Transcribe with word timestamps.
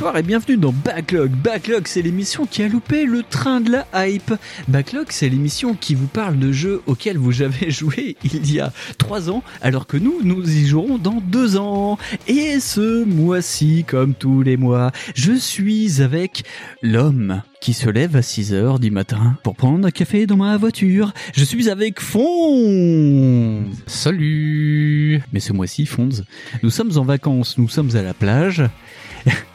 Bonsoir 0.00 0.16
et 0.16 0.22
bienvenue 0.22 0.56
dans 0.56 0.72
Backlog. 0.72 1.30
Backlog, 1.30 1.86
c'est 1.86 2.00
l'émission 2.00 2.46
qui 2.46 2.62
a 2.62 2.68
loupé 2.68 3.04
le 3.04 3.22
train 3.22 3.60
de 3.60 3.70
la 3.70 3.86
hype. 4.08 4.32
Backlog, 4.66 5.08
c'est 5.10 5.28
l'émission 5.28 5.74
qui 5.74 5.94
vous 5.94 6.06
parle 6.06 6.38
de 6.38 6.52
jeux 6.52 6.80
auxquels 6.86 7.18
vous 7.18 7.42
avez 7.42 7.70
joué 7.70 8.16
il 8.24 8.50
y 8.50 8.60
a 8.60 8.72
trois 8.96 9.28
ans, 9.28 9.42
alors 9.60 9.86
que 9.86 9.98
nous, 9.98 10.22
nous 10.22 10.56
y 10.56 10.66
jouerons 10.66 10.96
dans 10.96 11.20
deux 11.20 11.58
ans. 11.58 11.98
Et 12.28 12.60
ce 12.60 13.04
mois-ci, 13.04 13.84
comme 13.86 14.14
tous 14.14 14.40
les 14.40 14.56
mois, 14.56 14.90
je 15.14 15.32
suis 15.32 16.00
avec 16.00 16.44
l'homme 16.80 17.42
qui 17.60 17.74
se 17.74 17.90
lève 17.90 18.16
à 18.16 18.22
6 18.22 18.54
heures 18.54 18.78
du 18.78 18.90
matin 18.90 19.36
pour 19.42 19.54
prendre 19.54 19.86
un 19.86 19.90
café 19.90 20.24
dans 20.24 20.38
ma 20.38 20.56
voiture. 20.56 21.12
Je 21.34 21.44
suis 21.44 21.68
avec 21.68 22.00
Fonz. 22.00 23.66
Salut 23.86 25.22
Mais 25.34 25.40
ce 25.40 25.52
mois-ci, 25.52 25.84
Fonz, 25.84 26.24
nous 26.62 26.70
sommes 26.70 26.96
en 26.96 27.04
vacances, 27.04 27.58
nous 27.58 27.68
sommes 27.68 27.94
à 27.94 28.00
la 28.00 28.14
plage. 28.14 28.64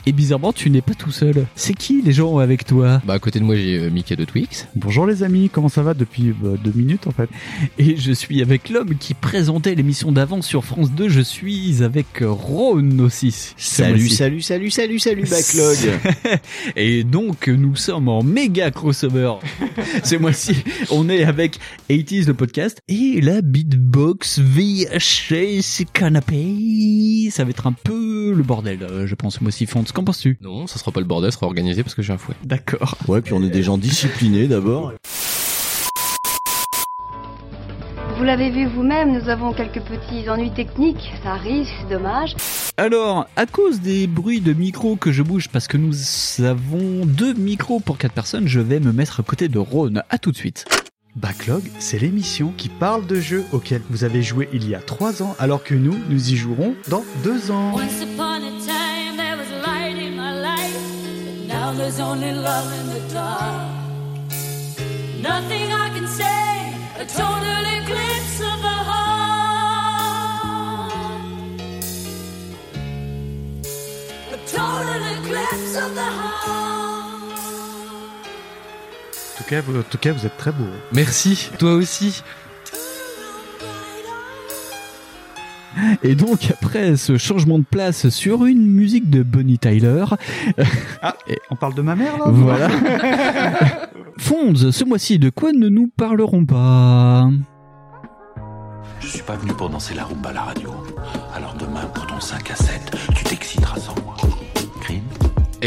Et 0.07 0.11
bizarrement, 0.11 0.53
tu 0.53 0.69
n'es 0.69 0.81
pas 0.81 0.93
tout 0.93 1.09
seul. 1.09 1.47
C'est 1.55 1.73
qui 1.73 2.03
les 2.03 2.11
gens 2.11 2.37
avec 2.37 2.63
toi? 2.63 3.01
Bah 3.05 3.15
à 3.15 3.19
côté 3.19 3.39
de 3.39 3.43
moi 3.43 3.55
j'ai 3.55 3.79
euh, 3.79 3.89
Mickey 3.89 4.15
de 4.15 4.23
Twix. 4.23 4.67
Bonjour 4.75 5.07
les 5.07 5.23
amis, 5.23 5.49
comment 5.49 5.67
ça 5.67 5.81
va 5.81 5.95
depuis 5.95 6.31
bah, 6.39 6.51
deux 6.63 6.73
minutes 6.75 7.07
en 7.07 7.11
fait? 7.11 7.27
Et 7.79 7.97
je 7.97 8.11
suis 8.11 8.43
avec 8.43 8.69
l'homme 8.69 8.95
qui 8.99 9.15
présentait 9.15 9.73
l'émission 9.73 10.11
d'avant 10.11 10.43
sur 10.43 10.63
France 10.63 10.91
2. 10.91 11.09
Je 11.09 11.21
suis 11.21 11.81
avec 11.81 12.05
Ron 12.21 12.99
aussi. 12.99 13.31
Salut, 13.57 14.09
salut, 14.09 14.43
salut, 14.43 14.69
salut, 14.69 14.99
salut, 14.99 15.23
Backlog. 15.23 15.77
Et 16.75 17.03
donc, 17.03 17.47
nous 17.47 17.75
sommes 17.75 18.07
en 18.07 18.21
méga 18.21 18.69
crossover. 18.69 19.33
Ce 20.03 20.15
mois-ci, 20.15 20.55
on 20.91 21.09
est 21.09 21.23
avec 21.23 21.59
80s 21.89 22.27
le 22.27 22.33
podcast 22.35 22.79
et 22.87 23.21
la 23.21 23.41
beatbox 23.41 24.39
VHS 24.39 25.85
canapé. 25.93 27.29
Ça 27.31 27.43
va 27.43 27.49
être 27.49 27.65
un 27.65 27.73
peu 27.73 28.33
le 28.33 28.43
bordel, 28.43 28.83
euh, 28.83 29.07
je 29.07 29.15
pense, 29.15 29.37
ce 29.37 29.43
mois-ci. 29.43 29.65
Fonds, 29.65 29.83
qu'en 29.95 30.03
penses-tu 30.03 30.37
Non, 30.41 30.67
ça 30.67 30.77
sera 30.77 30.91
pas 30.91 30.99
le 30.99 31.05
bordel, 31.05 31.31
ça 31.31 31.39
sera 31.39 31.47
organisé 31.47 31.81
parce 31.81 31.95
que 31.95 32.03
j'ai 32.03 32.13
un 32.13 32.17
fouet. 32.17 32.35
D'accord. 32.43 32.97
Ouais, 33.07 33.21
puis 33.21 33.33
on 33.33 33.41
est 33.41 33.49
des 33.49 33.63
gens 33.63 33.77
disciplinés 33.77 34.47
d'abord. 34.47 34.93
Vous 38.17 38.23
l'avez 38.23 38.49
vu 38.49 38.65
vous-même, 38.65 39.11
nous 39.11 39.29
avons 39.29 39.51
quelques 39.51 39.81
petits 39.81 40.29
ennuis 40.29 40.51
techniques. 40.51 41.11
Ça 41.23 41.31
arrive, 41.31 41.65
c'est 41.65 41.89
dommage. 41.89 42.35
Alors, 42.77 43.27
à 43.35 43.45
cause 43.45 43.81
des 43.81 44.07
bruits 44.07 44.41
de 44.41 44.53
micros 44.53 44.95
que 44.95 45.11
je 45.11 45.21
bouge, 45.21 45.49
parce 45.49 45.67
que 45.67 45.77
nous 45.77 45.93
avons 46.45 47.05
deux 47.05 47.33
micros 47.33 47.79
pour 47.79 47.97
quatre 47.97 48.13
personnes, 48.13 48.47
je 48.47 48.59
vais 48.59 48.79
me 48.79 48.91
mettre 48.91 49.19
à 49.19 49.23
côté 49.23 49.47
de 49.47 49.59
Ron. 49.59 49.95
À 50.09 50.17
tout 50.17 50.31
de 50.31 50.37
suite. 50.37 50.65
Backlog, 51.15 51.63
c'est 51.79 51.99
l'émission 51.99 52.53
qui 52.57 52.67
parle 52.67 53.05
de 53.07 53.19
jeux 53.21 53.45
auxquels 53.53 53.81
vous 53.89 54.03
avez 54.03 54.21
joué 54.21 54.49
il 54.51 54.67
y 54.67 54.75
a 54.75 54.79
trois 54.79 55.23
ans, 55.23 55.35
alors 55.39 55.63
que 55.63 55.75
nous, 55.75 55.95
nous 56.09 56.31
y 56.31 56.35
jouerons 56.35 56.75
dans 56.89 57.03
deux 57.23 57.51
ans. 57.51 57.73
Once 57.73 58.01
upon 58.01 58.23
a 58.23 58.51
time 58.65 58.94
now 61.65 61.73
there's 61.73 61.99
only 61.99 62.31
love 62.31 62.69
in 62.79 62.85
the 62.93 63.01
dark. 63.13 63.69
Nothing 65.29 65.67
I 65.85 65.87
can 65.95 66.07
say, 66.19 66.49
a 67.03 67.05
total 67.21 67.63
eclipse 67.77 68.37
of 68.51 68.57
the 68.67 68.77
heart. 68.89 69.63
A 74.35 74.37
total 74.57 75.01
eclipse 75.15 75.73
of 75.83 75.89
the 75.99 76.09
heart. 76.19 76.55
En 79.31 79.37
tout 79.37 79.49
cas, 79.49 79.61
vous, 79.61 79.79
en 79.79 79.83
tout 79.83 79.97
cas, 79.97 80.11
vous 80.13 80.25
êtes 80.25 80.37
très 80.37 80.51
beau. 80.51 80.69
Merci, 80.91 81.49
toi 81.59 81.73
aussi. 81.73 82.23
Et 86.03 86.15
donc, 86.15 86.51
après 86.51 86.95
ce 86.95 87.17
changement 87.17 87.59
de 87.59 87.65
place 87.69 88.09
sur 88.09 88.45
une 88.45 88.65
musique 88.65 89.09
de 89.09 89.23
Bonnie 89.23 89.59
Tyler, 89.59 90.05
Ah, 91.01 91.15
on 91.49 91.55
parle 91.55 91.73
de 91.75 91.81
ma 91.81 91.95
mère 91.95 92.17
là 92.17 92.25
voilà. 92.27 92.69
Fonz, 94.17 94.71
ce 94.71 94.83
mois-ci, 94.83 95.19
de 95.19 95.29
quoi 95.29 95.51
ne 95.51 95.69
nous 95.69 95.87
parlerons 95.95 96.45
pas 96.45 97.29
Je 98.99 99.07
suis 99.07 99.21
pas 99.23 99.35
venu 99.35 99.53
pour 99.53 99.69
danser 99.69 99.93
la 99.93 100.05
rumba 100.05 100.29
à 100.29 100.33
la 100.33 100.41
radio. 100.41 100.69
Alors 101.35 101.55
demain, 101.59 101.85
pour 101.93 102.07
ton 102.07 102.19
5 102.19 102.51
à 102.51 102.55
7, 102.55 102.91
tu 103.15 103.23
t'exciteras 103.25 103.79
sans 103.79 103.95
moi. 104.03 104.15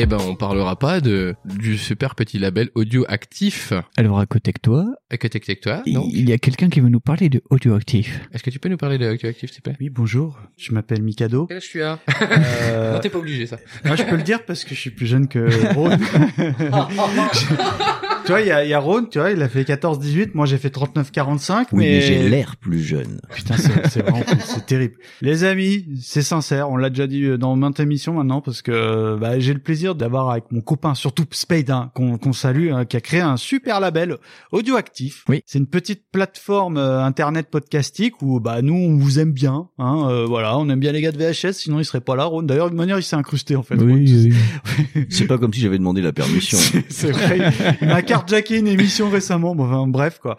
Eh 0.00 0.06
ben 0.06 0.18
on 0.20 0.36
parlera 0.36 0.78
pas 0.78 1.00
de 1.00 1.34
du 1.44 1.76
super 1.76 2.14
petit 2.14 2.38
label 2.38 2.70
audio 2.76 3.04
actif. 3.08 3.72
Alors, 3.96 4.20
à 4.20 4.26
côté 4.26 4.52
de 4.52 4.58
toi, 4.62 4.84
Avec 5.10 5.60
toi, 5.60 5.82
non 5.88 6.08
il 6.12 6.28
y 6.28 6.32
a 6.32 6.38
quelqu'un 6.38 6.68
qui 6.68 6.78
veut 6.78 6.88
nous 6.88 7.00
parler 7.00 7.28
de 7.28 7.42
Audioactif. 7.50 8.20
Est-ce 8.32 8.44
que 8.44 8.50
tu 8.50 8.60
peux 8.60 8.68
nous 8.68 8.76
parler 8.76 8.98
de 8.98 9.10
audio 9.10 9.28
actif 9.28 9.50
s'il 9.50 9.58
te 9.60 9.62
plaît? 9.62 9.76
Oui, 9.80 9.90
bonjour, 9.90 10.38
je 10.56 10.72
m'appelle 10.72 11.02
Mikado. 11.02 11.46
Quel 11.46 11.56
âge 11.56 11.68
tu 11.68 11.82
as? 11.82 11.98
Euh, 12.22 12.92
Non, 12.94 13.00
t'es 13.00 13.10
pas 13.10 13.18
obligé 13.18 13.46
ça. 13.46 13.56
moi, 13.84 13.96
je 13.96 14.04
peux 14.04 14.14
le 14.14 14.22
dire 14.22 14.44
parce 14.44 14.62
que 14.62 14.72
je 14.72 14.80
suis 14.80 14.90
plus 14.90 15.08
jeune 15.08 15.26
que 15.26 15.48
Ron. 15.74 15.90
tu 18.28 18.32
vois, 18.32 18.42
il 18.42 18.48
y 18.48 18.50
a, 18.50 18.62
y 18.62 18.74
a 18.74 18.78
Ron, 18.78 19.06
tu 19.10 19.18
vois, 19.18 19.30
il 19.30 19.40
a 19.40 19.48
fait 19.48 19.62
14-18, 19.62 20.32
moi 20.34 20.44
j'ai 20.44 20.58
fait 20.58 20.68
39-45, 20.68 21.68
Oui, 21.72 21.78
mais 21.78 21.90
mais... 21.92 22.00
j'ai 22.02 22.28
l'air 22.28 22.56
plus 22.56 22.82
jeune. 22.82 23.22
Putain, 23.34 23.56
c'est 23.56 24.02
vraiment 24.02 24.22
c'est 24.44 24.66
terrible. 24.66 24.96
Les 25.22 25.44
amis, 25.44 25.86
c'est 26.02 26.20
sincère, 26.20 26.68
on 26.70 26.76
l'a 26.76 26.90
déjà 26.90 27.06
dit 27.06 27.38
dans 27.38 27.56
maintes 27.56 27.80
émissions 27.80 28.12
maintenant 28.12 28.42
parce 28.42 28.60
que 28.60 29.16
bah, 29.16 29.38
j'ai 29.38 29.54
le 29.54 29.60
plaisir 29.60 29.94
d'avoir 29.94 30.28
avec 30.28 30.44
mon 30.50 30.60
copain, 30.60 30.94
surtout 30.94 31.24
Spade, 31.30 31.70
hein, 31.70 31.90
qu'on 31.94 32.18
qu'on 32.18 32.34
salue, 32.34 32.70
hein, 32.70 32.84
qui 32.84 32.98
a 32.98 33.00
créé 33.00 33.20
un 33.20 33.38
super 33.38 33.80
label 33.80 34.18
audioactif. 34.52 35.24
Oui. 35.26 35.40
C'est 35.46 35.58
une 35.58 35.66
petite 35.66 36.02
plateforme 36.12 36.76
euh, 36.76 37.02
internet 37.02 37.48
podcastique 37.50 38.20
où 38.20 38.40
bah 38.40 38.60
nous 38.60 38.74
on 38.74 38.98
vous 38.98 39.18
aime 39.20 39.32
bien, 39.32 39.68
hein, 39.78 40.06
euh, 40.10 40.26
voilà, 40.26 40.58
on 40.58 40.68
aime 40.68 40.80
bien 40.80 40.92
les 40.92 41.00
gars 41.00 41.12
de 41.12 41.16
VHS, 41.18 41.52
sinon 41.52 41.78
il 41.78 41.86
serait 41.86 42.02
pas 42.02 42.14
là. 42.14 42.24
Ron. 42.24 42.42
D'ailleurs, 42.42 42.70
de 42.70 42.76
manière, 42.76 42.98
il 42.98 43.02
s'est 43.02 43.16
incrusté 43.16 43.56
en 43.56 43.62
fait. 43.62 43.76
Ron. 43.76 43.86
oui. 43.86 44.34
C'est 45.08 45.26
pas 45.26 45.38
comme 45.38 45.54
si 45.54 45.60
j'avais 45.60 45.78
demandé 45.78 46.02
la 46.02 46.12
permission. 46.12 46.58
C'est- 46.58 46.84
C'est 46.90 47.10
vrai. 47.10 47.38
Il 47.80 47.88
m'a 47.88 48.02
carjacké 48.18 48.58
une 48.58 48.68
émission 48.68 49.08
récemment. 49.10 49.54
Bon, 49.54 49.64
enfin, 49.66 49.86
bref, 49.86 50.18
quoi. 50.20 50.36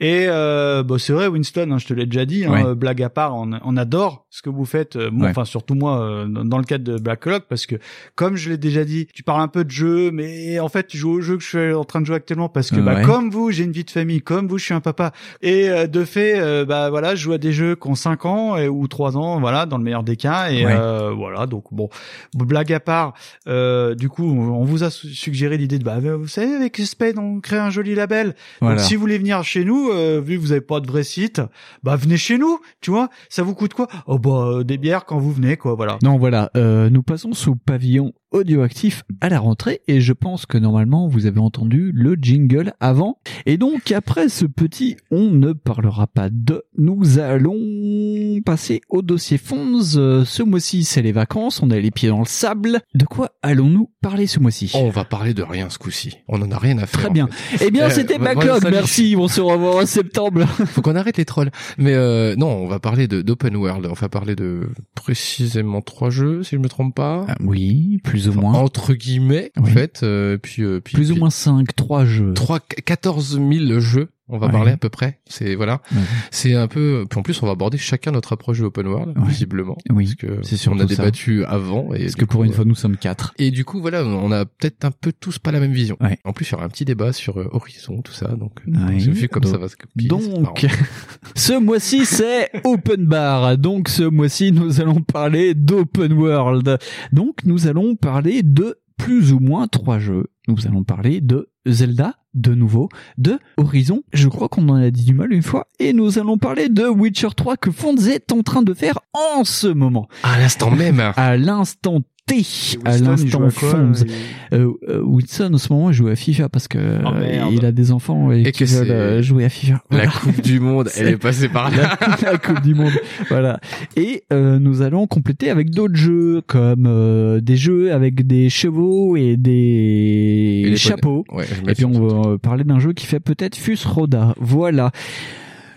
Et 0.00 0.26
euh, 0.28 0.82
bah, 0.82 0.96
c'est 0.98 1.12
vrai, 1.12 1.26
Winston, 1.26 1.70
hein, 1.72 1.78
je 1.78 1.86
te 1.86 1.94
l'ai 1.94 2.06
déjà 2.06 2.24
dit, 2.24 2.44
hein, 2.44 2.50
Ouais. 2.52 2.64
euh, 2.66 2.74
blague 2.74 3.02
à 3.02 3.10
part, 3.10 3.36
on, 3.36 3.50
on 3.64 3.76
adore 3.76 4.26
ce 4.30 4.42
que 4.42 4.50
vous 4.50 4.64
faites. 4.64 4.96
euh, 4.96 5.10
Ouais. 5.10 5.28
Enfin, 5.28 5.44
surtout 5.44 5.74
moi, 5.74 6.00
euh, 6.00 6.26
dans, 6.26 6.58
le 6.58 6.64
cadre 6.64 6.84
de 6.84 6.96
Backlog, 6.98 7.42
parce 7.48 7.66
que, 7.66 7.76
comme 8.14 8.36
je 8.36 8.50
l'ai 8.50 8.56
déjà 8.58 8.84
dit, 8.84 9.06
tu 9.14 9.22
parles 9.22 9.42
un 9.42 9.48
peu 9.48 9.64
de 9.64 9.70
jeu, 9.70 10.10
mais 10.12 10.58
en 10.60 10.68
fait, 10.68 10.86
tu 10.86 10.96
joues 10.96 11.10
au 11.12 11.20
jeu 11.20 11.36
que 11.36 11.42
je 11.42 11.48
suis 11.48 11.74
en 11.74 11.84
train 11.84 12.00
de 12.00 12.06
jouer 12.06 12.16
actuellement, 12.16 12.48
parce 12.48 12.70
que, 12.70 12.80
bah, 12.80 12.96
Ouais. 12.96 13.02
comme 13.02 13.30
vous, 13.30 13.50
j'ai 13.50 13.64
une 13.64 13.72
vie 13.72 13.84
de 13.84 13.90
famille, 13.90 14.20
comme 14.20 14.48
vous, 14.48 14.58
je 14.58 14.64
suis 14.64 14.74
un 14.74 14.80
papa. 14.80 15.12
Et 15.42 15.68
euh, 15.70 15.86
de 15.86 16.04
fait, 16.04 16.38
euh, 16.40 16.64
bah 16.64 16.90
voilà, 16.90 17.14
je 17.14 17.22
joue 17.22 17.32
à 17.32 17.38
des 17.38 17.52
jeux 17.52 17.76
qui 17.76 17.88
ont 17.88 17.94
5 17.94 18.24
ans 18.24 18.56
et, 18.56 18.68
ou 18.68 18.86
3 18.88 19.16
ans, 19.16 19.40
voilà, 19.40 19.66
dans 19.66 19.78
le 19.78 19.84
meilleur 19.84 20.02
des 20.02 20.16
cas. 20.16 20.50
Et 20.50 20.64
euh, 20.66 21.10
voilà, 21.14 21.46
donc 21.46 21.64
bon, 21.72 21.88
blague 22.34 22.72
à 22.72 22.80
part, 22.80 23.14
euh, 23.48 23.94
du 23.94 24.08
coup, 24.08 24.24
on, 24.24 24.54
on 24.60 24.64
vous 24.64 24.84
a 24.84 24.90
su- 24.90 25.08
suggéré 25.14 25.56
l'idée 25.56 25.78
de, 25.78 25.84
bah, 25.84 25.98
vous 26.00 26.26
savez, 26.28 26.54
avec 26.54 26.76
Spade, 26.78 27.18
on 27.20 27.40
crée 27.40 27.58
un 27.58 27.70
joli 27.70 27.94
label. 27.94 28.34
Voilà. 28.60 28.76
Donc, 28.76 28.84
si 28.84 28.94
vous 28.94 29.00
voulez 29.00 29.18
venir 29.18 29.42
chez 29.44 29.64
nous, 29.64 29.90
euh, 29.90 30.20
vu 30.20 30.36
que 30.36 30.40
vous 30.40 30.52
avez 30.52 30.60
pas 30.60 30.80
de 30.80 30.86
vrai 30.86 31.02
site, 31.02 31.40
bah, 31.82 31.96
venez 31.96 32.16
chez 32.16 32.38
nous, 32.38 32.60
tu 32.80 32.90
vois. 32.90 33.08
Ça 33.28 33.42
vous 33.42 33.54
coûte 33.54 33.74
quoi? 33.74 33.88
Oh, 34.06 34.18
bah, 34.18 34.30
euh, 34.30 34.64
des 34.64 34.78
bières 34.78 35.04
quand 35.04 35.18
vous 35.18 35.32
venez, 35.32 35.56
quoi, 35.56 35.74
voilà. 35.74 35.98
Non, 36.02 36.18
voilà, 36.18 36.50
euh, 36.56 36.90
nous 36.90 37.02
passons 37.02 37.32
sous 37.32 37.56
pavillon 37.56 38.12
audioactif 38.30 39.02
à 39.20 39.28
la 39.28 39.38
rentrée 39.40 39.80
et 39.88 40.00
je 40.00 40.12
pense 40.12 40.46
que 40.46 40.58
normalement 40.58 41.08
vous 41.08 41.26
avez 41.26 41.40
entendu 41.40 41.90
le 41.94 42.14
jingle 42.20 42.72
avant. 42.80 43.18
Et 43.46 43.56
donc 43.56 43.90
après 43.92 44.28
ce 44.28 44.44
petit 44.46 44.96
on 45.10 45.30
ne 45.30 45.52
parlera 45.52 46.06
pas 46.06 46.28
de, 46.30 46.62
nous 46.78 47.18
allons 47.18 48.40
passer 48.44 48.80
au 48.88 49.02
dossier 49.02 49.38
Fonds. 49.38 49.80
Euh, 49.96 50.24
Ce 50.24 50.42
mois-ci 50.42 50.84
c'est 50.84 51.02
les 51.02 51.12
vacances, 51.12 51.62
on 51.62 51.70
a 51.70 51.78
les 51.78 51.90
pieds 51.90 52.08
dans 52.08 52.20
le 52.20 52.24
sable. 52.26 52.80
De 52.94 53.04
quoi 53.04 53.30
allons-nous 53.42 53.90
parler 54.00 54.26
ce 54.26 54.40
mois-ci? 54.40 54.72
On 54.74 54.90
va 54.90 55.04
parler 55.04 55.34
de 55.34 55.42
rien 55.42 55.68
ce 55.70 55.78
coup-ci. 55.78 56.18
On 56.28 56.40
en 56.42 56.50
a 56.50 56.58
rien 56.58 56.78
à 56.78 56.86
faire. 56.86 57.00
Très 57.00 57.08
en 57.08 57.12
bien. 57.12 57.26
fait. 57.28 57.66
Eh 57.66 57.70
bien 57.70 57.86
Euh, 57.86 57.90
c'était 57.90 58.18
voilà, 58.18 58.34
Backlog, 58.34 58.68
merci, 58.70 59.14
on 59.18 59.28
se 59.28 59.40
revoit 59.40 59.82
en 59.82 59.86
septembre. 59.86 60.44
Faut 60.66 60.82
qu'on 60.82 60.96
arrête 60.96 61.16
les 61.16 61.24
trolls. 61.24 61.50
Mais 61.78 61.94
euh, 61.94 62.36
non, 62.36 62.48
on 62.48 62.66
va 62.68 62.78
parler 62.78 63.08
d'open 63.08 63.56
world. 63.56 63.86
On 63.86 63.94
va 63.94 64.08
parler 64.08 64.36
de 64.36 64.68
précisément 64.94 65.80
trois 65.80 66.10
jeux, 66.10 66.42
si 66.42 66.56
je 66.56 66.60
me 66.60 66.68
trompe 66.68 66.94
pas. 66.94 67.24
Ah, 67.28 67.34
oui, 67.40 67.98
plus 68.04 68.19
ou 68.28 68.32
moins. 68.32 68.54
Entre 68.54 68.94
guillemets, 68.94 69.50
en 69.58 69.64
Oui. 69.64 69.70
fait. 69.70 70.00
euh, 70.02 70.36
puis, 70.38 70.62
euh, 70.62 70.80
puis 70.80 70.94
plus 70.94 71.12
ou 71.12 71.16
moins 71.16 71.30
5, 71.30 71.74
3 71.74 72.04
jeux. 72.04 72.34
3, 72.34 72.60
14 72.60 73.38
000 73.38 73.80
jeux 73.80 74.08
On 74.32 74.38
va 74.38 74.46
Ouais. 74.46 74.52
parler 74.52 74.72
à 74.72 74.76
peu 74.76 74.88
près. 74.88 75.20
C'est 75.26 75.54
voilà. 75.54 75.80
Ouais. 75.94 76.00
C'est 76.30 76.54
un 76.54 76.68
peu. 76.68 77.04
Puis 77.08 77.18
en 77.18 77.22
plus, 77.22 77.42
on 77.42 77.46
va 77.46 77.52
aborder 77.52 77.78
chacun 77.78 78.10
notre 78.12 78.32
approche 78.32 78.58
de 78.60 78.64
open 78.64 78.86
world, 78.86 79.18
Ouais. 79.18 79.28
visiblement. 79.28 79.76
Oui, 79.90 80.04
parce 80.04 80.14
que 80.16 80.42
c'est 80.42 80.56
surtout 80.56 80.78
on 80.78 80.80
a 80.84 80.88
ça. 80.88 80.94
débattu 80.96 81.44
avant. 81.44 81.92
Et 81.94 82.00
Parce 82.04 82.14
que 82.16 82.24
pour 82.24 82.44
une 82.44 82.50
euh, 82.52 82.54
fois, 82.54 82.64
nous 82.64 82.74
sommes 82.74 82.96
quatre. 82.96 83.34
Et 83.38 83.50
du 83.50 83.64
coup, 83.64 83.80
voilà, 83.80 84.04
on 84.04 84.30
a 84.32 84.44
peut-être 84.44 84.84
un 84.84 84.90
peu 84.90 85.12
tous 85.12 85.38
pas 85.38 85.52
la 85.52 85.60
même 85.60 85.72
vision. 85.72 85.96
En 86.24 86.32
plus, 86.32 86.48
il 86.48 86.52
y 86.52 86.54
aura 86.54 86.64
un 86.64 86.68
petit 86.68 86.84
débat 86.84 87.12
sur 87.12 87.38
euh, 87.38 87.48
Horizon, 87.52 88.00
tout 88.02 88.12
ça. 88.12 88.28
Donc, 88.28 88.52
euh, 88.68 88.96
vu 88.98 89.28
comme 89.28 89.42
Donc- 89.42 89.52
ça 89.52 89.58
va 89.58 89.68
se 89.68 89.76
copier. 89.76 90.08
Donc, 90.08 90.66
ce 91.34 91.58
mois-ci, 91.58 92.04
c'est 92.06 92.50
Open 92.64 93.04
Bar. 93.06 93.58
Donc, 93.58 93.88
ce 93.88 94.02
mois-ci, 94.04 94.52
nous 94.52 94.80
allons 94.80 95.00
parler 95.02 95.54
d'Open 95.54 96.12
World. 96.12 96.78
Donc, 97.12 97.44
nous 97.44 97.66
allons 97.66 97.96
parler 97.96 98.42
de 98.42 98.76
plus 99.00 99.32
ou 99.32 99.40
moins 99.40 99.66
trois 99.66 99.98
jeux. 99.98 100.26
Nous 100.46 100.66
allons 100.66 100.84
parler 100.84 101.22
de 101.22 101.48
Zelda, 101.66 102.16
de 102.34 102.54
nouveau, 102.54 102.90
de 103.16 103.38
Horizon. 103.56 104.02
Je 104.12 104.28
crois 104.28 104.48
qu'on 104.48 104.68
en 104.68 104.74
a 104.74 104.90
dit 104.90 105.04
du 105.04 105.14
mal 105.14 105.32
une 105.32 105.42
fois. 105.42 105.68
Et 105.78 105.94
nous 105.94 106.18
allons 106.18 106.36
parler 106.36 106.68
de 106.68 106.86
Witcher 106.86 107.28
3 107.34 107.56
que 107.56 107.70
Fonz 107.70 108.08
est 108.08 108.30
en 108.30 108.42
train 108.42 108.62
de 108.62 108.74
faire 108.74 108.98
en 109.14 109.44
ce 109.44 109.68
moment. 109.68 110.06
à 110.22 110.38
l'instant 110.38 110.70
même. 110.70 111.00
À 111.16 111.36
l'instant 111.38 112.00
T. 112.30 112.78
À 112.84 112.96
l'instant 112.98 113.50
Fonz. 113.50 114.04
Euh, 114.52 114.70
euh, 114.88 115.00
Wilson, 115.02 115.50
en 115.54 115.58
ce 115.58 115.72
moment, 115.72 115.90
il 115.90 115.94
joue 115.94 116.08
à 116.08 116.16
FIFA 116.16 116.48
parce 116.48 116.68
que 116.68 116.78
Oh, 117.04 117.08
euh, 117.16 117.50
il 117.52 117.64
a 117.64 117.72
des 117.72 117.92
enfants 117.92 118.32
et, 118.32 118.42
Et 118.42 118.52
qui 118.52 118.64
veulent 118.64 118.90
euh, 118.90 119.22
jouer 119.22 119.44
à 119.44 119.48
FIFA. 119.48 119.82
La. 119.90 120.06
Coupe 120.06 120.40
du 120.42 120.60
Monde, 120.60 120.88
elle 120.96 121.08
est 121.08 121.16
passée 121.16 121.48
par 121.48 121.70
là. 121.70 121.96
la, 122.22 122.32
la 122.32 122.38
Coupe 122.38 122.62
du 122.62 122.74
Monde. 122.74 122.92
Voilà. 123.28 123.60
Et 123.96 124.22
euh, 124.32 124.58
nous 124.58 124.82
allons 124.82 125.06
compléter 125.06 125.50
avec 125.50 125.70
d'autres 125.70 125.96
jeux 125.96 126.42
comme 126.46 126.86
euh, 126.86 127.40
des 127.40 127.56
jeux 127.56 127.92
avec 127.92 128.26
des 128.26 128.48
chevaux 128.48 129.16
et 129.16 129.36
des 129.36 130.62
Et 130.66 130.76
chapeaux. 130.76 131.24
Ouais, 131.32 131.44
Et 131.68 131.74
puis 131.74 131.84
on 131.84 132.06
va 132.06 132.38
parler 132.38 132.64
d'un 132.64 132.78
jeu 132.78 132.92
qui 132.92 133.06
fait 133.06 133.20
peut-être 133.20 133.56
Fus 133.56 133.78
Roda. 133.84 134.34
Voilà. 134.40 134.90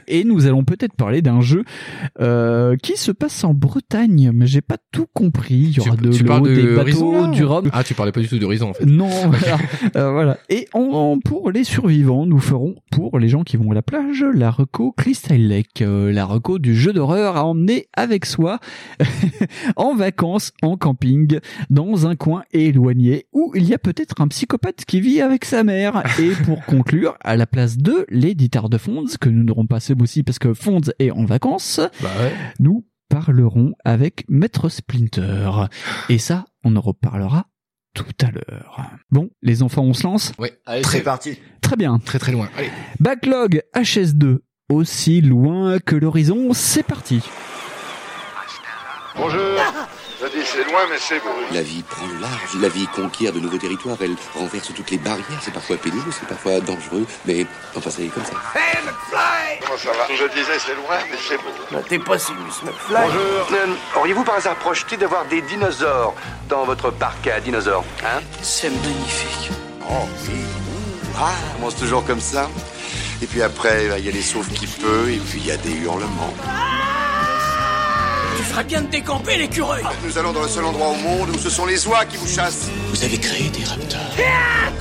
Et 0.07 0.23
nous 0.23 0.45
allons 0.45 0.63
peut-être 0.63 0.93
parler 0.93 1.21
d'un 1.21 1.41
jeu 1.41 1.63
euh, 2.19 2.75
qui 2.81 2.97
se 2.97 3.11
passe 3.11 3.43
en 3.43 3.53
Bretagne, 3.53 4.31
mais 4.33 4.47
j'ai 4.47 4.61
pas 4.61 4.77
tout 4.91 5.05
compris. 5.13 5.55
Il 5.55 5.77
y 5.77 5.79
aura 5.79 5.95
tu, 5.97 6.03
de 6.03 6.11
tu 6.11 6.23
parles 6.23 6.47
de 6.49 6.55
des 6.55 6.75
Horizon, 6.77 7.11
bateaux, 7.21 7.31
du 7.33 7.43
rhum. 7.45 7.69
Ah, 7.73 7.83
tu 7.83 7.93
parlais 7.93 8.11
pas 8.11 8.21
du 8.21 8.27
tout 8.27 8.37
d'Horizon 8.39 8.69
en 8.69 8.73
fait. 8.73 8.85
Non, 8.85 9.07
voilà. 9.27 9.57
Euh, 9.95 10.11
voilà. 10.11 10.37
Et 10.49 10.67
on- 10.73 11.19
pour 11.23 11.51
les 11.51 11.63
survivants, 11.63 12.25
nous 12.25 12.39
ferons, 12.39 12.75
pour 12.91 13.19
les 13.19 13.29
gens 13.29 13.43
qui 13.43 13.57
vont 13.57 13.71
à 13.71 13.73
la 13.75 13.81
plage, 13.81 14.23
la 14.33 14.51
reco 14.51 14.91
Crystal 14.91 15.39
Lake, 15.39 15.81
euh, 15.81 16.11
la 16.11 16.25
reco 16.25 16.59
du 16.59 16.75
jeu 16.75 16.93
d'horreur 16.93 17.37
à 17.37 17.45
emmener 17.45 17.87
avec 17.95 18.25
soi 18.25 18.59
en 19.75 19.95
vacances, 19.95 20.51
en 20.61 20.77
camping, 20.77 21.39
dans 21.69 22.07
un 22.07 22.15
coin 22.15 22.43
éloigné 22.51 23.25
où 23.33 23.51
il 23.55 23.65
y 23.67 23.73
a 23.73 23.77
peut-être 23.77 24.21
un 24.21 24.27
psychopathe 24.27 24.85
qui 24.85 25.01
vit 25.01 25.21
avec 25.21 25.45
sa 25.45 25.63
mère. 25.63 26.03
Et 26.19 26.31
pour 26.45 26.63
conclure, 26.65 27.15
à 27.21 27.35
la 27.35 27.45
place 27.45 27.77
de 27.77 28.05
l'éditeur 28.09 28.69
de 28.69 28.77
Fonds, 28.77 29.05
que 29.19 29.29
nous 29.29 29.43
n'aurons 29.43 29.65
pas 29.65 29.79
ce 29.79 29.92
mois-ci 29.95 30.23
parce 30.23 30.39
que 30.39 30.53
Fonds 30.53 30.81
est 30.99 31.11
en 31.11 31.25
vacances, 31.25 31.79
Bah 32.01 32.09
ouais. 32.19 32.33
nous 32.59 32.85
parlerons 33.09 33.73
avec 33.85 34.25
Maître 34.29 34.69
Splinter. 34.69 35.49
Et 36.09 36.17
ça, 36.17 36.45
on 36.63 36.75
en 36.75 36.81
reparlera 36.81 37.45
tout 37.93 38.05
à 38.21 38.31
l'heure. 38.31 38.81
Bon, 39.11 39.29
les 39.43 39.61
enfants, 39.61 39.83
on 39.83 39.93
se 39.93 40.03
lance? 40.03 40.31
Ouais. 40.39 40.59
Allez, 40.65 40.81
Très- 40.81 40.97
c'est 40.97 41.03
parti. 41.03 41.39
Très 41.61 41.75
bien. 41.75 41.99
Très 41.99 42.17
très 42.19 42.31
loin. 42.31 42.49
Allez. 42.57 42.71
Backlog 42.99 43.61
HS2, 43.75 44.39
aussi 44.69 45.21
loin 45.21 45.77
que 45.79 45.95
l'horizon, 45.95 46.53
c'est 46.53 46.83
parti. 46.83 47.21
Bonjour. 49.15 49.39
Je 50.23 50.27
dis 50.29 50.45
c'est 50.45 50.63
loin, 50.63 50.79
mais 50.89 50.95
c'est 50.99 51.19
beau. 51.19 51.29
La 51.51 51.61
vie 51.61 51.83
prend 51.83 52.05
le 52.07 52.17
large, 52.19 52.55
la 52.61 52.69
vie 52.69 52.87
conquiert 52.87 53.33
de 53.33 53.39
nouveaux 53.41 53.57
territoires, 53.57 53.97
elle 53.99 54.15
renverse 54.33 54.71
toutes 54.73 54.89
les 54.89 54.97
barrières, 54.97 55.25
c'est 55.41 55.53
parfois 55.53 55.75
pénible, 55.75 56.09
c'est 56.17 56.27
parfois 56.27 56.61
dangereux, 56.61 57.05
mais 57.25 57.45
enfin 57.75 57.89
c'est 57.89 58.07
comme 58.07 58.23
ça. 58.23 58.31
Comment 59.65 59.77
ça 59.77 59.89
va? 59.91 60.07
Je 60.15 60.23
disais 60.33 60.57
c'est 60.59 60.75
loin, 60.75 60.97
mais 61.11 61.17
c'est 61.27 61.35
beau. 61.37 61.81
T'es 61.89 61.99
pas 61.99 62.17
Sinus 62.17 62.63
McFly 62.63 62.95
Bonjour. 63.05 63.47
Euh, 63.51 63.99
Auriez-vous 63.99 64.23
par 64.23 64.35
hasard 64.35 64.55
projeté 64.55 64.95
d'avoir 64.95 65.25
des 65.25 65.41
dinosaures 65.41 66.15
dans 66.47 66.63
votre 66.63 66.89
parc 66.91 67.27
à 67.27 67.41
dinosaures 67.41 67.83
Hein? 68.05 68.21
C'est 68.41 68.69
magnifique. 68.69 69.51
Oh 69.89 70.07
oui. 70.23 70.35
Ah, 71.17 71.31
on 71.51 71.55
commence 71.57 71.75
toujours 71.75 72.05
comme 72.05 72.21
ça. 72.21 72.49
Et 73.21 73.25
puis 73.27 73.41
après, 73.41 73.87
bah, 73.89 73.99
il 73.99 74.05
y 74.05 74.09
a 74.09 74.11
les 74.11 74.21
sauves 74.21 74.49
qui 74.49 74.67
peut, 74.67 75.09
et 75.11 75.17
puis 75.17 75.39
il 75.39 75.45
y 75.47 75.51
a 75.51 75.57
des 75.57 75.73
hurlements. 75.73 76.33
Tu 78.43 78.49
feras 78.49 78.63
bien 78.63 78.81
de 78.81 78.87
décamper 78.87 79.37
l'écureuil 79.37 79.81
Nous 80.05 80.17
allons 80.17 80.33
dans 80.33 80.41
le 80.41 80.49
seul 80.49 80.65
endroit 80.65 80.89
au 80.89 80.95
monde 80.95 81.29
où 81.29 81.37
ce 81.37 81.49
sont 81.49 81.65
les 81.65 81.87
oies 81.87 82.03
qui 82.03 82.17
vous 82.17 82.27
chassent. 82.27 82.69
Vous 82.89 83.01
avez 83.01 83.17
créé 83.17 83.47
des 83.47 83.63
raptors. 83.63 83.99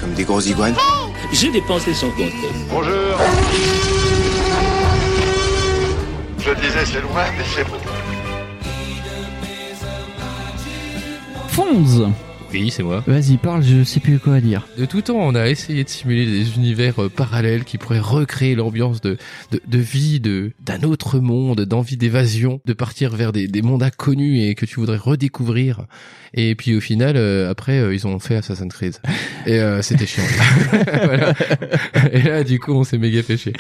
Comme 0.01 0.15
des 0.15 0.25
grosses 0.25 0.47
iguanes. 0.47 0.75
J'ai 1.33 1.49
dépensé 1.49 1.95
sans 1.95 2.11
compter. 2.11 2.33
Bonjour. 2.69 3.17
Je 6.39 6.51
disais 6.55 6.85
c'est 6.85 7.01
loin, 7.03 7.25
mais 7.39 7.45
c'est 7.55 7.63
beau. 7.63 7.77
Fonz, 11.51 12.09
Oui, 12.53 12.71
c'est 12.71 12.83
moi. 12.83 13.03
vas-y, 13.07 13.39
parle, 13.39 13.63
je 13.63 13.83
sais 13.83 13.99
plus 14.01 14.19
quoi 14.19 14.41
dire. 14.41 14.67
De 14.77 14.85
tout 14.85 15.01
temps, 15.01 15.17
on 15.17 15.35
a 15.35 15.49
essayé 15.49 15.85
de 15.85 15.89
simuler 15.89 16.27
des 16.27 16.55
univers 16.57 17.03
euh, 17.03 17.09
parallèles 17.09 17.65
qui 17.65 17.79
pourraient 17.79 17.99
recréer 17.99 18.55
l'ambiance 18.55 19.01
de, 19.01 19.17
de, 19.53 19.61
de 19.67 19.79
vie, 19.79 20.21
de 20.21 20.53
d'un 20.65 20.83
autre 20.83 21.19
monde, 21.19 21.63
d'envie 21.63 21.97
d'évasion, 21.97 22.61
de 22.67 22.73
partir 22.75 23.17
vers 23.17 23.33
des, 23.33 23.49
des 23.49 23.63
mondes 23.63 23.83
inconnus 23.83 24.43
et 24.45 24.55
que 24.55 24.67
tu 24.67 24.81
voudrais 24.81 24.99
redécouvrir. 24.99 25.87
Et 26.35 26.55
puis 26.55 26.75
au 26.77 26.81
final, 26.81 27.17
euh, 27.17 27.51
après, 27.51 27.79
euh, 27.79 27.95
ils 27.95 28.07
ont 28.07 28.19
fait 28.19 28.37
Assassin's 28.37 28.73
Creed. 28.73 28.97
Et 29.47 29.59
euh, 29.61 29.81
c'était 29.83 30.07
chiant. 30.07 30.23
Voilà. 31.05 31.35
Et 32.13 32.23
là, 32.23 32.45
du 32.45 32.59
coup, 32.59 32.73
on 32.73 32.85
s'est 32.85 32.99
méga 32.99 33.23
fait 33.23 33.37
chier. 33.37 33.53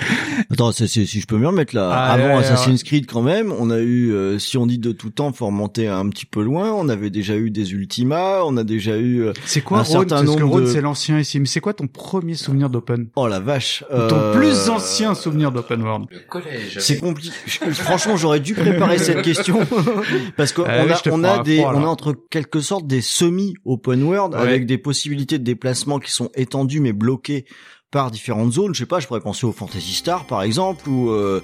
Attends, 0.50 0.72
c'est- 0.72 0.86
c'est- 0.86 1.06
si 1.06 1.20
je 1.20 1.26
peux 1.26 1.36
me 1.38 1.46
remettre 1.46 1.74
là. 1.74 1.90
Ah, 1.92 2.12
Avant 2.12 2.24
ouais, 2.24 2.30
ouais, 2.30 2.38
Assassin's 2.38 2.82
Creed, 2.82 3.06
quand 3.06 3.22
même, 3.22 3.52
on 3.58 3.70
a 3.70 3.78
eu, 3.78 4.12
euh, 4.12 4.38
si 4.38 4.56
on 4.58 4.66
dit 4.66 4.78
de 4.78 4.92
tout 4.92 5.10
temps, 5.10 5.32
faut 5.32 5.46
remonter 5.46 5.88
un 5.88 6.08
petit 6.08 6.26
peu 6.26 6.42
loin. 6.42 6.72
On 6.72 6.88
avait 6.88 7.10
déjà 7.10 7.36
eu 7.36 7.50
des 7.50 7.72
Ultima, 7.72 8.40
on 8.44 8.56
a 8.56 8.64
déjà 8.64 8.81
eu. 8.90 9.22
euh, 9.22 9.32
C'est 9.44 9.60
quoi 9.62 9.78
Un 9.78 9.82
Rhône 9.82 10.08
certain 10.08 10.24
Parce 10.24 10.36
que 10.36 10.40
nombre 10.40 10.52
Rhône, 10.54 10.64
de- 10.64 10.68
c'est 10.68 10.80
l'ancien 10.80 11.18
ici. 11.18 11.38
Mais 11.40 11.46
c'est 11.46 11.60
quoi 11.60 11.72
ton 11.74 11.86
premier 11.86 12.34
souvenir 12.34 12.68
d'open? 12.68 13.08
Oh 13.16 13.26
la 13.28 13.40
vache. 13.40 13.84
Ton 13.88 13.96
euh, 13.96 14.34
plus 14.34 14.68
ancien 14.68 15.14
souvenir 15.14 15.52
d'open 15.52 15.82
world? 15.82 16.06
Le 16.10 16.18
collège. 16.28 16.78
C'est 16.80 16.98
compliqué. 16.98 17.30
Franchement, 17.72 18.16
j'aurais 18.16 18.40
dû 18.40 18.54
préparer 18.54 18.98
cette 18.98 19.22
question 19.22 19.60
parce 20.36 20.52
qu'on 20.52 20.64
Ah 20.64 20.82
a, 20.82 21.00
on 21.10 21.24
a 21.24 21.30
à 21.30 21.42
des, 21.42 21.58
froid, 21.58 21.72
là. 21.72 21.78
on 21.78 21.84
a 21.84 21.88
entre 21.88 22.14
quelque 22.30 22.60
sorte 22.60 22.86
des 22.86 23.00
semi 23.00 23.54
open 23.64 24.02
world 24.02 24.34
Ouais. 24.34 24.40
avec 24.40 24.66
des 24.66 24.78
possibilités 24.78 25.38
de 25.38 25.44
déplacement 25.44 25.98
qui 25.98 26.10
sont 26.10 26.30
étendues 26.34 26.80
mais 26.80 26.92
bloquées 26.92 27.44
par 27.90 28.10
différentes 28.10 28.52
zones. 28.52 28.74
Je 28.74 28.78
sais 28.80 28.86
pas, 28.86 29.00
je 29.00 29.06
pourrais 29.06 29.20
penser 29.20 29.44
au 29.46 29.52
Fantasy 29.52 29.92
Star 29.94 30.26
par 30.26 30.42
exemple 30.42 30.88
ou 30.88 31.10
euh, 31.10 31.42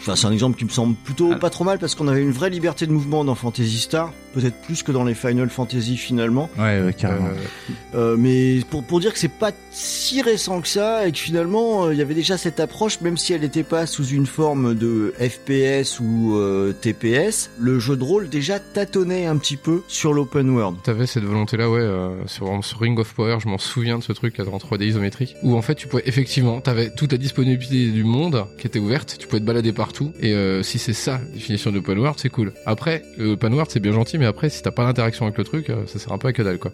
Enfin, 0.00 0.16
c'est 0.16 0.26
un 0.26 0.32
exemple 0.32 0.56
qui 0.58 0.64
me 0.64 0.70
semble 0.70 0.94
plutôt 0.94 1.30
Ah. 1.32 1.36
pas 1.36 1.50
trop 1.50 1.64
mal 1.64 1.78
parce 1.78 1.94
qu'on 1.94 2.08
avait 2.08 2.22
une 2.22 2.30
vraie 2.30 2.50
liberté 2.50 2.86
de 2.86 2.92
mouvement 2.92 3.24
dans 3.24 3.34
Fantasy 3.34 3.78
Star, 3.78 4.12
peut-être 4.32 4.56
plus 4.62 4.82
que 4.82 4.92
dans 4.92 5.04
les 5.04 5.14
Final 5.14 5.50
Fantasy 5.50 5.96
finalement. 5.96 6.48
Ouais, 6.58 6.80
ouais, 6.82 6.94
carrément. 6.96 7.28
Euh, 7.94 8.16
mais 8.18 8.60
pour, 8.70 8.84
pour 8.84 9.00
dire 9.00 9.12
que 9.12 9.18
c'est 9.18 9.28
pas 9.28 9.50
si 9.70 10.22
récent 10.22 10.60
que 10.60 10.68
ça 10.68 11.06
et 11.06 11.12
que 11.12 11.18
finalement 11.18 11.86
euh, 11.86 11.92
il 11.94 11.98
y 11.98 12.02
avait 12.02 12.14
déjà 12.14 12.36
cette 12.38 12.60
approche, 12.60 13.00
même 13.00 13.16
si 13.16 13.32
elle 13.32 13.40
n'était 13.42 13.62
pas 13.64 13.86
sous 13.86 14.06
une 14.06 14.26
forme 14.26 14.74
de 14.74 15.12
FPS 15.18 16.00
ou 16.00 16.36
euh, 16.36 16.72
TPS, 16.72 17.50
le 17.58 17.78
jeu 17.78 17.96
de 17.96 18.04
rôle 18.04 18.28
déjà 18.28 18.58
tâtonnait 18.60 19.26
un 19.26 19.36
petit 19.36 19.56
peu 19.56 19.82
sur 19.88 20.12
l'open 20.12 20.48
world. 20.50 20.78
T'avais 20.84 21.06
cette 21.06 21.24
volonté-là, 21.24 21.68
ouais, 21.70 21.80
euh, 21.80 22.26
sur, 22.26 22.64
sur 22.64 22.80
Ring 22.80 22.98
of 22.98 23.12
Power, 23.14 23.38
je 23.42 23.48
m'en 23.48 23.58
souviens 23.58 23.98
de 23.98 24.02
ce 24.04 24.12
truc 24.12 24.38
là 24.38 24.44
en 24.50 24.58
3D 24.58 24.84
isométrique, 24.86 25.34
où 25.42 25.56
en 25.56 25.62
fait 25.62 25.74
tu 25.74 25.88
pouvais 25.88 26.02
effectivement, 26.06 26.60
t'avais 26.60 26.90
toute 26.94 27.12
la 27.12 27.18
disponibilité 27.18 27.90
du 27.90 28.04
monde 28.04 28.46
qui 28.58 28.66
était 28.66 28.78
ouverte, 28.78 29.16
tu 29.18 29.26
pouvais 29.26 29.40
te 29.40 29.44
balader 29.46 29.72
et 30.20 30.32
euh, 30.32 30.62
si 30.62 30.78
c'est 30.78 30.92
ça, 30.92 31.20
définition 31.32 31.70
d'open 31.70 31.98
world, 31.98 32.18
c'est 32.18 32.28
cool. 32.28 32.52
Après, 32.66 33.02
l'open 33.18 33.52
world 33.52 33.70
c'est 33.70 33.80
bien 33.80 33.92
gentil, 33.92 34.18
mais 34.18 34.26
après 34.26 34.50
si 34.50 34.62
t'as 34.62 34.70
pas 34.70 34.84
d'interaction 34.84 35.26
avec 35.26 35.38
le 35.38 35.44
truc, 35.44 35.70
euh, 35.70 35.86
ça 35.86 35.98
sert 35.98 36.12
un 36.12 36.18
peu 36.18 36.28
à 36.28 36.32
que 36.32 36.42
dalle 36.42 36.58
quoi. 36.58 36.72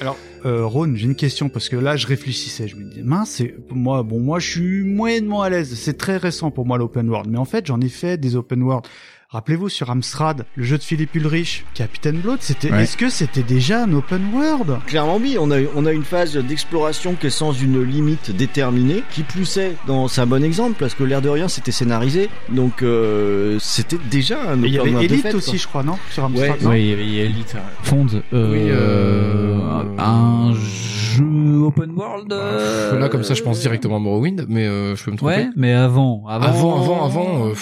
Alors, 0.00 0.16
euh, 0.44 0.66
Ron, 0.66 0.94
j'ai 0.96 1.06
une 1.06 1.14
question 1.14 1.48
parce 1.48 1.68
que 1.68 1.76
là, 1.76 1.96
je 1.96 2.06
réfléchissais, 2.06 2.66
je 2.66 2.76
me 2.76 2.84
disais, 2.84 3.02
mince, 3.02 3.30
c'est 3.30 3.54
moi, 3.70 4.02
bon, 4.02 4.18
moi, 4.18 4.38
je 4.38 4.50
suis 4.50 4.82
moyennement 4.82 5.42
à 5.42 5.50
l'aise. 5.50 5.74
C'est 5.74 5.96
très 5.96 6.16
récent 6.16 6.50
pour 6.50 6.66
moi 6.66 6.78
l'open 6.78 7.08
world, 7.08 7.30
mais 7.30 7.38
en 7.38 7.44
fait, 7.44 7.66
j'en 7.66 7.80
ai 7.80 7.88
fait 7.88 8.16
des 8.18 8.34
open 8.36 8.62
world. 8.62 8.84
Rappelez-vous 9.32 9.70
sur 9.70 9.88
Amstrad, 9.88 10.44
le 10.56 10.62
jeu 10.62 10.76
de 10.76 10.82
Philippe 10.82 11.14
Ulrich, 11.14 11.64
Capitaine 11.72 12.18
Blood, 12.20 12.36
c'était, 12.42 12.70
Ouais. 12.70 12.82
est-ce 12.82 12.98
que 12.98 13.08
c'était 13.08 13.42
déjà 13.42 13.84
un 13.84 13.92
open 13.94 14.20
world? 14.34 14.76
Clairement 14.86 15.16
oui, 15.16 15.38
on 15.40 15.50
a, 15.50 15.56
on 15.74 15.86
a 15.86 15.92
une 15.92 16.04
phase 16.04 16.36
d'exploration 16.36 17.14
qui 17.14 17.28
est 17.28 17.30
sans 17.30 17.52
une 17.54 17.82
limite 17.82 18.30
déterminée, 18.36 19.02
qui 19.10 19.22
plus 19.22 19.56
est, 19.56 19.74
dans, 19.86 20.06
c'est 20.06 20.20
un 20.20 20.26
bon 20.26 20.44
exemple 20.44 20.74
parce 20.78 20.94
que 20.94 21.02
l'air 21.02 21.22
de 21.22 21.30
rien 21.30 21.48
c'était 21.48 21.72
scénarisé, 21.72 22.28
donc 22.50 22.82
euh, 22.82 23.56
c'était 23.58 23.96
déjà 24.10 24.38
un 24.50 24.58
open 24.58 24.64
il 24.66 24.74
y 24.74 24.78
avait 24.78 24.90
world 24.90 25.10
Elite 25.10 25.22
fait, 25.22 25.34
aussi, 25.34 25.50
quoi. 25.52 25.58
je 25.58 25.66
crois, 25.66 25.82
non? 25.82 25.96
Sur 26.10 26.24
Amstrad, 26.24 26.62
Ouais, 26.64 26.68
Oui, 26.68 26.80
il 26.82 26.88
y 26.88 26.92
avait 26.92 27.30
Elite. 27.30 27.56
Fonds, 27.84 28.06
euh, 28.34 28.52
Oui, 28.52 28.58
euh, 28.68 29.58
un 29.96 30.52
jeu 30.52 31.62
open 31.64 31.90
world. 31.92 32.30
euh, 32.34 32.98
Là 32.98 33.08
comme 33.08 33.22
ça 33.24 33.32
je 33.32 33.42
pense 33.42 33.60
directement 33.60 33.96
à 33.96 33.98
Morrowind, 33.98 34.44
mais 34.50 34.66
euh, 34.66 34.94
je 34.94 35.02
peux 35.04 35.10
me 35.10 35.16
tromper. 35.16 35.36
Ouais, 35.36 35.48
mais 35.56 35.72
avant, 35.72 36.22
avant, 36.28 36.44
Avant, 36.44 36.82
avant, 36.82 37.04
avant, 37.06 37.52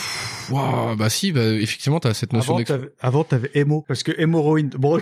Ouah, 0.50 0.94
bah 0.98 1.08
si, 1.10 1.32
bah, 1.32 1.44
effectivement, 1.44 2.00
t'as 2.00 2.14
cette 2.14 2.32
notion 2.32 2.52
Avant, 2.52 2.58
d'exploration. 2.58 2.88
t'avais, 3.00 3.08
avant, 3.08 3.24
t'avais 3.24 3.50
Emo, 3.54 3.84
parce 3.86 4.02
que 4.02 4.12
hémorroïde. 4.18 4.74
Bon, 4.78 4.98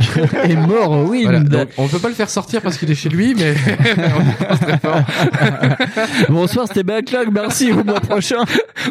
oui. 1.09 1.23
Voilà, 1.29 1.41
donc 1.41 1.69
on 1.79 1.89
peut 1.89 1.99
pas 1.99 2.09
le 2.09 2.15
faire 2.15 2.31
sortir 2.31 2.63
parce 2.63 2.79
qu'il 2.79 2.91
est 2.91 2.95
chez 2.95 3.09
lui, 3.09 3.35
mais 3.35 3.55
on 3.97 4.23
y 4.31 4.35
pense 4.47 4.61
très 4.61 4.79
fort. 4.79 5.01
Bonsoir, 6.29 6.67
c'était 6.69 6.83
Backlog. 6.83 7.31
Merci, 7.33 7.73
au 7.73 7.85
mois 7.85 8.01
prochain. 8.01 8.45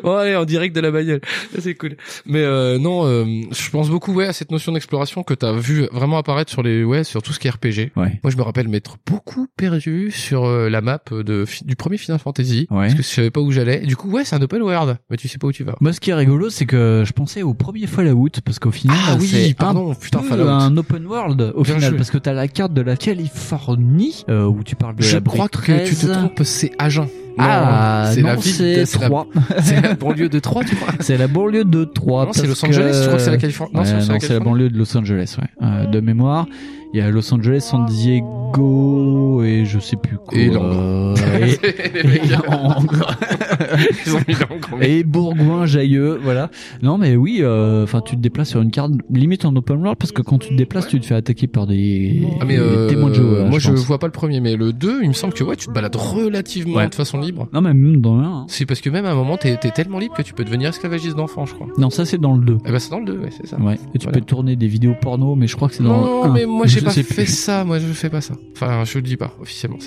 Bon, 0.04 0.16
allez, 0.16 0.36
en 0.36 0.46
direct 0.46 0.76
de 0.76 0.82
la 0.82 0.92
bagnole. 0.92 1.22
C'est 1.60 1.76
cool. 1.76 1.96
Mais 2.26 2.42
euh, 2.42 2.78
non, 2.80 3.06
euh, 3.06 3.26
je 3.52 3.70
pense 3.70 3.90
beaucoup 3.90 4.14
ouais 4.14 4.28
à 4.28 4.34
cette 4.34 4.52
notion 4.52 4.72
d'exploration 4.72 5.24
que 5.24 5.34
t'as 5.34 5.54
vu 5.54 5.88
vraiment 5.92 6.18
apparaître 6.18 6.52
sur 6.52 6.64
les 6.64 6.84
ouais 6.84 7.04
sur 7.04 7.22
tout 7.22 7.34
ce 7.34 7.40
qui 7.40 7.48
est 7.48 7.52
RPG. 7.52 7.92
Ouais. 7.96 8.20
Moi, 8.24 8.32
je 8.32 8.38
me 8.38 8.42
rappelle 8.44 8.68
m'être 8.68 8.98
beaucoup 9.06 9.48
perdu 9.58 10.12
sur 10.12 10.46
euh, 10.46 10.70
la 10.70 10.82
map 10.82 11.00
de 11.12 11.46
du 11.66 11.76
premier 11.76 11.98
Final 11.98 12.20
Fantasy 12.20 12.68
Ouais. 12.70 12.88
parce 12.88 12.94
que 12.96 13.02
je 13.04 13.08
savais 13.08 13.32
pas 13.32 13.40
où 13.42 13.52
j'allais. 13.52 13.80
Du 13.80 13.96
coup, 13.96 14.10
ouais, 14.10 14.26
c'est 14.26 14.36
un 14.36 14.42
open 14.42 14.62
world, 14.62 14.98
mais 15.10 15.18
tu 15.18 15.28
sais 15.28 15.38
pas 15.38 15.48
où 15.48 15.52
tu 15.52 15.64
vas. 15.64 15.76
Moi, 15.82 15.94
ce 15.94 16.00
qui 16.00 16.10
est 16.10 16.14
rigolo, 16.14 16.47
c'est 16.50 16.66
que 16.66 17.04
je 17.06 17.12
pensais 17.14 17.44
au 17.44 17.54
premier 17.54 17.88
Fallout, 17.88 18.30
parce 18.46 18.60
qu'au 18.60 18.72
final, 18.72 18.98
Ah 19.08 19.16
oui, 19.20 19.28
c'est 19.28 19.54
pardon, 19.56 19.92
un 19.92 19.96
putain, 19.96 20.20
peu 20.20 20.28
Fallout. 20.28 20.48
un 20.48 20.76
open 20.78 21.06
world 21.06 21.54
au 21.56 21.64
Bien 21.64 21.76
final, 21.76 21.90
joué. 21.92 21.98
parce 21.98 22.12
que 22.12 22.18
t'as 22.18 22.34
la 22.34 22.48
carte 22.48 22.74
de 22.74 22.82
la 22.82 22.96
Californie 22.96 24.24
euh, 24.30 24.46
où 24.46 24.64
tu 24.64 24.76
parles 24.76 24.96
de 24.96 25.04
Je 25.04 25.16
la 25.16 25.22
crois 25.22 25.48
que 25.50 25.88
tu 25.88 25.96
te 25.96 26.06
trompes, 26.08 26.42
c'est 26.44 26.72
Agen. 26.80 27.08
Ah, 27.40 28.10
c'est 28.16 28.22
non, 28.22 28.30
la 28.30 28.36
ville, 28.36 28.52
c'est 28.52 28.80
de- 28.80 28.86
c'est 28.86 29.00
la- 29.00 29.06
3. 29.08 29.28
c'est 29.62 29.80
la 29.82 29.94
banlieue 29.94 30.28
de 30.30 30.40
3, 30.40 30.64
tu 30.64 30.76
crois 30.76 30.94
C'est 31.02 31.18
la 31.18 31.28
banlieue 31.28 31.66
de 31.66 31.84
3. 31.84 32.26
Non, 32.26 32.34
c'est 32.34 32.48
Los 32.48 32.66
Angeles, 32.66 32.94
je 33.02 33.06
crois 33.06 33.18
que 33.18 33.22
c'est 33.24 33.30
la 33.32 33.38
Californie. 33.38 33.74
Non, 33.76 33.84
c'est- 33.86 34.02
c'est 34.02 34.12
la 34.14 34.20
c'est 34.20 34.40
banlieue 34.40 34.70
de 34.70 34.78
Los 34.78 34.98
Angeles, 34.98 35.36
ouais. 35.40 35.48
Euh, 35.62 35.86
de 35.86 36.00
mémoire. 36.00 36.48
Il 36.94 37.00
y 37.00 37.04
a 37.04 37.10
Los 37.12 37.32
Angeles, 37.34 37.60
San 37.70 37.86
Diego 37.86 39.44
et 39.44 39.66
je 39.66 39.78
sais 39.78 39.98
plus 39.98 40.18
quoi. 40.18 40.36
Et 40.36 40.46
et, 40.48 40.50
Les 40.50 42.04
mecs. 42.10 42.24
et 42.24 42.28
Langres. 42.30 43.18
Ils 44.06 44.16
ont 44.16 44.20
mis 44.28 44.34
Langres, 44.34 44.78
mais- 44.80 44.92
Et 45.00 45.04
Bourgoin, 45.04 45.66
Jailleux, 45.66 46.20
voilà. 46.22 46.50
Non, 46.82 46.98
mais 46.98 47.16
oui, 47.16 47.40
euh, 47.42 47.84
enfin, 47.84 48.02
tu 48.02 48.16
te 48.16 48.22
déplaces 48.22 48.50
sur 48.50 48.62
une 48.62 48.72
carte 48.72 48.92
limite 49.12 49.46
en 49.46 49.56
open 49.56 49.78
world 49.78 49.98
parce 49.98 50.12
que 50.12 50.22
quand 50.22 50.38
tu 50.38 50.50
te 50.50 50.54
déplaces, 50.56 50.88
tu 50.88 51.00
te 51.00 51.06
fais 51.06 51.16
attaquer 51.16 51.48
par 51.48 51.68
des, 51.68 52.24
Ah 52.40 52.46
mais 52.46 52.56
des 52.58 52.62
euh, 52.64 52.90
témoins 52.90 53.10
de 53.10 53.16
jeu. 53.16 53.44
moi 53.46 53.60
je 53.60 53.72
vois 53.72 54.00
pas 54.00 54.08
le 54.08 54.12
premier 54.12 54.40
mais 54.40 54.56
le 54.56 54.74
2 54.74 55.00
il 55.04 55.08
me 55.10 55.14
semble 55.14 55.34
que 55.34 55.44
ouais 55.44 55.56
tu 55.56 55.68
te 55.68 55.72
balades 55.72 55.96
relativement 55.96 56.78
Ouais. 56.78 56.90
de 56.90 56.96
façon 56.96 57.20
libre. 57.20 57.48
Non, 57.54 57.62
mais 57.62 57.74
même 57.74 58.02
dans 58.02 58.18
le 58.18 58.24
1. 58.24 58.28
hein. 58.28 58.46
C'est 58.48 58.66
parce 58.66 58.82
que 58.82 58.90
même 58.90 59.06
à 59.06 59.12
un 59.12 59.16
moment 59.16 59.38
t'es 59.38 59.56
tellement 59.58 60.00
libre 60.00 60.16
que 60.16 60.22
tu 60.22 60.34
peux 60.34 60.44
devenir 60.44 60.70
esclavagiste 60.70 61.16
d'enfant 61.16 61.46
je 61.46 61.54
crois. 61.54 61.68
Non, 61.78 61.90
ça 61.90 62.06
c'est 62.06 62.18
dans 62.20 62.34
le 62.36 62.44
2. 62.46 62.58
Eh 62.66 62.72
ben 62.72 62.80
c'est 62.80 62.90
dans 62.92 63.00
le 63.00 63.06
2 63.06 63.18
ouais 63.20 63.30
c'est 63.36 63.48
ça. 63.48 63.58
Ouais. 63.60 63.76
Et 63.96 64.00
tu 64.00 64.06
Voilà. 64.06 64.20
peux 64.20 64.26
tourner 64.26 64.56
des 64.56 64.68
vidéos 64.68 64.94
porno, 65.00 65.36
mais 65.36 65.48
je 65.48 65.56
crois 65.56 65.68
que 65.70 65.76
c'est 65.76 65.84
dans 65.84 66.02
Non 66.02 66.24
le 66.26 66.30
1. 66.30 66.34
mais 66.34 66.46
moi 66.46 66.66
j'ai 66.68 66.80
Je 66.80 66.86
pas 66.86 66.92
sais 66.92 67.04
fait 67.04 67.24
plus. 67.24 67.34
ça 67.34 67.64
moi 67.64 67.80
je 67.80 67.86
fais 67.88 68.10
pas 68.10 68.22
ça. 68.22 68.36
Enfin 68.56 68.84
je 68.86 68.98
le 68.98 69.02
dis 69.04 69.18
pas 69.18 69.34
officiellement. 69.42 69.78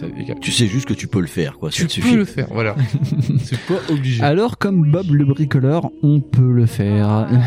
Tu 0.41 0.50
sais 0.53 0.67
juste 0.67 0.87
que 0.89 0.95
tu 0.95 1.07
peux 1.07 1.21
le 1.21 1.27
faire, 1.27 1.59
quoi. 1.59 1.71
Tu 1.71 1.83
peux 1.85 1.89
suffit. 1.89 2.15
le 2.17 2.25
faire 2.25 2.47
voilà. 2.50 2.75
c'est 3.45 3.59
pas 3.69 3.93
obligé. 3.93 4.23
Alors, 4.23 4.59
comme 4.59 4.90
Bob 4.90 5.11
le 5.11 5.25
bricoleur, 5.25 5.90
on 6.02 6.21
peut 6.21 6.52
le 6.52 6.67
faire. 6.67 7.29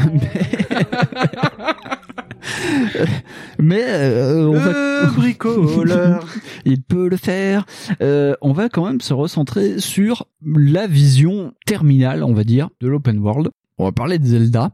Mais 3.60 3.84
euh, 3.88 4.48
on 4.48 4.54
va... 4.54 5.12
bricoleur. 5.12 6.28
il 6.66 6.82
peut 6.82 7.08
le 7.10 7.18
faire. 7.18 7.66
Euh, 8.02 8.36
on 8.42 8.54
va 8.54 8.70
quand 8.70 8.86
même 8.86 9.02
se 9.02 9.14
recentrer 9.14 9.80
sur 9.80 10.28
la 10.46 10.88
vision 10.88 11.54
terminale, 11.66 12.24
on 12.24 12.34
va 12.34 12.44
dire, 12.44 12.70
de 12.82 12.88
l'open 12.88 13.20
world. 13.20 13.50
On 13.78 13.86
va 13.86 13.92
parler 13.92 14.20
de 14.20 14.26
Zelda. 14.26 14.72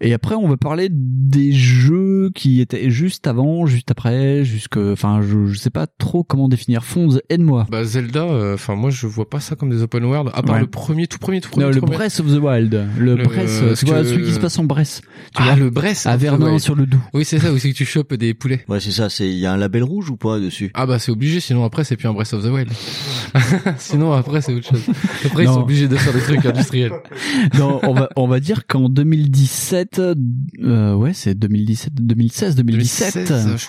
Et 0.00 0.14
après, 0.14 0.34
on 0.34 0.48
va 0.48 0.56
parler 0.56 0.88
des 0.90 1.52
jeux 1.52 2.30
qui 2.34 2.60
étaient 2.60 2.90
juste 2.90 3.26
avant, 3.26 3.66
juste 3.66 3.90
après, 3.90 4.44
jusque, 4.44 4.76
enfin, 4.78 5.20
je, 5.22 5.46
je 5.46 5.58
sais 5.58 5.70
pas 5.70 5.86
trop 5.86 6.24
comment 6.24 6.48
définir. 6.48 6.84
Fonds, 6.84 7.18
aide-moi. 7.28 7.66
Bah 7.70 7.84
Zelda 7.84 8.22
euh, 8.24 8.54
enfin 8.54 8.74
moi 8.74 8.90
je 8.90 9.06
vois 9.06 9.28
pas 9.28 9.40
ça 9.40 9.56
comme 9.56 9.70
des 9.70 9.82
open 9.82 10.04
world 10.04 10.30
à 10.34 10.42
part 10.42 10.54
Ouais. 10.56 10.60
le 10.62 10.66
premier 10.66 11.06
tout 11.06 11.18
premier 11.18 11.40
tout 11.40 11.50
premier. 11.50 11.66
Non, 11.66 11.70
tout 11.70 11.76
le 11.76 11.80
premier. 11.82 11.96
Breath 11.96 12.20
of 12.20 12.26
the 12.26 12.38
Wild. 12.40 12.86
Le, 12.98 13.14
Le- 13.16 13.24
Bresse, 13.24 13.60
parce 13.60 13.80
tu 13.80 13.86
vois, 13.86 13.98
que- 14.02 14.04
celui 14.08 14.24
qui 14.24 14.32
se 14.32 14.40
passe 14.40 14.58
en 14.58 14.64
Bresse. 14.64 15.02
Tu 15.36 15.42
Ah 15.42 15.44
vois, 15.44 15.56
le 15.56 15.70
Brest 15.70 16.06
à 16.06 16.16
Verdun 16.16 16.58
sur 16.58 16.74
le 16.74 16.86
Doubs. 16.86 16.98
Oui 17.12 17.24
c'est 17.24 17.38
ça 17.38 17.52
où 17.52 17.58
c'est 17.58 17.70
que 17.70 17.76
tu 17.76 17.84
chopes 17.84 18.14
des 18.14 18.32
poulets. 18.34 18.64
Ouais, 18.68 18.80
c'est 18.80 18.90
ça. 18.92 19.10
C'est 19.10 19.28
il 19.28 19.38
y 19.38 19.46
a 19.46 19.52
un 19.52 19.56
label 19.56 19.82
rouge 19.84 20.10
ou 20.10 20.16
pas 20.16 20.38
dessus? 20.40 20.70
Ah 20.74 20.86
bah 20.86 20.98
c'est 20.98 21.12
obligé, 21.12 21.40
sinon 21.40 21.64
après 21.64 21.84
c'est 21.84 21.96
plus 21.96 22.08
un 22.08 22.12
Breath 22.14 22.32
of 22.32 22.42
the 22.44 22.48
Wild. 22.50 22.70
sinon 23.78 24.12
après 24.12 24.40
c'est 24.40 24.54
autre 24.54 24.68
chose. 24.68 24.82
Après 25.26 25.44
ils 25.44 25.48
sont 25.48 25.60
obligés 25.62 25.88
de 25.88 25.96
faire 25.96 26.12
des 26.14 26.20
trucs 26.20 26.44
industriels. 26.46 26.92
non, 27.58 27.80
on 27.82 27.92
va 27.94 28.08
on 28.16 28.26
va 28.28 28.40
dire 28.40 28.66
qu'en 28.66 28.88
2017, 28.88 29.89
euh, 29.98 30.94
ouais, 30.94 31.12
c'est 31.12 31.34
2017, 31.34 31.94
2016, 31.94 32.54
2017. 32.56 33.14
2016, 33.28 33.56
je. 33.56 33.66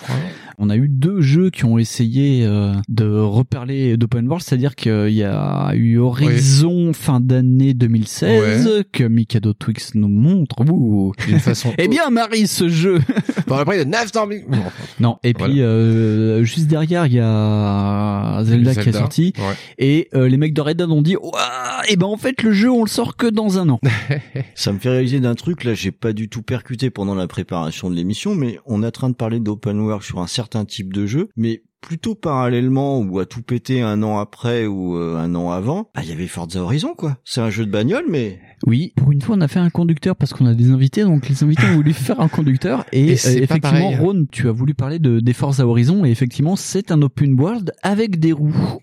On 0.58 0.70
a 0.70 0.76
eu 0.76 0.88
deux 0.88 1.20
jeux 1.20 1.50
qui 1.50 1.64
ont 1.64 1.78
essayé 1.78 2.44
euh, 2.44 2.72
de 2.88 3.06
reparler 3.08 3.96
d'open 3.96 4.26
world, 4.28 4.44
c'est-à-dire 4.44 4.74
qu'il 4.74 5.10
y 5.10 5.22
a 5.24 5.72
eu 5.74 5.98
Horizon 5.98 6.92
fin 6.92 7.20
d'année 7.20 7.74
2016 7.74 8.84
que 8.92 9.04
Mikado 9.04 9.52
Twix 9.54 9.94
nous 9.94 10.08
montre. 10.08 10.56
Ouh. 10.70 11.12
D'une 11.26 11.38
façon. 11.40 11.72
Eh 11.78 11.88
bien, 11.88 12.10
Marie, 12.10 12.46
ce 12.46 12.68
jeu. 12.68 13.00
Bon 13.48 13.56
après 13.56 13.76
il 13.76 13.78
y 13.80 13.82
a 13.82 13.84
900 13.84 14.26
000. 14.28 14.40
Bon, 14.48 14.58
Non, 15.00 15.18
et 15.24 15.34
puis 15.34 15.60
euh, 15.62 16.44
juste 16.44 16.68
derrière, 16.68 17.06
il 17.06 17.14
y 17.14 17.18
a 17.20 18.40
Zelda, 18.44 18.74
qui 18.74 18.88
est 18.88 18.92
sorti. 18.92 19.32
ouais. 19.36 19.54
Et 19.78 20.08
euh, 20.14 20.28
les 20.28 20.36
mecs 20.36 20.54
de 20.54 20.60
Red 20.60 20.76
Dead 20.76 20.88
ont 20.88 21.02
dit, 21.02 21.16
Ouah, 21.16 21.82
et 21.88 21.96
ben 21.96 22.06
en 22.06 22.16
fait 22.16 22.40
le 22.42 22.52
jeu 22.52 22.70
on 22.70 22.82
le 22.84 22.88
sort 22.88 23.16
que 23.16 23.26
dans 23.26 23.58
un 23.58 23.68
an. 23.68 23.80
Ça 24.54 24.72
me 24.72 24.78
fait 24.78 24.90
réaliser 24.90 25.18
d'un 25.20 25.34
truc, 25.34 25.64
là, 25.64 25.74
j'ai 25.74 25.90
pas 25.90 26.12
du 26.12 26.28
tout 26.28 26.42
percuté 26.42 26.90
pendant 26.90 27.14
la 27.14 27.26
préparation 27.26 27.90
de 27.90 27.96
l'émission, 27.96 28.34
mais 28.34 28.58
on 28.64 28.82
est 28.82 28.86
en 28.86 28.90
train 28.90 29.08
de 29.10 29.14
parler 29.14 29.40
d'open 29.40 29.80
world 29.80 30.02
sur 30.04 30.20
un 30.20 30.26
certain 30.26 30.41
type 30.48 30.92
de 30.92 31.06
jeu, 31.06 31.28
mais 31.36 31.62
plutôt 31.82 32.14
parallèlement 32.14 33.00
ou 33.00 33.18
à 33.18 33.26
tout 33.26 33.42
péter 33.42 33.82
un 33.82 34.02
an 34.02 34.18
après 34.18 34.66
ou 34.66 34.96
euh, 34.96 35.18
un 35.18 35.34
an 35.34 35.50
avant, 35.50 35.90
bah, 35.94 36.02
il 36.04 36.08
y 36.08 36.12
avait 36.12 36.28
Forza 36.28 36.62
Horizon, 36.62 36.94
quoi. 36.96 37.18
C'est 37.24 37.40
un 37.40 37.50
jeu 37.50 37.66
de 37.66 37.70
bagnole, 37.70 38.04
mais 38.08 38.40
Oui, 38.66 38.92
pour 38.96 39.10
une 39.12 39.20
fois 39.20 39.36
on 39.36 39.40
a 39.40 39.48
fait 39.48 39.58
un 39.58 39.68
conducteur 39.68 40.16
parce 40.16 40.32
qu'on 40.32 40.46
a 40.46 40.54
des 40.54 40.70
invités, 40.70 41.02
donc 41.02 41.28
les 41.28 41.42
invités 41.42 41.66
ont 41.66 41.74
voulu 41.74 41.92
faire 41.92 42.20
un 42.20 42.28
conducteur 42.28 42.86
et, 42.92 43.08
Et 43.08 43.12
euh, 43.12 43.42
effectivement 43.42 43.90
pareil. 43.90 43.96
Ron, 43.96 44.26
tu 44.30 44.48
as 44.48 44.52
voulu 44.52 44.74
parler 44.74 45.00
de 45.00 45.18
des 45.20 45.32
Forza 45.32 45.66
Horizon 45.66 46.04
et 46.04 46.10
effectivement 46.10 46.54
c'est 46.56 46.92
un 46.92 47.02
open 47.02 47.38
world 47.38 47.72
avec 47.82 48.20
des 48.20 48.32
roues 48.32 48.78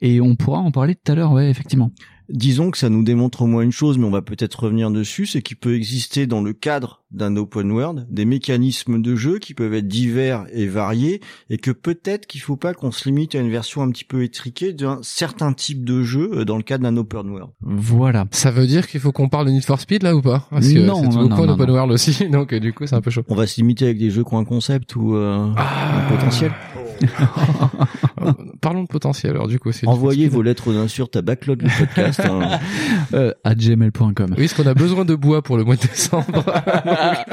et 0.00 0.20
on 0.20 0.36
pourra 0.36 0.60
en 0.60 0.70
parler 0.70 0.94
tout 0.94 1.10
à 1.10 1.16
l'heure, 1.16 1.32
ouais 1.32 1.50
effectivement. 1.50 1.90
Disons 2.28 2.70
que 2.70 2.78
ça 2.78 2.88
nous 2.88 3.02
démontre 3.02 3.42
au 3.42 3.46
moins 3.46 3.62
une 3.62 3.72
chose, 3.72 3.98
mais 3.98 4.06
on 4.06 4.10
va 4.10 4.22
peut-être 4.22 4.64
revenir 4.64 4.90
dessus, 4.90 5.26
c'est 5.26 5.42
qu'il 5.42 5.56
peut 5.56 5.74
exister 5.74 6.26
dans 6.26 6.42
le 6.42 6.52
cadre 6.52 7.02
d'un 7.10 7.36
open 7.36 7.70
world 7.70 8.06
des 8.10 8.24
mécanismes 8.24 9.00
de 9.00 9.14
jeu 9.14 9.38
qui 9.38 9.54
peuvent 9.54 9.74
être 9.74 9.86
divers 9.86 10.46
et 10.52 10.66
variés, 10.66 11.20
et 11.50 11.58
que 11.58 11.70
peut-être 11.70 12.26
qu'il 12.26 12.40
faut 12.40 12.56
pas 12.56 12.74
qu'on 12.74 12.90
se 12.90 13.08
limite 13.08 13.34
à 13.34 13.38
une 13.38 13.50
version 13.50 13.82
un 13.82 13.90
petit 13.90 14.04
peu 14.04 14.22
étriquée 14.24 14.72
d'un 14.72 14.98
certain 15.02 15.52
type 15.52 15.84
de 15.84 16.02
jeu 16.02 16.30
euh, 16.34 16.44
dans 16.44 16.56
le 16.56 16.62
cadre 16.62 16.82
d'un 16.84 16.96
open 16.96 17.28
world. 17.30 17.50
Voilà. 17.60 18.26
Ça 18.32 18.50
veut 18.50 18.66
dire 18.66 18.86
qu'il 18.88 19.00
faut 19.00 19.12
qu'on 19.12 19.28
parle 19.28 19.46
de 19.46 19.52
Need 19.52 19.64
for 19.64 19.80
Speed 19.80 20.02
là 20.02 20.16
ou 20.16 20.22
pas? 20.22 20.46
Parce 20.50 20.66
que 20.68 20.78
Non, 20.78 21.02
c'est 21.10 21.16
non, 21.16 21.28
beaucoup 21.28 21.42
open 21.42 21.66
non. 21.66 21.72
world 21.72 21.92
aussi, 21.92 22.28
donc 22.30 22.52
euh, 22.52 22.60
du 22.60 22.72
coup 22.72 22.86
c'est 22.86 22.96
un 22.96 23.00
peu 23.00 23.10
chaud. 23.10 23.22
On 23.28 23.34
va 23.34 23.46
se 23.46 23.56
limiter 23.60 23.84
avec 23.84 23.98
des 23.98 24.10
jeux 24.10 24.24
qui 24.24 24.34
ont 24.34 24.38
un 24.38 24.44
concept 24.44 24.96
ou 24.96 25.14
euh, 25.14 25.50
un 25.56 26.08
potentiel. 26.08 26.52
Euh, 28.22 28.32
Parlons 28.60 28.82
de 28.82 28.88
potentiel 28.88 29.32
alors 29.32 29.48
du 29.48 29.58
coup. 29.58 29.72
c'est 29.72 29.86
Envoyez 29.86 30.28
vos 30.28 30.42
lettres 30.42 30.72
d'insultes 30.72 31.16
à 31.16 31.22
backlog 31.22 31.62
le 31.62 31.68
podcast. 31.78 32.20
hein. 32.20 32.58
Euh, 33.12 33.32
à 33.44 33.54
gmail.com. 33.54 34.14
Oui, 34.30 34.36
parce 34.48 34.54
qu'on 34.54 34.66
a 34.66 34.74
besoin 34.74 35.04
de 35.04 35.14
bois 35.14 35.42
pour 35.42 35.56
le 35.56 35.64
mois 35.64 35.76
de 35.76 35.82
décembre. 35.82 36.24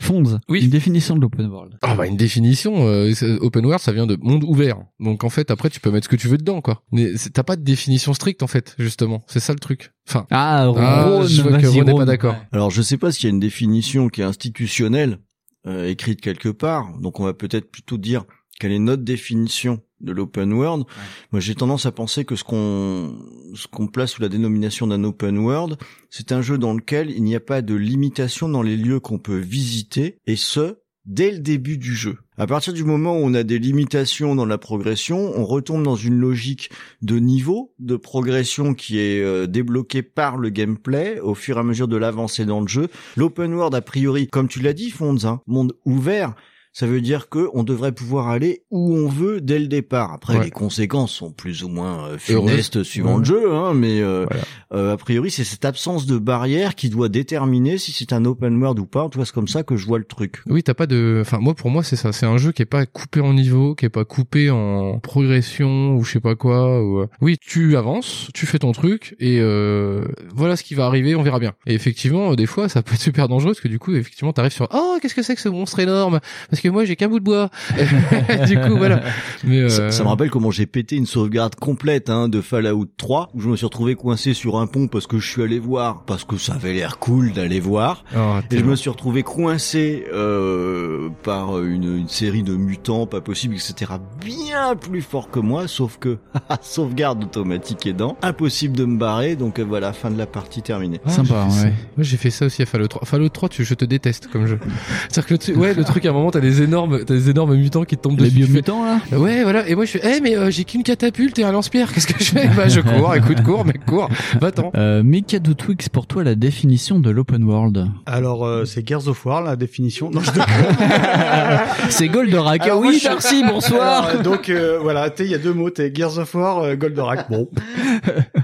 Fonds, 0.00 0.40
Oui. 0.48 0.64
une 0.64 0.70
définition 0.70 1.14
de 1.14 1.20
l'open 1.20 1.46
world. 1.46 1.74
Ah 1.82 1.94
bah 1.94 2.06
une 2.06 2.16
définition, 2.16 2.86
euh, 2.86 3.12
c'est- 3.14 3.38
open 3.40 3.64
world 3.64 3.80
ça 3.80 3.92
vient 3.92 4.06
de 4.06 4.16
monde 4.20 4.42
ouvert. 4.44 4.78
Donc 4.98 5.22
en 5.22 5.28
fait 5.30 5.50
après 5.50 5.70
tu 5.70 5.78
peux 5.80 5.90
mettre 5.90 6.04
ce 6.04 6.08
que 6.08 6.16
tu 6.16 6.26
veux 6.28 6.38
dedans 6.38 6.60
quoi. 6.60 6.82
Mais 6.92 7.12
t'as 7.32 7.42
pas 7.44 7.56
de 7.56 7.62
définition 7.62 8.12
stricte 8.14 8.42
en 8.42 8.46
fait 8.48 8.74
justement. 8.78 9.22
C'est 9.28 9.38
ça 9.40 9.52
le 9.52 9.58
truc. 9.60 9.92
Enfin. 10.08 10.26
Ah, 10.30 10.66
Ron, 10.66 10.76
Ah, 10.78 11.20
je 11.26 11.42
vois 11.42 11.58
que 11.58 11.66
Ron 11.66 11.84
n'est 11.84 11.94
pas 11.94 12.04
d'accord. 12.04 12.36
Alors 12.52 12.70
je 12.70 12.82
sais 12.82 12.96
pas 12.96 13.12
s'il 13.12 13.24
y 13.24 13.26
a 13.28 13.30
une 13.34 13.40
définition 13.40 14.08
qui 14.08 14.22
est 14.22 14.24
institutionnelle 14.24 15.18
euh, 15.66 15.88
écrite 15.88 16.20
quelque 16.20 16.48
part. 16.48 16.98
Donc 16.98 17.20
on 17.20 17.24
va 17.24 17.34
peut-être 17.34 17.70
plutôt 17.70 17.98
dire 17.98 18.24
quelle 18.58 18.72
est 18.72 18.78
notre 18.78 19.02
définition 19.02 19.80
de 20.00 20.12
l'open 20.12 20.52
world. 20.52 20.84
Moi 21.30 21.40
j'ai 21.40 21.54
tendance 21.54 21.86
à 21.86 21.92
penser 21.92 22.24
que 22.24 22.36
ce 22.36 22.44
qu'on 22.44 23.16
ce 23.54 23.66
qu'on 23.68 23.86
place 23.86 24.12
sous 24.12 24.22
la 24.22 24.28
dénomination 24.28 24.86
d'un 24.86 25.04
open 25.04 25.38
world, 25.38 25.76
c'est 26.10 26.32
un 26.32 26.42
jeu 26.42 26.58
dans 26.58 26.74
lequel 26.74 27.10
il 27.10 27.22
n'y 27.22 27.36
a 27.36 27.40
pas 27.40 27.62
de 27.62 27.74
limitation 27.74 28.48
dans 28.48 28.62
les 28.62 28.76
lieux 28.76 29.00
qu'on 29.00 29.18
peut 29.18 29.38
visiter 29.38 30.18
et 30.26 30.36
ce 30.36 30.78
dès 31.04 31.30
le 31.30 31.38
début 31.38 31.78
du 31.78 31.94
jeu. 31.94 32.18
À 32.42 32.46
partir 32.48 32.72
du 32.72 32.82
moment 32.82 33.12
où 33.12 33.20
on 33.22 33.34
a 33.34 33.44
des 33.44 33.60
limitations 33.60 34.34
dans 34.34 34.44
la 34.44 34.58
progression, 34.58 35.32
on 35.36 35.44
retombe 35.44 35.84
dans 35.84 35.94
une 35.94 36.18
logique 36.18 36.70
de 37.00 37.20
niveau, 37.20 37.72
de 37.78 37.94
progression 37.94 38.74
qui 38.74 38.98
est 38.98 39.22
euh, 39.22 39.46
débloquée 39.46 40.02
par 40.02 40.36
le 40.38 40.48
gameplay 40.48 41.20
au 41.20 41.36
fur 41.36 41.56
et 41.56 41.60
à 41.60 41.62
mesure 41.62 41.86
de 41.86 41.96
l'avancée 41.96 42.44
dans 42.44 42.60
le 42.60 42.66
jeu. 42.66 42.88
L'open 43.16 43.54
world, 43.54 43.76
a 43.76 43.80
priori, 43.80 44.26
comme 44.26 44.48
tu 44.48 44.58
l'as 44.58 44.72
dit, 44.72 44.90
Fonds, 44.90 45.24
hein, 45.24 45.40
monde 45.46 45.74
ouvert, 45.84 46.34
ça 46.72 46.86
veut 46.86 47.00
dire 47.00 47.28
que 47.28 47.48
on 47.54 47.62
devrait 47.64 47.92
pouvoir 47.92 48.28
aller 48.28 48.62
où 48.70 48.94
on 48.96 49.08
veut 49.08 49.40
dès 49.40 49.58
le 49.58 49.66
départ. 49.66 50.12
Après, 50.12 50.36
Ouais. 50.38 50.44
les 50.44 50.50
conséquences 50.50 51.12
sont 51.12 51.30
plus 51.30 51.64
ou 51.64 51.68
moins 51.68 52.06
euh, 52.08 52.18
funestes 52.18 52.82
suivant 52.82 53.14
Ouais. 53.14 53.18
le 53.18 53.24
jeu, 53.24 53.52
hein, 53.54 53.74
mais 53.74 54.00
euh, 54.00 54.24
Voilà. 54.30 54.44
euh, 54.74 54.92
a 54.94 54.96
priori, 54.96 55.30
c'est 55.30 55.44
cette 55.44 55.64
absence 55.64 56.06
de 56.06 56.18
barrière 56.18 56.74
qui 56.74 56.88
doit 56.88 57.08
déterminer 57.08 57.78
si 57.78 57.92
c'est 57.92 58.12
un 58.12 58.24
open 58.24 58.56
world 58.60 58.78
ou 58.78 58.86
pas. 58.86 59.02
En 59.02 59.08
tout 59.08 59.18
cas, 59.18 59.24
c'est 59.24 59.34
comme 59.34 59.48
ça 59.48 59.62
que 59.62 59.76
je 59.76 59.86
vois 59.86 59.98
le 59.98 60.04
truc. 60.04 60.42
Oui, 60.46 60.62
t'as 60.62 60.74
pas 60.74 60.86
de. 60.86 61.18
Enfin, 61.20 61.38
moi, 61.38 61.54
pour 61.54 61.70
moi, 61.70 61.82
c'est 61.82 61.96
ça. 61.96 62.12
C'est 62.12 62.26
un 62.26 62.38
jeu 62.38 62.52
qui 62.52 62.62
est 62.62 62.66
pas 62.66 62.86
coupé 62.86 63.20
en 63.20 63.34
niveau, 63.34 63.74
qui 63.74 63.84
est 63.84 63.90
pas 63.90 64.04
coupé 64.04 64.50
en 64.50 64.98
progression 64.98 65.94
ou 65.96 66.04
je 66.04 66.12
sais 66.12 66.20
pas 66.20 66.34
quoi. 66.34 66.82
Ou... 66.82 67.00
euh, 67.00 67.06
Oui, 67.20 67.36
tu 67.40 67.76
avances, 67.76 68.28
tu 68.34 68.46
fais 68.46 68.58
ton 68.58 68.72
truc 68.72 69.14
et 69.20 69.38
euh, 69.40 70.04
voilà 70.34 70.56
ce 70.56 70.62
qui 70.62 70.74
va 70.74 70.86
arriver, 70.86 71.14
on 71.14 71.22
verra 71.22 71.38
bien. 71.38 71.52
Et 71.66 71.74
effectivement, 71.74 72.32
euh, 72.32 72.36
des 72.36 72.46
fois, 72.46 72.68
ça 72.68 72.82
peut 72.82 72.94
être 72.94 73.00
super 73.00 73.28
dangereux 73.28 73.52
parce 73.52 73.60
que 73.60 73.68
du 73.68 73.78
coup, 73.78 73.94
effectivement, 73.94 74.32
t'arrives 74.32 74.52
sur 74.52 74.68
oh, 74.72 74.98
qu'est-ce 75.00 75.14
que 75.14 75.22
c'est 75.22 75.34
que 75.34 75.40
ce 75.40 75.48
monstre 75.48 75.78
énorme? 75.80 76.20
Parce 76.50 76.61
que 76.62 76.68
moi, 76.68 76.84
j'ai 76.84 76.96
qu'un 76.96 77.08
bout 77.08 77.18
de 77.20 77.24
bois. 77.24 77.50
du 78.46 78.58
coup, 78.60 78.76
voilà. 78.76 79.02
Mais 79.44 79.60
euh, 79.60 79.68
Ça, 79.68 79.90
ça 79.90 80.04
me 80.04 80.08
rappelle 80.08 80.30
comment 80.30 80.50
j'ai 80.50 80.66
pété 80.66 80.96
une 80.96 81.06
sauvegarde 81.06 81.54
complète 81.56 82.10
hein, 82.10 82.28
de 82.28 82.40
Fallout 82.40 82.86
3 82.96 83.30
où 83.34 83.40
je 83.40 83.48
me 83.48 83.56
suis 83.56 83.66
retrouvé 83.66 83.94
coincé 83.94 84.34
sur 84.34 84.58
un 84.58 84.66
pont 84.66 84.86
parce 84.88 85.06
que 85.06 85.18
je 85.18 85.28
suis 85.28 85.42
allé 85.42 85.58
voir 85.58 86.04
parce 86.06 86.24
que 86.24 86.36
ça 86.36 86.54
avait 86.54 86.72
l'air 86.72 86.98
cool 86.98 87.32
d'aller 87.32 87.60
voir 87.60 88.04
oh, 88.16 88.36
et 88.50 88.58
je 88.58 88.64
me 88.64 88.76
suis 88.76 88.90
retrouvé 88.90 89.22
coincé 89.22 90.04
euh, 90.12 91.08
par 91.22 91.60
une, 91.62 91.98
une 91.98 92.08
série 92.08 92.42
de 92.42 92.54
mutants 92.54 93.06
pas 93.06 93.20
possible 93.20 93.54
etc 93.54 93.92
bien 94.24 94.74
plus 94.76 95.02
fort 95.02 95.30
que 95.30 95.40
moi 95.40 95.68
sauf 95.68 95.98
que 95.98 96.18
sauvegarde 96.62 97.22
automatique 97.24 97.86
aidant 97.86 98.16
impossible 98.22 98.76
de 98.76 98.84
me 98.84 98.98
barrer 98.98 99.36
donc 99.36 99.58
euh, 99.58 99.64
voilà 99.64 99.92
fin 99.92 100.10
de 100.10 100.18
la 100.18 100.26
partie 100.26 100.62
terminée 100.62 101.00
Ah, 101.06 101.10
Sympa, 101.10 101.46
j'ai 101.48 101.50
fait 101.50 101.58
ça. 101.60 101.64
ouais. 101.66 101.72
Moi, 101.96 102.04
j'ai 102.04 102.16
fait 102.16 102.30
ça 102.30 102.46
aussi 102.46 102.62
à 102.62 102.66
Fallout 102.66 102.88
3. 102.88 103.06
Fallout 103.06 103.28
3, 103.28 103.48
tu, 103.48 103.64
je 103.64 103.74
te 103.74 103.84
déteste 103.84 104.28
comme 104.28 104.46
jeu. 104.46 104.58
C'est-à-dire 105.08 105.38
que 105.38 105.52
le, 105.52 105.58
ouais, 105.58 105.74
le 105.74 105.84
truc, 105.84 106.04
à 106.06 106.10
un 106.10 106.12
moment, 106.12 106.30
t'as 106.30 106.40
des 106.40 106.51
énormes, 106.60 107.04
t'as 107.04 107.14
des 107.14 107.30
énormes 107.30 107.54
mutants 107.54 107.84
qui 107.84 107.96
te 107.96 108.02
tombent 108.02 108.18
Les 108.18 108.24
dessus. 108.26 108.36
Biomutants 108.44 108.84
là? 108.84 108.98
Ouais, 109.16 109.42
voilà. 109.44 109.66
Et 109.68 109.74
moi, 109.74 109.84
je 109.84 109.92
fais, 109.92 110.16
eh, 110.16 110.20
mais 110.20 110.36
euh, 110.36 110.50
j'ai 110.50 110.64
qu'une 110.64 110.82
catapulte 110.82 111.38
et 111.38 111.44
un 111.44 111.52
lance-pierre. 111.52 111.92
Qu'est-ce 111.92 112.06
que 112.08 112.18
je 112.22 112.30
fais? 112.32 112.48
Bah, 112.56 112.68
je 112.68 112.80
cours. 112.80 113.14
Écoute, 113.14 113.42
cours, 113.42 113.64
mec, 113.64 113.86
cours. 113.86 114.08
Va-t'en. 114.40 114.72
euh, 114.76 115.02
Mika 115.02 115.38
de 115.38 115.52
Twix, 115.52 115.88
pour 115.88 116.06
toi, 116.06 116.24
la 116.24 116.34
définition 116.34 116.98
de 116.98 117.08
l'open 117.10 117.44
world? 117.44 117.86
Alors, 118.06 118.44
euh, 118.44 118.64
c'est 118.64 118.86
Gears 118.86 119.06
of 119.08 119.24
War, 119.24 119.40
la 119.42 119.56
définition. 119.56 120.10
Non, 120.10 120.20
je. 120.20 120.30
C'est 121.90 122.08
Goldorak. 122.08 122.62
Alors, 122.62 122.78
Ah 122.78 122.80
moi, 122.82 122.90
oui, 122.90 122.98
je- 123.02 123.08
merci, 123.08 123.42
bonsoir. 123.46 124.06
Alors, 124.08 124.20
euh, 124.20 124.22
donc 124.22 124.48
euh, 124.48 124.78
voilà, 124.80 125.10
tu 125.10 125.18
sais, 125.22 125.28
il 125.28 125.32
y 125.32 125.34
a 125.34 125.38
deux 125.38 125.52
mots, 125.52 125.70
t'es 125.70 125.92
Gears 125.94 126.18
of 126.18 126.34
War, 126.34 126.58
euh, 126.60 126.74
Goldorak. 126.76 127.30
Bon. 127.30 127.48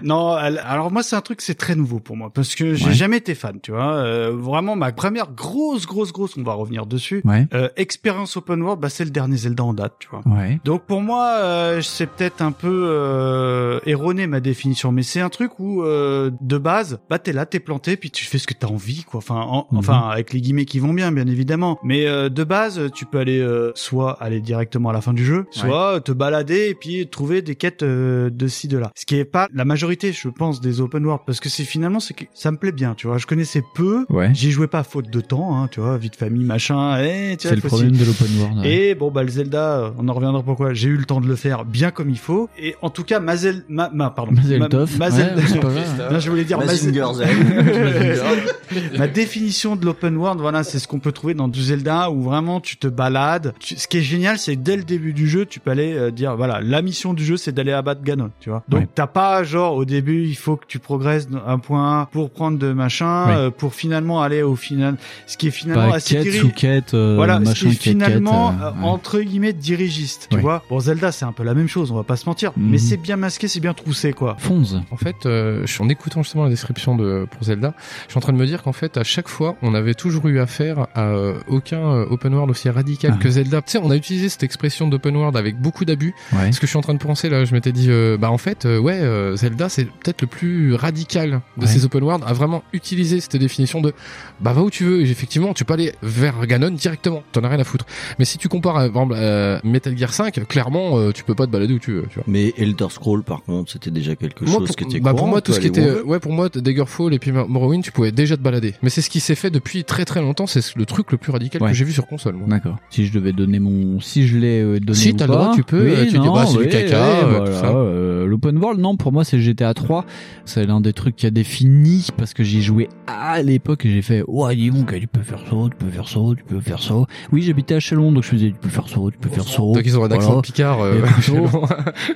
Non, 0.02 0.32
alors 0.32 0.90
moi 0.90 1.02
c'est 1.02 1.16
un 1.16 1.20
truc 1.20 1.40
c'est 1.40 1.54
très 1.54 1.74
nouveau 1.74 2.00
pour 2.00 2.16
moi 2.16 2.30
parce 2.32 2.54
que 2.54 2.74
j'ai 2.74 2.86
Ouais. 2.88 2.92
jamais 2.94 3.16
été 3.18 3.34
fan, 3.34 3.58
tu 3.62 3.72
vois. 3.72 3.94
Euh, 3.94 4.30
vraiment 4.34 4.76
ma 4.76 4.92
première 4.92 5.30
grosse 5.32 5.86
grosse 5.86 6.12
grosse, 6.12 6.36
on 6.36 6.42
va 6.42 6.52
revenir 6.54 6.86
dessus. 6.86 7.20
Ouais. 7.24 7.46
Euh, 7.54 7.68
expérience 7.76 8.36
open 8.36 8.62
world, 8.62 8.80
bah 8.80 8.88
c'est 8.88 9.04
le 9.04 9.10
dernier 9.10 9.36
Zelda 9.36 9.64
en 9.64 9.74
date, 9.74 9.94
tu 9.98 10.08
vois. 10.08 10.22
Ouais. 10.26 10.60
Donc 10.64 10.82
pour 10.86 11.00
moi, 11.02 11.32
euh, 11.38 11.80
c'est 11.82 12.06
peut-être 12.06 12.40
un 12.42 12.52
peu 12.52 12.86
euh, 12.88 13.80
erroné 13.86 14.26
ma 14.26 14.40
définition, 14.40 14.92
mais 14.92 15.02
c'est 15.02 15.20
un 15.20 15.28
truc 15.28 15.58
où 15.58 15.82
euh, 15.82 16.30
de 16.40 16.58
base, 16.58 17.00
bah 17.10 17.18
t'es 17.18 17.32
là, 17.32 17.46
t'es 17.46 17.60
planté, 17.60 17.96
puis 17.96 18.10
tu 18.10 18.24
fais 18.24 18.38
ce 18.38 18.46
que 18.46 18.54
t'as 18.54 18.68
envie, 18.68 19.02
quoi. 19.04 19.18
Enfin, 19.18 19.40
en- 19.40 19.66
Mhm. 19.70 19.78
enfin 19.78 20.08
avec 20.10 20.32
les 20.32 20.40
guillemets 20.40 20.64
qui 20.64 20.78
vont 20.78 20.92
bien, 20.94 21.12
bien 21.12 21.26
évidemment. 21.26 21.78
Mais 21.82 22.06
euh, 22.06 22.28
de 22.28 22.44
base, 22.44 22.90
tu 22.94 23.04
peux 23.06 23.18
aller 23.18 23.38
euh, 23.40 23.72
soit 23.74 24.12
aller 24.22 24.40
directement 24.40 24.90
à 24.90 24.92
la 24.92 25.00
fin 25.00 25.12
du 25.12 25.24
jeu, 25.24 25.46
soit 25.50 26.00
te 26.00 26.12
balader 26.12 26.68
et 26.68 26.74
puis 26.74 27.08
trouver 27.08 27.42
des 27.42 27.54
quêtes 27.56 27.82
euh, 27.82 28.30
de 28.30 28.46
ci 28.46 28.68
de 28.68 28.78
là. 28.78 28.90
Ce 28.94 29.04
qui 29.06 29.16
est 29.16 29.24
pas 29.24 29.47
la 29.54 29.64
majorité, 29.64 30.12
je 30.12 30.28
pense, 30.28 30.60
des 30.60 30.80
open 30.80 31.04
world, 31.04 31.22
parce 31.26 31.40
que 31.40 31.48
c'est 31.48 31.64
finalement 31.64 32.00
c'est 32.00 32.14
que 32.14 32.24
ça 32.34 32.50
me 32.50 32.56
plaît 32.56 32.72
bien, 32.72 32.94
tu 32.94 33.06
vois. 33.06 33.18
Je 33.18 33.26
connaissais 33.26 33.62
peu, 33.74 34.04
Ouais. 34.08 34.30
j'y 34.34 34.50
jouais 34.50 34.66
pas 34.66 34.80
à 34.80 34.84
faute 34.84 35.10
de 35.10 35.20
temps, 35.20 35.56
hein, 35.56 35.68
tu 35.70 35.80
vois, 35.80 35.96
vie 35.98 36.10
de 36.10 36.16
famille, 36.16 36.44
machin. 36.44 36.98
Eh, 37.02 37.36
tu 37.36 37.48
vois, 37.48 37.56
C'est 37.56 37.62
le 37.62 37.68
problème 37.68 37.92
de 37.96 38.04
l'open 38.04 38.26
world. 38.38 38.58
ouais. 38.58 38.70
et 38.90 38.94
bon 38.94 39.10
bah 39.10 39.22
le 39.22 39.28
Zelda, 39.30 39.92
on 39.98 40.08
en 40.08 40.12
reviendra 40.12 40.42
pourquoi. 40.42 40.74
J'ai 40.74 40.88
eu 40.88 40.96
le 40.96 41.04
temps 41.04 41.20
de 41.20 41.26
le 41.26 41.36
faire 41.36 41.64
bien 41.64 41.90
comme 41.90 42.10
il 42.10 42.18
faut. 42.18 42.48
Et 42.58 42.74
en 42.82 42.90
tout 42.90 43.04
cas, 43.04 43.20
Mazel, 43.20 43.64
ma, 43.68 43.90
ma 43.92 44.10
pardon, 44.10 44.32
Mazel 44.32 44.58
Ma- 44.60 44.68
tov. 44.68 44.96
Mazel- 44.98 45.34
Ouais, 45.36 45.82
pas 45.98 46.10
non, 46.12 46.20
je 46.20 46.30
voulais 46.30 46.44
dire 46.44 46.58
Mazel-. 46.58 46.92
Ma 48.98 49.08
définition 49.08 49.76
de 49.76 49.84
l'open 49.86 50.16
world, 50.16 50.40
voilà, 50.40 50.62
c'est 50.62 50.78
ce 50.78 50.86
qu'on 50.86 50.98
peut 50.98 51.12
trouver 51.12 51.34
dans 51.34 51.48
du 51.48 51.62
Zelda 51.62 52.10
où 52.10 52.22
vraiment 52.22 52.60
tu 52.60 52.76
te 52.76 52.86
balades. 52.86 53.54
Tu- 53.60 53.76
ce 53.76 53.88
qui 53.88 53.98
est 53.98 54.02
génial, 54.02 54.38
c'est 54.38 54.56
dès 54.56 54.76
le 54.76 54.82
début 54.82 55.12
du 55.12 55.28
jeu, 55.28 55.46
tu 55.46 55.60
peux 55.60 55.70
aller 55.70 55.94
euh, 55.94 56.10
dire 56.10 56.36
voilà, 56.36 56.60
la 56.60 56.82
mission 56.82 57.14
du 57.14 57.24
jeu, 57.24 57.36
c'est 57.36 57.52
d'aller 57.52 57.72
abattre 57.72 58.02
Ganon, 58.02 58.30
tu 58.40 58.50
vois. 58.50 58.62
Donc 58.68 58.80
Ouais. 58.80 58.88
t'as 58.94 59.06
pas 59.06 59.37
genre 59.42 59.74
au 59.76 59.84
début, 59.84 60.24
il 60.24 60.34
faut 60.36 60.56
que 60.56 60.64
tu 60.66 60.78
progresses 60.78 61.28
d'un 61.28 61.58
point 61.58 62.00
A 62.02 62.06
pour 62.06 62.30
prendre 62.30 62.58
de 62.58 62.72
machin, 62.72 63.28
euh, 63.30 63.50
pour 63.50 63.74
finalement 63.74 64.22
aller 64.22 64.42
au 64.42 64.56
final. 64.56 64.96
Ce 65.26 65.36
qui 65.36 65.48
est 65.48 65.50
finalement 65.52 65.90
Pas 65.90 65.96
assez 65.96 66.14
quête 66.16 66.24
diri- 66.24 66.38
sous 66.38 66.50
quête, 66.50 66.94
euh, 66.94 67.14
voilà, 67.16 67.38
machin 67.40 67.54
ce 67.54 67.60
qui 67.60 67.66
est 67.68 67.70
quête, 67.70 67.98
quête, 67.98 68.06
finalement 68.06 68.50
euh, 68.50 68.64
euh, 68.66 68.70
ouais. 68.72 68.76
entre 68.84 69.20
guillemets 69.20 69.52
dirigiste, 69.52 70.28
tu 70.30 70.38
vois. 70.38 70.62
Bon, 70.70 70.80
Zelda, 70.80 71.12
c'est 71.12 71.24
un 71.24 71.32
peu 71.32 71.42
la 71.44 71.54
même 71.54 71.68
chose, 71.68 71.90
on 71.92 71.96
va 71.96 72.02
pas 72.04 72.16
se 72.16 72.26
mentir, 72.26 72.52
Mhm. 72.56 72.70
mais 72.70 72.78
c'est 72.78 72.96
bien 72.96 73.16
masqué, 73.16 73.48
c'est 73.48 73.60
bien 73.60 73.74
troussé, 73.74 74.12
quoi. 74.12 74.36
Fonze. 74.38 74.80
En 74.90 74.96
fait, 74.96 75.26
euh, 75.26 75.62
je 75.66 75.72
suis 75.72 75.82
en 75.82 75.88
écoutant 75.88 76.22
justement 76.22 76.44
la 76.44 76.50
description 76.50 76.96
de 76.96 77.26
pour 77.30 77.44
Zelda, 77.44 77.74
je 78.06 78.10
suis 78.12 78.18
en 78.18 78.20
train 78.20 78.32
de 78.32 78.38
me 78.38 78.46
dire 78.46 78.62
qu'en 78.62 78.72
fait, 78.72 78.96
à 78.96 79.04
chaque 79.04 79.28
fois, 79.28 79.56
on 79.62 79.74
avait 79.74 79.94
toujours 79.94 80.26
eu 80.28 80.38
affaire 80.40 80.86
à 80.94 81.12
aucun 81.48 82.02
open 82.10 82.34
world 82.34 82.50
aussi 82.50 82.68
radical 82.70 83.14
Ah. 83.14 83.22
que 83.22 83.28
Zelda. 83.30 83.62
Tu 83.62 83.72
sais, 83.72 83.78
on 83.82 83.90
a 83.90 83.96
utilisé 83.96 84.28
cette 84.28 84.42
expression 84.42 84.88
d'open 84.88 85.16
world 85.16 85.36
avec 85.36 85.58
beaucoup 85.60 85.84
d'abus. 85.84 86.14
Ouais. 86.32 86.52
Ce 86.52 86.60
que 86.60 86.66
je 86.66 86.70
suis 86.70 86.78
en 86.78 86.82
train 86.82 86.94
de 86.94 86.98
penser 86.98 87.28
là, 87.28 87.44
je 87.44 87.52
m'étais 87.54 87.72
dit, 87.72 87.86
euh, 87.90 88.16
bah 88.18 88.30
en 88.30 88.38
fait, 88.38 88.66
euh, 88.66 88.78
ouais, 88.78 88.98
euh, 89.18 89.36
Zelda, 89.36 89.68
c'est 89.68 89.84
peut-être 89.84 90.22
le 90.22 90.26
plus 90.28 90.74
radical 90.74 91.40
de 91.56 91.62
Ouais. 91.62 91.66
ces 91.68 91.84
open 91.84 92.02
world 92.02 92.24
à 92.26 92.32
vraiment 92.32 92.62
utiliser 92.72 93.20
cette 93.20 93.36
définition 93.36 93.80
de, 93.80 93.92
bah 94.40 94.52
va 94.52 94.62
où 94.62 94.70
tu 94.70 94.84
veux. 94.84 95.00
Et 95.00 95.10
effectivement, 95.10 95.52
tu 95.54 95.64
peux 95.64 95.74
aller 95.74 95.92
vers 96.02 96.46
Ganon 96.46 96.70
directement. 96.70 97.22
T'en 97.32 97.42
as 97.42 97.48
rien 97.48 97.58
à 97.58 97.64
foutre. 97.64 97.84
Mais 98.18 98.24
si 98.24 98.38
tu 98.38 98.48
compares, 98.48 98.76
euh, 98.78 98.88
par 98.88 99.02
exemple, 99.02 99.14
euh, 99.16 99.58
Metal 99.64 99.96
Gear 99.96 100.12
5, 100.12 100.46
clairement, 100.46 100.98
euh, 100.98 101.12
tu 101.12 101.24
peux 101.24 101.34
pas 101.34 101.46
te 101.46 101.52
balader 101.52 101.74
où 101.74 101.78
tu 101.78 101.92
veux. 101.92 102.02
Tu 102.10 102.14
vois. 102.16 102.24
mais 102.26 102.52
Elder 102.56 102.86
Scroll 102.90 103.22
par 103.22 103.42
contre 103.42 103.70
c'était 103.72 103.90
déjà 103.90 104.14
quelque 104.16 104.44
Moi, 104.44 104.58
chose 104.58 104.66
pour, 104.68 104.76
qui 104.76 104.84
était 104.84 105.00
bah, 105.00 105.14
pour 105.14 105.26
moi, 105.26 105.40
tout 105.40 105.52
ce 105.52 105.60
qui 105.60 105.66
était, 105.66 106.00
ouais, 106.02 106.18
pour 106.20 106.32
moi, 106.32 106.48
Daggerfall 106.48 107.12
et 107.14 107.18
puis 107.18 107.32
Morrowind, 107.32 107.82
tu 107.82 107.92
pouvais 107.92 108.12
déjà 108.12 108.36
te 108.36 108.42
balader. 108.42 108.74
Mais 108.82 108.90
c'est 108.90 109.02
ce 109.02 109.10
qui 109.10 109.20
s'est 109.20 109.34
fait 109.34 109.50
depuis 109.50 109.84
très 109.84 110.04
très 110.04 110.20
longtemps. 110.20 110.46
C'est 110.46 110.74
le 110.76 110.86
truc 110.86 111.12
le 111.12 111.18
plus 111.18 111.32
radical 111.32 111.62
Ouais. 111.62 111.70
que 111.70 111.74
j'ai 111.76 111.84
vu 111.84 111.92
sur 111.92 112.06
console. 112.06 112.36
D'accord. 112.46 112.76
Si 112.90 113.06
je 113.06 113.12
devais 113.12 113.32
donner 113.32 113.58
mon, 113.58 114.00
si 114.00 114.26
je 114.28 114.38
l'ai 114.38 114.62
donné 114.80 114.94
Si, 114.98 115.14
t'as 115.14 115.26
le 115.26 115.32
droit, 115.32 115.52
tu 115.54 115.62
peux, 115.64 115.82
Oui, 115.88 116.06
tu 116.06 116.12
dis, 116.12 116.18
non, 116.18 116.32
bah, 116.34 116.44
c'est 116.46 116.52
du 116.58 116.64
oui, 116.64 116.68
caca, 116.68 117.24
voilà, 117.26 117.52
ça. 117.60 117.66
euh, 117.70 118.26
L'open 118.26 118.56
world, 118.58 118.80
non, 118.80 118.96
pour 118.96 119.07
moi, 119.12 119.24
c'est 119.24 119.38
GTA 119.40 119.74
3. 119.74 120.04
C'est 120.44 120.66
l'un 120.66 120.80
des 120.80 120.92
trucs 120.92 121.16
qui 121.16 121.26
a 121.26 121.30
défini 121.30 122.06
parce 122.16 122.34
que 122.34 122.42
j'y 122.44 122.62
jouais 122.62 122.88
à 123.06 123.42
l'époque 123.42 123.84
et 123.86 123.90
j'ai 123.90 124.02
fait, 124.02 124.22
ouais, 124.26 124.54
dis 124.56 124.70
donc, 124.70 124.92
tu 124.98 125.06
peux 125.06 125.22
faire 125.22 125.38
ça, 125.40 125.56
tu 125.70 125.76
peux 125.76 125.90
faire 125.90 126.08
ça, 126.08 126.20
tu 126.36 126.44
peux 126.44 126.60
faire 126.60 126.82
ça. 126.82 126.94
Oui, 127.32 127.42
j'habitais 127.42 127.74
à 127.74 127.80
Chalon, 127.80 128.12
donc 128.12 128.22
je 128.24 128.28
faisais, 128.28 128.46
tu 128.48 128.54
peux 128.60 128.68
faire 128.68 128.88
ça, 128.88 129.00
tu 129.12 129.18
peux 129.18 129.28
faire 129.28 129.44
ça. 129.44 129.58
Donc 129.58 129.82
ils 129.84 129.98
ont 129.98 130.04
un 130.04 130.10
accent 130.10 130.26
Voilà. 130.28 130.42
Picard. 130.42 130.78
Et 130.86 130.98
Euh, 130.98 131.02
plutôt- 131.02 131.66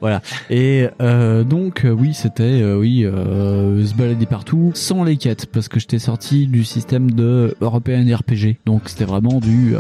voilà. 0.00 0.22
Et 0.50 0.87
euh, 1.00 1.44
donc 1.44 1.85
euh, 1.85 1.90
oui, 1.90 2.14
c'était 2.14 2.62
oui 2.74 3.02
se 3.05 3.94
balader 3.94 4.26
partout 4.26 4.70
sans 4.74 5.05
les 5.05 5.16
quêtes 5.16 5.46
parce 5.46 5.68
que 5.68 5.78
j'étais 5.81 5.98
sorti 5.98 6.46
du 6.46 6.64
système 6.64 7.11
de 7.11 7.55
European 7.61 8.05
RPG. 8.05 8.59
Donc 8.66 8.83
c'était 8.87 9.05
vraiment 9.05 9.40
du 9.40 9.74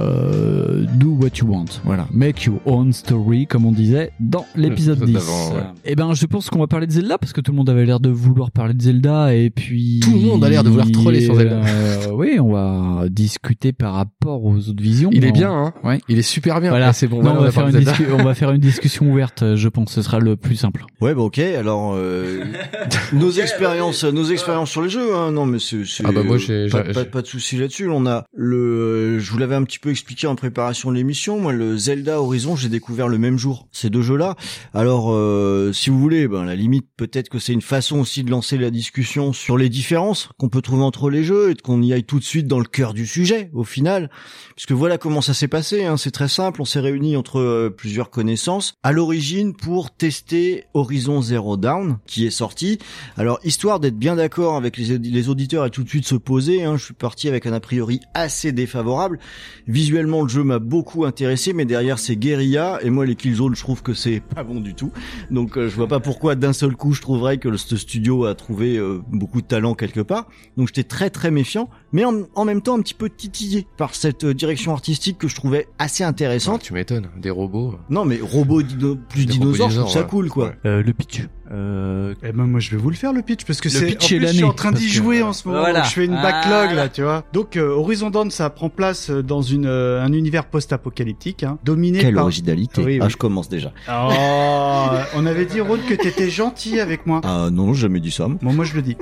do 0.94 1.10
what 1.20 1.28
you 1.40 1.46
want. 1.48 1.66
Voilà, 1.84 2.06
make 2.12 2.44
your 2.44 2.60
own 2.66 2.92
story 2.92 3.46
comme 3.46 3.66
on 3.66 3.72
disait 3.72 4.12
dans 4.20 4.44
l'épisode 4.56 5.00
L'épisode 5.00 5.04
10. 5.06 5.12
d'avant, 5.14 5.54
ouais. 5.56 5.62
Et 5.84 5.94
ben 5.96 6.12
je 6.14 6.26
pense 6.26 6.50
qu'on 6.50 6.58
va 6.58 6.66
parler 6.66 6.86
de 6.86 6.92
Zelda 7.02 7.18
parce 7.18 7.32
que 7.32 7.40
tout 7.40 7.50
le 7.52 7.56
monde 7.56 7.68
avait 7.68 7.84
l'air 7.84 8.00
de 8.00 8.08
vouloir 8.10 8.50
parler 8.50 8.74
de 8.74 8.82
Zelda 8.82 9.34
et 9.34 9.50
puis 9.50 10.00
Tout 10.02 10.12
le 10.12 10.20
monde 10.20 10.44
a 10.44 10.48
l'air 10.48 10.62
de 10.64 10.68
vouloir 10.70 10.90
troller 10.90 11.20
sur 11.20 11.34
Zelda. 11.34 11.56
Euh, 11.56 12.06
oui, 12.12 12.38
on 12.40 12.52
va 12.52 13.06
discuter 13.08 13.72
par 13.72 13.94
rapport 13.94 14.44
aux 14.44 14.56
autres 14.68 14.82
visions. 14.82 15.10
Il 15.12 15.24
est 15.24 15.30
On- 15.30 15.32
bien, 15.32 15.50
hein. 15.52 15.74
Ouais. 15.84 16.00
Il 16.08 16.18
est 16.18 16.22
super 16.22 16.60
bien. 16.60 16.70
Voilà, 16.70 16.92
c'est 16.92 17.08
bon. 17.08 17.22
Non, 17.22 17.34
on, 17.38 17.42
va 17.42 17.50
faire 17.50 17.66
une 17.66 17.72
de 17.72 17.78
Zelda. 17.78 17.92
discu- 17.92 18.06
on 18.12 18.22
va 18.22 18.34
faire 18.34 18.50
une 18.52 18.60
discussion 18.60 19.10
ouverte, 19.10 19.56
je 19.56 19.68
pense, 19.68 19.92
ce 19.92 20.02
sera 20.02 20.18
le 20.20 20.36
plus 20.36 20.56
simple. 20.56 20.84
Ouais, 21.00 21.14
bah 21.14 21.22
ok. 21.22 21.38
Alors, 21.38 21.94
euh, 21.96 22.44
nos 23.12 23.30
expériences, 23.30 24.04
nos 24.04 24.24
expériences 24.24 24.70
sur 24.70 24.82
les 24.82 24.88
jeux. 24.88 25.14
Hein, 25.14 25.32
non, 25.32 25.44
mais 25.46 25.58
c'est, 25.58 25.84
c'est- 25.84 26.04
Ah 26.06 26.12
bah 26.12 26.22
moi, 26.22 26.38
j'ai- 26.38 26.68
pas, 26.68 26.82
pas, 26.84 27.04
pas 27.04 27.22
de 27.22 27.26
souci 27.26 27.56
là-dessus. 27.56 27.88
On 27.90 28.06
a 28.06 28.24
le, 28.34 29.18
je 29.18 29.30
vous 29.32 29.38
l'avais 29.38 29.54
un 29.54 29.64
petit 29.64 29.78
peu 29.78 29.90
expliqué 29.90 30.26
en 30.26 30.36
préparation 30.36 30.90
de 30.90 30.96
l'émission. 30.96 31.40
Moi, 31.40 31.52
le 31.52 31.76
Zelda 31.76 32.20
Horizon, 32.20 32.56
j'ai 32.56 32.68
découvert 32.68 33.08
le 33.08 33.18
même 33.18 33.38
jour 33.38 33.66
ces 33.72 33.90
deux 33.90 34.02
jeux-là. 34.02 34.36
Alors, 34.74 35.12
euh, 35.12 35.72
si 35.72 35.90
vous 35.90 35.98
voulez, 35.98 36.28
ben 36.28 36.42
à 36.42 36.44
la 36.44 36.54
limite, 36.56 36.86
peut-être 37.06 37.28
que 37.28 37.40
c'est 37.40 37.52
une 37.52 37.62
façon 37.62 37.98
aussi 37.98 38.22
de 38.22 38.30
lancer 38.30 38.56
la 38.56 38.70
discussion 38.70 39.32
sur 39.32 39.58
les 39.58 39.68
différences 39.68 40.28
qu'on 40.38 40.48
peut 40.48 40.62
trouver 40.62 40.84
entre 40.84 41.10
les 41.10 41.24
jeux 41.24 41.50
et 41.50 41.54
qu'on 41.56 41.82
y 41.82 41.92
aille 41.92 42.04
tout 42.04 42.20
de 42.20 42.24
suite 42.24 42.46
dans 42.46 42.60
le 42.60 42.64
cœur 42.64 42.94
du 42.94 43.06
sujet. 43.06 43.50
Au 43.54 43.64
final, 43.64 44.08
puisque 44.54 44.70
voilà 44.70 44.98
comment 44.98 45.20
ça 45.20 45.34
s'est 45.34 45.48
passé. 45.48 45.84
Hein, 45.84 45.96
c'est 45.96 46.12
très 46.12 46.28
simple. 46.28 46.62
On 46.62 46.64
s'est 46.64 46.78
réunis 46.78 47.16
entre 47.16 47.40
euh, 47.40 47.70
plusieurs 47.76 48.08
connaissances 48.08 48.74
à 48.84 48.92
l'origine 48.92 49.52
pour 49.52 49.90
tester 49.90 50.62
Horizon 50.74 51.22
Zero 51.22 51.56
Dawn, 51.56 51.98
qui 52.06 52.24
est 52.24 52.30
sorti. 52.30 52.78
Alors, 53.16 53.40
histoire 53.42 53.80
d'être 53.80 53.98
bien 53.98 54.14
d'accord 54.14 54.54
avec 54.54 54.76
les, 54.76 54.96
les 54.98 55.28
auditeurs 55.28 55.66
et 55.66 55.70
tout 55.70 55.82
de 55.82 55.88
suite 55.88 56.06
se 56.06 56.14
poser, 56.14 56.62
hein, 56.62 56.76
je 56.76 56.84
suis 56.84 56.94
parti 56.94 57.26
avec 57.26 57.46
un 57.46 57.52
a 57.52 57.58
priori 57.58 58.00
assez 58.14 58.52
défavorable. 58.52 59.18
Visuellement, 59.66 60.22
le 60.22 60.28
jeu 60.28 60.44
m'a 60.44 60.60
beaucoup 60.60 61.04
intéressé, 61.04 61.52
mais 61.52 61.64
derrière 61.64 61.98
c'est 61.98 62.14
guérilla 62.14 62.78
et 62.80 62.90
moi 62.90 63.06
les 63.06 63.16
Killzone, 63.16 63.56
je 63.56 63.60
trouve 63.60 63.82
que 63.82 63.92
c'est 63.92 64.20
pas 64.20 64.44
bon 64.44 64.60
du 64.60 64.74
tout. 64.74 64.92
Donc, 65.32 65.58
euh, 65.58 65.68
je 65.68 65.74
vois 65.74 65.88
pas 65.88 65.98
pourquoi 65.98 66.36
d'un 66.36 66.52
seul 66.52 66.76
coup 66.76 66.91
je 66.92 67.00
trouverais 67.02 67.38
que 67.38 67.48
le- 67.48 67.56
ce 67.56 67.76
studio 67.76 68.24
a 68.26 68.34
trouvé 68.34 68.76
euh, 68.76 69.00
beaucoup 69.10 69.40
de 69.40 69.46
talent 69.46 69.74
quelque 69.74 70.00
part. 70.00 70.26
Donc 70.56 70.68
j'étais 70.68 70.84
très 70.84 71.10
très 71.10 71.30
méfiant, 71.30 71.68
mais 71.92 72.04
en, 72.04 72.14
en 72.34 72.44
même 72.44 72.62
temps 72.62 72.76
un 72.78 72.82
petit 72.82 72.94
peu 72.94 73.08
titillé 73.10 73.66
par 73.76 73.94
cette 73.94 74.24
euh, 74.24 74.34
direction 74.34 74.72
artistique 74.72 75.18
que 75.18 75.28
je 75.28 75.34
trouvais 75.34 75.68
assez 75.78 76.04
intéressante. 76.04 76.62
tu 76.62 76.72
m'étonnes, 76.74 77.08
des 77.18 77.30
robots. 77.30 77.74
Non 77.90 78.04
mais 78.04 78.18
robots 78.22 78.62
dino- 78.62 78.96
plus 79.08 79.26
Des 79.26 79.32
dinosaures, 79.34 79.70
je 79.70 79.76
robots 79.80 79.88
trouve 79.90 80.02
ça 80.02 80.08
cool 80.08 80.28
quoi. 80.28 80.52
Euh, 80.66 80.82
le 80.82 80.92
pitch. 80.92 81.22
Euh... 81.50 82.14
Eh 82.22 82.32
ben 82.32 82.44
moi 82.46 82.60
je 82.60 82.70
vais 82.70 82.78
vous 82.78 82.88
le 82.88 82.96
faire 82.96 83.12
le 83.12 83.20
pitch 83.20 83.44
parce 83.44 83.60
que 83.60 83.68
Le 83.68 83.74
c'est 83.74 83.84
en 83.84 83.88
pitch 83.88 84.06
plus 84.08 84.16
est 84.24 84.28
je 84.28 84.32
suis 84.32 84.44
en 84.44 84.52
train 84.54 84.72
d'y 84.72 84.86
que- 84.86 84.92
jouer 84.92 85.22
en 85.22 85.34
ce 85.34 85.46
moment 85.48 85.60
Voilà. 85.60 85.80
donc 85.80 85.88
je 85.88 85.92
fais 85.94 86.04
une 86.06 86.14
backlog 86.14 86.72
là 86.74 86.88
tu 86.88 87.02
vois 87.02 87.24
donc 87.34 87.56
euh, 87.58 87.68
Horizon 87.74 88.08
Dawn 88.08 88.30
ça 88.30 88.48
prend 88.48 88.70
place 88.70 89.10
dans 89.10 89.42
une 89.42 89.66
euh, 89.66 90.02
un 90.02 90.12
univers 90.14 90.46
post-apocalyptique 90.46 91.42
hein, 91.42 91.58
dominé 91.62 91.98
Quelle 91.98 92.14
par 92.14 92.24
originalité. 92.24 92.82
Oui, 92.82 92.98
Ah 93.02 93.08
je 93.10 93.16
commence 93.16 93.50
déjà. 93.50 93.70
Oh, 93.90 94.88
on 95.14 95.26
avait 95.26 95.44
dit 95.44 95.60
Ron 95.60 95.78
que 95.86 95.94
t'étais 95.94 96.30
gentil 96.30 96.71
avec 96.80 97.06
moi 97.06 97.20
Ah 97.24 97.48
non, 97.52 97.74
jamais 97.74 98.00
dit 98.00 98.10
ça. 98.10 98.28
moi. 98.28 98.38
Bon, 98.42 98.52
moi 98.52 98.64
je 98.64 98.74
le 98.74 98.82
dis. 98.82 98.96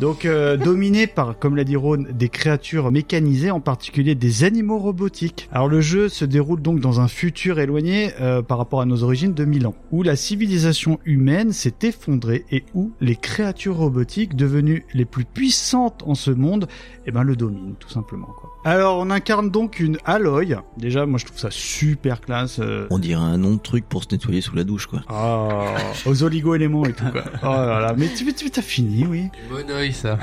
Donc, 0.00 0.24
euh, 0.24 0.56
dominé 0.56 1.06
par, 1.06 1.38
comme 1.38 1.56
l'a 1.56 1.64
dit 1.64 1.76
Ron, 1.76 2.04
des 2.12 2.28
créatures 2.28 2.90
mécanisées, 2.92 3.50
en 3.50 3.60
particulier 3.60 4.14
des 4.14 4.44
animaux 4.44 4.78
robotiques. 4.78 5.48
Alors, 5.52 5.68
le 5.68 5.80
jeu 5.80 6.08
se 6.08 6.24
déroule 6.24 6.62
donc 6.62 6.80
dans 6.80 7.00
un 7.00 7.08
futur 7.08 7.58
éloigné 7.58 8.10
euh, 8.20 8.42
par 8.42 8.58
rapport 8.58 8.80
à 8.80 8.86
nos 8.86 9.02
origines 9.02 9.34
de 9.34 9.44
1000 9.44 9.66
ans, 9.66 9.74
où 9.90 10.02
la 10.02 10.14
civilisation 10.16 10.98
humaine 11.04 11.52
s'est 11.52 11.74
effondrée 11.82 12.44
et 12.50 12.64
où 12.74 12.92
les 13.00 13.16
créatures 13.16 13.76
robotiques, 13.76 14.36
devenues 14.36 14.84
les 14.94 15.04
plus 15.04 15.24
puissantes 15.24 16.02
en 16.06 16.14
ce 16.14 16.30
monde, 16.30 16.68
eh 17.06 17.10
ben, 17.10 17.22
le 17.22 17.34
dominent, 17.36 17.74
tout 17.78 17.88
simplement. 17.90 18.26
Quoi. 18.38 18.50
Alors, 18.64 18.98
on 18.98 19.10
incarne 19.10 19.50
donc 19.50 19.80
une 19.80 19.98
Aloy. 20.04 20.56
Déjà, 20.76 21.06
moi 21.06 21.18
je 21.18 21.24
trouve 21.26 21.38
ça 21.38 21.48
super 21.50 22.20
classe. 22.20 22.58
euh, 22.60 22.86
On 22.90 22.98
dirait 22.98 23.20
un 23.22 23.38
nom 23.38 23.54
de 23.54 23.60
truc 23.60 23.84
pour 23.88 24.04
se 24.04 24.08
nettoyer 24.12 24.40
sous 24.40 24.54
la 24.54 24.64
douche 24.64 24.86
quoi. 24.86 25.00
Ah, 25.08 25.74
aux 26.06 26.22
oligo-éléments 26.22 26.84
et 26.84 26.92
tout 26.92 27.04
quoi. 27.12 27.22
Oh 27.42 27.66
là 27.66 27.80
là, 27.80 27.94
mais 27.96 28.08
tu 28.08 28.32
tu- 28.34 28.50
t'as 28.50 28.62
fini, 28.62 29.06
oui. 29.06 29.28
Bon 29.50 29.68
oeil, 29.70 29.92
ça. 29.92 30.18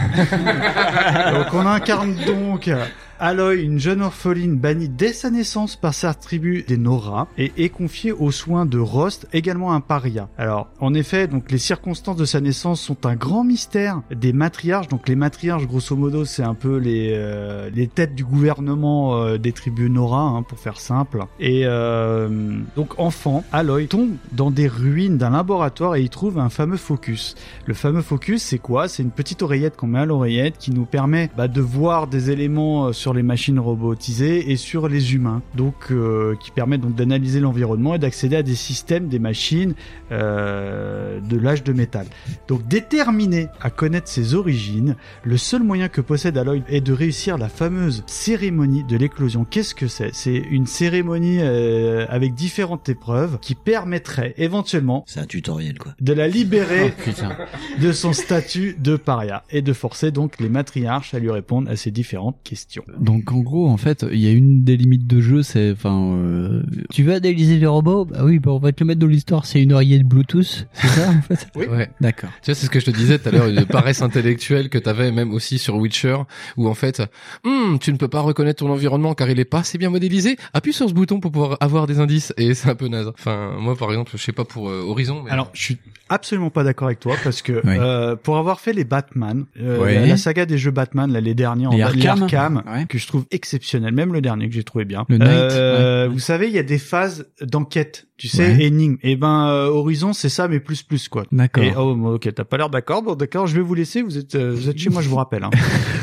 Donc 1.31 1.53
on 1.53 1.65
incarne 1.65 2.15
donc 2.25 2.69
Aloy, 3.17 3.63
une 3.63 3.79
jeune 3.79 4.01
orpheline 4.01 4.57
bannie 4.57 4.89
dès 4.89 5.13
sa 5.13 5.29
naissance 5.29 5.77
par 5.77 5.93
sa 5.93 6.13
tribu 6.13 6.65
des 6.67 6.75
Nora 6.75 7.29
et 7.37 7.53
est 7.57 7.69
confiée 7.69 8.11
aux 8.11 8.31
soins 8.31 8.65
de 8.65 8.77
Rost, 8.77 9.25
également 9.31 9.73
un 9.73 9.79
paria. 9.79 10.27
Alors, 10.37 10.67
en 10.81 10.93
effet, 10.93 11.27
donc 11.27 11.49
les 11.49 11.57
circonstances 11.57 12.17
de 12.17 12.25
sa 12.25 12.41
naissance 12.41 12.81
sont 12.81 13.05
un 13.05 13.15
grand 13.15 13.45
mystère 13.45 14.01
des 14.11 14.33
matriarches. 14.33 14.89
Donc 14.89 15.07
les 15.07 15.15
matriarches, 15.15 15.65
grosso 15.65 15.95
modo, 15.95 16.25
c'est 16.25 16.43
un 16.43 16.55
peu 16.55 16.75
les 16.75 17.13
euh, 17.13 17.69
les 17.73 17.87
têtes 17.87 18.15
du 18.15 18.25
gouvernement 18.25 19.15
euh, 19.15 19.37
des 19.37 19.53
tribus 19.53 19.89
Nora, 19.89 20.19
hein, 20.19 20.43
pour 20.43 20.59
faire 20.59 20.77
simple. 20.77 21.23
Et 21.39 21.61
euh, 21.63 22.59
donc 22.75 22.99
enfant, 22.99 23.45
Aloy 23.53 23.87
tombe 23.87 24.15
dans 24.33 24.51
des 24.51 24.67
ruines 24.67 25.17
d'un 25.17 25.29
laboratoire 25.29 25.95
et 25.95 26.01
y 26.01 26.09
trouve 26.09 26.37
un 26.37 26.49
fameux 26.49 26.75
focus. 26.75 27.35
Le 27.65 27.73
fameux 27.75 28.01
focus, 28.01 28.43
c'est 28.43 28.59
quoi? 28.59 28.89
C'est 28.89 29.03
une 29.03 29.11
petite 29.11 29.41
oreillette 29.41 29.77
qu'on 29.77 29.87
met 29.87 29.99
à 29.99 30.05
l'oreillette 30.05 30.57
qui 30.57 30.71
nous 30.71 30.85
permet 30.85 31.29
bah, 31.37 31.47
de 31.47 31.61
voir 31.61 32.07
des 32.07 32.29
éléments 32.29 32.87
euh, 32.87 32.91
sur 33.05 33.13
les 33.13 33.21
machines 33.21 33.59
robotisées 33.59 34.51
et 34.51 34.55
sur 34.55 34.87
les 34.87 35.13
humains. 35.13 35.43
Donc, 35.53 35.91
euh, 35.91 36.35
qui 36.41 36.49
permet 36.49 36.79
donc 36.79 36.95
d'analyser 36.95 37.39
l'environnement 37.39 37.93
et 37.93 37.99
d'accéder 37.99 38.35
à 38.35 38.41
des 38.41 38.55
systèmes, 38.55 39.09
des 39.09 39.19
machines 39.19 39.75
euh, 40.11 41.19
de 41.19 41.37
l'âge 41.37 41.63
de 41.63 41.71
métal. 41.71 42.07
Donc, 42.47 42.67
déterminé 42.67 43.49
à 43.61 43.69
connaître 43.69 44.07
ses 44.07 44.33
origines, 44.33 44.95
le 45.23 45.37
seul 45.37 45.61
moyen 45.61 45.87
que 45.87 46.01
possède 46.01 46.35
Aloy 46.35 46.63
est 46.67 46.81
de 46.81 46.93
réussir 46.93 47.37
la 47.37 47.47
fameuse 47.47 48.03
cérémonie 48.07 48.83
de 48.83 48.97
l'éclosion. 48.97 49.45
Qu'est-ce 49.45 49.75
que 49.75 49.87
c'est? 49.87 50.09
C'est 50.15 50.37
une 50.37 50.65
cérémonie 50.65 51.41
euh, 51.41 52.07
avec 52.09 52.33
différentes 52.33 52.89
épreuves 52.89 53.37
qui 53.39 53.53
permettrait 53.53 54.33
éventuellement 54.39 55.03
C'est 55.05 55.19
un 55.19 55.27
tutoriel 55.27 55.77
quoi. 55.77 55.93
de 56.01 56.13
la 56.13 56.27
libérer 56.27 56.91
Oh, 57.05 57.81
de 57.81 57.91
son 57.91 58.13
statut 58.13 58.75
de 58.79 58.95
paria 58.95 59.43
et 59.51 59.61
de 59.61 59.73
forcer 59.73 60.09
donc 60.09 60.39
les 60.39 60.49
matriarches 60.49 61.13
à 61.13 61.19
lui 61.19 61.29
répondre 61.29 61.69
à 61.69 61.75
ces 61.75 61.91
différentes 61.91 62.37
questions. 62.43 62.83
Donc 62.99 63.31
en 63.31 63.39
gros, 63.39 63.67
en 63.67 63.77
fait, 63.77 64.05
il 64.11 64.19
y 64.19 64.27
a 64.27 64.31
une 64.31 64.63
des 64.63 64.77
limites 64.77 65.07
de 65.07 65.21
jeu, 65.21 65.43
c'est, 65.43 65.71
enfin, 65.71 66.13
euh, 66.17 66.63
tu 66.91 67.03
veux 67.03 67.13
analyser 67.13 67.57
les 67.57 67.65
robots? 67.65 68.05
Bah 68.05 68.19
oui, 68.23 68.39
bah 68.39 68.51
on 68.51 68.57
va 68.59 68.71
te 68.71 68.83
le 68.83 68.87
mettre 68.87 68.99
dans 68.99 69.07
l'histoire. 69.07 69.45
C'est 69.45 69.61
une 69.61 69.73
oreillette 69.73 70.03
Bluetooth, 70.03 70.67
c'est 70.73 70.87
ça 70.87 71.09
en 71.09 71.21
fait? 71.21 71.47
Oui. 71.55 71.65
Ouais. 71.67 71.89
D'accord. 72.01 72.29
Tu 72.41 72.51
vois, 72.51 72.55
c'est 72.55 72.65
ce 72.65 72.69
que 72.69 72.79
je 72.79 72.85
te 72.85 72.91
disais 72.91 73.19
tout 73.19 73.29
à 73.29 73.31
l'heure, 73.31 73.47
une 73.47 73.65
paresse 73.65 74.01
intellectuelle 74.01 74.69
que 74.69 74.77
t'avais 74.77 75.11
même 75.11 75.31
aussi 75.31 75.57
sur 75.57 75.75
Witcher, 75.75 76.17
où 76.57 76.67
en 76.67 76.73
fait, 76.73 77.01
Hum, 77.43 77.77
tu 77.79 77.91
ne 77.91 77.97
peux 77.97 78.07
pas 78.07 78.21
reconnaître 78.21 78.59
ton 78.63 78.71
environnement 78.71 79.13
car 79.13 79.29
il 79.29 79.39
est 79.39 79.45
pas 79.45 79.59
assez 79.59 79.77
bien 79.77 79.89
modélisé. 79.89 80.37
Appuie 80.53 80.73
sur 80.73 80.87
ce 80.89 80.93
bouton 80.93 81.19
pour 81.19 81.31
pouvoir 81.31 81.57
avoir 81.59 81.87
des 81.87 81.99
indices, 81.99 82.33
et 82.37 82.53
c'est 82.53 82.69
un 82.69 82.75
peu 82.75 82.87
naze. 82.87 83.07
Enfin, 83.17 83.51
moi 83.59 83.75
par 83.75 83.89
exemple, 83.89 84.11
je 84.15 84.21
sais 84.21 84.31
pas 84.31 84.45
pour 84.45 84.69
euh, 84.69 84.83
Horizon, 84.87 85.23
mais 85.23 85.31
Alors, 85.31 85.49
je 85.53 85.61
suis 85.61 85.77
absolument 86.09 86.49
pas 86.49 86.63
d'accord 86.63 86.87
avec 86.87 86.99
toi 86.99 87.15
parce 87.23 87.41
que 87.41 87.53
Oui. 87.63 87.75
euh, 87.79 88.15
pour 88.15 88.37
avoir 88.37 88.59
fait 88.59 88.73
les 88.73 88.83
Batman, 88.83 89.45
euh, 89.61 89.85
la, 89.93 90.05
la 90.05 90.17
saga 90.17 90.45
des 90.45 90.57
jeux 90.57 90.71
Batman, 90.71 91.11
là, 91.11 91.21
les 91.21 91.33
derniers, 91.33 91.67
en 91.67 91.71
Les 91.71 91.81
Arkham. 91.81 92.23
Arkham, 92.23 92.63
Ouais. 92.67 92.85
que 92.85 92.97
je 92.97 93.07
trouve 93.07 93.25
exceptionnel, 93.31 93.93
même 93.93 94.13
le 94.13 94.21
dernier 94.21 94.47
que 94.49 94.55
j'ai 94.55 94.63
trouvé 94.63 94.85
bien. 94.85 95.05
Le 95.09 95.17
Knight, 95.17 95.29
Euh, 95.31 96.07
ouais. 96.07 96.13
Vous 96.13 96.19
savez, 96.19 96.47
il 96.47 96.53
y 96.53 96.59
a 96.59 96.63
des 96.63 96.77
phases 96.77 97.27
d'enquête, 97.41 98.07
tu 98.17 98.27
sais, 98.29 98.53
Ouais. 98.53 98.63
énigmes. 98.63 98.95
Et 99.03 99.15
ben, 99.15 99.47
euh, 99.49 99.67
Horizon, 99.67 100.13
c'est 100.13 100.29
ça, 100.29 100.47
mais 100.47 100.59
plus 100.59 100.83
plus 100.83 101.09
quoi. 101.09 101.25
D'accord. 101.31 101.63
Et 101.63 101.73
oh, 101.75 102.13
ok, 102.15 102.33
t'as 102.33 102.43
pas 102.45 102.57
l'air 102.57 102.69
d'accord. 102.69 103.01
Bon, 103.03 103.15
d'accord, 103.15 103.45
je 103.47 103.55
vais 103.55 103.61
vous 103.61 103.73
laisser. 103.73 104.01
Vous 104.01 104.17
êtes, 104.17 104.35
euh, 104.35 104.53
vous 104.53 104.69
êtes 104.69 104.77
chez 104.77 104.89
moi, 104.89 105.01
je 105.01 105.09
vous 105.09 105.17
rappelle. 105.17 105.43
Hein. 105.43 105.49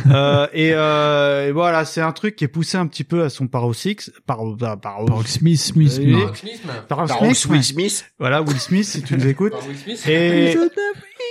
euh, 0.11 0.47
et, 0.53 0.73
euh, 0.75 1.49
et 1.49 1.53
voilà, 1.53 1.85
c'est 1.85 2.03
un 2.03 2.13
truc 2.13 2.37
qui 2.37 2.45
est 2.45 2.49
poussé 2.49 2.77
un 2.77 2.87
petit 2.87 3.05
peu 3.05 3.23
à 3.23 3.31
son 3.31 3.47
paroxysme. 3.47 4.13
Par, 4.27 4.39
par, 4.59 4.79
par, 4.79 5.27
Smith, 5.27 5.59
Smith, 5.59 5.93
Oui. 5.99 6.17
Smith. 6.35 6.61
Smith. 7.63 8.13
Voilà, 8.19 8.43
Will 8.43 8.61
Smith, 8.61 8.85
si 8.85 9.03
tu 9.03 9.17
nous 9.17 9.27
écoutes. 9.29 9.55
Et, 10.07 10.55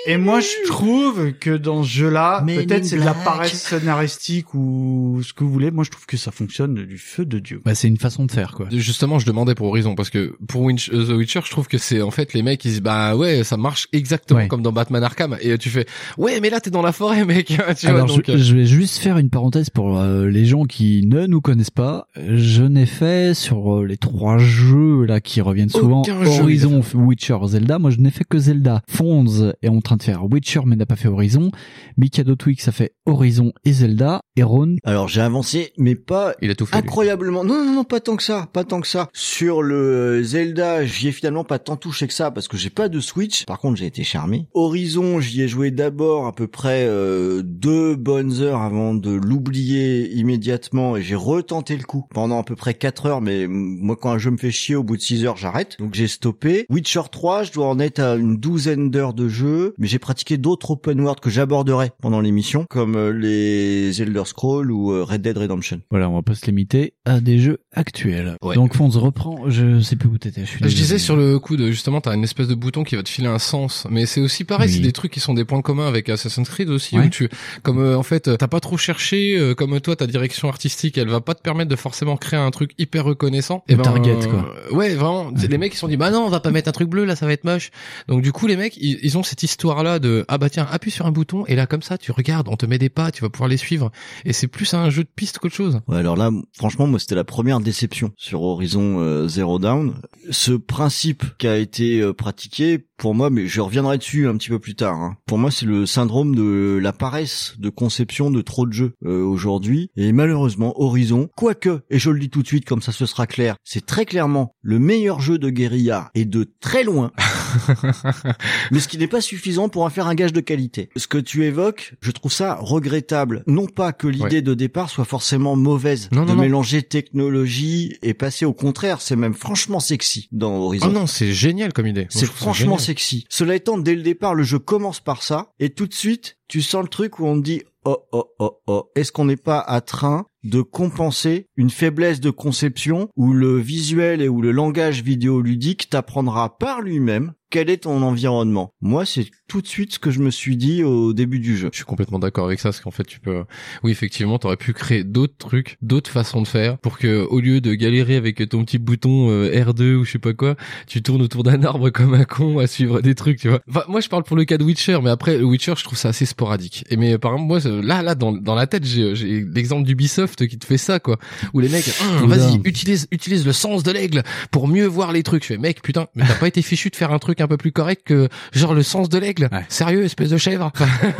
et 0.08 0.18
moi, 0.18 0.40
je 0.40 0.68
trouve 0.68 1.32
que 1.34 1.56
dans 1.58 1.84
ce 1.84 1.90
jeu-là, 1.90 2.44
peut-être 2.46 2.72
in 2.72 2.84
c'est 2.84 2.98
de 2.98 3.04
la 3.06 3.14
paresse 3.14 3.54
scénaristique 3.62 4.54
ou 4.54 5.22
ce 5.24 5.34
que 5.34 5.44
vous 5.44 5.52
voulez. 5.52 5.72
Moi, 5.72 5.84
je 5.84 5.92
trouve 5.92 6.06
que 6.06 6.18
ça 6.18 6.32
fonctionne 6.32 6.74
du 6.86 6.98
feu 6.98 7.26
de 7.26 7.40
Dieu. 7.40 7.62
Bah 7.66 7.76
c'est 7.76 7.88
une 7.88 7.98
façon 7.98 8.26
de 8.26 8.32
faire 8.32 8.54
quoi. 8.56 8.68
Justement, 8.72 9.20
je 9.20 9.26
demandais 9.26 9.56
pour 9.56 9.68
Horizon 9.68 9.96
parce 9.96 10.10
que 10.10 10.36
pour 10.48 10.64
Winch- 10.64 10.90
euh, 10.94 11.06
The 11.08 11.18
Witcher, 11.18 11.42
je 11.46 11.52
trouve 11.52 11.68
que 11.68 11.78
c'est 11.78 12.02
en 12.02 12.12
fait 12.12 12.34
les 12.34 12.42
mecs 12.44 12.64
ils 12.66 12.70
disent 12.70 12.82
bah 12.82 13.16
ouais, 13.16 13.44
ça 13.44 13.58
marche 13.58 13.88
exactement 13.94 14.40
Ouais. 14.40 14.48
comme 14.48 14.62
dans 14.62 14.72
Batman 14.72 15.04
Arkham 15.04 15.36
et 15.42 15.58
tu 15.58 15.70
fais 15.70 15.86
ouais, 16.18 16.40
mais 16.42 16.50
là 16.50 16.60
t'es 16.62 16.70
dans 16.72 16.82
la 16.82 16.92
forêt, 16.94 17.26
mec. 17.26 17.48
tu 17.48 17.56
vois, 17.56 17.66
Alors 17.90 18.08
donc, 18.08 18.24
je, 18.28 18.38
je 18.38 18.56
vais 18.56 18.66
juste 18.66 18.98
faire 18.98 19.18
une 19.18 19.30
parenthèse 19.30 19.70
pour 19.70 20.00
euh, 20.00 20.28
les 20.28 20.46
gens 20.46 20.64
qui 20.66 21.06
ne 21.06 21.26
nous 21.28 21.42
connaissent 21.42 21.70
pas. 21.70 22.08
Je 22.18 22.64
n'ai 22.64 22.86
fait 22.86 23.34
sur 23.34 23.76
euh, 23.80 23.86
les 23.86 23.98
trois 23.98 24.38
jeux 24.38 25.06
là 25.06 25.20
qui 25.22 25.42
reviennent 25.42 25.70
souvent 25.70 26.02
Aucun 26.02 26.24
jeu, 26.24 26.42
Horizon, 26.42 26.82
Witcher, 26.96 27.38
Zelda. 27.46 27.78
Moi 27.80 27.92
je 27.92 27.98
n'ai 27.98 28.12
fait 28.12 28.24
que 28.24 28.38
Zelda. 28.38 28.82
Fonz 28.88 29.54
est 29.62 29.68
en 29.82 29.84
train 29.84 29.98
de 29.98 30.04
faire 30.04 30.24
Witcher 30.26 30.62
mais 30.66 30.76
n'a 30.76 30.86
pas 30.86 30.96
fait 30.96 31.08
Horizon. 31.08 31.52
Mikado 31.98 32.36
Twix 32.36 32.68
a 32.68 32.72
fait 32.72 32.94
Horizon 33.06 33.52
et 33.66 33.74
Zelda. 33.74 34.22
Et 34.38 34.44
Ron, 34.44 34.78
Alors 34.86 35.10
j'ai 35.10 35.20
avancé, 35.22 35.74
mais 35.78 35.96
pas 35.96 36.34
il 36.42 36.50
a 36.52 36.56
tout 36.56 36.66
fait. 36.66 36.78
lui. 36.78 36.84
incroyablement. 36.84 37.44
Non, 37.44 37.66
non, 37.66 37.74
non, 37.74 37.84
pas 37.84 38.00
tant 38.00 38.16
que 38.16 38.24
ça, 38.24 38.48
pas 38.54 38.64
tant 38.64 38.80
que 38.80 38.88
ça. 38.88 39.10
Sur 39.12 39.62
le 39.62 40.24
Zelda, 40.24 40.86
j'y 40.86 41.10
ai 41.10 41.12
finalement 41.12 41.44
pas 41.44 41.60
tant 41.60 41.76
touché 41.76 42.08
que 42.08 42.14
ça 42.14 42.32
parce 42.32 42.48
que 42.48 42.56
j'ai 42.56 42.70
pas 42.70 42.88
de 42.88 43.00
Switch. 43.02 43.46
Par 43.46 43.60
contre, 43.60 43.78
j'ai 43.78 43.88
été 43.88 44.04
charmé. 44.04 44.48
Horizon, 44.54 45.20
j'y 45.20 45.42
ai 45.42 45.48
joué 45.50 45.72
d'abord 45.72 46.28
à 46.28 46.32
peu 46.34 46.48
près 46.48 46.86
euh, 46.88 47.42
deux 47.44 47.96
bonnes 47.98 48.42
heures 48.42 48.62
avant 48.62 48.94
de 48.94 49.12
l'oublier 49.12 50.10
immédiatement 50.14 50.96
et 50.96 51.02
j'ai 51.02 51.16
retenté 51.16 51.76
le 51.76 51.84
coup 51.84 52.06
pendant 52.14 52.40
à 52.40 52.44
peu 52.44 52.56
près 52.56 52.74
quatre 52.74 53.06
heures. 53.08 53.22
Mais 53.22 53.48
moi, 53.50 53.98
quand 54.00 54.12
un 54.12 54.18
jeu 54.18 54.32
me 54.32 54.38
fait 54.38 54.52
chier, 54.52 54.76
au 54.76 54.84
bout 54.84 54.96
de 54.96 55.02
six 55.02 55.26
heures, 55.26 55.38
j'arrête. 55.38 55.76
Donc 55.80 55.94
j'ai 55.96 56.08
stoppé. 56.08 56.66
Witcher 56.70 57.02
3, 57.12 57.44
je 57.44 57.52
dois 57.52 57.68
en 57.68 57.80
être 57.80 58.00
à 58.00 58.16
une 58.16 58.38
douzaine 58.38 58.90
d'heures 58.92 59.14
de 59.14 59.28
jeu, 59.28 59.71
mais 59.78 59.88
j'ai 59.88 60.00
pratiqué 60.00 60.38
d'autres 60.38 60.72
open 60.72 61.00
world 61.02 61.20
que 61.20 61.30
j'aborderai 61.30 61.92
pendant 62.02 62.22
l'émission, 62.22 62.66
comme 62.70 62.96
euh, 62.96 63.12
les 63.12 64.02
Elder 64.02 64.24
Scrolls 64.26 64.72
ou 64.72 64.92
euh, 64.92 65.04
Red 65.04 65.22
Dead 65.22 65.38
Redemption. 65.38 65.82
voilà, 65.90 66.10
on 66.10 66.14
va 66.16 66.22
pas 66.22 66.36
se 66.36 66.46
limiter 66.46 66.94
à 67.06 67.20
des 67.20 67.40
jeux 67.40 67.60
actuels. 67.74 68.36
Ouais. 68.42 68.56
Donc 68.56 68.76
Fonz 68.76 68.98
reprend. 68.98 69.50
Je 69.50 69.80
sais 69.82 69.96
plus 69.96 70.10
où 70.10 70.18
t'étais. 70.18 70.42
Je, 70.42 70.46
suis 70.46 70.58
Je 70.60 70.64
désolé. 70.64 70.82
disais 70.82 70.98
sur 70.98 71.16
le 71.16 71.40
coup 71.40 71.58
de 71.58 71.72
justement 71.72 72.02
t'as 72.02 72.16
une 72.16 72.24
espèce 72.24 72.48
de 72.48 72.56
bouton 72.56 72.84
qui 72.84 72.96
va 72.96 73.04
te 73.04 73.10
filer 73.10 73.28
un 73.28 73.40
sens 73.40 73.88
mais 73.90 74.06
c'est 74.06 74.22
aussi 74.22 74.44
pareil 74.44 74.68
Oui. 74.70 74.76
c'est 74.76 74.82
des 74.82 74.92
trucs 74.92 75.12
qui 75.12 75.20
sont 75.20 75.34
des 75.34 75.46
points 75.46 75.62
communs 75.62 75.88
avec 75.88 76.10
Assassin's 76.10 76.48
Creed 76.50 76.70
aussi 76.70 76.98
Ouais. 76.98 77.06
où 77.06 77.10
tu 77.10 77.30
comme 77.64 77.80
euh, 77.80 77.98
en 77.98 78.04
fait 78.04 78.38
t'as 78.38 78.48
pas 78.48 78.60
trop 78.60 78.78
cherché 78.78 79.38
euh, 79.38 79.54
comme 79.56 79.80
toi 79.80 79.96
ta 79.96 80.08
direction 80.08 80.50
artistique 80.50 80.98
elle 80.98 81.08
va 81.10 81.22
pas 81.22 81.34
te 81.36 81.42
permettre 81.42 81.70
de 81.70 81.76
forcément 81.76 82.18
créer 82.18 82.40
un 82.40 82.52
truc 82.52 82.72
hyper 82.78 83.06
reconnaissant 83.06 83.64
Et 83.70 83.76
ben, 83.76 83.84
target, 83.84 84.16
euh, 84.16 84.28
quoi. 84.28 84.76
ouais 84.78 84.94
vraiment 84.96 85.32
les 85.50 85.58
mecs 85.58 85.72
ils 85.74 85.76
se 85.76 85.82
sont 85.82 85.88
dit 85.88 85.98
bah 85.98 86.12
non 86.12 86.20
on 86.26 86.30
va 86.30 86.40
pas 86.40 86.52
mettre 86.52 86.68
un 86.70 86.74
truc 86.74 86.90
bleu 86.90 87.06
là 87.06 87.16
ça 87.16 87.26
va 87.26 87.34
être 87.34 87.44
moche 87.46 87.72
donc 88.08 88.22
du 88.22 88.32
coup 88.32 88.48
les 88.48 88.58
mecs 88.58 88.76
ils, 88.78 89.00
ils 89.02 89.18
ont 89.18 89.24
cette 89.24 89.44
histoire 89.44 89.61
là 89.70 90.00
de 90.00 90.26
ah 90.28 90.38
bah 90.38 90.50
tiens 90.50 90.68
appuie 90.70 90.92
sur 90.92 91.06
un 91.06 91.12
bouton 91.12 91.46
et 91.48 91.56
là 91.56 91.66
comme 91.68 91.82
ça 91.82 91.98
tu 91.98 92.12
regardes 92.12 92.48
on 92.50 92.56
te 92.58 92.66
met 92.66 92.78
des 92.78 92.90
pas 92.90 93.12
tu 93.12 93.22
vas 93.22 93.30
pouvoir 93.30 93.48
les 93.50 93.58
suivre 93.58 93.92
et 94.26 94.34
c'est 94.34 94.48
plus 94.48 94.74
un 94.74 94.90
jeu 94.90 95.04
de 95.04 95.10
piste 95.16 95.40
qu'autre 95.40 95.56
chose 95.56 95.80
Ouais, 95.88 95.98
alors 95.98 96.16
là, 96.16 96.30
franchement, 96.58 96.88
moi, 96.88 97.00
c'était 97.00 97.16
la 97.16 97.24
première 97.24 97.60
déception 97.60 98.12
sur 98.18 98.42
Horizon 98.44 99.00
euh, 99.00 99.28
Zero 99.28 99.60
Dawn. 99.60 99.94
Ce 100.30 100.52
principe 100.52 101.24
qui 101.38 101.48
a 101.48 101.58
été 101.58 102.02
euh, 102.02 102.14
pratiqué, 102.14 102.86
pour 102.98 103.16
moi, 103.16 103.30
mais 103.30 103.48
je 103.48 103.62
reviendrai 103.62 103.98
dessus 103.98 104.28
un 104.28 104.38
petit 104.38 104.50
peu 104.50 104.60
plus 104.60 104.76
tard. 104.76 104.96
hein. 104.96 105.18
Pour 105.26 105.38
moi, 105.38 105.50
c'est 105.52 105.66
le 105.66 105.86
syndrome 105.86 106.36
de 106.36 106.80
la 106.82 106.94
paresse 106.94 107.56
de 107.58 107.70
conception 107.70 108.30
de 108.32 108.42
trop 108.42 108.66
de 108.66 108.74
jeux 108.74 108.94
euh, 109.06 109.24
aujourd'hui. 109.24 109.90
Et 109.96 110.12
malheureusement, 110.12 110.74
Horizon, 110.80 111.30
quoique, 111.36 111.82
et 111.90 112.00
je 112.00 112.10
le 112.10 112.20
dis 112.20 112.30
tout 112.30 112.42
de 112.42 112.48
suite, 112.48 112.66
comme 112.66 112.82
ça 112.82 112.92
ce 112.92 113.06
sera 113.06 113.28
clair, 113.28 113.56
c'est 113.64 113.86
très 113.86 114.06
clairement 114.06 114.54
le 114.62 114.80
meilleur 114.80 115.20
jeu 115.20 115.38
de 115.40 115.50
guérilla 115.50 116.12
et 116.16 116.26
de 116.26 116.50
très 116.60 116.84
loin. 116.84 117.12
mais 118.72 118.80
ce 118.80 118.88
qui 118.88 118.98
n'est 118.98 119.08
pas 119.08 119.22
suffisant 119.22 119.70
pour 119.70 119.84
en 119.84 119.90
faire 119.90 120.08
un 120.08 120.16
gage 120.16 120.34
de 120.34 120.40
qualité. 120.42 120.90
Ce 120.96 121.08
que 121.08 121.18
tu 121.18 121.46
évoques, 121.46 121.94
je 122.02 122.12
trouve 122.12 122.32
ça 122.32 122.56
regrettable. 122.62 123.44
Non 123.48 123.68
pas 123.68 123.94
que 123.94 124.08
l'idée 124.08 124.22
Ouais. 124.38 124.42
de 124.42 124.54
départ 124.54 124.90
soit 124.90 125.06
forcément 125.06 125.56
mauvaise 125.56 126.10
Non, 126.12 126.24
de 126.24 126.30
non, 126.30 126.36
non. 126.36 126.42
mélanger 126.42 126.84
technologie 126.84 127.98
et 128.02 128.14
passer 128.14 128.46
au 128.46 128.54
contraire, 128.54 129.02
c'est 129.02 129.16
même 129.16 129.34
franchement 129.34 129.80
sexy 129.80 130.28
dans 130.32 130.54
Horizon. 130.56 130.88
Oh 130.90 130.94
non, 130.94 131.08
c'est 131.08 131.34
génial 131.34 131.74
comme 131.74 131.88
idée. 131.88 132.08
C'est 132.10 132.26
franchement 132.26 132.78
sexy. 132.78 133.26
Cela 133.30 133.56
étant, 133.56 133.78
dès 133.78 133.96
le 133.96 134.02
départ, 134.04 134.36
le 134.36 134.44
jeu 134.44 134.60
commence 134.60 135.00
par 135.00 135.24
ça, 135.24 135.52
et 135.60 135.70
tout 135.70 135.88
de 135.88 135.94
suite, 135.94 136.38
tu 136.48 136.62
sens 136.62 136.84
le 136.84 136.90
truc 136.90 137.20
où 137.20 137.26
on 137.26 137.38
te 137.40 137.44
dit, 137.46 137.62
oh, 137.86 137.98
oh, 138.12 138.26
oh, 138.40 138.60
oh, 138.68 138.90
est-ce 138.96 139.12
qu'on 139.12 139.26
n'est 139.26 139.36
pas 139.38 139.60
à 139.60 139.82
train 139.82 140.26
de 140.44 140.62
compenser 140.62 141.48
une 141.56 141.70
faiblesse 141.70 142.20
de 142.20 142.30
conception 142.32 143.10
où 143.16 143.32
le 143.34 143.58
visuel 143.60 144.22
et 144.22 144.28
où 144.30 144.42
le 144.42 144.52
langage 144.52 145.04
vidéoludique 145.04 145.90
t'apprendra 145.90 146.58
par 146.58 146.82
lui-même 146.82 147.34
quel 147.52 147.70
est 147.70 147.78
ton 147.84 148.02
environnement? 148.02 148.74
Moi, 148.82 149.06
c'est 149.06 149.28
tout 149.48 149.62
de 149.62 149.68
suite 149.68 149.94
ce 149.94 150.00
que 150.00 150.10
je 150.10 150.20
me 150.20 150.32
suis 150.32 150.56
dit 150.58 150.84
au 150.84 151.14
début 151.14 151.40
du 151.40 151.58
jeu. 151.58 151.70
Je 151.72 151.76
suis 151.78 151.86
complètement 151.86 152.18
d'accord 152.20 152.46
avec 152.46 152.60
ça, 152.60 152.70
parce 152.70 152.80
qu'en 152.80 152.90
fait, 152.92 153.04
tu 153.04 153.20
peux, 153.20 153.44
oui, 153.84 153.92
effectivement, 153.92 154.40
t'aurais 154.40 154.58
pu 154.58 154.74
créer 154.74 155.04
d'autres 155.04 155.36
trucs, 155.38 155.78
d'autres 155.82 156.10
façons 156.10 156.42
de 156.42 156.48
faire, 156.48 156.78
pour 156.80 156.98
que, 156.98 157.22
au 157.30 157.40
lieu 157.40 157.62
de 157.62 157.74
galérer 157.74 158.16
avec 158.16 158.48
ton 158.50 158.64
petit 158.64 158.78
bouton 158.80 159.30
euh, 159.30 159.52
R2 159.52 159.96
ou 159.96 160.06
je 160.06 160.14
sais 160.14 160.20
pas 160.20 160.34
quoi, 160.34 160.56
tu 160.88 161.02
tournes 161.04 161.22
autour 161.22 161.44
d'un 161.44 161.62
arbre 161.64 161.90
comme 161.90 162.14
un 162.14 162.24
con 162.24 162.60
à 162.60 162.68
suivre 162.68 163.02
des 163.02 163.14
trucs, 163.14 163.40
tu 163.40 163.50
vois. 163.50 163.60
Enfin, 163.70 163.84
moi, 163.90 164.00
je 164.00 164.08
parle 164.10 164.24
pour 164.24 164.38
le 164.38 164.46
cas 164.46 164.58
de 164.58 164.64
Witcher, 164.64 165.00
mais 165.04 165.10
après, 165.10 165.38
le 165.38 165.44
Witcher, 165.44 165.74
je 165.78 165.84
trouve 165.84 165.98
ça 165.98 166.10
assez 166.10 166.26
sporadique. 166.26 166.86
Et 166.90 166.96
mais, 166.96 167.18
par 167.18 167.34
exemple, 167.34 167.48
moi, 167.48 167.60
là, 167.84 168.02
là, 168.02 168.16
dans, 168.16 168.32
dans 168.32 168.56
la 168.56 168.68
tête, 168.68 168.86
j'ai, 168.86 169.14
j'ai 169.16 169.42
l'exemple 169.42 169.86
d'Ubisoft 169.86 170.48
qui 170.48 170.58
te 170.58 170.66
fait 170.66 170.78
ça, 170.78 171.00
quoi. 171.00 171.18
Où 171.54 171.60
les 171.60 171.68
mecs, 171.70 171.90
Hum, 172.02 172.26
Oula. 172.26 172.38
vas-y, 172.38 172.62
utilise, 172.64 173.08
utilise 173.12 173.46
le 173.46 173.52
sens 173.54 173.84
de 173.84 173.92
l'aigle 173.92 174.24
pour 174.50 174.68
mieux 174.70 174.86
voir 174.86 175.12
les 175.12 175.24
trucs. 175.24 175.44
Je 175.44 175.48
fais, 175.50 175.58
mec, 175.58 175.82
putain, 175.82 176.08
mais 176.16 176.24
t'as 176.26 176.36
pas 176.36 176.48
été 176.48 176.62
fichu 176.62 176.90
de 176.90 176.96
faire 176.96 177.12
un 177.12 177.20
truc 177.20 177.41
un 177.42 177.48
peu 177.48 177.58
plus 177.58 177.72
correct 177.72 178.04
que, 178.06 178.30
genre, 178.54 178.74
le 178.74 178.84
sens 178.84 179.10
de 179.10 179.18
l'aigle? 179.18 179.50
Sérieux, 179.70 180.04
espèce 180.04 180.30
de 180.30 180.38
chèvre? 180.38 180.72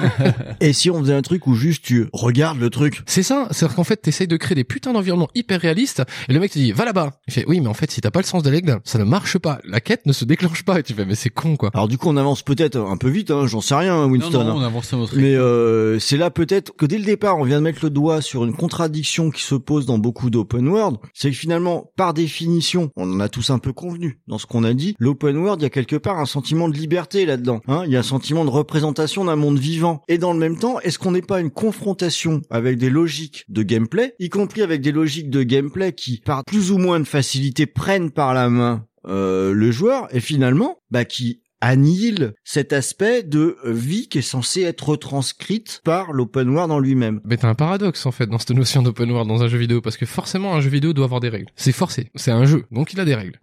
Et 0.62 0.74
si 0.74 0.90
on 0.90 1.00
faisait 1.00 1.14
un 1.14 1.22
truc 1.22 1.48
où 1.48 1.56
juste 1.56 1.84
tu 1.84 2.08
regardes 2.14 2.60
le 2.60 2.70
truc 2.70 3.02
C'est 3.06 3.24
ça, 3.24 3.48
c'est-à-dire 3.52 3.76
qu'en 3.76 3.84
fait, 3.84 3.98
t'essayes 3.98 4.28
de 4.28 4.38
créer 4.38 4.56
des 4.56 4.64
putains 4.64 4.94
d'environnements 4.94 5.30
hyper 5.36 5.60
réalistes, 5.60 6.04
et 6.30 6.34
le 6.34 6.40
mec 6.40 6.52
te 6.52 6.60
dit, 6.60 6.72
va 6.72 6.86
là-bas. 6.86 7.12
Il 7.28 7.34
fait, 7.34 7.46
oui, 7.48 7.60
mais 7.60 7.68
en 7.68 7.74
fait, 7.74 7.92
si 7.92 8.02
t'as 8.02 8.12
pas 8.12 8.20
le 8.20 8.26
sens 8.26 8.44
de 8.44 8.50
l'aigle, 8.50 8.80
ça 8.84 9.00
ne 9.00 9.04
marche 9.04 9.38
pas. 9.38 9.60
La 9.66 9.82
quête 9.82 10.06
ne 10.06 10.14
se 10.14 10.26
déclenche 10.26 10.64
pas. 10.64 10.80
Et 10.80 10.84
tu 10.84 10.94
fais, 10.94 11.06
mais 11.06 11.16
c'est 11.16 11.30
con, 11.30 11.56
quoi. 11.56 11.72
Alors 11.74 11.88
du 11.88 11.98
coup, 11.98 12.10
on 12.10 12.18
avance 12.18 12.42
peut-être 12.42 12.78
un 12.78 12.98
peu 12.98 13.10
vite, 13.10 13.32
hein, 13.32 13.46
j'en 13.48 13.62
sais 13.62 13.76
rien, 13.76 14.06
Winston. 14.06 14.40
Non, 14.40 14.44
non, 14.44 14.52
hein. 14.52 14.56
on 14.58 14.64
avance 14.64 14.94
à 14.94 14.98
notre 14.98 15.14
rythme. 15.14 15.24
Mais 15.24 15.36
euh, 15.36 16.00
c'est 16.00 16.18
là 16.18 16.30
peut-être 16.30 16.76
que 16.76 16.86
dès 16.86 16.98
le 16.98 17.06
départ, 17.06 17.38
on 17.38 17.44
vient 17.44 17.60
de 17.60 17.64
mettre 17.64 17.80
le 17.84 17.90
doigt 17.90 18.22
sur 18.22 18.44
une 18.46 18.54
contradiction 18.54 19.32
qui 19.32 19.42
se 19.42 19.56
pose 19.56 19.86
dans 19.86 19.98
beaucoup 19.98 20.30
d'open 20.30 20.68
world. 20.68 20.98
C'est 21.14 21.32
que 21.32 21.38
finalement, 21.38 21.92
par 21.96 22.14
définition, 22.14 22.90
on 22.96 23.12
en 23.12 23.20
a 23.20 23.30
tous 23.30 23.50
un 23.50 23.60
peu 23.60 23.74
convenu 23.74 24.20
dans 24.28 24.38
ce 24.38 24.46
qu'on 24.46 24.64
a 24.64 24.74
dit. 24.74 24.96
L'open 25.00 25.38
world, 25.38 25.62
il 25.62 25.64
y 25.64 25.68
a 25.68 25.70
quelque 25.70 25.96
part 25.96 26.11
un 26.18 26.26
sentiment 26.26 26.70
de 26.70 26.78
liberté 26.78 27.26
là-dedans. 27.26 27.62
Hein 27.68 27.84
il 27.86 27.92
y 27.92 27.96
a 27.96 28.00
un 28.00 28.04
sentiment 28.04 28.46
de 28.46 28.50
représentation 28.50 29.26
d'un 29.26 29.36
monde 29.36 29.60
vivant. 29.60 30.02
Et 30.08 30.18
dans 30.18 30.34
le 30.34 30.40
même 30.40 30.58
temps, 30.58 30.80
est-ce 30.82 31.00
qu'on 31.00 31.12
n'est 31.12 31.22
pas 31.22 31.40
une 31.40 31.52
confrontation 31.52 32.42
avec 32.50 32.78
des 32.78 32.90
logiques 32.90 33.46
de 33.50 33.64
gameplay, 33.64 34.16
y 34.20 34.30
compris 34.30 34.62
avec 34.62 34.82
des 34.82 34.92
logiques 34.92 35.30
de 35.30 35.44
gameplay 35.44 35.94
qui, 35.94 36.22
par 36.26 36.44
plus 36.46 36.72
ou 36.72 36.78
moins 36.78 37.00
de 37.00 37.06
facilité, 37.06 37.66
prennent 37.66 38.12
par 38.12 38.34
la 38.34 38.50
main 38.50 38.86
euh, 39.08 39.54
le 39.54 39.72
joueur 39.72 40.08
et 40.16 40.20
finalement, 40.20 40.78
bah 40.92 41.06
qui 41.06 41.42
annihile 41.62 42.34
cet 42.44 42.74
aspect 42.74 43.24
de 43.24 43.58
vie 43.64 44.10
qui 44.10 44.18
est 44.18 44.24
censé 44.24 44.64
être 44.64 44.90
retranscrite 44.90 45.82
par 45.84 46.12
l'open 46.12 46.50
world 46.50 46.72
en 46.72 46.80
lui-même. 46.80 47.22
Mais 47.24 47.38
t'as 47.38 47.50
un 47.50 47.56
paradoxe, 47.56 48.06
en 48.06 48.12
fait, 48.12 48.26
dans 48.26 48.40
cette 48.40 48.52
notion 48.52 48.82
d'open 48.82 49.12
world 49.12 49.30
dans 49.30 49.44
un 49.44 49.48
jeu 49.48 49.58
vidéo, 49.58 49.82
parce 49.82 49.98
que 49.98 50.06
forcément, 50.06 50.54
un 50.54 50.62
jeu 50.62 50.70
vidéo 50.70 50.94
doit 50.94 51.06
avoir 51.06 51.20
des 51.20 51.30
règles. 51.30 51.48
C'est 51.56 51.72
forcé. 51.72 52.10
C'est 52.16 52.32
un 52.32 52.46
jeu. 52.46 52.66
Donc, 52.72 52.94
il 52.94 53.00
a 53.00 53.06
des 53.06 53.16
règles. 53.16 53.40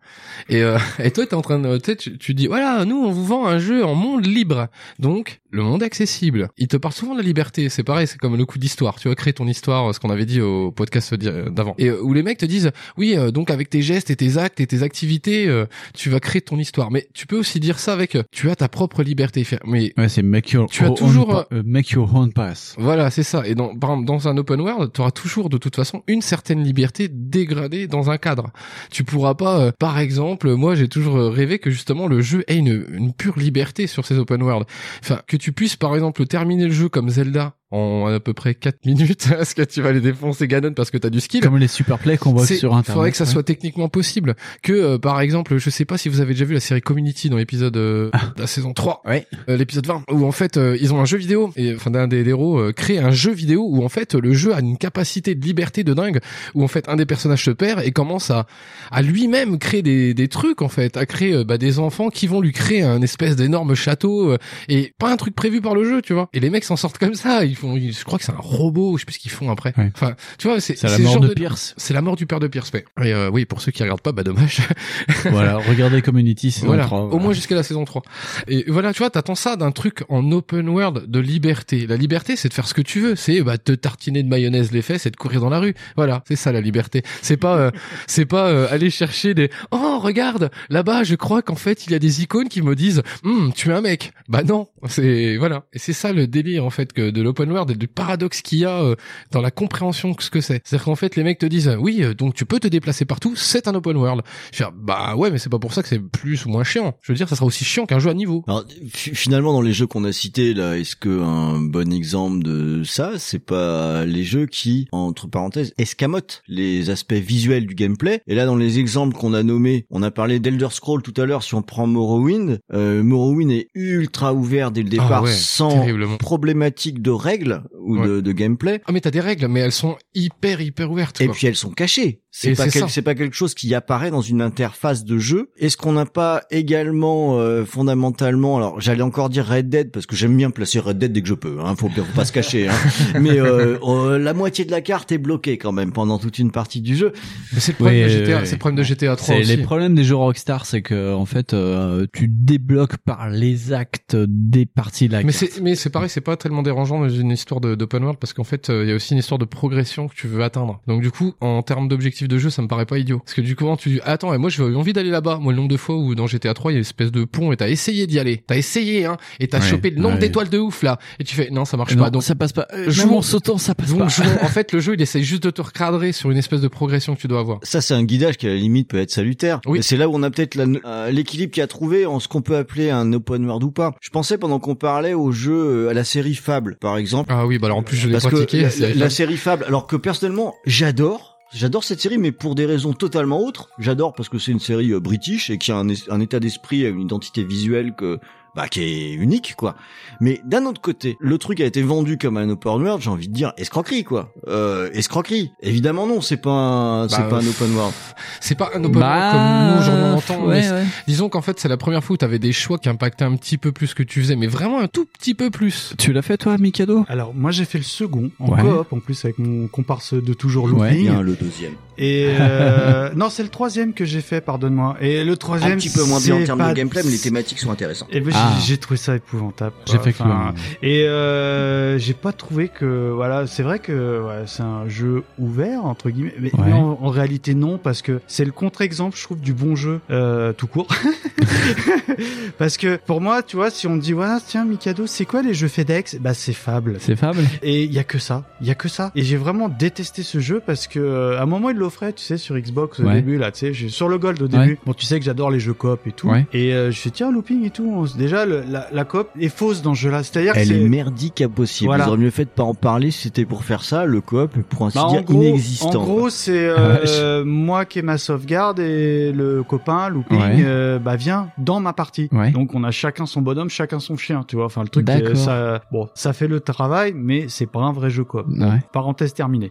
Et, 0.48 0.62
euh, 0.62 0.78
et 0.98 1.10
toi, 1.10 1.26
t'es 1.26 1.34
en 1.34 1.42
train 1.42 1.58
de, 1.58 1.78
tu, 1.78 2.18
tu 2.18 2.34
dis, 2.34 2.46
voilà, 2.46 2.84
nous, 2.84 2.96
on 2.96 3.10
vous 3.10 3.24
vend 3.24 3.46
un 3.46 3.58
jeu 3.58 3.84
en 3.84 3.94
monde 3.94 4.26
libre. 4.26 4.68
Donc, 4.98 5.40
le 5.50 5.62
monde 5.62 5.82
accessible. 5.82 6.48
Il 6.58 6.68
te 6.68 6.76
parle 6.76 6.94
souvent 6.94 7.12
de 7.14 7.18
la 7.20 7.24
liberté. 7.24 7.68
C'est 7.68 7.82
pareil, 7.82 8.06
c'est 8.06 8.18
comme 8.18 8.36
le 8.36 8.44
coup 8.44 8.58
d'histoire. 8.58 8.96
Tu 9.00 9.08
vas 9.08 9.14
créer 9.14 9.32
ton 9.32 9.46
histoire, 9.46 9.94
ce 9.94 10.00
qu'on 10.00 10.10
avait 10.10 10.26
dit 10.26 10.40
au 10.40 10.70
podcast 10.72 11.14
di- 11.14 11.28
d'avant. 11.50 11.74
Et 11.78 11.88
euh, 11.88 12.00
où 12.02 12.12
les 12.12 12.22
mecs 12.22 12.38
te 12.38 12.46
disent, 12.46 12.70
oui, 12.96 13.14
euh, 13.16 13.30
donc 13.30 13.50
avec 13.50 13.70
tes 13.70 13.82
gestes 13.82 14.10
et 14.10 14.16
tes 14.16 14.36
actes 14.38 14.60
et 14.60 14.66
tes 14.66 14.82
activités, 14.82 15.46
euh, 15.48 15.66
tu 15.94 16.10
vas 16.10 16.20
créer 16.20 16.42
ton 16.42 16.58
histoire. 16.58 16.90
Mais 16.90 17.08
tu 17.14 17.26
peux 17.26 17.38
aussi 17.38 17.60
dire 17.60 17.78
ça 17.78 17.92
avec, 17.92 18.14
euh, 18.14 18.22
tu 18.32 18.50
as 18.50 18.56
ta 18.56 18.68
propre 18.68 19.02
liberté. 19.02 19.46
Mais 19.64 19.92
Ouais, 19.96 20.08
c'est 20.08 20.22
make 20.22 20.50
your 20.52 20.68
Tu 20.68 20.84
as 20.84 20.88
own 20.90 20.94
toujours, 20.96 21.44
euh, 21.52 21.62
make 21.64 21.90
your 21.90 22.14
own 22.14 22.32
pass. 22.32 22.74
voilà, 22.78 23.10
c'est 23.10 23.22
ça. 23.22 23.46
Et 23.46 23.54
dans, 23.54 23.74
par 23.76 23.90
exemple, 23.90 24.06
dans 24.06 24.28
un 24.28 24.36
open 24.36 24.60
world, 24.60 24.92
tu 24.92 25.00
auras 25.00 25.10
toujours 25.10 25.48
de 25.48 25.56
toute 25.58 25.76
façon 25.76 26.02
une 26.06 26.22
certaine 26.22 26.62
liberté 26.62 27.08
dégradée 27.10 27.86
dans 27.86 28.10
un 28.10 28.18
cadre. 28.18 28.50
Tu 28.90 29.04
pourras 29.04 29.34
pas, 29.34 29.58
euh, 29.60 29.72
par 29.78 29.98
exemple, 29.98 30.52
moi 30.54 30.74
j'ai 30.74 30.88
toujours 30.88 31.16
euh, 31.16 31.30
rêvé 31.30 31.58
que 31.58 31.70
justement 31.70 32.06
le 32.06 32.20
jeu 32.20 32.44
ait 32.48 32.56
une, 32.56 32.84
une 32.92 33.12
pure 33.14 33.38
liberté 33.38 33.86
sur 33.86 34.04
ces 34.04 34.18
open 34.18 34.42
world. 34.42 34.66
Enfin, 35.02 35.20
que 35.26 35.36
tu 35.38 35.52
puisses 35.52 35.76
par 35.76 35.94
exemple 35.94 36.26
terminer 36.26 36.66
le 36.66 36.72
jeu 36.72 36.88
comme 36.88 37.08
Zelda 37.08 37.54
en 37.70 38.06
à 38.06 38.20
peu 38.20 38.32
près 38.32 38.54
4 38.54 38.86
minutes, 38.86 39.28
parce 39.36 39.54
que 39.54 39.62
tu 39.62 39.82
vas 39.82 39.92
les 39.92 40.00
défoncer 40.00 40.48
Ganon 40.48 40.72
parce 40.72 40.90
que 40.90 40.98
t'as 40.98 41.10
du 41.10 41.20
skill. 41.20 41.40
Comme 41.42 41.58
les 41.58 41.68
super 41.68 41.98
plays 41.98 42.16
qu'on 42.16 42.32
voit 42.32 42.46
sur 42.46 42.74
internet. 42.74 42.94
faudrait 42.94 43.10
que 43.10 43.16
ça 43.16 43.24
ouais. 43.24 43.30
soit 43.30 43.42
techniquement 43.42 43.88
possible. 43.88 44.36
Que 44.62 44.72
euh, 44.72 44.98
par 44.98 45.20
exemple, 45.20 45.58
je 45.58 45.70
sais 45.70 45.84
pas 45.84 45.98
si 45.98 46.08
vous 46.08 46.20
avez 46.20 46.32
déjà 46.34 46.44
vu 46.44 46.54
la 46.54 46.60
série 46.60 46.80
Community 46.80 47.28
dans 47.28 47.36
l'épisode 47.36 47.76
euh, 47.76 48.10
de 48.36 48.40
la 48.40 48.46
saison 48.46 48.72
3, 48.72 49.02
Ouais. 49.06 49.26
euh, 49.48 49.56
l'épisode 49.56 49.86
20, 49.86 50.04
où 50.10 50.24
en 50.26 50.32
fait 50.32 50.56
euh, 50.56 50.76
ils 50.80 50.94
ont 50.94 51.00
un 51.00 51.04
jeu 51.04 51.18
vidéo 51.18 51.52
et 51.56 51.74
enfin 51.74 51.90
d'un 51.90 52.08
des 52.08 52.26
héros 52.28 52.58
euh, 52.58 52.72
crée 52.72 52.98
un 52.98 53.10
jeu 53.10 53.32
vidéo 53.32 53.66
où 53.68 53.84
en 53.84 53.88
fait 53.88 54.14
le 54.14 54.32
jeu 54.32 54.54
a 54.54 54.60
une 54.60 54.78
capacité 54.78 55.34
de 55.34 55.44
liberté 55.44 55.84
de 55.84 55.92
dingue 55.94 56.20
où 56.54 56.64
en 56.64 56.68
fait 56.68 56.88
un 56.88 56.96
des 56.96 57.06
personnages 57.06 57.44
se 57.44 57.50
perd 57.50 57.82
et 57.84 57.90
commence 57.92 58.30
à 58.30 58.46
à 58.90 59.02
lui-même 59.02 59.58
créer 59.58 59.82
des 59.82 60.14
des 60.14 60.28
trucs 60.28 60.62
en 60.62 60.68
fait, 60.68 60.96
à 60.96 61.04
créer 61.06 61.34
euh, 61.34 61.44
bah, 61.44 61.58
des 61.58 61.78
enfants 61.78 62.08
qui 62.08 62.26
vont 62.26 62.40
lui 62.40 62.52
créer 62.52 62.82
un 62.82 63.02
espèce 63.02 63.36
d'énorme 63.36 63.74
château 63.74 64.36
et 64.68 64.92
pas 64.98 65.12
un 65.12 65.16
truc 65.16 65.34
prévu 65.34 65.60
par 65.60 65.74
le 65.74 65.84
jeu, 65.84 66.00
tu 66.02 66.12
vois. 66.14 66.28
Et 66.32 66.40
les 66.40 66.50
mecs 66.50 66.64
s'en 66.64 66.76
sortent 66.76 66.98
comme 66.98 67.14
ça, 67.14 67.44
ils 67.44 67.56
font 67.58 67.76
ils- 67.76 67.92
je 67.92 68.04
crois 68.04 68.18
que 68.18 68.24
c'est 68.24 68.32
un 68.32 68.36
robot, 68.38 68.96
je 68.96 69.00
sais 69.02 69.06
plus 69.06 69.14
ce 69.14 69.18
qu'ils 69.18 69.30
font 69.30 69.50
après. 69.50 69.72
Ouais. 69.76 69.90
Enfin, 69.94 70.14
tu 70.38 70.48
vois, 70.48 70.60
c'est 70.60 70.82
la 70.82 70.98
mort 70.98 71.12
genre 71.14 71.22
de 71.22 71.34
Pierce. 71.34 71.74
c'est 71.76 71.94
la 71.94 72.02
mort 72.02 72.16
du 72.16 72.26
père 72.26 72.40
de 72.40 72.46
Pierce. 72.46 72.70
Et 72.74 73.12
euh, 73.12 73.30
oui, 73.30 73.44
pour 73.44 73.60
ceux 73.60 73.72
qui 73.72 73.82
regardent 73.82 74.00
pas, 74.00 74.12
bah 74.12 74.22
dommage. 74.22 74.58
voilà, 75.30 75.56
regardez 75.56 76.02
Community 76.02 76.50
saison 76.50 76.66
voilà, 76.66 76.84
3. 76.84 77.00
au 77.00 77.18
moins 77.18 77.32
jusqu'à 77.32 77.54
la 77.54 77.62
saison 77.62 77.84
3. 77.84 78.02
Et 78.46 78.64
voilà, 78.68 78.92
tu 78.92 78.98
vois, 78.98 79.10
t'attends 79.10 79.34
ça 79.34 79.56
d'un 79.56 79.70
truc 79.72 80.04
en 80.08 80.30
open 80.32 80.68
world 80.68 81.10
de 81.10 81.18
liberté. 81.20 81.86
La 81.86 81.96
liberté, 81.96 82.36
c'est 82.36 82.48
de 82.48 82.54
faire 82.54 82.66
ce 82.68 82.74
que 82.74 82.82
tu 82.82 83.00
veux. 83.00 83.16
C'est 83.16 83.40
bah 83.42 83.58
te 83.58 83.72
tartiner 83.72 84.22
de 84.22 84.28
mayonnaise 84.28 84.72
les 84.72 84.82
fesses 84.82 85.06
et 85.06 85.10
de 85.10 85.16
courir 85.16 85.40
dans 85.40 85.50
la 85.50 85.58
rue. 85.60 85.74
Voilà, 85.96 86.22
c'est 86.28 86.36
ça 86.36 86.52
la 86.52 86.60
liberté. 86.60 87.02
C'est 87.22 87.36
pas 87.36 87.56
euh, 87.56 87.70
c'est 88.06 88.26
pas 88.26 88.48
euh, 88.48 88.68
aller 88.70 88.90
chercher 88.90 89.34
des 89.34 89.50
oh 89.70 89.98
regarde 89.98 90.50
là-bas, 90.70 91.04
je 91.04 91.14
crois 91.14 91.42
qu'en 91.42 91.56
fait 91.56 91.86
il 91.86 91.92
y 91.92 91.94
a 91.94 91.98
des 91.98 92.22
icônes 92.22 92.48
qui 92.48 92.62
me 92.62 92.74
disent 92.74 93.02
Hum, 93.24 93.52
tu 93.54 93.70
es 93.70 93.72
un 93.72 93.80
mec. 93.80 94.12
Bah 94.28 94.42
non, 94.42 94.68
c'est 94.88 95.36
voilà. 95.36 95.64
Et 95.72 95.78
c'est 95.78 95.92
ça 95.92 96.12
le 96.12 96.26
délire 96.26 96.64
en 96.64 96.70
fait 96.70 96.92
que 96.92 97.10
de 97.10 97.22
l'open 97.22 97.47
world 97.52 97.70
et 97.70 97.74
du 97.74 97.88
paradoxe 97.88 98.42
qu'il 98.42 98.58
y 98.60 98.64
a 98.64 98.82
euh, 98.82 98.94
dans 99.30 99.40
la 99.40 99.50
compréhension 99.50 100.10
de 100.12 100.20
ce 100.20 100.30
que 100.30 100.40
c'est. 100.40 100.62
C'est-à-dire 100.64 100.84
qu'en 100.84 100.96
fait 100.96 101.16
les 101.16 101.22
mecs 101.24 101.38
te 101.38 101.46
disent 101.46 101.76
oui, 101.80 102.02
euh, 102.02 102.14
donc 102.14 102.34
tu 102.34 102.44
peux 102.44 102.58
te 102.60 102.68
déplacer 102.68 103.04
partout, 103.04 103.34
c'est 103.36 103.68
un 103.68 103.74
open 103.74 103.96
world. 103.96 104.22
Je 104.52 104.58
fais 104.58 104.64
bah 104.76 105.14
ouais, 105.16 105.30
mais 105.30 105.38
c'est 105.38 105.48
pas 105.50 105.58
pour 105.58 105.72
ça 105.74 105.82
que 105.82 105.88
c'est 105.88 105.98
plus 106.00 106.44
ou 106.46 106.50
moins 106.50 106.64
chiant. 106.64 106.94
Je 107.02 107.12
veux 107.12 107.16
dire, 107.16 107.28
ça 107.28 107.36
sera 107.36 107.46
aussi 107.46 107.64
chiant 107.64 107.86
qu'un 107.86 107.98
jeu 107.98 108.10
à 108.10 108.14
niveau. 108.14 108.44
Alors, 108.48 108.64
fi- 108.92 109.14
finalement, 109.14 109.52
dans 109.52 109.60
les 109.62 109.72
jeux 109.72 109.86
qu'on 109.86 110.04
a 110.04 110.12
cités 110.12 110.54
là, 110.54 110.76
est-ce 110.78 110.96
que 110.96 111.22
un 111.22 111.60
bon 111.60 111.92
exemple 111.92 112.42
de 112.42 112.82
ça, 112.84 113.12
c'est 113.18 113.38
pas 113.44 114.04
les 114.04 114.24
jeux 114.24 114.46
qui, 114.46 114.88
entre 114.92 115.28
parenthèses, 115.28 115.72
escamotent 115.78 116.42
les 116.48 116.90
aspects 116.90 117.12
visuels 117.14 117.66
du 117.66 117.74
gameplay? 117.74 118.22
Et 118.26 118.34
là, 118.34 118.46
dans 118.46 118.56
les 118.56 118.78
exemples 118.78 119.16
qu'on 119.16 119.34
a 119.34 119.42
nommés, 119.42 119.86
on 119.90 120.02
a 120.02 120.10
parlé 120.10 120.40
d'Elder 120.40 120.68
Scroll 120.70 121.02
tout 121.02 121.14
à 121.20 121.26
l'heure. 121.26 121.42
Si 121.42 121.54
on 121.54 121.62
prend 121.62 121.86
Morrowind, 121.86 122.58
euh, 122.72 123.02
Morrowind 123.02 123.50
est 123.50 123.68
ultra 123.74 124.34
ouvert 124.34 124.70
dès 124.70 124.82
le 124.82 124.88
départ, 124.88 125.12
Ah 125.12 125.22
ouais, 125.22 125.32
sans 125.32 125.86
problématique 126.18 127.00
de 127.02 127.10
règles 127.10 127.37
ou 127.78 127.98
de, 127.98 128.20
de 128.20 128.32
gameplay. 128.32 128.80
Ah 128.86 128.92
mais 128.92 129.00
t'as 129.00 129.10
des 129.10 129.20
règles, 129.20 129.48
mais 129.48 129.60
elles 129.60 129.72
sont 129.72 129.96
hyper 130.14 130.60
hyper 130.60 130.90
ouvertes. 130.90 131.20
Et 131.20 131.26
quoi. 131.26 131.34
puis 131.34 131.46
elles 131.46 131.56
sont 131.56 131.70
cachées. 131.70 132.22
C'est 132.30 132.54
pas 132.54 132.68
quel- 132.68 133.02
pas 133.04 133.14
quelque 133.14 133.34
chose 133.34 133.54
qui 133.54 133.74
apparaît 133.74 134.10
dans 134.10 134.20
une 134.20 134.42
interface 134.42 135.04
de 135.04 135.18
jeu. 135.18 135.48
Est-ce 135.58 135.76
qu'on 135.78 135.92
n'a 135.92 136.04
pas 136.04 136.42
également 136.50 137.38
euh, 137.38 137.64
fondamentalement 137.64 138.56
alors 138.58 138.80
j'allais 138.80 139.02
encore 139.02 139.30
dire 139.30 139.46
Red 139.46 139.70
Dead 139.70 139.90
parce 139.90 140.04
que 140.06 140.14
j'aime 140.14 140.36
bien 140.36 140.50
placer 140.50 140.78
Red 140.78 140.98
Dead 140.98 141.10
dès 141.12 141.22
que 141.22 141.28
je 141.28 141.34
peux 141.34 141.58
hein, 141.60 141.74
faut, 141.76 141.88
faut 141.88 142.02
pas 142.14 142.26
se 142.26 142.32
cacher 142.32 142.68
hein. 142.68 142.74
Mais 143.20 143.38
euh, 143.40 143.78
euh, 143.82 144.18
la 144.18 144.34
moitié 144.34 144.64
de 144.66 144.70
la 144.70 144.82
carte 144.82 145.10
est 145.10 145.18
bloquée 145.18 145.56
quand 145.58 145.72
même 145.72 145.92
pendant 145.92 146.18
toute 146.18 146.38
une 146.38 146.50
partie 146.50 146.80
du 146.82 146.94
jeu. 146.96 147.12
Mais 147.54 147.60
c'est 147.60 147.72
le 147.72 147.76
problème 147.76 147.96
Oui, 148.06 148.14
de 148.14 148.24
GTA, 148.24 148.40
oui, 148.40 148.46
c'est 148.46 148.52
le 148.52 148.58
problème 148.58 148.76
de 148.76 148.82
GTA 148.82 149.16
3 149.16 149.26
C'est 149.26 149.40
aussi. 149.40 149.56
les 149.56 149.62
problèmes 149.62 149.94
des 149.94 150.04
jeux 150.04 150.16
Rockstar, 150.16 150.66
c'est 150.66 150.82
que 150.82 151.14
en 151.14 151.24
fait, 151.26 151.54
euh, 151.54 152.06
tu 152.12 152.28
débloques 152.28 152.98
par 152.98 153.30
les 153.30 153.72
actes 153.72 154.16
des 154.16 154.66
parties 154.66 155.08
de 155.08 155.12
la 155.14 155.22
Mais 155.22 155.32
carte. 155.32 155.46
c'est 155.54 155.60
mais 155.62 155.74
c'est 155.76 155.90
pareil, 155.90 156.10
c'est 156.10 156.20
pas 156.20 156.36
tellement 156.36 156.62
dérangeant 156.62 157.00
dans 157.00 157.08
une 157.08 157.30
histoire 157.30 157.60
d'open 157.60 158.02
world 158.02 158.18
parce 158.20 158.32
qu'en 158.34 158.44
fait, 158.44 158.68
euh, 158.70 158.84
il 158.84 158.88
y 158.90 158.92
a 158.92 158.94
aussi 158.94 159.12
une 159.14 159.18
histoire 159.18 159.38
de 159.38 159.44
progression 159.46 160.08
que 160.08 160.14
tu 160.14 160.26
veux 160.28 160.42
atteindre. 160.42 160.80
Donc 160.86 161.00
du 161.00 161.10
coup, 161.10 161.34
en 161.40 161.62
termes 161.62 161.88
d'objectifs 161.88 162.17
de 162.26 162.38
jeu, 162.38 162.50
ça 162.50 162.62
me 162.62 162.66
paraît 162.68 162.86
pas 162.86 162.98
idiot. 162.98 163.20
Parce 163.24 163.34
que 163.34 163.40
du 163.42 163.54
coup, 163.54 163.66
tu 163.78 164.00
attends, 164.04 164.32
et 164.34 164.38
moi 164.38 164.50
j'ai 164.50 164.62
envie 164.62 164.92
d'aller 164.92 165.10
là-bas. 165.10 165.38
Moi, 165.40 165.52
le 165.52 165.56
nombre 165.58 165.68
de 165.68 165.76
fois 165.76 165.96
où 165.96 166.14
dans 166.14 166.26
GTA 166.26 166.54
3, 166.54 166.72
il 166.72 166.74
y 166.74 166.76
a 166.76 166.78
une 166.78 166.82
espèce 166.82 167.12
de 167.12 167.24
pont 167.24 167.52
et 167.52 167.56
t'as 167.56 167.68
essayé 167.68 168.06
d'y 168.06 168.18
aller, 168.18 168.42
t'as 168.46 168.56
essayé, 168.56 169.04
hein, 169.04 169.16
et 169.38 169.46
t'as 169.48 169.60
Ouais, 169.60 169.66
chopé 169.68 169.90
le 169.90 170.00
nombre 170.00 170.14
ouais. 170.14 170.20
d'étoiles 170.20 170.48
de 170.48 170.58
ouf 170.58 170.82
là, 170.82 170.98
et 171.20 171.24
tu 171.24 171.34
fais 171.34 171.50
non, 171.50 171.64
ça 171.64 171.76
marche 171.76 171.94
Non, 171.94 172.04
pas. 172.04 172.10
Donc 172.10 172.22
ça 172.22 172.34
passe 172.34 172.52
pas. 172.52 172.66
Euh, 172.72 172.90
jouons- 172.90 173.18
en 173.18 173.22
sautant, 173.22 173.58
ça 173.58 173.74
passe 173.74 173.90
donc, 173.90 173.98
pas. 174.00 174.08
jouons- 174.08 174.24
en 174.42 174.46
fait, 174.48 174.72
le 174.72 174.80
jeu, 174.80 174.94
il 174.94 175.02
essaye 175.02 175.22
juste 175.22 175.42
de 175.42 175.50
te 175.50 175.60
recadrer 175.60 176.12
sur 176.12 176.30
une 176.30 176.38
espèce 176.38 176.60
de 176.60 176.68
progression 176.68 177.14
que 177.14 177.20
tu 177.20 177.28
dois 177.28 177.40
avoir. 177.40 177.58
Ça, 177.62 177.80
c'est 177.80 177.94
un 177.94 178.02
guidage 178.04 178.36
qui 178.38 178.46
à 178.46 178.50
la 178.50 178.56
limite 178.56 178.88
peut 178.88 178.98
être 178.98 179.10
salutaire. 179.10 179.60
Oui. 179.66 179.80
C'est 179.82 179.96
là 179.96 180.08
où 180.08 180.14
on 180.14 180.22
a 180.22 180.30
peut-être 180.30 180.58
euh, 180.58 181.10
l'équilibre 181.10 181.52
qui 181.52 181.60
a 181.60 181.66
trouvé 181.66 182.06
en 182.06 182.20
ce 182.20 182.28
qu'on 182.28 182.40
peut 182.42 182.56
appeler 182.56 182.90
un 182.90 183.12
open 183.12 183.44
world 183.44 183.64
ou 183.64 183.70
pas. 183.70 183.94
Je 184.00 184.10
pensais 184.10 184.38
pendant 184.38 184.58
qu'on 184.58 184.74
parlait 184.74 185.14
au 185.14 185.30
jeu 185.32 185.52
euh, 185.86 185.90
à 185.90 185.94
la 185.94 186.04
série 186.04 186.34
Fable, 186.34 186.76
par 186.80 186.96
exemple. 186.96 187.30
Ah 187.32 187.46
oui, 187.46 187.58
bah 187.58 187.66
alors 187.66 187.78
en 187.78 187.82
plus 187.82 187.96
je 187.96 188.08
l'ai 188.08 188.18
pratiqué. 188.18 188.66
la- 188.80 188.94
la 188.94 189.10
série 189.10 189.36
Fable, 189.36 189.64
alors 189.66 189.86
que 189.86 189.96
personnellement, 189.96 190.54
j'adore. 190.66 191.37
J'adore 191.52 191.84
cette 191.84 192.00
série, 192.00 192.18
mais 192.18 192.32
pour 192.32 192.54
des 192.54 192.66
raisons 192.66 192.92
totalement 192.92 193.40
autres. 193.40 193.70
J'adore 193.78 194.14
parce 194.14 194.28
que 194.28 194.38
c'est 194.38 194.52
une 194.52 194.60
série 194.60 194.92
euh, 194.92 195.00
british 195.00 195.48
et 195.50 195.58
qui 195.58 195.72
a 195.72 195.78
un, 195.78 195.88
un 195.88 196.20
état 196.20 196.40
d'esprit, 196.40 196.86
une 196.86 197.00
identité 197.00 197.42
visuelle 197.42 197.94
que 197.94 198.20
bah 198.58 198.66
qui 198.68 198.82
est 198.82 199.12
unique 199.12 199.54
quoi. 199.56 199.76
Mais 200.20 200.40
d'un 200.44 200.64
autre 200.66 200.80
côté, 200.80 201.16
le 201.20 201.38
truc 201.38 201.60
a 201.60 201.64
été 201.64 201.80
vendu 201.80 202.18
comme 202.18 202.36
un 202.38 202.48
open 202.50 202.82
world, 202.82 203.00
j'ai 203.00 203.08
envie 203.10 203.28
de 203.28 203.32
dire 203.32 203.52
escroquerie 203.56 204.02
quoi. 204.02 204.32
Euh, 204.48 204.90
escroquerie. 204.94 205.52
Évidemment 205.62 206.08
non, 206.08 206.20
c'est 206.20 206.38
pas 206.38 206.50
un, 206.50 207.08
c'est 207.08 207.18
Bah, 207.18 207.28
pas 207.30 207.36
un 207.36 207.46
open 207.46 207.72
world. 207.76 207.94
C'est 208.40 208.56
pas 208.56 208.70
un 208.74 208.82
open 208.82 208.98
Bah, 209.00 209.16
world 209.16 209.32
comme 209.32 209.76
nous 209.76 209.82
j'en 209.84 210.16
entends. 210.16 210.46
ouais, 210.48 210.60
mais 210.60 210.70
ouais. 210.72 210.84
Disons 211.06 211.28
qu'en 211.28 211.40
fait 211.40 211.60
c'est 211.60 211.68
la 211.68 211.76
première 211.76 212.02
fois 212.02 212.14
où 212.14 212.16
t'avais 212.16 212.40
des 212.40 212.52
choix 212.52 212.78
qui 212.78 212.88
impactaient 212.88 213.24
un 213.24 213.36
petit 213.36 213.58
peu 213.58 213.70
plus 213.70 213.86
ce 213.88 213.94
que 213.94 214.02
tu 214.02 214.20
faisais, 214.20 214.34
mais 214.34 214.48
vraiment 214.48 214.80
un 214.80 214.88
tout 214.88 215.04
petit 215.04 215.34
peu 215.34 215.50
plus. 215.50 215.94
Tu 215.96 216.12
l'as 216.12 216.22
fait 216.22 216.36
toi, 216.36 216.58
Mikado? 216.58 217.04
Alors 217.08 217.32
moi 217.34 217.52
j'ai 217.52 217.64
fait 217.64 217.78
le 217.78 217.84
second 217.84 218.32
en 218.40 218.48
Ouais. 218.50 218.60
coop 218.60 218.92
en 218.92 218.98
plus 218.98 219.24
avec 219.24 219.38
mon 219.38 219.68
comparse 219.68 220.14
de 220.14 220.32
toujours 220.34 220.64
Ouais. 220.64 220.90
Looping. 220.90 221.02
Bien 221.10 221.22
le 221.22 221.34
deuxième. 221.36 221.74
Et 221.96 222.28
euh, 222.40 223.10
non 223.14 223.30
c'est 223.30 223.42
le 223.44 223.48
troisième 223.50 223.92
que 223.94 224.04
j'ai 224.04 224.20
fait 224.20 224.40
pardonne-moi. 224.40 224.96
Et 225.00 225.22
le 225.22 225.36
troisième 225.36 225.72
Un 225.72 225.76
petit 225.76 225.90
peu 225.90 226.02
moins 226.04 226.18
bien 226.20 226.34
en 226.34 226.38
c'est 226.40 226.44
termes 226.46 226.58
pas- 226.58 226.70
de 226.70 226.74
gameplay, 226.74 227.02
mais 227.04 227.10
les 227.12 227.18
thématiques 227.18 227.60
sont 227.60 227.70
intéressantes. 227.70 228.08
Et 228.10 228.20
ben, 228.20 228.32
j'ai- 228.32 228.38
Ah. 228.50 228.58
j'ai 228.64 228.78
trouvé 228.78 228.96
ça 228.96 229.16
épouvantable. 229.16 229.74
J'ai 229.86 229.98
fait 229.98 230.12
que 230.12 230.22
Enfin, 230.22 230.54
Et 230.82 231.04
euh, 231.06 231.98
j'ai 231.98 232.14
pas 232.14 232.32
trouvé 232.32 232.68
que 232.68 233.10
voilà, 233.14 233.46
c'est 233.46 233.62
vrai 233.62 233.78
que 233.78 234.22
ouais, 234.26 234.44
c'est 234.46 234.62
un 234.62 234.88
jeu 234.88 235.22
ouvert 235.38 235.84
entre 235.84 236.10
guillemets, 236.10 236.34
mais 236.40 236.50
Ouais. 236.58 236.72
en 236.72 237.08
réalité 237.08 237.54
non 237.54 237.78
parce 237.78 238.02
que 238.02 238.20
c'est 238.26 238.44
le 238.44 238.52
contre-exemple, 238.52 239.16
je 239.16 239.22
trouve, 239.22 239.40
du 239.40 239.52
bon 239.52 239.76
jeu 239.76 240.00
euh, 240.10 240.52
tout 240.52 240.66
court. 240.66 240.88
parce 242.58 242.76
que 242.76 242.96
pour 243.06 243.20
moi, 243.20 243.42
tu 243.42 243.56
vois, 243.56 243.70
si 243.70 243.86
on 243.86 243.96
me 243.96 244.00
dit 244.00 244.12
voilà, 244.12 244.40
tiens 244.44 244.64
Mikado, 244.64 245.06
c'est 245.06 245.24
quoi 245.24 245.42
les 245.42 245.54
jeux 245.54 245.68
FedEx? 245.68 246.16
Bah 246.20 246.34
c'est 246.34 246.52
Fable. 246.52 246.96
C'est 247.00 247.16
Fable. 247.16 247.40
Et 247.62 247.84
il 247.84 247.92
y 247.92 247.98
a 247.98 248.04
que 248.04 248.18
ça, 248.18 248.44
il 248.60 248.66
y 248.66 248.70
a 248.70 248.74
que 248.74 248.88
ça. 248.88 249.12
Et 249.14 249.22
j'ai 249.22 249.36
vraiment 249.36 249.68
détesté 249.68 250.22
ce 250.22 250.40
jeu 250.40 250.60
parce 250.64 250.86
que 250.86 250.98
euh, 250.98 251.38
à 251.38 251.42
un 251.42 251.46
moment 251.46 251.70
il 251.70 251.76
l'offrait, 251.76 252.12
tu 252.12 252.24
sais, 252.24 252.36
sur 252.36 252.56
Xbox 252.58 253.00
au 253.00 253.08
début 253.10 253.38
là, 253.38 253.52
tu 253.52 253.72
sais, 253.74 253.88
sur 253.88 254.08
le 254.08 254.18
Gold 254.18 254.40
au 254.42 254.48
début. 254.48 254.78
Bon, 254.84 254.92
tu 254.94 255.04
sais 255.06 255.18
que 255.18 255.24
j'adore 255.24 255.50
les 255.50 255.60
jeux 255.60 255.74
coop 255.74 256.06
et 256.06 256.12
tout. 256.12 256.28
Ouais. 256.28 256.46
Et 256.52 256.74
euh, 256.74 256.90
je 256.90 256.98
fais 256.98 257.10
tiens 257.10 257.30
looping 257.30 257.64
et 257.64 257.70
tout. 257.70 257.88
On 257.94 258.06
Déjà 258.28 258.46
le- 258.46 258.62
la, 258.68 258.88
la 258.92 259.04
coop 259.04 259.28
est 259.40 259.48
fausse 259.48 259.82
dans 259.82 259.94
ce 259.94 260.00
jeu-là, 260.00 260.22
c'est-à-dire 260.22 260.52
que 260.54 260.58
Elle 260.58 260.68
c'est 260.68 260.80
est 260.80 260.88
merdique 260.88 261.40
à 261.40 261.48
possible. 261.48 261.88
Voilà. 261.88 262.04
Ils 262.04 262.08
auraient 262.08 262.18
mieux 262.18 262.30
fait 262.30 262.44
de 262.44 262.50
pas 262.50 262.62
en 262.62 262.74
parler 262.74 263.10
si 263.10 263.22
c'était 263.22 263.44
pour 263.44 263.64
faire 263.64 263.82
ça. 263.84 264.04
Le 264.04 264.20
coop 264.20 264.56
est 264.56 264.62
pour 264.62 264.86
ainsi 264.86 264.98
Bah, 264.98 265.04
en 265.04 265.10
dire 265.12 265.22
gros, 265.24 265.42
inexistant. 265.42 266.00
En 266.02 266.04
gros, 266.04 266.30
c'est 266.30 266.68
euh, 266.68 267.44
moi 267.44 267.84
qui 267.84 267.98
ai 268.00 268.02
ma 268.02 268.18
sauvegarde 268.18 268.80
et 268.80 269.32
le 269.32 269.62
copain 269.62 270.08
looping 270.08 270.38
Ouais. 270.38 270.56
euh, 270.60 270.98
bah 270.98 271.16
vient 271.16 271.50
dans 271.58 271.80
ma 271.80 271.92
partie. 271.92 272.28
Ouais. 272.32 272.50
Donc 272.50 272.74
on 272.74 272.84
a 272.84 272.90
chacun 272.90 273.26
son 273.26 273.40
bonhomme, 273.42 273.70
chacun 273.70 273.98
son 273.98 274.16
chien, 274.16 274.44
tu 274.46 274.56
vois. 274.56 274.66
Enfin 274.66 274.82
le 274.82 274.88
truc, 274.88 275.08
euh, 275.08 275.34
ça, 275.34 275.82
bon, 275.90 276.08
ça 276.14 276.32
fait 276.32 276.48
le 276.48 276.60
travail, 276.60 277.12
mais 277.16 277.46
c'est 277.48 277.66
pas 277.66 277.80
un 277.80 277.92
vrai 277.92 278.10
jeu 278.10 278.24
coop. 278.24 278.46
Ouais. 278.48 278.80
Parenthèse 278.92 279.32
terminée. 279.34 279.70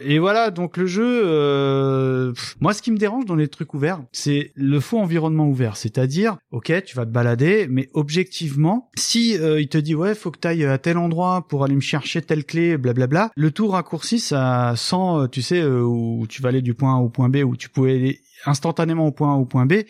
Et 0.00 0.18
voilà, 0.18 0.50
donc 0.50 0.76
le 0.76 0.86
jeu, 0.86 1.22
euh, 1.24 2.32
pff, 2.32 2.56
moi 2.60 2.72
ce 2.72 2.82
qui 2.82 2.90
me 2.90 2.96
dérange 2.98 3.24
dans 3.26 3.34
les 3.36 3.48
trucs 3.48 3.74
ouverts, 3.74 4.00
c'est 4.12 4.52
le 4.54 4.80
faux 4.80 4.98
environnement 4.98 5.46
ouvert. 5.46 5.76
C'est-à-dire, 5.76 6.36
ok, 6.52 6.72
tu 6.84 6.96
vas 6.96 7.04
te 7.04 7.10
balader, 7.10 7.66
mais 7.70 7.88
objectivement, 7.98 8.90
si 8.96 9.36
euh, 9.36 9.60
il 9.60 9.68
te 9.68 9.76
dit 9.76 9.96
ouais, 9.96 10.14
faut 10.14 10.30
que 10.30 10.38
tu 10.38 10.46
ailles 10.46 10.64
à 10.64 10.78
tel 10.78 10.98
endroit 10.98 11.46
pour 11.48 11.64
aller 11.64 11.74
me 11.74 11.80
chercher 11.80 12.22
telle 12.22 12.44
clé, 12.44 12.78
blablabla, 12.78 13.32
le 13.34 13.50
tout 13.50 13.66
raccourci, 13.66 14.20
ça 14.20 14.74
sent, 14.76 14.96
euh, 14.96 15.26
tu 15.26 15.42
sais, 15.42 15.60
euh, 15.60 15.82
où 15.82 16.24
tu 16.28 16.40
vas 16.40 16.50
aller 16.50 16.62
du 16.62 16.74
point 16.74 16.94
A 16.94 16.98
au 16.98 17.08
point 17.08 17.28
B, 17.28 17.38
où 17.44 17.56
tu 17.56 17.68
pouvais 17.68 17.96
aller 17.96 18.20
instantanément 18.46 19.04
au 19.08 19.10
point 19.10 19.34
A 19.34 19.36
au 19.36 19.46
point 19.46 19.66
B. 19.66 19.82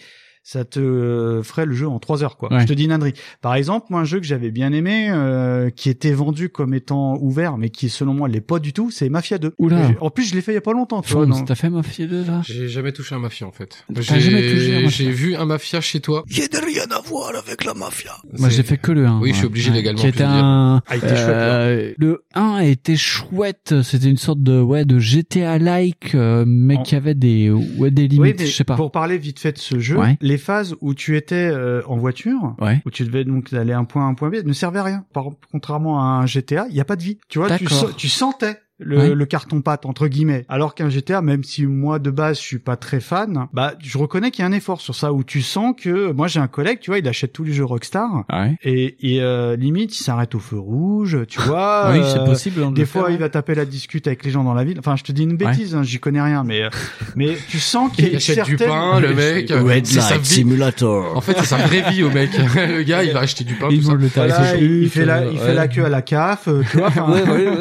Ça 0.51 0.65
te 0.65 0.81
euh, 0.81 1.43
ferait 1.43 1.67
le 1.67 1.75
jeu 1.75 1.87
en 1.87 1.99
trois 1.99 2.25
heures, 2.25 2.39
quoi. 2.39 2.51
Ouais. 2.51 2.63
Je 2.63 2.67
te 2.67 2.73
dis 2.73 2.91
ânerie. 2.91 3.13
Par 3.43 3.55
exemple, 3.55 3.89
moi, 3.91 4.01
un 4.01 4.05
jeu 4.05 4.19
que 4.19 4.25
j'avais 4.25 4.51
bien 4.51 4.73
aimé, 4.73 5.11
euh, 5.11 5.69
qui 5.69 5.91
était 5.91 6.13
vendu 6.13 6.49
comme 6.49 6.73
étant 6.73 7.19
ouvert, 7.21 7.59
mais 7.59 7.69
qui, 7.69 7.91
selon 7.91 8.15
moi, 8.15 8.29
l'est 8.29 8.41
pas 8.41 8.59
du 8.59 8.73
tout, 8.73 8.91
c'est 8.91 9.11
Mafia 9.11 9.37
2. 9.37 9.53
Oula. 9.59 9.91
En 10.01 10.09
plus, 10.09 10.31
je 10.31 10.35
l'ai 10.35 10.41
fait 10.41 10.53
il 10.53 10.55
y 10.55 10.57
a 10.57 10.63
pas 10.63 10.73
longtemps, 10.73 11.03
tu 11.03 11.13
t'as 11.45 11.55
fait 11.55 11.69
Mafia 11.69 12.07
2 12.07 12.25
là? 12.25 12.41
J'ai 12.47 12.67
jamais 12.67 12.93
touché 12.93 13.15
un 13.15 13.19
mafia 13.19 13.47
en 13.47 13.53
fait. 13.53 13.85
T'as 13.95 14.01
jamais 14.01 14.21
touché 14.21 14.75
un 14.75 14.79
J'ai 14.79 14.83
mafia 14.85 15.05
j'ai 15.05 15.11
vu 15.11 15.37
un 15.37 15.45
mafia 15.45 15.83
chez 15.83 16.01
toi. 16.01 16.25
Il 16.31 16.39
y 16.39 16.43
a 16.43 16.49
de 16.49 16.57
rien 16.57 16.85
à 16.97 17.01
voir 17.03 17.33
avec 17.37 17.65
la 17.65 17.75
mafia. 17.75 18.13
Moi 18.39 18.49
j'ai 18.49 18.63
fait 18.63 18.79
que 18.79 18.91
le 18.93 19.05
1. 19.07 19.21
Oui, 19.21 19.33
je 19.33 19.37
suis 19.37 19.47
obligé 19.47 19.71
légalement, 19.71 20.01
Qui 20.01 20.07
était 20.07 20.25
un. 20.25 20.81
Ah, 20.87 20.95
chouette, 20.99 21.05
euh, 21.11 21.93
le 21.99 22.25
1 22.35 22.61
était 22.61 22.97
chouette. 22.97 23.75
C'était 23.83 24.09
une 24.09 24.17
sorte 24.17 24.43
de 24.43 24.59
ouais 24.63 24.87
de 24.87 24.99
GTA-like, 24.99 26.15
euh, 26.15 26.45
mais 26.47 26.77
En- 26.79 26.83
qui 26.83 26.95
avait 26.97 27.15
des 27.15 27.51
ouais 27.51 27.91
des 27.91 28.09
limites. 28.09 28.41
je 28.41 28.47
sais 28.47 28.65
pas. 28.65 28.77
pour 28.77 28.93
parler 28.93 29.19
vite 29.19 29.41
fait 29.41 29.53
de 29.53 29.59
ce 29.59 29.79
jeu, 29.79 29.99
Ouais. 29.99 30.17
Les 30.38 30.44
phases 30.44 30.77
où 30.81 30.94
tu 30.94 31.16
étais 31.16 31.51
euh, 31.53 31.83
en 31.87 31.96
voiture, 31.96 32.55
Ouais. 32.61 32.81
où 32.87 32.90
tu 32.90 33.05
devais 33.05 33.24
donc 33.24 33.53
aller 33.53 33.72
un 33.72 33.85
point 33.85 34.07
A 34.07 34.09
un 34.09 34.14
point 34.14 34.31
B, 34.31 34.37
ne 34.44 34.53
servaient 34.53 34.79
à 34.79 34.85
rien. 34.85 35.05
Par, 35.12 35.31
contrairement 35.51 36.01
à 36.01 36.05
un 36.05 36.27
GTA, 36.27 36.66
il 36.70 36.77
y 36.77 36.81
a 36.81 36.85
pas 36.85 36.94
de 36.96 37.03
vie. 37.03 37.18
Tu 37.29 37.38
vois, 37.40 37.51
tu, 37.59 37.66
tu 37.96 38.09
sentais 38.09 38.57
le, 38.79 39.14
le 39.14 39.27
carton 39.27 39.61
pâte 39.61 39.87
entre 39.87 40.07
guillemets. 40.09 40.45
Alors 40.49 40.75
qu'un 40.75 40.88
GTA, 40.88 41.21
même 41.23 41.43
si 41.45 41.67
moi 41.67 41.99
de 41.99 42.11
base 42.11 42.37
je 42.38 42.43
suis 42.43 42.59
pas 42.59 42.77
très 42.77 43.01
fan, 43.01 43.47
bah 43.53 43.75
je 43.81 43.99
reconnais 43.99 44.31
qu'il 44.31 44.43
y 44.43 44.47
a 44.47 44.49
un 44.49 44.53
effort 44.53 44.81
sur 44.81 44.95
ça 44.95 45.12
où 45.12 45.25
tu 45.25 45.43
sens 45.43 45.75
que 45.77 46.12
moi 46.12 46.29
j'ai 46.29 46.41
un 46.41 46.47
collègue, 46.49 46.79
tu 46.81 46.91
vois, 46.91 46.99
il 46.99 47.09
achète 47.09 47.33
tous 47.33 47.45
les 47.45 47.53
jeux 47.53 47.64
Rockstar 47.64 48.25
Ouais. 48.33 48.57
et, 48.62 49.14
et 49.17 49.23
euh, 49.23 49.57
limite 49.57 49.99
il 49.99 50.03
s'arrête 50.03 50.35
au 50.35 50.38
feu 50.38 50.59
rouge, 50.59 51.19
tu 51.29 51.41
vois. 51.41 51.91
oui, 51.93 52.01
c'est 52.05 52.21
euh, 52.21 52.25
possible. 52.25 52.62
hein, 52.62 52.71
de 52.71 52.77
Des 52.77 52.87
fois, 52.87 53.03
faire, 53.07 53.11
il 53.11 53.19
va 53.19 53.29
taper 53.29 53.55
la 53.55 53.64
discute 53.64 54.07
avec 54.07 54.25
les 54.25 54.31
gens 54.31 54.45
dans 54.45 54.55
la 54.55 54.64
ville. 54.64 54.79
Enfin, 54.79 54.97
je 54.97 55.05
te 55.05 55.12
dis 55.12 55.25
une 55.25 55.37
bêtise, 55.37 55.75
hein, 55.75 55.83
j'y 55.83 55.99
connais 55.99 56.23
rien, 56.23 56.45
mais 56.45 56.62
euh, 56.62 56.69
mais 57.17 57.37
tu 57.49 57.59
sens 57.59 57.91
qu'il 57.93 58.14
achète 58.14 58.45
du 58.45 58.57
certaine- 58.57 58.69
pain, 58.69 59.01
le 59.01 59.14
mec. 59.14 59.51
Red 59.51 59.67
Light 59.69 59.87
vie. 60.21 60.25
Simulator. 60.27 61.17
En 61.17 61.21
fait, 61.21 61.35
c'est 61.38 61.45
sa 61.47 61.57
vraie 61.57 61.91
vie 61.91 62.03
au 62.03 62.11
mec. 62.11 62.31
le 62.55 62.83
gars, 62.83 63.03
il 63.05 63.12
va 63.12 63.21
acheter 63.21 63.45
du 63.45 63.55
pain, 63.55 63.69
Il 63.71 63.81
tout 63.83 63.91
ça. 64.09 64.27
Voilà, 64.27 64.57
il, 64.57 64.88
fait 64.88 65.05
la, 65.05 65.25
il 65.25 65.31
ouais. 65.33 65.37
fait 65.47 65.55
la 65.55 65.69
queue 65.69 65.85
à 65.85 65.88
la 65.88 66.03
CAF, 66.03 66.49
euh, 66.49 66.62
tu 66.71 66.79
vois. 66.79 66.88
enfin, 66.97 67.07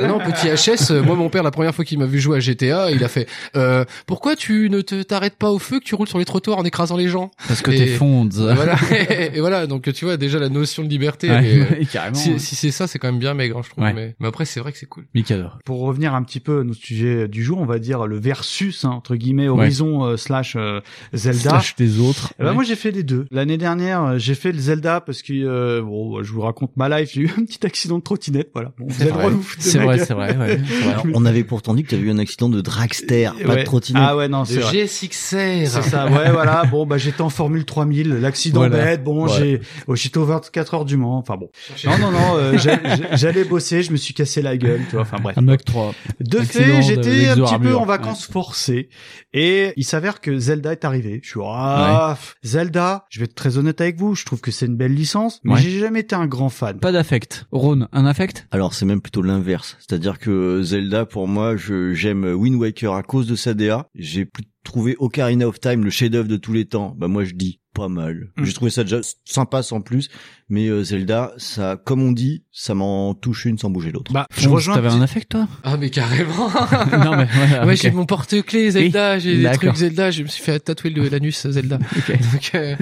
Non, 0.07 0.19
petit 0.19 0.47
HS, 0.49 0.91
moi 1.07 1.15
mon 1.15 1.29
père 1.29 1.43
la 1.43 1.51
première 1.51 1.73
fois 1.73 1.85
qu'il 1.85 1.97
m'a 1.99 2.05
vu 2.05 2.19
jouer 2.19 2.37
à 2.37 2.39
GTA, 2.39 2.91
il 2.91 3.03
a 3.03 3.07
fait 3.07 3.27
euh, 3.55 3.85
pourquoi 4.05 4.35
tu 4.35 4.69
ne 4.69 4.81
te 4.81 5.01
t'arrêtes 5.03 5.35
pas 5.37 5.51
au 5.51 5.59
feu 5.59 5.79
que 5.79 5.85
tu 5.85 5.95
roules 5.95 6.07
sur 6.07 6.19
les 6.19 6.25
trottoirs 6.25 6.57
en 6.59 6.65
écrasant 6.65 6.97
les 6.97 7.07
gens? 7.07 7.31
Parce 7.47 7.61
que 7.61 7.71
t'es 7.71 7.87
Fonds. 7.87 8.29
Et 8.29 8.53
voilà, 8.53 8.75
et 9.33 9.39
voilà, 9.39 9.67
donc 9.67 9.91
tu 9.93 10.05
vois 10.05 10.17
déjà 10.17 10.39
la 10.39 10.49
notion 10.49 10.83
de 10.83 10.89
liberté. 10.89 11.29
Ouais, 11.29 11.67
ouais, 11.79 11.85
carrément. 11.91 12.15
si, 12.15 12.39
si 12.39 12.55
c'est 12.55 12.71
ça, 12.71 12.87
c'est 12.87 12.99
quand 12.99 13.07
même 13.07 13.19
bien 13.19 13.33
maigre, 13.33 13.57
hein, 13.57 13.61
je 13.63 13.69
trouve. 13.69 13.83
Ouais. 13.83 13.93
Mais, 13.93 14.15
mais 14.19 14.27
après, 14.27 14.45
c'est 14.45 14.59
vrai 14.59 14.71
que 14.71 14.77
c'est 14.77 14.85
cool. 14.85 15.05
Mikado. 15.15 15.45
Pour 15.65 15.79
revenir 15.81 16.13
un 16.13 16.23
petit 16.23 16.39
peu 16.39 16.59
à 16.59 16.63
notre 16.63 16.79
sujet 16.79 17.27
du 17.27 17.43
jour, 17.43 17.57
on 17.59 17.65
va 17.65 17.79
dire 17.79 18.05
le 18.07 18.19
versus 18.19 18.85
hein, 18.85 18.89
entre 18.89 19.15
guillemets 19.15 19.47
Horizon 19.47 20.05
euh, 20.05 20.17
slash 20.17 20.55
euh, 20.55 20.81
Zelda. 21.13 21.49
Slash 21.51 21.75
des 21.75 21.99
autres. 21.99 22.33
Ouais. 22.39 22.53
moi 22.53 22.63
j'ai 22.63 22.75
fait 22.75 22.91
les 22.91 23.03
deux. 23.03 23.25
L'année 23.31 23.57
dernière, 23.57 24.03
euh, 24.03 24.17
j'ai 24.17 24.35
fait 24.35 24.51
le 24.51 24.59
Zelda 24.59 25.01
parce 25.01 25.21
que 25.21 25.33
euh, 25.33 25.81
bon, 25.81 26.23
je 26.23 26.31
vous 26.31 26.41
raconte 26.41 26.75
ma 26.75 26.89
life, 26.89 27.11
j'ai 27.13 27.21
eu 27.21 27.31
un 27.37 27.43
petit 27.45 27.65
accident 27.65 27.97
de 27.97 28.03
trottinette, 28.03 28.49
voilà. 28.53 28.71
Bon, 28.77 28.87
C'est 28.89 29.05
vrai, 29.09 29.25
gueule. 29.25 29.37
c'est 29.59 29.77
vrai. 29.79 29.85
ouais, 29.87 29.99
c'est 29.99 30.13
vrai. 30.13 30.59
Alors, 31.01 31.05
on 31.21 31.25
avait 31.25 31.43
pourtant 31.43 31.73
dit 31.73 31.83
que 31.83 31.89
tu 31.89 31.95
avais 31.95 32.03
eu 32.05 32.11
un 32.11 32.17
accident 32.19 32.49
de 32.49 32.61
dragster, 32.61 33.29
pas 33.45 33.53
Ouais. 33.53 33.59
de 33.61 33.63
trottinette. 33.65 34.03
Ah 34.05 34.15
ouais, 34.17 34.27
non, 34.27 34.45
c'est 34.45 34.59
vrai. 34.59 34.71
GSXR. 34.85 35.67
C'est 35.67 35.81
ça, 35.89 36.05
ouais, 36.07 36.31
voilà. 36.31 36.63
Bon, 36.65 36.85
bah, 36.85 36.97
j'étais 36.97 37.21
en 37.21 37.29
Formule 37.29 37.65
3000, 37.65 38.09
l'accident 38.15 38.61
Voilà. 38.61 38.77
bête. 38.83 39.03
Bon, 39.03 39.25
Ouais. 39.27 39.33
j'ai, 39.37 39.61
oh, 39.87 39.95
j'étais 39.95 40.17
aux 40.17 40.25
24 40.25 40.73
heures 40.73 40.85
du 40.85 40.97
Mans. 40.97 41.17
Enfin 41.17 41.37
bon. 41.37 41.49
Non, 41.85 41.97
non, 41.99 42.11
non, 42.11 42.37
euh, 42.37 42.57
j'allais 43.13 43.43
bosser, 43.43 43.83
je 43.83 43.91
me 43.91 43.97
suis 43.97 44.13
cassé 44.13 44.41
la 44.41 44.57
gueule, 44.57 44.81
tu 44.89 44.93
vois. 44.95 45.01
Enfin 45.01 45.17
bref. 45.21 45.37
Un 45.37 45.41
Mac 45.41 45.63
3. 45.65 45.93
De 46.19 46.39
fait, 46.39 46.81
j'étais 46.81 47.27
un 47.29 47.35
petit 47.35 47.59
peu 47.59 47.75
en 47.75 47.85
vacances 47.85 48.25
forcées. 48.25 48.89
Et 49.33 49.73
il 49.77 49.83
s'avère 49.83 50.19
que 50.21 50.39
Zelda 50.39 50.71
est 50.71 50.85
arrivé. 50.85 51.19
Je 51.23 51.29
suis, 51.29 51.39
ah, 51.43 52.17
Zelda, 52.43 53.05
je 53.09 53.19
vais 53.19 53.25
être 53.25 53.35
très 53.35 53.57
honnête 53.57 53.81
avec 53.81 53.97
vous, 53.97 54.15
je 54.15 54.25
trouve 54.25 54.41
que 54.41 54.51
c'est 54.51 54.65
une 54.65 54.75
belle 54.77 54.93
licence, 54.93 55.39
mais 55.43 55.53
Ouais. 55.53 55.61
j'ai 55.61 55.79
jamais 55.79 55.99
été 56.01 56.15
un 56.15 56.25
grand 56.27 56.49
fan. 56.49 56.79
Pas 56.79 56.91
d'affect. 56.91 57.45
Rhône, 57.51 57.87
un 57.91 58.05
affect? 58.05 58.47
Alors 58.51 58.73
c'est 58.73 58.85
même 58.85 59.01
plutôt 59.01 59.21
l'inverse. 59.21 59.77
C'est-à-dire 59.79 60.19
que 60.19 60.61
Zelda, 60.63 60.86
pour 61.09 61.27
moi, 61.27 61.55
je 61.55 61.93
j'aime 61.93 62.25
Wind 62.25 62.55
Waker 62.55 62.93
à 62.93 63.03
cause 63.03 63.27
de 63.27 63.35
sa 63.35 63.53
DA. 63.53 63.87
J'ai 63.95 64.25
plus 64.25 64.43
trouvé 64.63 64.95
Ocarina 64.99 65.47
of 65.47 65.59
Time 65.59 65.83
le 65.83 65.89
chef-d'œuvre 65.89 66.27
de 66.27 66.37
tous 66.37 66.53
les 66.53 66.65
temps. 66.65 66.93
Bah 66.97 67.07
moi 67.07 67.23
je 67.23 67.33
dis 67.33 67.59
pas 67.73 67.87
mal. 67.87 68.31
Mm. 68.37 68.43
J'ai 68.43 68.53
trouvé 68.53 68.71
ça 68.71 68.83
déjà 68.83 68.99
sympa 69.23 69.61
sans 69.61 69.81
plus, 69.81 70.09
mais 70.49 70.67
euh, 70.67 70.83
Zelda, 70.83 71.31
ça, 71.37 71.77
comme 71.85 72.01
on 72.01 72.11
dit, 72.11 72.43
ça 72.51 72.73
m'en 72.73 73.13
touche 73.13 73.45
une 73.45 73.59
sans 73.59 73.69
bouger 73.69 73.91
l'autre. 73.91 74.11
Bah, 74.11 74.25
je 74.35 74.49
rejoins. 74.49 74.73
T'avais 74.75 74.89
un 74.89 75.01
affect 75.01 75.29
toi? 75.29 75.47
Ah 75.63 75.77
mais 75.77 75.89
carrément. 75.89 76.49
Non 76.97 77.15
mais 77.15 77.27
voilà. 77.31 77.65
ouais, 77.65 77.75
j'ai 77.75 77.91
mon 77.91 78.05
porte-clés 78.05 78.71
Zelda, 78.71 79.19
j'ai 79.19 79.37
des 79.37 79.51
trucs 79.51 79.75
Zelda, 79.75 80.11
je 80.11 80.23
me 80.23 80.27
suis 80.27 80.43
fait 80.43 80.59
tatouer 80.59 80.89
le 80.89 81.07
l'anus 81.07 81.47
Zelda. 81.47 81.79
Ok. 81.97 82.11
Donc 82.33 82.51
euh, 82.55 82.75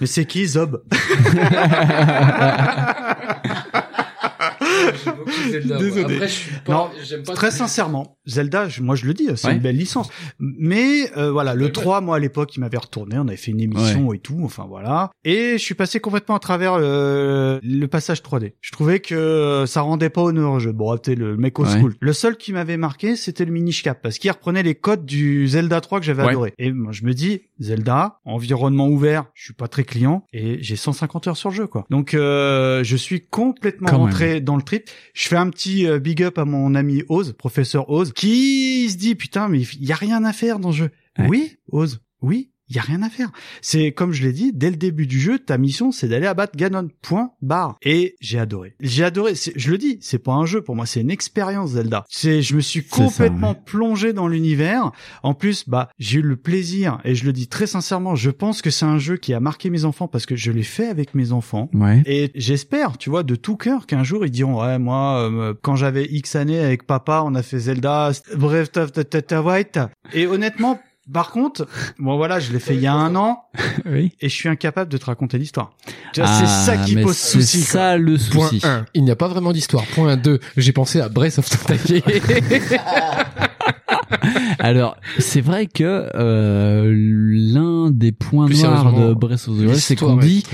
Mais 0.00 0.06
c'est 0.06 0.24
qui, 0.24 0.46
Zob? 0.46 0.82
Zelda. 5.50 5.78
Désolé. 5.78 6.14
Après, 6.14 6.28
je 6.28 6.32
suis 6.32 6.50
pas, 6.64 6.72
non, 6.72 6.90
pas 7.24 7.32
très 7.34 7.50
sincèrement, 7.50 8.18
Zelda, 8.26 8.68
je- 8.68 8.82
moi 8.82 8.94
je 8.96 9.06
le 9.06 9.14
dis, 9.14 9.28
c'est 9.36 9.48
Ouais. 9.48 9.54
une 9.54 9.60
belle 9.60 9.76
licence. 9.76 10.08
Mais 10.38 11.10
euh, 11.16 11.30
voilà, 11.30 11.54
le 11.54 11.70
3, 11.72 12.00
moi 12.00 12.16
à 12.16 12.18
l'époque, 12.18 12.56
il 12.56 12.60
m'avait 12.60 12.78
retourné, 12.78 13.18
on 13.18 13.28
avait 13.28 13.36
fait 13.36 13.50
une 13.50 13.60
émission 13.60 14.12
et 14.12 14.18
tout, 14.18 14.40
enfin 14.44 14.66
voilà. 14.68 15.10
Et 15.24 15.52
je 15.52 15.62
suis 15.62 15.74
passé 15.74 16.00
complètement 16.00 16.34
à 16.36 16.38
travers 16.38 16.78
le, 16.78 17.60
le 17.62 17.86
passage 17.86 18.22
3D. 18.22 18.54
Je 18.60 18.70
trouvais 18.72 19.00
que 19.00 19.64
ça 19.66 19.80
rendait 19.82 20.10
pas 20.10 20.22
honneur 20.22 20.52
au 20.52 20.58
jeu. 20.58 20.72
Bon, 20.72 20.96
t'es 20.96 21.14
le 21.14 21.36
mec 21.36 21.58
au 21.58 21.64
school. 21.64 21.94
Le 22.00 22.12
seul 22.12 22.36
qui 22.36 22.52
m'avait 22.52 22.76
marqué, 22.76 23.16
c'était 23.16 23.44
le 23.44 23.52
Minish 23.52 23.82
Cap, 23.82 24.00
parce 24.02 24.18
qu'il 24.18 24.30
reprenait 24.30 24.62
les 24.62 24.74
codes 24.74 25.04
du 25.04 25.46
Zelda 25.48 25.80
3 25.80 26.00
que 26.00 26.06
j'avais 26.06 26.22
adoré. 26.22 26.52
Et 26.58 26.72
moi 26.72 26.92
je 26.92 27.04
me 27.04 27.12
dis, 27.14 27.42
Zelda, 27.60 28.18
environnement 28.24 28.88
ouvert, 28.88 29.26
je 29.34 29.44
suis 29.44 29.54
pas 29.54 29.68
très 29.68 29.84
client, 29.84 30.24
et 30.32 30.62
j'ai 30.62 30.76
150 30.76 31.28
heures 31.28 31.36
sur 31.36 31.50
le 31.50 31.54
jeu, 31.54 31.66
quoi. 31.66 31.86
Donc 31.90 32.14
euh, 32.14 32.82
je 32.84 32.96
suis 32.96 33.20
complètement 33.26 33.88
Quand 33.88 33.98
même. 33.98 34.06
rentré 34.06 34.40
dans 34.40 34.56
le 34.56 34.62
trip. 34.62 34.88
Je 35.14 35.28
fais 35.28 35.36
un 35.36 35.50
petit 35.50 35.86
euh, 35.86 35.98
big 35.98 36.22
up 36.22 36.38
à 36.38 36.44
mon 36.44 36.74
ami 36.74 37.02
Oz, 37.08 37.32
professeur 37.32 37.88
Oz, 37.90 38.12
qui 38.12 38.88
se 38.90 38.96
dit 38.96 39.14
putain 39.14 39.48
mais 39.48 39.60
il 39.62 39.84
y 39.84 39.92
a 39.92 39.96
rien 39.96 40.24
à 40.24 40.32
faire 40.32 40.58
dans 40.58 40.70
le 40.70 40.74
jeu. 40.74 40.90
Ouais. 41.18 41.26
Oui, 41.28 41.56
Oz, 41.70 42.00
oui, 42.22 42.50
il 42.68 42.76
y 42.76 42.78
a 42.78 42.82
rien 42.82 43.02
à 43.02 43.10
faire. 43.10 43.30
C'est 43.60 43.92
comme 43.92 44.12
je 44.12 44.22
l'ai 44.22 44.32
dit, 44.32 44.52
dès 44.52 44.70
le 44.70 44.76
début 44.76 45.06
du 45.06 45.20
jeu, 45.20 45.38
ta 45.38 45.58
mission 45.58 45.92
c'est 45.92 46.08
d'aller 46.08 46.26
abattre 46.26 46.56
Ganon. 46.56 46.88
Point 47.02 47.32
barre. 47.42 47.76
Et 47.82 48.16
j'ai 48.20 48.38
adoré. 48.38 48.74
J'ai 48.80 49.04
adoré. 49.04 49.34
Je 49.34 49.70
le 49.70 49.78
dis, 49.78 49.98
c'est 50.00 50.18
pas 50.18 50.32
un 50.32 50.46
jeu 50.46 50.62
pour 50.62 50.76
moi, 50.76 50.86
c'est 50.86 51.00
une 51.00 51.10
expérience 51.10 51.70
Zelda. 51.70 52.04
C'est, 52.08 52.42
je 52.42 52.56
me 52.56 52.60
suis 52.60 52.82
ça, 52.82 53.04
complètement 53.04 53.50
ouais. 53.50 53.60
plongé 53.64 54.12
dans 54.12 54.28
l'univers. 54.28 54.92
En 55.22 55.34
plus, 55.34 55.68
bah, 55.68 55.88
j'ai 55.98 56.18
eu 56.18 56.22
le 56.22 56.36
plaisir 56.36 57.00
et 57.04 57.14
je 57.14 57.24
le 57.24 57.32
dis 57.32 57.48
très 57.48 57.66
sincèrement, 57.66 58.14
je 58.14 58.30
pense 58.30 58.62
que 58.62 58.70
c'est 58.70 58.86
un 58.86 58.98
jeu 58.98 59.16
qui 59.16 59.34
a 59.34 59.40
marqué 59.40 59.70
mes 59.70 59.84
enfants 59.84 60.08
parce 60.08 60.26
que 60.26 60.36
je 60.36 60.50
l'ai 60.50 60.62
fait 60.62 60.88
avec 60.88 61.14
mes 61.14 61.32
enfants. 61.32 61.70
Ouais. 61.74 62.02
Et 62.06 62.30
j'espère, 62.34 62.98
tu 62.98 63.10
vois, 63.10 63.22
de 63.22 63.34
tout 63.34 63.56
cœur 63.56 63.86
qu'un 63.86 64.04
jour 64.04 64.24
ils 64.24 64.30
diront 64.30 64.62
ouais 64.62 64.78
moi 64.78 65.30
euh, 65.30 65.54
quand 65.62 65.76
j'avais 65.76 66.04
X 66.04 66.36
années 66.36 66.60
avec 66.60 66.86
papa, 66.86 67.22
on 67.24 67.34
a 67.34 67.42
fait 67.42 67.58
Zelda 67.58 68.12
Tata 69.10 69.42
White 69.42 69.80
et 70.12 70.26
honnêtement 70.26 70.80
par 71.12 71.30
contre, 71.30 71.66
bon 71.98 72.16
voilà, 72.16 72.40
je 72.40 72.52
l'ai 72.52 72.58
fait 72.60 72.74
il 72.74 72.80
y 72.80 72.86
a 72.86 72.94
un 72.94 73.14
an 73.16 73.44
Oui. 73.86 74.12
et 74.20 74.28
je 74.28 74.34
suis 74.34 74.48
incapable 74.48 74.90
de 74.90 74.96
te 74.98 75.06
raconter 75.06 75.38
l'histoire. 75.38 75.72
C'est 76.14 76.24
ça 76.24 76.76
qui 76.78 76.92
Ah, 76.92 76.94
mais 76.96 77.02
pose 77.02 77.16
c'est 77.16 77.40
souci. 77.40 77.58
quoi. 77.62 77.66
ça 77.72 77.96
le 77.96 78.16
Point 78.32 78.48
souci. 78.48 78.66
1. 78.66 78.86
Il 78.94 79.04
n'y 79.04 79.10
a 79.10 79.16
pas 79.16 79.28
vraiment 79.28 79.52
d'histoire. 79.52 79.84
Point 79.94 80.16
2. 80.16 80.40
J'ai 80.56 80.72
pensé 80.72 81.00
à 81.00 81.08
Breath 81.08 81.38
of 81.38 81.48
the 81.48 81.68
Wild. 81.68 82.02
Alors, 84.58 84.96
c'est 85.18 85.40
vrai 85.40 85.66
que 85.66 86.08
euh, 86.14 86.92
l'un 86.94 87.90
des 87.90 88.12
points 88.12 88.46
Plus 88.46 88.62
noirs 88.62 88.92
de 88.92 89.14
Breath 89.14 89.48
of 89.48 89.56
the 89.56 89.60
Wild, 89.60 89.74
c'est 89.76 89.96
qu'on 89.96 90.16
dit, 90.16 90.44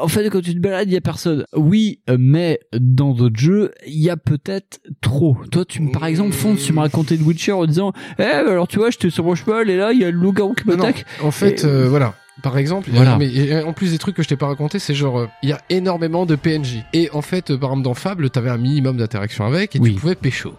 en 0.00 0.08
fait, 0.08 0.28
quand 0.30 0.40
tu 0.40 0.54
te 0.54 0.60
balades, 0.60 0.88
il 0.88 0.94
y 0.94 0.96
a 0.96 1.00
personne. 1.00 1.44
Oui, 1.54 2.00
mais 2.18 2.60
dans 2.78 3.12
d'autres 3.12 3.38
jeux, 3.38 3.72
il 3.86 3.98
y 4.00 4.10
a 4.10 4.16
peut-être 4.16 4.80
trop. 5.00 5.36
Toi, 5.50 5.64
tu, 5.64 5.82
me- 5.82 5.92
par 5.92 6.06
exemple, 6.06 6.32
Fonce, 6.32 6.62
tu 6.64 6.72
m'as 6.72 6.82
raconté 6.82 7.16
de 7.16 7.22
Witcher 7.22 7.52
en 7.52 7.66
disant, 7.66 7.92
eh, 8.18 8.22
alors 8.22 8.68
tu 8.68 8.78
vois, 8.78 8.90
j'étais 8.90 9.10
sur 9.10 9.24
mon 9.24 9.34
cheval 9.34 9.68
et 9.70 9.76
là, 9.76 9.92
il 9.92 10.00
y 10.00 10.04
a 10.04 10.10
le 10.10 10.16
loup-garou 10.18 10.54
qui 10.54 10.66
m'attaque. 10.66 11.04
En 11.22 11.30
fait, 11.30 11.62
Et- 11.64 11.66
euh, 11.66 11.88
voilà. 11.88 12.14
Par 12.42 12.56
exemple, 12.56 12.88
Voilà. 12.92 13.18
mais 13.18 13.62
en 13.62 13.74
plus 13.74 13.92
des 13.92 13.98
trucs 13.98 14.16
que 14.16 14.22
je 14.22 14.28
t'ai 14.28 14.36
pas 14.36 14.46
raconté, 14.46 14.78
c'est 14.78 14.94
genre 14.94 15.18
euh, 15.20 15.26
il 15.42 15.50
y 15.50 15.52
a 15.52 15.60
énormément 15.68 16.24
de 16.24 16.34
PNJ. 16.34 16.78
Et 16.94 17.10
en 17.12 17.20
fait, 17.20 17.54
par 17.56 17.70
exemple 17.70 17.82
dans 17.84 17.94
Fable, 17.94 18.30
t'avais 18.30 18.48
un 18.48 18.56
minimum 18.56 18.96
d'interaction 18.96 19.44
avec 19.44 19.76
et 19.76 19.78
Oui. 19.78 19.94
tu 19.94 20.00
pouvais 20.00 20.14
pécho. 20.14 20.54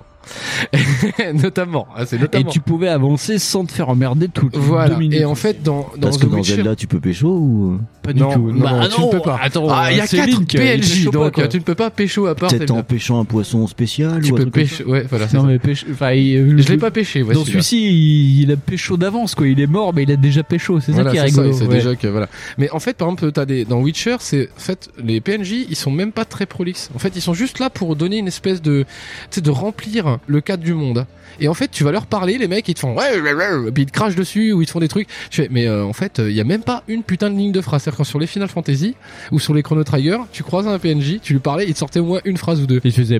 notamment, 1.33 1.87
hein, 1.95 2.03
c'est 2.05 2.15
Et 2.15 2.19
notamment. 2.19 2.49
tu 2.49 2.59
pouvais 2.59 2.87
avancer 2.87 3.39
sans 3.39 3.65
te 3.65 3.71
faire 3.71 3.89
emmerder 3.89 4.27
toutes 4.29 4.55
Voilà. 4.55 4.89
deux 4.95 4.99
minutes. 4.99 5.19
Et 5.19 5.25
en 5.25 5.35
fait, 5.35 5.61
dans 5.63 5.89
dans 5.97 6.07
Parce 6.07 6.17
The 6.17 6.21
que 6.21 6.25
dans 6.27 6.37
Witcher, 6.37 6.55
Zelda, 6.55 6.75
tu 6.75 6.87
peux 6.87 6.99
pécho 6.99 7.27
ou 7.29 7.79
pas 8.01 8.13
du 8.13 8.19
non, 8.21 8.31
tout. 8.33 8.51
non, 8.51 8.59
Bah, 8.63 8.87
tu 8.93 9.01
ne 9.01 9.11
peux 9.11 9.19
pas. 9.21 9.39
Attends, 9.41 9.67
ah, 9.69 9.91
il 9.91 9.97
y 9.97 10.01
a 10.01 10.07
c'est 10.07 10.17
quatre 10.17 10.27
Link, 10.29 10.53
il 10.53 10.59
PNJ, 10.59 10.89
pécho 11.05 11.11
pas, 11.11 11.17
donc 11.29 11.49
tu 11.49 11.57
ne 11.57 11.63
peux 11.63 11.75
pas 11.75 11.89
pécho 11.89 12.25
à 12.27 12.35
part. 12.35 12.49
peut-être 12.49 12.71
en 12.71 12.83
pêchant 12.83 13.19
un 13.19 13.25
poisson 13.25 13.67
spécial 13.67 14.21
Tu 14.21 14.31
ou 14.31 14.35
peux 14.35 14.45
pécho, 14.49 14.83
ouais, 14.85 15.05
voilà. 15.09 15.25
Non 15.33 15.41
ça. 15.41 15.47
mais 15.47 15.59
pécho, 15.59 15.85
enfin, 15.91 16.11
il- 16.11 16.61
Je 16.61 16.67
l'ai 16.69 16.77
pas 16.77 16.91
pêché, 16.91 17.23
ouais, 17.23 17.33
Dans 17.33 17.45
celui-ci, 17.45 18.39
il, 18.41 18.51
a 18.51 18.55
pécho 18.57 18.97
d'avance, 18.97 19.35
quoi. 19.35 19.47
Il 19.47 19.59
est 19.59 19.67
mort, 19.67 19.93
mais 19.93 20.03
il 20.03 20.11
a 20.11 20.15
déjà 20.15 20.43
pécho. 20.43 20.79
C'est 20.79 20.93
ça 20.93 21.03
qui 21.05 21.17
est 21.17 21.21
rigolo. 21.21 21.53
c'est 21.53 21.67
déjà 21.67 21.95
que 21.95 22.07
voilà. 22.07 22.27
Mais 22.57 22.69
en 22.71 22.79
fait, 22.79 22.97
par 22.97 23.07
exemple, 23.07 23.31
t'as 23.31 23.45
des 23.45 23.65
dans 23.65 23.79
Witcher, 23.79 24.17
c'est 24.19 24.49
en 24.55 24.59
fait 24.59 24.89
les 25.03 25.21
PNJ, 25.21 25.65
ils 25.69 25.75
sont 25.75 25.91
même 25.91 26.11
pas 26.11 26.25
très 26.25 26.45
prolixes. 26.45 26.89
En 26.95 26.99
fait, 26.99 27.13
ils 27.15 27.21
sont 27.21 27.33
juste 27.33 27.59
là 27.59 27.69
pour 27.69 27.95
donner 27.95 28.17
une 28.17 28.27
espèce 28.27 28.61
de, 28.61 28.83
tu 28.83 29.35
sais, 29.35 29.41
de 29.41 29.49
remplir 29.51 30.12
le 30.27 30.41
cadre 30.41 30.63
du 30.63 30.73
monde. 30.73 31.05
Et 31.39 31.47
en 31.47 31.53
fait, 31.53 31.69
tu 31.71 31.83
vas 31.83 31.91
leur 31.91 32.05
parler, 32.05 32.37
les 32.37 32.47
mecs, 32.47 32.67
ils 32.67 32.73
te 32.73 32.79
font 32.79 32.95
ouais, 32.95 33.19
ouais, 33.19 33.33
ouais, 33.33 33.67
et 33.67 33.71
puis 33.71 33.83
ils 33.83 33.85
te 33.85 33.91
crachent 33.91 34.15
dessus 34.15 34.53
ou 34.53 34.61
ils 34.61 34.65
te 34.65 34.71
font 34.71 34.79
des 34.79 34.87
trucs. 34.87 35.07
Je 35.31 35.43
fais, 35.43 35.47
mais 35.51 35.67
euh, 35.67 35.83
en 35.83 35.93
fait, 35.93 36.19
il 36.19 36.33
y 36.33 36.41
a 36.41 36.43
même 36.43 36.61
pas 36.61 36.83
une 36.87 37.03
putain 37.03 37.29
de 37.29 37.35
ligne 37.35 37.51
de 37.51 37.61
phrase. 37.61 37.83
C'est-à-dire 37.83 37.99
que 37.99 38.03
sur 38.03 38.19
les 38.19 38.27
Final 38.27 38.47
Fantasy 38.47 38.95
ou 39.31 39.39
sur 39.39 39.53
les 39.53 39.63
Chrono 39.63 39.83
Trigger, 39.83 40.19
tu 40.31 40.43
croises 40.43 40.67
un 40.67 40.77
PNJ, 40.77 41.19
tu 41.21 41.33
lui 41.33 41.39
parlais, 41.39 41.65
il 41.67 41.73
te 41.73 41.79
sortait 41.79 41.99
au 41.99 42.05
moins 42.05 42.19
une 42.25 42.37
phrase 42.37 42.61
ou 42.61 42.67
deux. 42.67 42.79
Il 42.83 42.91
faisait. 42.91 43.19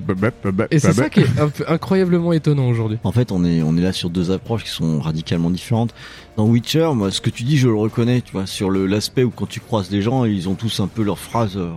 Et 0.70 0.78
c'est 0.78 0.92
ça 0.92 1.10
qui 1.10 1.20
est 1.20 1.40
un 1.40 1.48
peu 1.48 1.64
incroyablement 1.66 2.32
étonnant 2.32 2.68
aujourd'hui. 2.68 2.98
En 3.04 3.12
fait, 3.12 3.32
on 3.32 3.44
est, 3.44 3.62
on 3.62 3.76
est 3.76 3.82
là 3.82 3.92
sur 3.92 4.10
deux 4.10 4.30
approches 4.30 4.64
qui 4.64 4.70
sont 4.70 5.00
radicalement 5.00 5.50
différentes. 5.50 5.94
Dans 6.36 6.46
Witcher, 6.46 6.90
moi, 6.94 7.10
ce 7.10 7.20
que 7.20 7.30
tu 7.30 7.44
dis, 7.44 7.58
je 7.58 7.68
le 7.68 7.74
reconnais, 7.74 8.20
tu 8.20 8.32
vois, 8.32 8.46
sur 8.46 8.70
le, 8.70 8.86
l'aspect 8.86 9.24
où 9.24 9.30
quand 9.30 9.48
tu 9.48 9.60
croises 9.60 9.88
des 9.88 10.02
gens, 10.02 10.24
ils 10.24 10.48
ont 10.48 10.54
tous 10.54 10.80
un 10.80 10.88
peu 10.88 11.02
leurs 11.02 11.18
phrases 11.18 11.56
euh, 11.56 11.70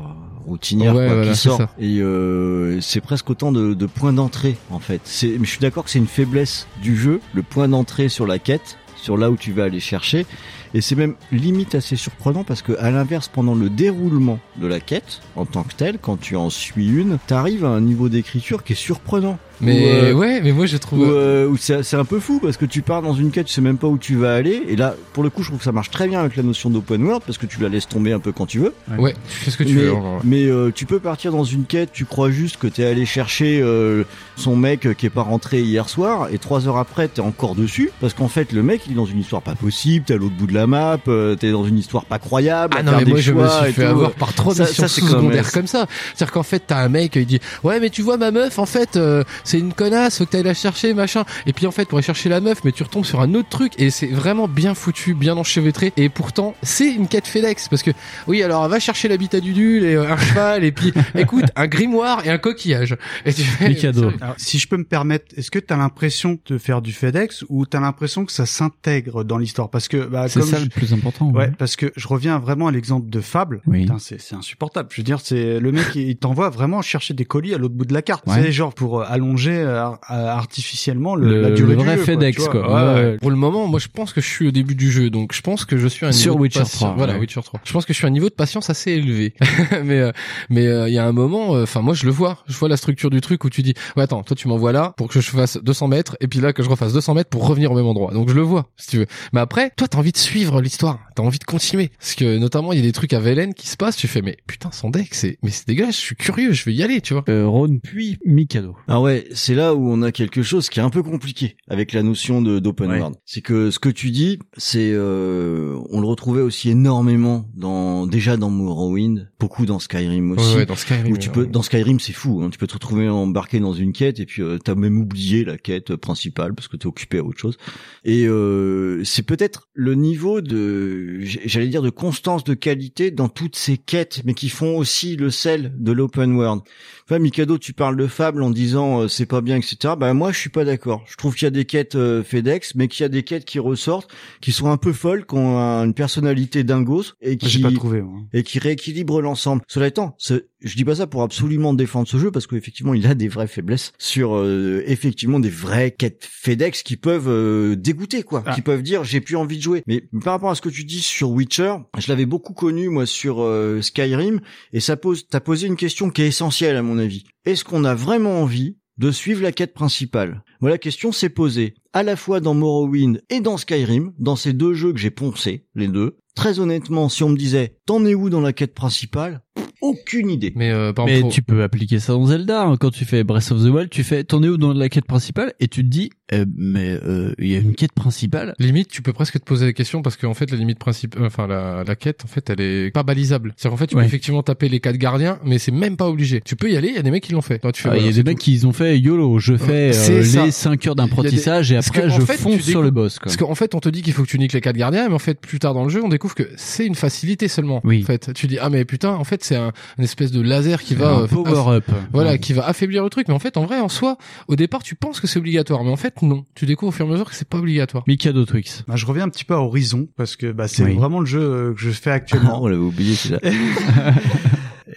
routinières 0.48 0.96
Ouais, 0.96 1.06
quoi, 1.06 1.16
voilà, 1.16 1.32
qui 1.32 1.38
ça. 1.38 1.70
Et 1.80 2.00
euh, 2.00 2.80
c'est 2.82 3.02
presque 3.02 3.30
autant 3.30 3.52
de, 3.52 3.74
de 3.74 3.86
points 3.86 4.14
d'entrée, 4.14 4.58
en 4.72 4.80
fait. 4.80 5.02
Je 5.06 5.46
suis 5.46 5.60
d'accord 5.60 5.84
que 5.84 5.90
c'est 5.90 6.00
une 6.00 6.08
faiblesse 6.08 6.68
du 6.82 6.96
jeu, 6.96 7.20
le 7.34 7.44
point 7.44 7.68
d'entrée 7.68 8.10
sur 8.10 8.26
la 8.26 8.40
quête, 8.40 8.78
sur 8.96 9.18
là 9.18 9.30
où 9.30 9.38
tu 9.38 9.52
vas 9.52 9.66
aller 9.66 9.80
chercher. 9.80 10.26
Et 10.74 10.82
c'est 10.82 10.96
même 10.96 11.16
limite 11.32 11.76
assez 11.76 11.96
surprenant 11.96 12.44
parce 12.44 12.62
que 12.62 12.74
à 12.80 12.92
l'inverse, 12.92 13.28
pendant 13.28 13.56
le 13.56 13.70
déroulement 13.70 14.40
de 14.58 14.68
la 14.68 14.80
quête, 14.80 15.22
en 15.36 15.46
tant 15.46 15.64
que 15.64 15.74
telle, 15.74 15.98
quand 16.00 16.20
tu 16.20 16.36
en 16.36 16.50
suis 16.50 16.88
une, 16.88 17.18
t'arrives 17.28 17.66
à 17.66 17.70
un 17.70 17.82
niveau 17.82 18.10
d'écriture 18.10 18.64
qui 18.64 18.74
est 18.74 18.78
surprenant. 18.78 19.38
Mais 19.60 19.84
Où, 19.84 19.88
euh, 19.88 20.14
ouais, 20.14 20.40
mais 20.42 20.52
moi 20.52 20.68
je 20.68 20.78
trouve. 20.78 21.00
où, 21.00 21.04
euh, 21.04 21.48
où 21.48 21.58
c'est 21.58 21.96
un 21.96 22.06
peu 22.06 22.20
fou 22.20 22.40
parce 22.40 22.58
que 22.58 22.66
tu 22.66 22.84
pars 22.84 23.02
dans 23.02 23.16
une 23.16 23.32
quête, 23.32 23.48
tu 23.48 23.54
sais 23.54 23.62
même 23.62 23.80
pas 23.80 23.88
où 23.88 23.98
tu 23.98 24.16
vas 24.16 24.36
aller. 24.36 24.62
Et 24.68 24.76
là, 24.76 24.94
pour 25.14 25.24
le 25.24 25.32
coup, 25.32 25.42
je 25.42 25.48
trouve 25.48 25.58
que 25.58 25.66
ça 25.66 25.72
marche 25.72 25.90
très 25.90 26.08
bien 26.08 26.20
avec 26.20 26.36
la 26.36 26.44
notion 26.44 26.70
d'open 26.70 27.02
world 27.04 27.24
parce 27.26 27.40
que 27.40 27.48
tu 27.48 27.60
la 27.60 27.68
laisses 27.70 27.88
tomber 27.88 28.12
un 28.14 28.20
peu 28.20 28.32
quand 28.32 28.46
tu 28.46 28.60
veux. 28.60 28.74
Ouais, 29.00 29.14
tu 29.28 29.36
fais 29.36 29.50
ce 29.52 29.58
que 29.58 29.64
tu 29.64 29.74
mais 29.74 29.82
veux. 29.82 29.94
ouais. 29.94 30.20
mais, 30.24 30.46
euh, 30.46 30.72
tu 30.74 30.86
peux 30.86 31.00
partir 31.00 31.32
dans 31.32 31.44
une 31.44 31.66
quête, 31.66 31.92
tu 31.92 32.06
crois 32.06 32.30
juste 32.30 32.58
que 32.58 32.68
t'es 32.68 32.86
allé 32.86 33.08
chercher 33.08 33.60
euh, 33.64 34.04
son 34.36 34.56
mec 34.56 34.86
euh, 34.86 34.94
qui 34.94 35.08
est 35.08 35.10
pas 35.12 35.24
rentré 35.24 35.62
hier 35.62 35.90
soir 35.90 36.28
et 36.32 36.38
trois 36.38 36.68
heures 36.68 36.78
après 36.78 37.08
t'es 37.08 37.22
encore 37.22 37.56
dessus 37.56 37.92
parce 38.00 38.14
qu'en 38.14 38.28
fait 38.28 38.52
le 38.52 38.62
mec 38.64 38.82
il 38.86 38.94
est 38.94 38.96
dans 38.96 39.06
une 39.06 39.20
histoire 39.20 39.42
pas 39.42 39.56
possible, 39.56 40.06
t'es 40.06 40.14
à 40.14 40.18
l'autre 40.18 40.36
bout 40.36 40.48
de 40.48 40.54
la 40.54 40.57
map, 40.66 40.98
euh, 41.08 41.36
t'es 41.36 41.52
dans 41.52 41.66
une 41.66 41.78
histoire 41.78 42.06
pas 42.06 42.20
croyable. 42.20 42.76
Ah 42.80 42.84
non 42.84 42.94
mais 42.98 43.06
moi 43.06 43.20
je 43.20 43.34
me 43.34 43.48
suis 43.48 43.74
fait 43.74 43.84
tout. 43.84 43.90
avoir 43.90 44.12
par 44.12 44.34
trop 44.34 44.54
de 44.54 44.62
missions 44.62 44.88
secondaires 44.88 45.52
comme 45.52 45.68
ça. 45.68 45.86
C'est-à-dire 46.16 46.32
qu'en 46.32 46.44
fait 46.44 46.64
t'as 46.66 46.78
un 46.78 46.90
mec 46.90 47.16
il 47.16 47.26
dit 47.26 47.40
ouais 47.64 47.80
mais 47.80 47.90
tu 47.90 48.02
vois 48.02 48.18
ma 48.18 48.32
meuf 48.32 48.58
en 48.60 48.66
fait 48.66 48.96
euh, 48.96 49.24
c'est 49.44 49.60
une 49.60 49.74
connasse 49.74 50.18
faut 50.20 50.26
que 50.26 50.32
t'ailles 50.32 50.44
la 50.44 50.54
chercher 50.54 50.94
machin 50.94 51.24
et 51.46 51.54
puis 51.54 51.68
en 51.68 51.72
fait 51.72 51.88
pour 51.88 51.98
aller 51.98 52.06
chercher 52.06 52.30
la 52.30 52.42
meuf 52.42 52.64
mais 52.64 52.72
tu 52.72 52.84
retombes 52.84 53.06
sur 53.06 53.22
un 53.22 53.34
autre 53.34 53.50
truc 53.50 53.74
et 53.78 53.90
c'est 53.90 54.08
vraiment 54.08 54.48
bien 54.48 54.74
foutu 54.74 55.14
bien 55.14 55.38
enchevêtré 55.38 55.94
et 55.98 56.10
pourtant 56.10 56.56
c'est 56.64 56.92
une 56.92 57.08
quête 57.08 57.28
FedEx 57.28 57.68
parce 57.68 57.84
que 57.84 57.92
oui 58.28 58.42
alors 58.44 58.68
va 58.68 58.80
chercher 58.80 59.08
l'habitat 59.08 59.40
du 59.40 59.54
dul 59.54 59.84
et 59.84 59.96
euh, 59.96 60.12
un 60.12 60.18
cheval 60.18 60.64
et 60.64 60.72
puis 60.72 60.94
écoute 61.16 61.46
un 61.56 61.68
grimoire 61.68 62.26
et 62.26 62.30
un 62.30 62.38
coquillage 62.38 62.98
et 63.26 63.34
tu 63.34 63.44
fais 63.44 63.70
Les 63.70 63.76
cadeaux. 63.76 64.12
Alors, 64.22 64.36
si 64.38 64.60
je 64.60 64.68
peux 64.68 64.78
me 64.78 64.84
permettre, 64.84 65.26
est-ce 65.38 65.52
que 65.52 65.60
tu 65.60 65.74
as 65.74 65.78
l'impression 65.78 66.40
de 66.46 66.58
faire 66.58 66.82
du 66.82 66.94
FedEx 66.94 67.44
ou 67.50 67.66
tu 67.66 67.78
as 67.78 67.80
l'impression 67.80 68.26
que 68.26 68.32
ça 68.32 68.46
s'intègre 68.46 69.24
dans 69.24 69.38
l'histoire? 69.38 69.70
Parce 69.70 69.88
que 69.88 70.06
bah, 70.06 70.28
comme 70.34 70.44
ça 70.48 70.58
je- 70.58 70.64
le 70.64 70.70
plus 70.70 70.94
important. 70.94 71.30
Ouais, 71.32 71.52
parce 71.58 71.76
que 71.76 71.92
je 71.96 72.08
reviens 72.08 72.40
vraiment 72.40 72.68
à 72.68 72.72
l'exemple 72.72 73.10
de 73.10 73.22
Fable. 73.22 73.62
Oui. 73.68 73.82
Putain, 73.82 74.00
c'est 74.00 74.20
c'est 74.20 74.36
insupportable. 74.36 74.90
Je 74.92 74.98
veux 74.98 75.04
dire, 75.04 75.20
c'est 75.22 75.60
le 75.60 75.72
mec, 75.72 75.86
il 75.96 76.16
t'envoie 76.18 76.50
vraiment 76.50 76.82
chercher 76.82 77.14
des 77.14 77.26
colis 77.26 77.54
à 77.54 77.58
l'autre 77.58 77.76
bout 77.76 77.86
de 77.86 77.94
la 77.94 78.02
carte. 78.02 78.26
Ouais. 78.28 78.42
C'est 78.42 78.52
genre 78.52 78.74
pour 78.74 79.02
euh, 79.02 79.06
allonger 79.08 79.52
euh, 79.58 79.90
euh, 79.90 79.94
artificiellement 80.12 81.16
le, 81.16 81.28
Le- 81.28 81.42
la 81.42 81.52
durée 81.52 81.72
le 81.76 81.78
du 81.78 81.84
vrai 81.86 81.98
jeu, 81.98 82.04
FedEx, 82.04 82.36
tu 82.36 82.42
vois. 82.44 82.52
quoi. 82.52 82.62
Ouais, 82.62 82.68
Ouais, 82.68 82.94
ouais. 83.04 83.12
ouais. 83.12 83.18
Pour 83.18 83.30
le 83.30 83.36
moment, 83.36 83.68
moi 83.68 83.80
je 83.80 83.88
pense 83.88 84.14
que 84.14 84.22
je 84.22 84.28
suis 84.28 84.48
au 84.48 84.52
début 84.52 84.76
du 84.76 84.92
jeu, 84.92 85.10
donc 85.10 85.34
je 85.34 85.42
pense 85.42 85.66
que 85.66 85.78
je 85.78 85.88
suis 85.88 86.06
à 86.06 86.10
un 86.10 86.12
Sur 86.12 86.34
niveau 86.34 86.44
Witcher 86.44 86.60
de 86.60 86.64
patience. 86.66 86.80
3, 86.82 86.96
Voilà, 86.98 87.14
ouais. 87.14 87.20
Witcher 87.20 87.42
3. 87.44 87.60
Je 87.64 87.74
pense 87.74 87.86
que 87.86 87.94
je 87.94 87.98
suis 87.98 88.06
à 88.06 88.10
un 88.10 88.12
niveau 88.12 88.30
de 88.30 88.34
patience 88.34 88.70
assez 88.70 88.92
élevé. 88.92 89.34
mais 89.84 90.00
euh, 90.00 90.12
mais 90.50 90.68
euh, 90.68 90.88
il 90.88 90.94
y 90.94 90.98
a 90.98 91.06
un 91.06 91.12
moment, 91.12 91.56
euh, 91.56 91.64
enfin 91.64 91.82
moi 91.82 91.94
je 91.94 92.06
le 92.06 92.12
vois, 92.12 92.38
je 92.48 92.58
vois 92.58 92.70
la 92.70 92.78
structure 92.78 93.10
du 93.10 93.22
truc 93.22 93.44
où 93.44 93.50
tu 93.50 93.62
dis, 93.62 93.74
ouais 93.96 94.04
attends, 94.04 94.24
toi 94.24 94.36
tu 94.36 94.48
m'envoies 94.48 94.72
là 94.72 94.94
pour 94.98 95.08
que 95.10 95.20
je 95.20 95.30
fasse 95.30 95.58
200 95.62 95.88
mètres 95.88 96.18
et 96.22 96.28
puis 96.28 96.40
là 96.40 96.54
que 96.54 96.64
je 96.64 96.70
refasse 96.70 96.94
200 96.94 97.14
mètres 97.16 97.30
pour 97.30 97.48
revenir 97.48 97.72
au 97.72 97.76
même 97.76 97.86
endroit. 97.86 98.12
Donc 98.14 98.30
je 98.30 98.34
le 98.36 98.42
vois, 98.42 98.70
si 98.78 98.88
tu 98.88 98.98
veux. 99.00 99.08
Mais 99.34 99.40
après, 99.40 99.72
toi 99.76 99.88
t'as 99.88 99.98
envie 99.98 100.12
de 100.12 100.18
suivre 100.18 100.37
l'histoire, 100.62 101.00
t'as 101.16 101.24
envie 101.24 101.40
de 101.40 101.44
continuer, 101.44 101.90
parce 102.00 102.16
que 102.16 102.38
notamment 102.38 102.74
il 102.74 102.80
y 102.80 102.82
a 102.82 102.86
des 102.86 102.92
trucs 102.92 103.14
à 103.14 103.20
Velen 103.20 103.54
qui 103.54 103.68
se 103.68 103.78
passent. 103.78 103.96
Tu 103.98 104.08
fais, 104.08 104.22
mais 104.22 104.38
putain 104.48 104.72
son 104.72 104.90
deck, 104.90 105.14
c'est 105.14 105.38
mais 105.44 105.50
c'est 105.50 105.68
dégueulasse. 105.68 105.96
Je 105.96 106.02
suis 106.02 106.16
curieux, 106.16 106.52
je 106.54 106.64
veux 106.66 106.72
y 106.72 106.84
aller, 106.84 107.02
tu 107.02 107.14
vois. 107.14 107.24
Euh, 107.30 107.48
Ron 107.48 107.80
puis 107.82 108.18
Mikado. 108.26 108.76
Ah 108.88 109.02
ouais, 109.02 109.28
c'est 109.34 109.56
là 109.56 109.74
où 109.76 109.90
on 109.90 110.02
a 110.02 110.12
quelque 110.12 110.44
chose 110.44 110.70
qui 110.70 110.80
est 110.80 110.84
un 110.84 110.90
peu 110.90 111.04
compliqué 111.04 111.58
avec 111.68 111.94
la 111.94 112.04
notion 112.04 112.42
de 112.42 112.60
d'open 112.60 112.90
Ouais. 112.92 113.00
world. 113.00 113.16
C'est 113.26 113.42
que 113.42 113.72
ce 113.72 113.80
que 113.80 113.90
tu 113.90 114.12
dis, 114.12 114.40
c'est 114.58 114.92
euh, 114.94 115.78
on 115.90 116.00
le 116.02 116.08
retrouvait 116.08 116.42
aussi 116.42 116.70
énormément 116.70 117.50
dans 117.56 118.06
déjà 118.08 118.38
dans 118.38 118.50
Morrowind, 118.50 119.30
beaucoup 119.40 119.66
dans 119.66 119.80
Skyrim 119.80 120.32
aussi. 120.32 120.52
Ouais, 120.54 120.56
ouais, 120.60 120.66
dans 120.66 120.76
Skyrim, 120.76 121.12
Où 121.14 121.18
tu 121.18 121.30
peux 121.30 121.46
dans 121.46 121.62
Skyrim, 121.62 122.00
c'est 122.00 122.14
fou. 122.14 122.42
Hein, 122.44 122.50
tu 122.50 122.58
peux 122.58 122.68
te 122.68 122.74
retrouver 122.74 123.10
embarqué 123.10 123.60
dans 123.60 123.74
une 123.74 123.94
quête 123.94 124.20
et 124.20 124.26
puis 124.26 124.42
euh, 124.42 124.58
t'as 124.58 124.76
même 124.76 124.98
oublié 125.00 125.44
la 125.46 125.58
quête 125.58 125.96
principale 125.96 126.54
parce 126.54 126.68
que 126.68 126.78
t'es 126.78 126.86
occupé 126.88 127.20
à 127.20 127.24
autre 127.24 127.40
chose. 127.40 127.58
Et 128.04 128.26
euh, 128.28 129.04
c'est 129.04 129.24
peut-être 129.24 129.68
le 129.74 129.96
niveau 129.96 130.27
de, 130.42 131.20
j'allais 131.22 131.68
dire, 131.68 131.82
de 131.82 131.90
constance 131.90 132.44
de 132.44 132.54
qualité 132.54 133.12
dans 133.12 133.30
toutes 133.30 133.56
ces 133.56 133.78
quêtes, 133.78 134.22
mais 134.26 134.34
qui 134.34 134.50
font 134.50 134.78
aussi 134.78 135.16
le 135.16 135.30
sel 135.30 135.74
de 135.78 135.92
l'open 135.92 136.36
world. 136.36 136.62
Enfin, 137.10 137.20
Mikado, 137.20 137.58
tu 137.58 137.72
parles 137.74 137.96
de 137.96 138.06
fable 138.08 138.44
en 138.44 138.50
disant 138.50 139.02
euh, 139.04 139.08
c'est 139.08 139.26
pas 139.26 139.40
bien, 139.42 139.56
etc. 139.56 139.94
Ben 139.98 140.14
moi, 140.14 140.32
je 140.34 140.40
suis 140.40 140.50
pas 140.50 140.66
d'accord. 140.66 141.04
Je 141.08 141.16
trouve 141.16 141.36
qu'il 141.36 141.46
y 141.46 141.48
a 141.48 141.52
des 141.52 141.64
quêtes 141.66 141.96
euh, 141.96 142.22
FedEx, 142.24 142.76
mais 142.76 142.88
qu'il 142.90 143.04
y 143.04 143.06
a 143.06 143.10
des 143.10 143.24
quêtes 143.24 143.46
qui 143.46 143.60
ressortent, 143.60 144.12
qui 144.42 144.52
sont 144.52 144.70
un 144.70 144.78
peu 144.78 144.92
folles, 144.92 145.26
qui 145.26 145.36
ont 145.36 145.58
un- 145.58 145.86
une 145.86 145.94
personnalité 145.94 146.64
dingos 146.66 147.14
et 147.22 147.38
qui 147.38 147.48
J'ai 147.50 147.62
pas 147.62 147.72
trouvé. 147.72 148.02
moi. 148.02 148.20
et 148.34 148.44
qui 148.44 148.60
rééquilibre 148.60 149.22
l'ensemble. 149.22 149.62
Cela 149.70 149.88
étant, 149.88 150.18
je 150.20 150.76
dis 150.76 150.84
pas 150.84 150.96
ça 150.96 151.08
pour 151.08 151.22
absolument 151.24 151.74
défendre 151.74 152.08
ce 152.08 152.18
jeu 152.18 152.32
parce 152.32 152.46
qu'effectivement 152.48 152.94
il 152.94 153.06
a 153.08 153.14
des 153.16 153.28
vraies 153.30 153.48
faiblesses 153.48 153.94
sur 154.00 154.36
euh, 154.36 154.84
effectivement 154.88 155.40
des 155.40 155.50
vraies 155.50 155.92
quêtes 155.92 156.28
FedEx 156.30 156.84
qui 156.84 156.98
peuvent 156.98 157.30
euh, 157.30 157.76
dégoûter 157.76 158.24
quoi, 158.24 158.44
Ah. 158.46 158.54
qui 158.54 158.62
peuvent 158.62 158.82
dire 158.84 159.04
j'ai 159.06 159.22
plus 159.22 159.36
envie 159.38 159.58
de 159.58 159.62
jouer. 159.64 159.84
Mais 159.88 160.04
par 160.24 160.34
rapport 160.34 160.50
à 160.50 160.56
ce 160.56 160.62
que 160.62 160.70
tu 160.70 160.84
dis 160.84 161.02
sur 161.02 161.30
Witcher, 161.30 161.76
je 161.98 162.08
l'avais 162.10 162.26
beaucoup 162.26 162.54
connu 162.54 162.90
moi 162.90 163.06
sur 163.06 163.42
euh, 163.42 163.82
Skyrim 163.82 164.42
et 164.74 164.80
ça 164.82 164.98
pose 164.98 165.28
t'as 165.30 165.40
posé 165.40 165.68
une 165.68 165.78
question 165.78 166.10
qui 166.10 166.24
est 166.24 166.28
essentielle 166.28 166.76
à 166.76 166.82
mon 166.82 166.97
avis. 166.98 167.24
Est-ce 167.46 167.64
qu'on 167.64 167.84
a 167.84 167.96
vraiment 167.96 168.42
envie 168.42 168.78
de 168.98 169.12
suivre 169.12 169.42
la 169.44 169.52
quête 169.52 169.74
principale? 169.74 170.44
Moi 170.62 170.70
la 170.72 170.78
question 170.78 171.12
s'est 171.12 171.30
posée 171.30 171.76
à 171.94 172.04
la 172.04 172.16
fois 172.16 172.40
dans 172.40 172.54
Morrowind 172.54 173.22
et 173.30 173.40
dans 173.42 173.58
Skyrim, 173.58 174.14
dans 174.20 174.36
ces 174.36 174.54
deux 174.54 174.74
jeux 174.74 174.94
que 174.94 175.00
j'ai 175.00 175.12
poncés, 175.12 175.66
les 175.76 175.88
deux. 175.88 176.18
Très 176.36 176.60
honnêtement, 176.60 177.10
si 177.10 177.24
on 177.24 177.30
me 177.30 177.38
disait 177.38 177.78
t'en 177.86 178.06
es 178.06 178.14
où 178.16 178.30
dans 178.30 178.42
la 178.42 178.54
quête 178.54 178.74
principale? 178.74 179.42
Aucune 179.82 180.32
idée. 180.32 180.52
Mais, 180.56 180.72
euh, 180.72 180.92
par 180.92 181.06
Mais 181.06 181.18
exemple, 181.18 181.34
tu 181.36 181.42
peux 181.44 181.62
appliquer 181.62 182.00
ça 182.00 182.14
dans 182.14 182.26
Zelda. 182.26 182.64
hein. 182.64 182.78
Quand 182.78 182.90
tu 182.90 183.06
fais 183.06 183.24
Breath 183.24 183.52
of 183.52 183.62
the 183.64 183.68
Wild, 183.68 183.90
tu 183.92 184.04
fais 184.04 184.24
t'en 184.24 184.42
es 184.42 184.48
où 184.48 184.58
dans 184.58 184.74
la 184.74 184.90
quête 184.90 185.06
principale? 185.06 185.54
Et 185.60 185.68
tu 185.68 185.84
te 185.84 185.88
dis 185.88 186.10
euh, 186.34 186.46
mais 186.58 186.90
euh, 187.06 187.34
il 187.40 187.48
y 187.48 187.56
a 187.56 187.60
une 187.60 187.76
quête 187.76 187.92
principale. 187.94 188.54
Limite, 188.60 188.90
tu 188.90 189.02
peux 189.02 189.14
presque 189.14 189.40
te 189.40 189.44
poser 189.46 189.66
la 189.66 189.74
question 189.74 190.02
parce 190.02 190.18
qu'en 190.18 190.34
fait, 190.34 190.50
la 190.52 190.58
limite 190.58 190.80
principale, 190.80 191.24
enfin 191.26 191.48
la, 191.48 191.84
la 191.86 191.96
quête, 191.96 192.24
en 192.26 192.28
fait, 192.28 192.50
elle 192.50 192.62
est 192.62 192.92
pas 192.92 193.04
balisable. 193.04 193.54
C'est 193.58 193.70
qu'en 193.70 193.78
fait, 193.78 193.88
tu 193.88 193.96
Ouais. 193.96 194.02
peux 194.04 194.08
effectivement 194.08 194.44
taper 194.44 194.70
les 194.70 194.80
quatre 194.80 194.98
gardiens, 194.98 195.40
mais 195.46 195.58
c'est 195.60 195.72
même 195.72 195.98
pas 195.98 196.08
obligé. 196.10 196.42
Tu 196.42 196.56
peux 196.56 196.70
y 196.72 196.78
aller. 196.78 196.90
Il 196.90 196.96
y 196.96 197.00
a 197.00 197.02
des 197.02 197.12
mecs 197.12 197.24
qui 197.24 197.32
l'ont 197.34 197.42
fait. 197.42 197.60
Ah, 197.64 197.70
Il 197.74 197.80
y 197.80 197.82
voilà, 197.84 198.02
a 198.02 198.06
c'est 198.08 198.14
des 198.14 198.24
mecs 198.24 198.38
qui 198.40 198.60
ont 198.66 198.74
fait 198.74 199.00
YOLO, 199.00 199.40
je 199.40 199.56
fais 199.58 199.92
euh, 199.96 200.22
les 200.46 200.52
5 200.52 200.88
heures 200.88 200.96
y 200.98 201.02
a 201.02 201.06
d'apprentissage 201.06 201.70
des- 201.70 201.76
et 201.76 201.78
après 201.78 202.02
que, 202.02 202.08
en 202.08 202.10
je 202.20 202.22
fait, 202.22 202.38
fonce 202.38 202.62
sur 202.62 202.82
le 202.82 202.92
boss. 202.92 203.20
Quoi. 203.20 203.26
Parce 203.26 203.38
qu'en 203.38 203.56
fait, 203.56 203.74
on 203.76 203.80
te 203.80 203.90
dit 203.90 204.02
qu'il 204.02 204.14
faut 204.14 204.24
que 204.24 204.28
tu 204.30 204.38
niques 204.40 204.54
les 204.54 204.62
quatre 204.62 204.76
gardiens, 204.78 205.08
mais 205.08 205.16
en 205.16 205.20
fait, 205.20 205.40
plus 205.40 205.60
tard 205.60 205.74
dans 205.74 205.84
le 205.84 205.90
jeu, 205.90 206.04
on 206.04 206.10
découvre 206.10 206.36
que 206.36 206.50
c'est 206.58 206.86
une 206.86 206.96
facilité 206.96 207.48
seulement. 207.48 207.82
Oui. 207.84 208.02
En 208.04 208.06
fait, 208.06 208.34
tu 208.34 208.48
dis 208.48 208.58
ah 208.60 208.70
mais 208.70 208.86
putain, 208.86 209.12
en 209.14 209.24
fait, 209.24 209.44
c'est 209.44 209.56
un 209.56 209.72
une 209.98 210.04
espèce 210.04 210.32
de 210.32 210.42
laser 210.42 210.82
qui 210.82 210.96
va 210.96 211.20
euh, 211.20 211.28
power 211.28 211.76
up. 211.78 211.86
Voilà, 212.12 212.32
Ouais. 212.32 212.40
qui 212.40 212.54
va 212.54 212.68
affaiblir 212.68 213.04
le 213.04 213.10
truc. 213.10 213.28
Mais 213.30 213.34
en 213.34 213.40
fait, 213.40 213.58
en 213.58 213.66
vrai, 213.66 213.80
en 213.80 213.90
soi, 213.90 214.18
au 214.48 214.56
départ, 214.56 214.84
tu 214.84 214.96
penses 214.96 215.20
que 215.20 215.28
c'est 215.28 215.40
obligatoire, 215.40 215.84
mais 215.84 215.92
en 215.92 215.96
fait, 215.96 216.14
non. 216.22 216.46
Tu 216.56 216.66
découvres 216.66 216.90
au 216.90 216.92
fur 216.92 217.06
et 217.06 217.10
à 217.10 217.12
mesure 217.12 217.30
que 217.30 217.36
c'est 217.36 217.48
pas 217.48 217.58
obligatoire. 217.58 218.04
Mikado 218.08 218.46
Twix. 218.46 218.84
Bah, 218.88 218.96
je 218.96 219.06
reviens 219.06 219.24
un 219.26 219.30
petit 219.30 219.46
peu 219.46 219.54
à 219.54 219.60
Horizon 219.60 220.08
parce 220.16 220.36
que 220.36 220.52
bah, 220.52 220.68
c'est 220.68 220.84
Oui. 220.84 220.94
vraiment 220.96 221.20
le 221.20 221.26
jeu 221.26 221.40
euh, 221.42 221.74
que 221.74 221.80
je 221.80 221.90
fais 221.92 222.12
actuellement. 222.12 222.62
on 222.64 222.68
l'avait 222.68 222.82
oublié 222.82 223.16
celui-là. 223.16 223.40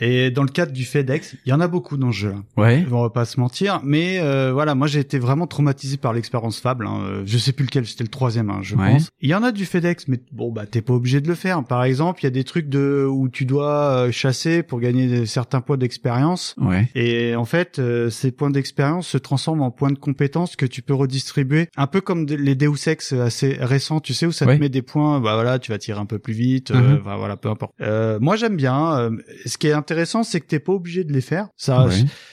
Et 0.00 0.30
dans 0.30 0.42
le 0.42 0.48
cadre 0.48 0.72
du 0.72 0.84
FedEx, 0.84 1.36
il 1.44 1.50
y 1.50 1.52
en 1.52 1.60
a 1.60 1.68
beaucoup 1.68 1.96
dans 1.96 2.10
ce 2.12 2.16
jeu. 2.18 2.34
Ouais. 2.56 2.84
On 2.90 3.02
va 3.02 3.10
pas 3.10 3.24
se 3.24 3.38
mentir, 3.40 3.80
mais 3.84 4.18
euh, 4.20 4.50
voilà, 4.52 4.74
moi 4.74 4.86
j'ai 4.86 5.00
été 5.00 5.18
vraiment 5.18 5.46
traumatisé 5.46 5.96
par 5.96 6.12
l'expérience 6.12 6.58
Fable. 6.60 6.86
Hein. 6.86 7.00
Euh, 7.02 7.22
Je 7.26 7.38
sais 7.38 7.52
plus 7.52 7.64
lequel, 7.66 7.86
c'était 7.86 8.04
le 8.04 8.08
troisième, 8.10 8.50
hein, 8.50 8.60
je 8.62 8.76
Ouais. 8.76 8.92
pense. 8.92 9.10
Il 9.20 9.28
y 9.28 9.34
en 9.34 9.42
a 9.42 9.52
du 9.52 9.64
FedEx, 9.66 10.08
mais 10.08 10.18
bon 10.32 10.50
bah 10.52 10.64
t'es 10.66 10.80
pas 10.82 10.94
obligé 10.94 11.20
de 11.20 11.28
le 11.28 11.34
faire. 11.34 11.62
Par 11.64 11.84
exemple, 11.84 12.20
il 12.22 12.24
y 12.24 12.26
a 12.28 12.30
des 12.30 12.44
trucs 12.44 12.68
de 12.68 13.06
où 13.08 13.28
tu 13.28 13.44
dois 13.44 14.06
euh, 14.06 14.12
chasser 14.12 14.62
pour 14.62 14.80
gagner 14.80 15.06
des- 15.06 15.26
certains 15.26 15.60
points 15.60 15.76
d'expérience. 15.76 16.54
Ouais. 16.58 16.88
Et 16.94 17.34
en 17.36 17.44
fait, 17.44 17.78
euh, 17.78 18.10
ces 18.10 18.30
points 18.32 18.50
d'expérience 18.50 19.06
se 19.08 19.18
transforment 19.18 19.62
en 19.62 19.70
points 19.70 19.90
de 19.92 19.98
compétences 19.98 20.56
que 20.56 20.66
tu 20.66 20.82
peux 20.82 20.94
redistribuer, 20.94 21.68
un 21.76 21.86
peu 21.86 22.00
comme 22.00 22.26
les 22.26 22.54
Deus 22.54 22.88
Ex 22.88 23.12
assez 23.12 23.56
récents, 23.60 24.00
tu 24.00 24.14
sais, 24.14 24.26
où 24.26 24.32
ça 24.32 24.46
Ouais. 24.46 24.56
te 24.56 24.60
met 24.60 24.68
des 24.68 24.82
points, 24.82 25.20
bah 25.20 25.34
voilà, 25.34 25.58
tu 25.58 25.70
vas 25.70 25.78
tirer 25.78 26.00
un 26.00 26.06
peu 26.06 26.18
plus 26.18 26.32
vite, 26.32 26.70
euh, 26.70 26.98
enfin, 27.00 27.16
voilà, 27.16 27.36
peu 27.36 27.48
importe. 27.50 27.72
Euh, 27.80 28.18
moi, 28.20 28.36
j'aime 28.36 28.56
bien. 28.56 28.70
euh, 28.98 29.10
ce 29.46 29.58
qui 29.58 29.66
est 29.66 29.72
intéressant, 29.90 30.22
c'est 30.22 30.40
que 30.40 30.46
t'es 30.46 30.60
pas 30.60 30.72
obligé 30.72 31.02
de 31.02 31.12
les 31.12 31.20
faire. 31.20 31.48
Ça, 31.56 31.88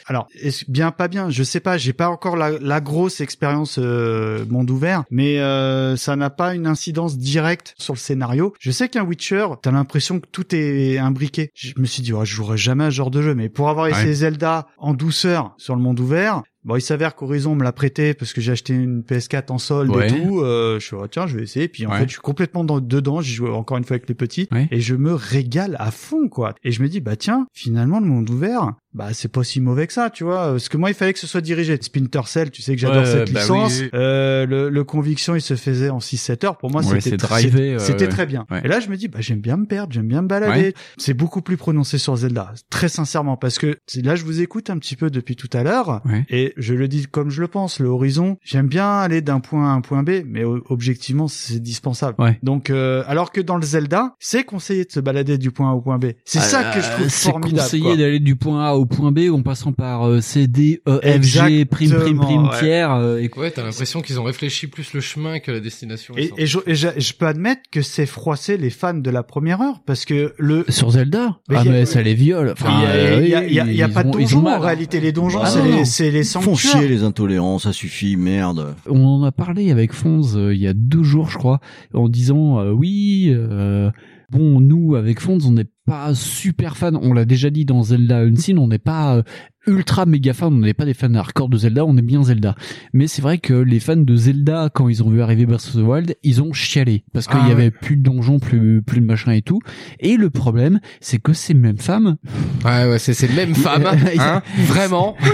alors, 0.05 0.28
est-ce 0.39 0.64
bien, 0.68 0.91
pas 0.91 1.08
bien, 1.08 1.32
je 1.32 1.41
sais 1.41 1.60
pas, 1.60 1.78
j'ai 1.78 1.93
pas 1.93 2.10
encore 2.10 2.38
la, 2.38 2.51
la 2.51 2.82
grosse 2.82 3.20
expérience 3.20 3.80
euh, 3.80 4.45
monde 4.47 4.70
ouvert, 4.70 5.03
mais 5.10 5.39
euh, 5.39 5.95
ça 5.95 6.16
n'a 6.16 6.30
pas 6.30 6.53
une 6.53 6.68
incidence 6.68 7.18
directe 7.18 7.74
sur 7.80 7.95
le 7.95 7.99
scénario. 7.99 8.53
Je 8.60 8.70
sais 8.70 8.89
qu'un 8.89 9.03
Witcher, 9.03 9.47
t'as 9.62 9.72
l'impression 9.72 10.20
que 10.20 10.28
tout 10.32 10.53
est 10.53 10.99
imbriqué. 10.99 11.49
Je 11.55 11.74
me 11.78 11.86
suis 11.86 12.03
dit, 12.03 12.14
ouais, 12.14 12.26
je 12.26 12.36
jouerai 12.36 12.58
jamais 12.58 12.86
à 12.86 12.91
ce 12.91 12.95
genre 12.95 13.12
de 13.12 13.24
jeu, 13.24 13.34
mais 13.34 13.49
pour 13.49 13.70
avoir 13.70 13.88
essayé. 13.88 14.14
Zelda 14.14 14.68
en 14.78 14.93
douceur 14.93 15.53
sur 15.58 15.76
le 15.76 15.82
monde 15.82 15.99
ouvert, 15.99 16.43
Bon, 16.68 16.76
il 16.76 16.82
s'avère 16.82 17.15
qu'Horizon 17.15 17.55
me 17.55 17.63
l'a 17.63 17.72
prêté 17.72 18.13
parce 18.13 18.34
que 18.34 18.41
j'ai 18.41 18.51
acheté 18.51 18.74
une 18.74 19.01
PS4 19.01 19.51
en 19.51 19.57
solde 19.57 19.89
Ouais. 19.95 20.09
et 20.09 20.22
tout. 20.22 20.41
Euh, 20.41 20.80
je 20.82 20.86
suis 20.86 20.95
oh, 20.97 21.07
tiens, 21.07 21.26
je 21.26 21.38
vais 21.38 21.43
essayer. 21.43 21.70
Puis 21.70 21.86
en 21.86 21.91
Ouais. 21.91 21.99
fait, 21.99 22.07
je 22.07 22.11
suis 22.11 22.20
complètement 22.22 22.65
dans- 22.65 22.82
dedans. 22.82 23.22
J'y 23.22 23.34
joue 23.36 23.47
encore 23.47 23.78
une 23.78 23.86
fois 23.86 23.95
avec 23.95 24.09
les 24.09 24.15
petits 24.15 24.49
Ouais. 24.51 24.68
et 24.70 24.82
je 24.82 24.93
me 24.95 25.13
régale 25.13 25.78
à 25.80 25.91
fond, 25.91 26.28
quoi. 26.28 26.55
Et 26.65 26.72
je 26.74 26.84
me 26.84 26.89
dis, 26.89 26.99
bah 26.99 27.15
tiens, 27.15 27.47
finalement, 27.53 28.01
le 28.01 28.05
monde 28.07 28.30
ouvert, 28.30 28.74
bah 28.98 29.10
c'est 29.14 29.32
pas 29.32 29.43
si 29.43 29.62
mauvais 29.62 29.88
que 29.88 29.93
ça, 29.93 30.10
tu 30.10 30.24
vois. 30.24 30.50
Parce 30.52 30.70
que 30.70 30.78
moi, 30.78 30.89
il 30.89 30.93
fallait 30.95 31.14
que 31.14 31.20
ce 31.20 31.28
soit 31.28 31.41
dirigé. 31.41 31.78
Splinter 31.82 32.22
Cell, 32.26 32.52
tu 32.52 32.62
sais 32.62 32.74
que 32.76 32.82
j'adore 32.82 33.04
Ouais, 33.04 33.06
cette 33.06 33.32
bah 33.32 33.41
licence. 33.41 33.80
oui. 33.82 33.89
Euh, 33.93 34.45
le, 34.45 34.70
le 34.70 34.84
Conviction, 34.84 35.36
il 35.36 35.41
se 35.41 35.56
faisait 35.56 35.89
en 35.89 36.00
6-7 36.00 36.45
heures. 36.45 36.58
Pour 36.58 36.72
moi, 36.72 36.82
Ouais, 36.82 37.00
c'était 37.02 37.12
c'était 37.12 38.04
ouais. 38.06 38.10
très 38.10 38.26
bien. 38.26 38.45
Ouais. 38.52 38.62
Et 38.64 38.68
là, 38.68 38.80
je 38.80 38.89
me 38.89 38.98
dis, 38.98 39.08
bah 39.08 39.20
j'aime 39.22 39.39
bien 39.39 39.58
me 39.58 39.66
perdre, 39.66 39.93
j'aime 39.93 40.08
bien 40.08 40.22
me 40.22 40.28
balader. 40.28 40.74
C'est 40.98 41.14
beaucoup 41.14 41.41
plus 41.41 41.58
prononcé 41.58 41.98
sur 41.98 42.16
Zelda, 42.16 42.54
très 42.70 42.89
sincèrement, 42.89 43.38
parce 43.38 43.60
que 43.60 43.78
là, 44.04 44.16
je 44.16 44.24
vous 44.24 44.41
écoute 44.41 44.70
un 44.70 44.78
petit 44.78 44.95
peu 44.95 45.10
depuis 45.10 45.36
tout 45.36 45.50
à 45.54 45.64
l'heure. 45.64 46.02
Et 46.30 46.54
je 46.58 46.74
le 46.74 46.88
dis 46.88 47.06
comme 47.06 47.30
je 47.30 47.41
le 47.41 47.48
pense, 47.48 47.80
le 47.80 47.88
Horizon, 47.88 48.38
j'aime 48.43 48.68
bien 48.68 48.89
aller 49.00 49.22
d'un 49.22 49.39
point 49.39 49.70
à 49.70 49.74
un 49.74 49.82
point 49.82 50.04
B, 50.04 50.24
mais 50.26 50.43
o- 50.43 50.64
objectivement, 50.70 51.28
c'est 51.28 51.60
dispensable. 51.60 52.16
Donc, 52.43 52.70
euh, 52.70 53.04
alors 53.08 53.32
que 53.32 53.41
dans 53.41 53.58
le 53.58 53.64
Zelda, 53.64 54.16
c'est 54.20 54.43
conseillé 54.43 54.86
de 54.86 54.91
se 54.91 55.00
balader 55.00 55.38
du 55.38 55.52
point 55.52 55.72
A 55.72 55.74
au 55.74 55.82
point 55.82 55.98
B. 56.00 56.08
C'est 56.26 56.39
ça 56.39 56.64
que 56.74 56.82
je 56.82 56.89
trouve 56.89 57.06
Euh, 57.06 57.10
C'est 57.10 57.30
formidable. 57.32 57.62
conseillé 57.62 57.98
d'aller 57.98 58.20
du 58.20 58.36
point 58.36 58.66
A 58.66 58.74
au 58.74 58.86
point 58.88 59.11
B 59.11 59.29
en 59.31 59.41
passant 59.43 59.71
par 59.73 60.07
euh, 60.07 60.21
C, 60.21 60.47
D, 60.47 60.81
E, 60.88 60.99
F, 61.03 61.21
G, 61.21 61.65
prime, 61.65 61.91
prime, 61.93 62.17
prime, 62.19 62.43
ouais. 62.45 62.59
tiers. 62.59 62.91
euh, 62.93 63.17
et 63.19 63.29
Ouais, 63.38 63.51
t'as 63.51 63.63
l'impression 63.63 64.01
qu'ils 64.01 64.19
ont 64.19 64.23
réfléchi 64.23 64.67
plus 64.67 64.93
le 64.93 65.01
chemin 65.01 65.39
que 65.39 65.51
la 65.51 65.59
destination. 65.59 66.15
Et, 66.17 66.31
et 66.38 66.45
je, 66.47 66.57
et 66.65 66.73
je, 66.75 66.88
je 66.97 67.13
peux 67.13 67.27
admettre 67.27 67.61
que 67.71 67.81
c'est 67.81 68.05
froissé 68.07 68.57
les 68.57 68.69
fans 68.71 68.93
de 68.95 69.09
la 69.11 69.21
première 69.23 69.61
heure, 69.61 69.81
parce 69.85 70.05
que 70.05 70.33
le... 70.38 70.65
Sur 70.69 70.91
Zelda 70.91 71.38
Mais 71.49 71.57
Ah 71.59 71.63
mais 71.65 71.85
ça 71.85 72.01
les 72.01 72.13
viole. 72.15 72.51
Enfin, 72.53 72.69
il 72.69 72.81
y 72.81 72.85
a, 72.85 72.89
euh, 72.89 73.21
il 73.23 73.29
y 73.29 73.35
a- 73.35 73.43
y 73.47 73.59
a- 73.59 73.71
y 73.71 73.81
a 73.83 73.89
pas 73.89 74.03
de 74.03 74.09
ont- 74.09 74.13
ils 74.19 74.35
ont 74.35 74.39
donjons 74.39 74.41
mal, 74.41 74.53
en 74.53 74.57
hein. 74.57 74.65
réalité. 74.65 74.99
Les 74.99 75.11
donjons, 75.11 75.39
Ah 75.43 75.47
c'est 75.85 76.09
les, 76.09 76.11
les 76.11 76.23
Font 76.23 76.55
chier 76.55 76.88
les 76.88 77.03
intolérants, 77.03 77.59
ça 77.59 77.73
suffit, 77.73 78.15
merde. 78.17 78.75
On 78.89 79.03
en 79.05 79.23
a 79.23 79.31
parlé 79.31 79.71
avec 79.71 79.93
Fonz 79.93 80.35
euh, 80.38 80.53
il 80.55 80.61
y 80.61 80.67
a 80.67 80.73
deux 80.73 81.03
jours, 81.03 81.29
je 81.29 81.38
crois, 81.38 81.59
en 81.93 82.09
disant 82.09 82.59
euh, 82.59 82.71
oui. 82.71 83.27
euh, 83.31 83.91
bon, 84.31 84.59
nous 84.59 84.95
avec 84.95 85.19
Fonz, 85.19 85.45
on 85.45 85.51
n'est 85.51 85.67
pas 85.88 86.13
super 86.13 86.77
fan. 86.77 86.97
On 87.01 87.13
l'a 87.13 87.25
déjà 87.25 87.49
dit 87.49 87.65
dans 87.65 87.81
Zelda 87.81 88.19
Unseen, 88.19 88.59
on 88.59 88.67
n'est 88.67 88.77
pas 88.77 89.15
euh, 89.17 89.23
ultra 89.65 90.05
méga 90.05 90.33
fan. 90.33 90.53
On 90.53 90.57
n'est 90.59 90.73
pas 90.73 90.85
des 90.85 90.93
fans 90.93 91.13
hardcore 91.13 91.49
de 91.49 91.57
Zelda. 91.57 91.85
On 91.85 91.95
est 91.97 92.01
bien 92.01 92.23
Zelda. 92.23 92.55
Mais 92.93 93.07
c'est 93.07 93.21
vrai 93.21 93.38
que 93.38 93.53
les 93.53 93.79
fans 93.79 93.95
de 93.97 94.15
Zelda, 94.15 94.69
quand 94.73 94.89
ils 94.89 95.01
ont 95.03 95.09
vu 95.09 95.21
arriver 95.21 95.45
Breath 95.45 95.65
of 95.67 95.73
the 95.81 95.85
Wild, 95.88 96.15
ils 96.23 96.41
ont 96.41 96.51
chialé 96.53 97.03
parce 97.13 97.27
qu'il 97.27 97.38
Ah 97.41 97.45
y 97.45 97.47
ouais. 97.47 97.51
avait 97.53 97.71
plus 97.71 97.95
de 97.97 98.03
donjons, 98.03 98.39
plus 98.39 98.81
plus 98.81 98.99
de 99.01 99.05
machin 99.05 99.31
et 99.31 99.41
tout. 99.41 99.59
Et 99.99 100.17
le 100.17 100.29
problème, 100.29 100.79
c'est 100.99 101.19
que 101.19 101.33
ces 101.33 101.53
mêmes 101.53 101.77
femmes 101.77 102.17
Ouais, 102.65 102.88
ouais, 102.89 102.99
c'est 102.99 103.13
ces 103.13 103.29
mêmes 103.29 103.55
femmes, 103.55 103.85
hein, 104.19 104.41
vraiment. 104.67 105.15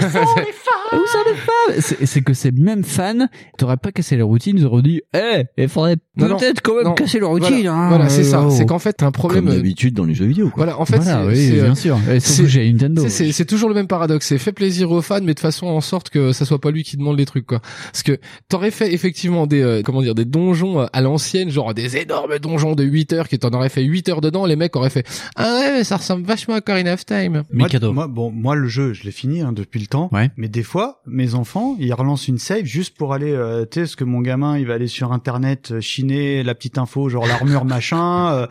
Où 0.92 0.96
sont 1.06 1.18
les 1.26 1.34
femmes? 1.34 1.80
C'est 1.80 2.06
c'est 2.06 2.20
que 2.22 2.34
ces 2.34 2.52
mêmes 2.52 2.84
fans, 2.84 3.26
t'aurais 3.58 3.76
pas 3.78 3.90
cassé 3.90 4.16
la 4.16 4.24
routine, 4.24 4.56
ils 4.58 4.64
auraient 4.66 4.82
dit, 4.82 5.00
eh, 5.14 5.44
il 5.58 5.68
faudrait 5.68 5.96
non, 6.16 6.36
peut-être 6.36 6.60
quand 6.62 6.76
même 6.76 6.84
non. 6.84 6.94
casser 6.94 7.18
la 7.18 7.26
routine. 7.26 7.48
Voilà, 7.62 7.72
hein, 7.74 7.88
voilà, 7.88 8.08
c'est 8.08 8.22
ça. 8.22 8.46
oh. 8.46 8.50
C'est 8.50 8.66
qu'en 8.66 8.78
fait, 8.78 8.92
t'as 8.92 9.06
un 9.06 9.10
problème. 9.10 9.44
Comme 9.46 9.52
euh, 9.54 9.56
d'habitude 9.56 9.94
dans 9.94 10.04
les 10.04 10.14
jeux 10.14 10.26
vidéo, 10.26 10.43
quoi. 10.50 10.64
Voilà, 10.64 10.80
en 10.80 10.84
fait, 10.84 10.96
Voilà, 10.98 11.22
c'est- 11.22 11.26
oui, 11.28 11.48
c'est, 11.50 11.62
bien 11.62 11.74
sûr. 11.74 11.98
C'est- 12.20 12.64
Nintendo. 12.72 13.44
Toujours 13.46 13.68
le 13.68 13.74
même 13.74 13.86
paradoxe. 13.86 14.26
C'est 14.26 14.38
fait 14.38 14.52
plaisir 14.52 14.90
aux 14.90 15.02
fans, 15.02 15.20
mais 15.22 15.34
de 15.34 15.40
façon 15.40 15.66
en 15.66 15.80
sorte 15.80 16.10
que 16.10 16.32
ça 16.32 16.44
soit 16.44 16.60
pas 16.60 16.70
lui 16.70 16.82
qui 16.82 16.96
demande 16.96 17.18
les 17.18 17.26
trucs, 17.26 17.46
quoi. 17.46 17.60
Parce 17.92 18.02
que 18.02 18.18
t'aurais 18.48 18.70
fait 18.70 18.92
effectivement 18.92 19.46
des, 19.46 19.62
euh, 19.62 19.82
comment 19.84 20.02
dire, 20.02 20.14
des 20.14 20.24
donjons 20.24 20.80
euh, 20.80 20.86
à 20.92 21.00
l'ancienne, 21.00 21.50
genre 21.50 21.72
des 21.74 21.96
énormes 21.98 22.38
donjons 22.38 22.74
de 22.74 22.82
8 22.84 23.12
heures 23.12 23.28
qui 23.28 23.38
t'en 23.38 23.50
auraient 23.50 23.68
fait 23.68 23.82
8 23.82 24.08
heures 24.08 24.20
dedans. 24.20 24.46
Les 24.46 24.56
mecs 24.56 24.74
auraient 24.76 24.90
fait, 24.90 25.06
ah 25.36 25.60
ouais, 25.60 25.72
mais 25.78 25.84
ça 25.84 25.96
ressemble 25.98 26.24
vachement 26.24 26.54
à 26.54 26.58
Ocarina 26.58 26.94
of 26.94 27.04
Time. 27.06 27.44
Moi, 27.52 27.68
moi, 27.92 28.06
bon, 28.08 28.30
moi, 28.30 28.54
le 28.56 28.68
jeu, 28.68 28.92
je 28.92 29.04
l'ai 29.04 29.10
fini 29.12 29.40
hein, 29.42 29.52
depuis 29.52 29.80
le 29.80 29.86
temps. 29.86 30.08
Ouais. 30.12 30.30
Mais 30.36 30.48
des 30.48 30.62
fois, 30.62 31.00
mes 31.06 31.34
enfants, 31.34 31.76
ils 31.78 31.92
relancent 31.94 32.28
une 32.28 32.38
save 32.38 32.64
juste 32.64 32.96
pour 32.96 33.12
aller, 33.14 33.32
euh, 33.32 33.62
tu 33.64 33.74
sais, 33.74 33.80
parce 33.82 33.96
que 33.96 34.04
mon 34.04 34.20
gamin, 34.20 34.58
il 34.58 34.66
va 34.66 34.74
aller 34.74 34.88
sur 34.88 35.12
Internet 35.12 35.70
euh, 35.72 35.80
chiner 35.80 36.42
la 36.42 36.54
petite 36.54 36.78
info, 36.78 37.08
genre 37.08 37.26
l'armure 37.26 37.64
machin. 37.64 38.32
euh, 38.32 38.46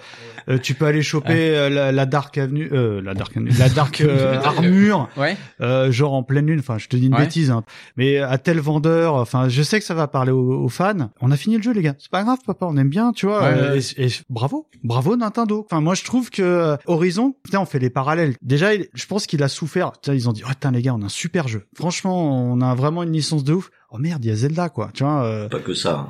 euh, 0.50 0.58
tu 0.62 0.74
peux 0.74 0.86
aller 0.86 1.02
choper 1.02 1.34
euh, 1.56 1.70
la, 1.86 1.92
la 1.92 2.06
Dark 2.06 2.38
Avenue, 2.38 2.70
euh, 2.72 3.02
la 3.02 3.14
Dark 3.14 3.36
Avenue, 3.38 3.52
la 3.60 3.70
Dark 3.70 4.02
euh, 4.02 4.40
Armure, 4.42 5.10
Ouais. 5.18 5.38
euh, 5.62 5.92
genre 5.92 6.14
en 6.14 6.24
pleine 6.24 6.48
lune. 6.48 6.60
Enfin, 6.60 6.78
je 6.78 6.88
te 6.88 6.96
dis 6.96 7.08
une 7.08 7.14
Ouais. 7.16 7.22
bêtise, 7.22 7.52
hein. 7.52 7.64
mais 7.98 8.18
à 8.20 8.38
tel 8.38 8.60
vendeur. 8.60 9.16
Enfin, 9.16 9.50
je 9.50 9.62
sais 9.64 9.80
que 9.80 9.86
ça 9.86 9.94
va 9.94 10.08
parler 10.08 10.32
aux, 10.32 10.64
aux 10.64 10.70
fans. 10.70 11.10
On 11.22 11.32
a 11.32 11.38
fini 11.38 11.58
le 11.58 11.64
jeu, 11.64 11.74
les 11.74 11.82
gars. 11.82 11.96
C'est 12.00 12.12
pas 12.12 12.24
grave, 12.24 12.40
papa. 12.46 12.66
On 12.70 12.78
aime 12.78 12.90
bien, 12.90 13.12
tu 13.12 13.26
vois. 13.26 13.42
Ouais, 13.44 13.54
euh, 13.58 13.74
ouais. 13.76 13.80
Et, 13.98 14.06
et 14.06 14.10
bravo, 14.30 14.68
bravo 14.84 15.16
Nintendo. 15.16 15.66
Enfin, 15.70 15.82
moi, 15.82 15.96
je 15.96 16.04
trouve 16.04 16.30
que 16.30 16.42
euh, 16.42 16.78
Horizon, 16.88 17.36
putain, 17.44 17.60
on 17.60 17.66
fait 17.66 17.80
les 17.80 17.90
parallèles. 17.90 18.36
Déjà, 18.42 18.74
il- 18.74 18.88
je 18.94 19.06
pense 19.06 19.28
qu'il 19.28 19.44
a 19.44 19.48
souffert. 19.48 19.92
Putain, 19.94 20.14
ils 20.14 20.30
ont 20.30 20.34
dit, 20.34 20.44
oh, 20.46 20.50
putain, 20.50 20.72
les 20.72 20.82
gars, 20.82 20.94
on 20.96 21.02
a 21.02 21.06
un 21.06 21.10
super 21.10 21.48
jeu. 21.48 21.66
Franchement, 21.76 22.52
on 22.52 22.62
a 22.62 22.74
vraiment 22.76 23.04
une 23.04 23.12
licence 23.14 23.44
de 23.44 23.54
ouf. 23.54 23.70
Oh 23.92 23.98
merde, 24.00 24.24
il 24.26 24.30
y 24.30 24.32
a 24.32 24.36
Zelda, 24.36 24.70
quoi. 24.70 24.90
Tu 24.94 25.04
vois. 25.04 25.24
euh, 25.24 25.48
Pas 25.50 25.60
que 25.60 25.74
ça. 25.74 26.10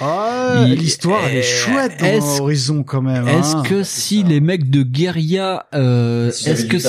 Ah, 0.00 0.64
l'histoire, 0.66 1.20
elle 1.26 1.36
est 1.38 1.42
chouette 1.42 1.98
dans 2.00 2.06
est-ce- 2.06 2.40
Horizon 2.42 2.82
quand 2.82 3.00
même. 3.00 3.26
Est-ce 3.26 3.56
hein. 3.56 3.62
que 3.62 3.82
si 3.82 4.22
les 4.22 4.40
mecs 4.40 4.68
de 4.68 4.82
Guerilla, 4.82 5.66
euh, 5.74 6.30
Si 6.30 6.50
est-ce 6.50 6.66
que 6.66 6.78
si, 6.78 6.88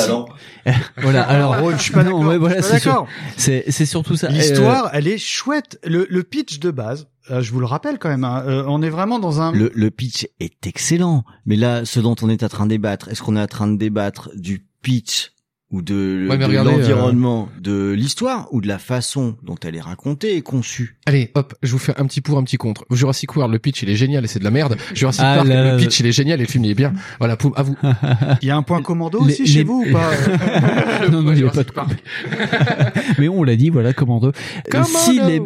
voilà, 0.98 1.24
alors, 1.24 1.56
Oh, 1.64 1.72
je 1.72 1.78
suis 1.82 1.94
pas 1.94 2.04
non, 2.04 2.18
d'accord. 2.20 2.28
ouais, 2.30 2.38
voilà, 2.38 2.62
c'est 2.62 2.82
c'est, 3.38 3.64
c'est 3.70 3.86
surtout 3.86 4.18
ça. 4.18 4.28
L'histoire, 4.30 4.90
elle 4.94 5.08
est 5.08 5.18
chouette. 5.18 5.80
Le, 5.86 6.06
le 6.10 6.24
pitch 6.24 6.60
de 6.60 6.70
base, 6.70 7.08
euh, 7.32 7.42
je 7.42 7.52
vous 7.54 7.60
le 7.62 7.66
rappelle 7.66 7.98
quand 7.98 8.10
même, 8.10 8.26
hein, 8.26 8.44
euh, 8.46 8.64
on 8.68 8.82
est 8.82 8.90
vraiment 8.90 9.20
dans 9.20 9.40
un... 9.42 9.54
Le, 9.54 9.72
le 9.74 9.90
pitch 9.90 10.28
est 10.42 10.68
excellent, 10.68 11.24
mais 11.46 11.56
là, 11.56 11.86
ce 11.86 12.00
dont 12.02 12.16
on 12.22 12.30
est 12.30 12.44
en 12.44 12.50
train 12.50 12.66
de 12.66 12.72
débattre, 12.72 13.08
est-ce 13.08 13.22
qu'on 13.22 13.38
est 13.38 13.42
en 13.42 13.48
train 13.48 13.68
de 13.68 13.78
débattre 13.78 14.30
du 14.36 14.66
pitch 14.82 15.32
ou 15.72 15.82
de, 15.82 16.28
Ouais, 16.30 16.42
euh, 16.42 16.64
l'environnement, 16.64 17.50
de 17.62 17.92
l'histoire 17.92 18.48
ou 18.52 18.60
de 18.62 18.68
la 18.68 18.80
façon 18.80 19.38
dont 19.44 19.56
elle 19.64 19.76
est 19.76 19.82
racontée 19.82 20.36
et 20.36 20.42
conçue? 20.42 20.97
Allez, 21.08 21.32
hop, 21.36 21.56
je 21.64 21.72
vous 21.72 21.78
fais 21.80 21.94
un 22.00 22.06
petit 22.06 22.20
pour, 22.22 22.38
un 22.38 22.44
petit 22.44 22.58
contre. 22.58 22.86
Jurassic 22.92 23.34
World, 23.36 23.54
le 23.54 23.60
pitch, 23.60 23.82
il 23.82 23.90
est 23.90 23.96
génial 23.96 24.24
et 24.26 24.28
c'est 24.28 24.40
de 24.40 24.44
la 24.44 24.52
merde. 24.52 24.76
Jurassic 24.94 25.22
Ah, 25.26 25.36
Park, 25.38 25.48
là, 25.48 25.72
le 25.72 25.78
pitch, 25.80 26.00
il 26.02 26.06
est 26.06 26.12
génial 26.12 26.40
et 26.42 26.44
le 26.44 26.50
film, 26.50 26.66
il 26.66 26.72
est 26.72 26.76
bien. 26.76 26.92
Voilà, 27.20 27.38
poum, 27.38 27.54
à 27.56 27.64
vous. 27.64 27.78
Il 28.42 28.48
y 28.48 28.52
a 28.52 28.58
un 28.58 28.62
point 28.62 28.82
commando 28.82 29.20
Les- 29.26 29.34
aussi 29.34 29.48
chez 29.48 29.64
vous 29.64 29.86
ou 29.88 29.92
pas 29.94 30.12
non, 31.10 31.22
non, 31.24 31.32
il 31.34 31.40
y 31.40 31.48
a 31.48 31.50
pas 31.50 31.64
de 31.64 31.72
Park. 31.72 32.04
Mais 33.20 33.28
on 33.30 33.44
l'a 33.44 33.56
dit, 33.56 33.70
voilà, 33.70 33.94
commando. 33.94 34.32
Euh, 34.76 34.84
Si 34.84 35.20
les, 35.20 35.42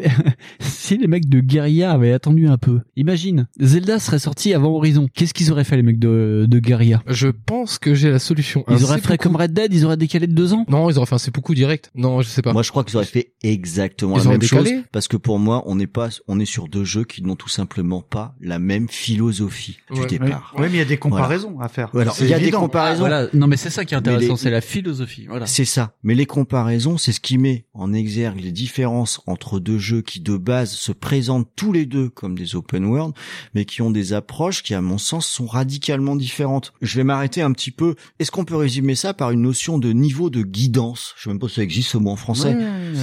si 0.59 0.97
les 0.97 1.07
mecs 1.07 1.29
de 1.29 1.39
Guerilla 1.39 1.91
avaient 1.91 2.11
attendu 2.13 2.47
un 2.47 2.57
peu, 2.57 2.79
imagine, 2.95 3.47
Zelda 3.59 3.99
serait 3.99 4.19
sorti 4.19 4.53
avant 4.53 4.69
Horizon. 4.75 5.07
Qu'est-ce 5.13 5.33
qu'ils 5.33 5.51
auraient 5.51 5.63
fait, 5.63 5.75
les 5.75 5.83
mecs 5.83 5.99
de, 5.99 6.45
de 6.47 6.59
Guerilla? 6.59 7.01
Je 7.07 7.27
pense 7.27 7.77
que 7.77 7.93
j'ai 7.93 8.09
la 8.09 8.19
solution. 8.19 8.63
Un 8.67 8.77
Ils 8.77 8.83
auraient 8.83 8.99
fait 8.99 9.17
comme 9.17 9.35
Red 9.35 9.53
Dead, 9.53 9.73
ils 9.73 9.85
auraient 9.85 9.97
décalé 9.97 10.27
de 10.27 10.33
deux 10.33 10.53
ans? 10.53 10.65
Non, 10.69 10.89
ils 10.89 10.97
auraient 10.97 11.05
fait 11.05 11.15
un 11.15 11.19
seppuku 11.19 11.53
direct. 11.53 11.91
Non, 11.95 12.21
je 12.21 12.27
sais 12.29 12.41
pas. 12.41 12.53
Moi, 12.53 12.63
je 12.63 12.71
crois 12.71 12.83
qu'ils 12.83 12.95
auraient 12.97 13.05
fait 13.05 13.33
exactement 13.43 14.15
Ils 14.15 14.19
la 14.19 14.25
auraient 14.25 14.33
même 14.33 14.39
décalé? 14.39 14.69
chose 14.71 14.79
parce 14.91 15.07
que 15.07 15.17
pour 15.17 15.37
moi, 15.39 15.50
on 15.65 15.75
n'est 15.75 15.87
pas, 15.87 16.09
on 16.27 16.39
est 16.39 16.45
sur 16.45 16.67
deux 16.67 16.83
jeux 16.83 17.03
qui 17.03 17.21
n'ont 17.23 17.35
tout 17.35 17.49
simplement 17.49 18.01
pas 18.01 18.35
la 18.41 18.59
même 18.59 18.87
philosophie 18.89 19.77
du 19.91 19.99
Ouais. 20.01 20.07
Oui, 20.09 20.17
départ. 20.19 20.53
Ouais, 20.57 20.67
mais 20.69 20.75
il 20.75 20.79
y 20.79 20.81
a 20.81 20.85
des 20.85 20.97
comparaisons 20.97 21.59
à 21.59 21.67
faire. 21.67 21.89
Alors, 21.95 22.15
il 22.19 22.27
y 22.27 22.33
a 22.33 22.39
des 22.39 22.51
comparaisons. 22.51 22.99
Voilà. 23.01 23.27
Non, 23.33 23.47
mais 23.47 23.57
c'est 23.57 23.69
ça 23.69 23.85
qui 23.85 23.93
est 23.93 23.97
intéressant, 23.97 24.35
c'est 24.35 24.49
la 24.49 24.61
philosophie. 24.61 25.25
Voilà. 25.27 25.45
C'est 25.45 25.65
ça. 25.65 25.93
Mais 26.03 26.15
les 26.15 26.25
comparaisons, 26.25 26.97
c'est 26.97 27.11
ce 27.11 27.19
qui 27.19 27.37
met 27.37 27.65
en 27.73 27.93
exergue 27.93 28.39
les 28.41 28.51
différences 28.51 29.21
entre 29.27 29.59
deux 29.59 29.77
jeux 29.77 30.01
qui 30.01 30.19
de 30.21 30.37
base 30.37 30.71
se 30.71 30.91
présentent 30.91 31.49
tous 31.55 31.71
les 31.73 31.85
deux 31.85 32.09
comme 32.09 32.37
des 32.37 32.55
open 32.55 32.85
world, 32.85 33.13
mais 33.53 33.65
qui 33.65 33.81
ont 33.81 33.91
des 33.91 34.13
approches 34.13 34.63
qui, 34.63 34.73
à 34.73 34.81
mon 34.81 34.97
sens, 34.97 35.27
sont 35.27 35.45
radicalement 35.45 36.15
différentes. 36.15 36.73
Je 36.81 36.95
vais 36.97 37.03
m'arrêter 37.03 37.41
un 37.41 37.51
petit 37.51 37.71
peu. 37.71 37.95
Est-ce 38.19 38.31
qu'on 38.31 38.45
peut 38.45 38.55
résumer 38.55 38.95
ça 38.95 39.13
par 39.13 39.31
une 39.31 39.41
notion 39.41 39.77
de 39.77 39.91
niveau 39.91 40.29
de 40.29 40.41
guidance? 40.41 41.13
Je 41.17 41.23
sais 41.23 41.29
même 41.29 41.39
pas 41.39 41.47
si 41.49 41.55
ça 41.55 41.63
existe 41.63 41.89
ce 41.89 41.97
mot 41.97 42.11
en 42.11 42.15
français. 42.15 42.55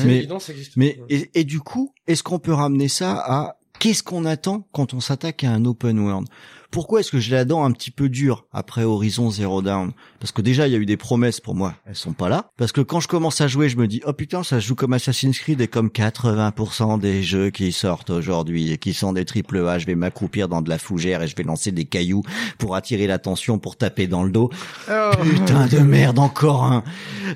Mais- 0.04 0.26
Mais 0.76 0.98
et, 1.08 1.30
et 1.34 1.44
du 1.44 1.60
coup, 1.60 1.92
est-ce 2.08 2.22
qu'on 2.22 2.38
peut 2.38 2.54
ramener 2.54 2.88
ça 2.88 3.12
à 3.12 3.56
qu'est-ce 3.78 4.02
qu'on 4.02 4.24
attend 4.24 4.66
quand 4.72 4.94
on 4.94 5.00
s'attaque 5.00 5.44
à 5.44 5.50
un 5.52 5.64
open 5.64 6.00
world? 6.00 6.26
Pourquoi 6.70 7.00
est-ce 7.00 7.10
que 7.10 7.18
j'ai 7.18 7.34
la 7.34 7.44
dent 7.44 7.64
un 7.64 7.72
petit 7.72 7.90
peu 7.90 8.08
dure 8.08 8.46
après 8.52 8.84
Horizon 8.84 9.30
Zero 9.30 9.62
Dawn? 9.62 9.92
Parce 10.20 10.32
que 10.32 10.42
déjà, 10.42 10.66
il 10.66 10.72
y 10.72 10.76
a 10.76 10.78
eu 10.78 10.86
des 10.86 10.96
promesses 10.96 11.40
pour 11.40 11.54
moi, 11.54 11.74
elles 11.86 11.96
sont 11.96 12.12
pas 12.12 12.28
là. 12.28 12.50
Parce 12.56 12.72
que 12.72 12.80
quand 12.80 13.00
je 13.00 13.08
commence 13.08 13.40
à 13.40 13.48
jouer, 13.48 13.68
je 13.68 13.76
me 13.76 13.86
dis 13.86 14.02
oh 14.06 14.12
putain, 14.12 14.42
ça 14.42 14.60
se 14.60 14.66
joue 14.66 14.74
comme 14.74 14.92
Assassin's 14.92 15.38
Creed 15.38 15.60
et 15.60 15.68
comme 15.68 15.88
80% 15.88 17.00
des 17.00 17.22
jeux 17.22 17.50
qui 17.50 17.72
sortent 17.72 18.10
aujourd'hui 18.10 18.72
et 18.72 18.78
qui 18.78 18.92
sont 18.92 19.12
des 19.12 19.24
triple 19.24 19.66
A. 19.66 19.78
Je 19.78 19.86
vais 19.86 19.94
m'accroupir 19.94 20.48
dans 20.48 20.60
de 20.60 20.68
la 20.68 20.78
fougère 20.78 21.22
et 21.22 21.28
je 21.28 21.36
vais 21.36 21.42
lancer 21.42 21.72
des 21.72 21.84
cailloux 21.86 22.22
pour 22.58 22.76
attirer 22.76 23.06
l'attention, 23.06 23.58
pour 23.58 23.76
taper 23.76 24.06
dans 24.06 24.22
le 24.22 24.30
dos. 24.30 24.50
Oh. 24.90 25.10
Putain 25.22 25.66
de 25.66 25.78
merde, 25.78 26.18
encore 26.18 26.64
un. 26.64 26.84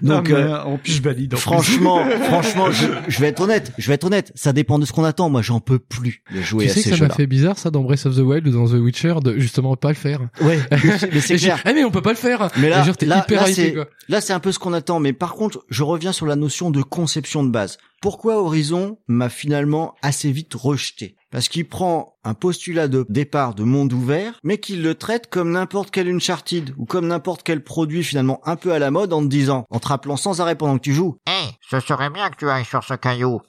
Donc 0.02 0.30
euh, 0.30 0.60
en 0.62 0.76
plus, 0.76 0.92
je 0.92 1.02
valide. 1.02 1.34
en 1.34 1.36
plus. 1.36 1.42
Franchement, 1.42 2.04
franchement, 2.24 2.70
je, 2.70 2.86
je 3.08 3.20
vais 3.20 3.28
être 3.28 3.40
honnête, 3.40 3.72
je 3.78 3.88
vais 3.88 3.94
être 3.94 4.04
honnête, 4.04 4.32
ça 4.34 4.52
dépend 4.52 4.78
de 4.78 4.84
ce 4.84 4.92
qu'on 4.92 5.04
attend. 5.04 5.30
Moi, 5.30 5.42
j'en 5.42 5.60
peux 5.60 5.78
plus 5.78 6.22
de 6.34 6.42
jouer 6.42 6.66
Tu 6.66 6.70
à 6.70 6.74
sais 6.74 6.90
que 6.90 6.96
ça 6.96 7.08
m'a 7.08 7.14
fait 7.14 7.26
bizarre 7.26 7.58
ça 7.58 7.70
dans 7.70 7.82
Breath 7.82 8.06
of 8.06 8.16
the 8.16 8.20
Wild 8.20 8.46
ou 8.46 8.50
dans 8.50 8.66
The 8.66 8.80
Witcher 8.80 9.14
de 9.22 9.38
justement 9.38 9.76
pas 9.76 9.88
le 9.88 9.94
faire. 9.94 10.20
Ouais, 10.40 10.58
mais 11.12 11.20
c'est 11.20 11.36
clair. 11.36 11.60
Ah 11.64 11.72
mais 11.72 11.84
on 11.84 11.90
peut 11.90 12.02
pas 12.02 12.10
le 12.10 12.16
faire. 12.16 12.48
Mais 12.56 12.68
là, 12.68 12.82
genre, 12.82 12.94
là, 13.02 13.18
hyper 13.18 13.42
là, 13.42 13.52
c'est, 13.52 13.74
quoi. 13.74 13.86
là, 14.08 14.20
c'est 14.20 14.32
un 14.32 14.40
peu 14.40 14.52
ce 14.52 14.58
qu'on 14.58 14.72
attend. 14.72 15.00
Mais 15.00 15.12
par 15.12 15.34
contre, 15.34 15.64
je 15.68 15.82
reviens 15.82 16.12
sur 16.12 16.26
la 16.26 16.36
notion 16.36 16.70
de 16.70 16.82
conception 16.82 17.44
de 17.44 17.50
base. 17.50 17.78
Pourquoi 18.00 18.42
Horizon 18.42 18.98
m'a 19.06 19.28
finalement 19.28 19.94
assez 20.02 20.32
vite 20.32 20.54
rejeté? 20.54 21.16
Parce 21.30 21.48
qu'il 21.48 21.66
prend 21.68 22.16
un 22.24 22.34
postulat 22.34 22.88
de 22.88 23.06
départ 23.08 23.54
de 23.54 23.62
monde 23.62 23.92
ouvert, 23.92 24.38
mais 24.42 24.58
qu'il 24.58 24.82
le 24.82 24.94
traite 24.94 25.30
comme 25.30 25.52
n'importe 25.52 25.90
quel 25.90 26.08
Uncharted 26.08 26.74
ou 26.76 26.84
comme 26.84 27.06
n'importe 27.06 27.42
quel 27.42 27.62
produit 27.62 28.02
finalement 28.02 28.40
un 28.44 28.56
peu 28.56 28.72
à 28.72 28.78
la 28.78 28.90
mode 28.90 29.12
en 29.12 29.22
te 29.22 29.28
disant, 29.28 29.64
en 29.70 29.78
te 29.78 29.88
rappelant 29.88 30.16
sans 30.16 30.40
arrêt 30.40 30.56
pendant 30.56 30.76
que 30.76 30.82
tu 30.82 30.92
joues, 30.92 31.16
Hé, 31.26 31.48
ce 31.70 31.80
serait 31.80 32.10
bien 32.10 32.28
que 32.28 32.36
tu 32.36 32.50
ailles 32.50 32.64
sur 32.64 32.84
ce 32.84 32.94
caillou. 32.94 33.40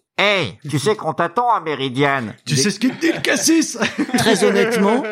Tu 0.69 0.79
sais 0.79 0.95
qu'on 0.95 1.13
t'attend 1.13 1.51
à 1.51 1.59
Méridiane. 1.59 2.35
Tu 2.45 2.55
sais 2.55 2.69
ce 2.69 2.79
qu'il 2.79 2.97
dit, 2.97 3.11
le 3.11 3.21
cassis? 3.21 3.77
Très 4.17 4.43
honnêtement, 4.43 5.03